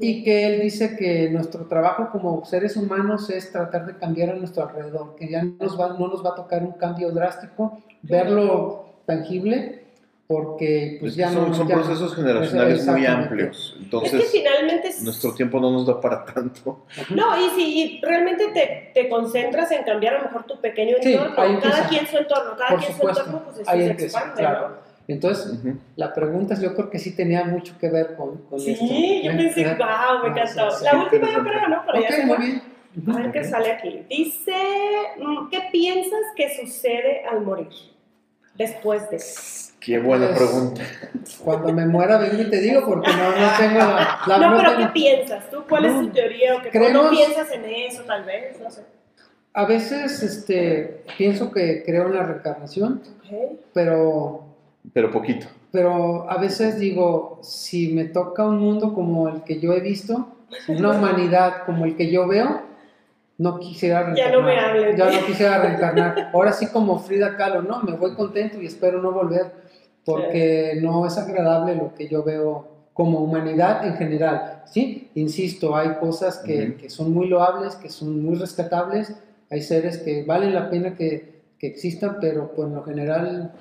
y 0.00 0.22
que 0.24 0.46
él 0.46 0.60
dice 0.62 0.96
que 0.96 1.28
nuestro 1.30 1.66
trabajo 1.66 2.08
como 2.10 2.44
seres 2.44 2.76
humanos 2.76 3.28
es 3.30 3.52
tratar 3.52 3.86
de 3.86 3.96
cambiar 3.96 4.30
a 4.30 4.34
nuestro 4.34 4.68
alrededor, 4.68 5.14
que 5.16 5.28
ya 5.28 5.42
nos 5.42 5.78
va, 5.78 5.88
no 5.98 6.08
nos 6.08 6.24
va 6.24 6.30
a 6.30 6.34
tocar 6.34 6.62
un 6.62 6.72
cambio 6.72 7.10
drástico, 7.10 7.78
verlo 8.02 8.86
tangible, 9.06 9.82
porque 10.26 10.96
pues 11.00 11.12
Es 11.12 11.16
ya 11.18 11.30
son, 11.30 11.50
no... 11.50 11.54
son 11.54 11.68
ya- 11.68 11.74
procesos 11.74 12.14
generacionales 12.14 12.86
muy 12.86 13.04
amplios. 13.04 13.72
Es 13.72 13.76
que 13.78 13.84
Entonces, 13.84 14.30
finalmente... 14.32 14.88
es- 14.88 15.02
nuestro 15.02 15.34
tiempo 15.34 15.60
no 15.60 15.70
nos 15.70 15.86
da 15.86 16.00
para 16.00 16.24
tanto. 16.24 16.86
No, 17.10 17.36
y 17.36 17.50
si 17.50 18.00
realmente 18.02 18.48
te, 18.48 18.92
te 18.94 19.08
concentras 19.10 19.70
en 19.72 19.82
cambiar 19.84 20.14
a 20.14 20.18
lo 20.18 20.24
mejor 20.24 20.44
tu 20.44 20.58
pequeño 20.60 20.96
Sí, 21.02 21.12
entorno, 21.12 21.34
ahí 21.36 21.58
cada 21.60 21.88
quien 21.88 22.06
su 22.06 22.16
entorno, 22.16 22.56
cada 22.56 22.70
Por 22.70 22.78
quien 22.80 22.92
supuesto, 22.92 23.24
su 23.24 23.30
entorno, 23.30 23.52
pues 23.52 23.66
se 23.66 23.72
empieza, 23.90 24.18
expande, 24.18 24.40
claro. 24.40 24.81
Entonces, 25.08 25.52
Ujú. 25.58 25.76
la 25.96 26.12
pregunta 26.14 26.54
es, 26.54 26.60
yo 26.60 26.74
creo 26.74 26.88
que 26.90 26.98
sí 26.98 27.14
tenía 27.16 27.44
mucho 27.44 27.74
que 27.78 27.90
ver 27.90 28.14
con, 28.16 28.38
con 28.48 28.58
¿no? 28.58 28.64
esto. 28.64 28.86
Sí, 28.86 29.22
yo 29.24 29.30
¿eh? 29.32 29.36
pensé, 29.36 29.64
wow, 29.64 29.76
me 29.78 29.84
Ah, 29.84 30.20
encantó. 30.26 30.70
sí, 30.70 30.76
sí. 30.78 30.84
La 30.84 31.02
última 31.02 31.30
yo 31.32 31.42
creo, 31.42 31.68
¿no? 31.68 31.82
Pero 31.86 32.00
ya 32.00 32.08
Ok, 32.08 32.14
se 32.14 32.26
muy 32.26 32.36
bien. 32.38 32.62
A 33.08 33.16
ver 33.16 33.32
qué 33.32 33.44
sale 33.44 33.72
aquí. 33.72 34.04
Dice, 34.08 34.52
mm, 35.18 35.48
¿qué 35.50 35.60
piensas 35.72 36.20
que 36.36 36.54
sucede 36.60 37.24
al 37.24 37.40
morir? 37.40 37.68
Después 38.54 39.08
de... 39.10 39.18
Qué 39.80 39.98
buena 39.98 40.28
Pues, 40.28 40.38
pregunta. 40.38 40.82
Cuando 41.42 41.72
me 41.72 41.86
muera, 41.86 42.18
vengo 42.18 42.42
y 42.42 42.50
te 42.50 42.60
digo, 42.60 42.84
porque 42.86 43.10
no, 43.10 43.30
no 43.30 43.48
tengo 43.58 43.78
la... 43.78 44.20
la- 44.26 44.38
No, 44.38 44.56
pero 44.58 44.70
tengo- 44.76 44.86
¿qué 44.86 44.92
piensas? 44.92 45.50
¿Tú 45.50 45.64
cuál 45.68 45.86
es 45.86 45.92
tu 45.98 46.08
teoría? 46.10 46.54
¿O, 46.56 46.62
que, 46.62 46.68
o 46.68 46.72
no 46.72 46.78
Creemos- 46.86 47.10
piensas 47.10 47.50
en 47.50 47.64
eso, 47.64 48.02
tal 48.04 48.24
vez? 48.24 48.60
No 48.60 48.70
sé. 48.70 48.82
A 49.54 49.64
veces 49.66 50.22
este, 50.22 51.02
pienso 51.18 51.50
que 51.50 51.82
creo 51.84 52.06
en 52.06 52.14
la 52.14 52.22
reencarnación, 52.24 53.02
Ok. 53.24 53.58
pero, 53.74 54.44
Pero 54.92 55.10
poquito. 55.10 55.46
pero 55.70 56.28
a 56.30 56.38
veces 56.38 56.78
digo, 56.78 57.38
si 57.42 57.92
me 57.92 58.04
toca 58.06 58.44
un 58.44 58.58
mundo 58.58 58.92
como 58.94 59.28
el 59.28 59.42
que 59.42 59.60
yo 59.60 59.72
he 59.72 59.80
visto, 59.80 60.28
una 60.68 60.90
humanidad 60.90 61.64
como 61.64 61.84
el 61.84 61.96
que 61.96 62.10
yo 62.10 62.26
veo, 62.26 62.62
no 63.38 63.58
quisiera 63.58 64.02
reencarnar. 64.02 64.32
Ya 64.32 64.38
no 64.38 64.46
me 64.46 64.58
hablen. 64.58 64.96
Ya 64.96 65.10
no 65.10 65.26
quisiera 65.26 65.58
reencarnar. 65.62 66.30
Ahora 66.32 66.52
sí 66.52 66.66
como 66.66 66.98
Frida 66.98 67.36
Kahlo, 67.36 67.62
¿no? 67.62 67.82
Me 67.82 67.92
voy 67.92 68.14
contento 68.14 68.60
y 68.60 68.66
espero 68.66 69.00
no 69.00 69.12
volver, 69.12 69.52
porque 70.04 70.78
no 70.80 71.06
es 71.06 71.16
agradable 71.16 71.74
lo 71.74 71.94
que 71.94 72.08
yo 72.08 72.22
veo 72.22 72.68
como 72.92 73.20
humanidad 73.20 73.86
en 73.86 73.96
general. 73.96 74.62
Sí, 74.66 75.10
insisto, 75.14 75.74
hay 75.74 75.94
cosas 75.94 76.38
que, 76.38 76.76
que 76.76 76.90
son 76.90 77.12
muy 77.12 77.28
loables, 77.28 77.76
que 77.76 77.88
son 77.88 78.22
muy 78.22 78.36
rescatables, 78.36 79.14
hay 79.50 79.62
seres 79.62 79.98
que 79.98 80.24
valen 80.24 80.54
la 80.54 80.68
pena 80.70 80.94
que, 80.94 81.42
que 81.58 81.66
existan, 81.66 82.18
pero 82.20 82.52
pues 82.54 82.68
en 82.68 82.74
lo 82.74 82.82
general 82.82 83.52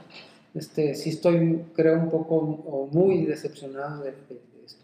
este, 0.55 0.95
sí 0.95 1.09
estoy, 1.11 1.65
creo, 1.75 1.95
un 1.95 2.09
poco 2.09 2.35
o 2.35 2.87
muy 2.91 3.25
decepcionado 3.25 4.03
de, 4.03 4.11
de- 4.11 4.17
de 4.35 4.65
esto. 4.65 4.83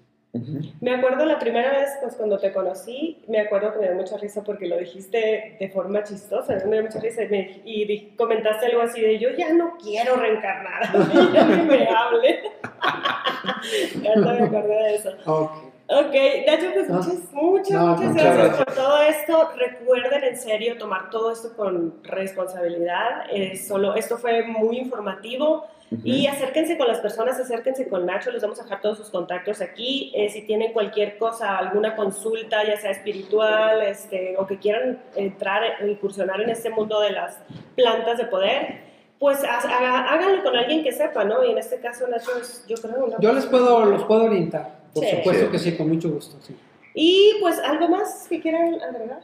Me 0.81 0.93
acuerdo 0.93 1.25
la 1.25 1.39
primera 1.39 1.71
vez, 1.79 1.89
pues 2.01 2.15
cuando 2.15 2.37
te 2.37 2.53
conocí, 2.53 3.23
me 3.27 3.39
acuerdo 3.39 3.73
que 3.73 3.79
me 3.79 3.87
dio 3.87 3.95
mucha 3.95 4.17
risa 4.17 4.43
porque 4.43 4.67
lo 4.67 4.77
dijiste 4.77 5.57
de 5.59 5.69
forma 5.69 6.03
chistosa, 6.03 6.53
me 6.65 6.73
dio 6.75 6.83
mucha 6.83 6.99
risa 6.99 7.23
y, 7.23 7.29
me- 7.29 7.61
y 7.65 7.85
di- 7.85 8.13
comentaste 8.17 8.67
algo 8.67 8.81
así 8.81 9.01
de 9.01 9.17
yo 9.19 9.29
ya 9.37 9.51
no 9.53 9.77
quiero 9.81 10.15
reencarnar, 10.15 10.83
ya 11.33 11.45
ni 11.45 11.63
me 11.63 11.87
hable. 11.87 12.39
ya 14.03 14.15
me 14.15 14.41
acordé 14.43 14.75
de 14.75 14.95
eso. 14.95 15.09
Ok. 15.25 15.51
Ok, 15.89 16.13
Nacho, 16.45 16.65
pues 16.73 16.89
No. 16.89 16.95
muchas, 16.97 17.33
muchas, 17.33 17.71
No, 17.71 17.87
muchas 17.87 18.09
muchas 18.09 18.13
gracias, 18.13 18.35
gracias. 18.37 18.65
por 18.65 18.73
todo 18.75 19.01
esto. 19.03 19.49
Recuerden 19.55 20.23
en 20.25 20.37
serio 20.37 20.77
tomar 20.77 21.09
todo 21.09 21.31
esto 21.31 21.55
con 21.55 21.93
responsabilidad. 22.03 23.23
Eh, 23.31 23.55
solo, 23.57 23.95
esto 23.95 24.17
fue 24.17 24.43
muy 24.43 24.77
informativo. 24.79 25.65
Y 26.03 26.27
acérquense 26.27 26.77
con 26.77 26.89
las 26.89 26.99
personas, 26.99 27.39
acérquense 27.39 27.87
con 27.87 28.05
Nacho, 28.05 28.29
les 28.31 28.41
vamos 28.41 28.59
a 28.59 28.63
dejar 28.63 28.81
todos 28.81 28.97
sus 28.97 29.09
contactos 29.09 29.61
aquí. 29.61 30.11
Eh, 30.13 30.27
si 30.29 30.41
tienen 30.41 30.73
cualquier 30.73 31.17
cosa, 31.17 31.57
alguna 31.57 31.95
consulta, 31.95 32.65
ya 32.65 32.75
sea 32.75 32.91
espiritual, 32.91 33.81
este, 33.83 34.35
o 34.37 34.45
que 34.45 34.57
quieran 34.59 35.01
entrar 35.15 35.61
e 35.79 35.87
incursionar 35.89 36.41
en 36.41 36.49
este 36.49 36.69
mundo 36.69 36.99
de 36.99 37.11
las 37.11 37.39
plantas 37.77 38.17
de 38.17 38.25
poder, 38.25 38.81
pues 39.17 39.41
háganlo 39.45 40.43
con 40.43 40.57
alguien 40.57 40.83
que 40.83 40.91
sepa, 40.91 41.23
¿no? 41.23 41.41
Y 41.45 41.51
en 41.51 41.57
este 41.57 41.79
caso 41.79 42.05
Nacho 42.09 42.31
yo 42.67 42.75
creo, 42.75 43.05
una 43.05 43.15
Yo 43.19 43.31
les 43.31 43.45
puedo, 43.45 43.85
los 43.85 44.03
puedo 44.03 44.25
orientar, 44.25 44.79
por 44.99 45.09
Sí. 45.09 45.15
supuesto 45.17 45.45
Sí. 45.45 45.51
que 45.51 45.59
sí, 45.59 45.71
con 45.77 45.89
mucho 45.89 46.09
gusto. 46.11 46.35
sí. 46.41 46.55
Y 46.93 47.33
pues 47.41 47.59
algo 47.59 47.89
más 47.89 48.25
que 48.29 48.41
quieran 48.41 48.75
agregar. 48.81 49.19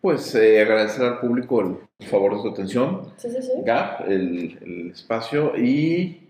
Pues 0.00 0.34
eh, 0.34 0.60
agradecer 0.62 1.04
al 1.04 1.20
público 1.20 1.60
el, 1.60 1.76
el 2.00 2.06
favor 2.06 2.34
de 2.36 2.42
su 2.42 2.48
atención. 2.48 3.02
Sí, 3.16 3.28
sí, 3.30 3.42
sí. 3.42 3.52
Gap, 3.64 4.08
el, 4.08 4.58
el 4.62 4.90
espacio 4.90 5.56
y 5.56 6.24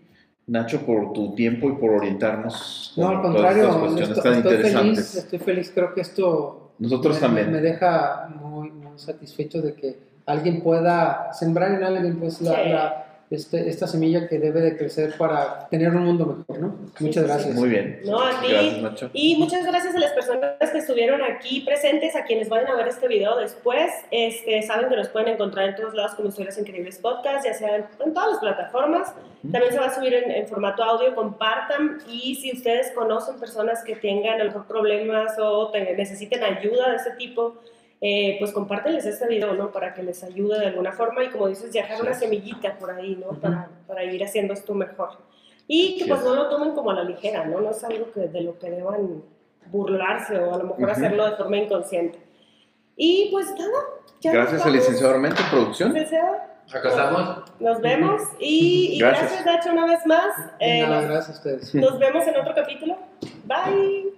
Nacho 0.47 0.81
por 0.87 1.13
tu 1.13 1.35
tiempo 1.35 1.69
y 1.69 1.73
por 1.73 1.91
orientarnos 1.91 2.95
No, 2.97 3.09
al 3.11 3.21
contrario, 3.23 3.69
estoy 3.99 4.37
interesantes. 4.37 4.73
feliz, 4.73 5.15
estoy 5.17 5.39
feliz, 5.39 5.71
creo 5.75 5.93
que 5.95 6.01
esto 6.01 6.73
Nosotros 6.79 7.17
me, 7.17 7.21
también. 7.21 7.53
me 7.53 7.61
deja 7.61 8.31
muy, 8.41 8.71
muy 8.71 8.99
satisfecho 8.99 9.61
de 9.61 9.75
que 9.75 9.99
alguien 10.25 10.63
pueda 10.63 11.31
sembrar 11.35 11.73
en 11.73 11.85
alguien 11.85 12.19
pues 12.19 12.41
la- 12.41 13.05
este- 13.31 13.69
esta 13.69 13.87
semilla 13.87 14.27
que 14.29 14.39
debe 14.39 14.61
de 14.61 14.77
crecer 14.77 15.15
para 15.19 15.69
tener 15.69 15.91
un 15.91 16.05
mundo 16.05 16.27
mejor, 16.27 16.59
¿no? 16.63 16.77
Sí, 16.97 17.05
Muchas 17.05 17.23
sí, 17.25 17.29
gracias. 17.29 17.55
Muy 17.55 17.69
bien. 17.69 18.01
No, 18.05 18.21
a 18.21 18.41
ti. 18.41 18.49
Gracias, 18.51 18.83
Nacho. 18.83 19.11
Y 19.13 19.37
muchas 19.37 19.67
gracias 19.67 19.95
a 19.95 19.99
las 19.99 20.13
personas 20.13 20.71
que 20.73 20.79
estuvieron 20.79 21.21
aquí 21.23 21.61
presentes, 21.61 22.17
a 22.17 22.25
quienes 22.25 22.49
vayan 22.49 22.69
a 22.69 22.77
ver 22.77 22.89
este 22.89 23.07
video 23.09 23.37
después. 23.37 23.91
Este, 24.11 24.63
saben 24.63 24.89
que 24.89 24.97
nos 24.97 25.09
pueden 25.09 25.29
encontrar 25.29 25.69
en 25.69 25.77
todos 25.77 25.95
lados 25.95 26.15
como 26.15 26.29
Historias 26.29 26.59
Increíbles 26.59 26.99
Podcast, 26.99 27.45
ya 27.45 27.55
sea 27.55 27.77
en, 27.77 27.85
en 28.05 28.15
todas 28.15 28.31
las 28.31 28.39
plataformas. 28.41 29.13
También 29.53 29.73
se 29.73 29.79
va 29.79 29.87
a 29.87 29.95
subir 29.95 30.15
en, 30.15 30.31
en 30.31 30.49
formato 30.49 30.83
audio, 30.83 31.15
compartan. 31.15 31.99
Y 32.11 32.35
si 32.37 32.53
ustedes 32.53 32.91
conocen 32.93 33.39
personas 33.39 33.85
que 33.85 33.95
tengan 33.95 34.41
a 34.41 34.45
lo 34.45 34.51
mejor 34.51 34.67
problemas 34.67 35.33
o 35.39 35.71
te- 35.71 35.95
necesiten 35.95 36.43
ayuda 36.43 36.91
de 36.91 36.97
ese 36.97 37.11
tipo, 37.13 37.55
eh, 38.01 38.37
pues 38.39 38.53
compártenles 38.53 39.05
este 39.07 39.27
video, 39.27 39.55
¿no? 39.55 39.73
Para 39.73 39.93
que 39.95 40.03
les 40.03 40.23
ayude 40.23 40.59
de 40.61 40.67
alguna 40.67 40.93
forma 40.93 41.25
y 41.25 41.29
como 41.29 41.49
dices, 41.49 41.73
dejar 41.73 41.97
Sí. 41.97 42.03
una 42.03 42.15
semillita 42.15 42.79
por 42.79 42.91
ahí, 42.91 43.17
¿no? 43.17 43.39
Para, 43.41 43.69
para 43.87 44.05
ir 44.05 44.23
haciendo 44.23 44.55
esto 44.55 44.75
mejor. 44.75 45.11
Y 45.67 45.99
que 45.99 46.05
Sí 46.05 46.09
pues 46.11 46.21
es. 46.21 46.27
no 46.27 46.35
lo 46.35 46.49
tomen 46.49 46.73
como 46.73 46.91
a 46.91 46.95
la 46.95 47.05
ligera, 47.05 47.45
¿no? 47.45 47.61
No 47.61 47.71
es 47.71 47.83
algo 47.85 48.11
que, 48.13 48.21
de 48.21 48.41
lo 48.43 48.59
que 48.59 48.71
deban 48.71 49.23
burlarse 49.67 50.39
o 50.39 50.55
a 50.55 50.59
lo 50.59 50.65
mejor 50.65 50.83
Ujú. 50.85 50.91
hacerlo 50.93 51.29
de 51.31 51.37
forma 51.37 51.57
inconsciente. 51.59 52.19
Y 52.97 53.29
pues 53.31 53.51
nada. 53.59 53.79
ya 54.21 54.33
Gracias 54.33 54.65
al 54.65 54.73
licenciado 54.73 55.13
Armento, 55.15 55.43
producción. 55.51 55.93
Licenciado, 55.93 56.37
Acá 56.73 56.89
estamos. 56.89 57.43
Nos 57.61 57.81
vemos 57.81 58.23
y, 58.39 58.95
y 58.95 58.99
gracias. 58.99 59.31
Gracias. 59.33 59.47
Nacho 59.47 59.71
una 59.73 59.87
vez 59.87 60.05
más. 60.07 60.35
Eh, 60.59 60.87
nos, 60.87 61.05
gracias 61.05 61.29
a 61.29 61.33
ustedes. 61.33 61.75
nos 61.75 61.99
vemos 61.99 62.27
en 62.27 62.37
otro 62.37 62.55
capítulo. 62.55 62.97
Bye. 63.45 64.18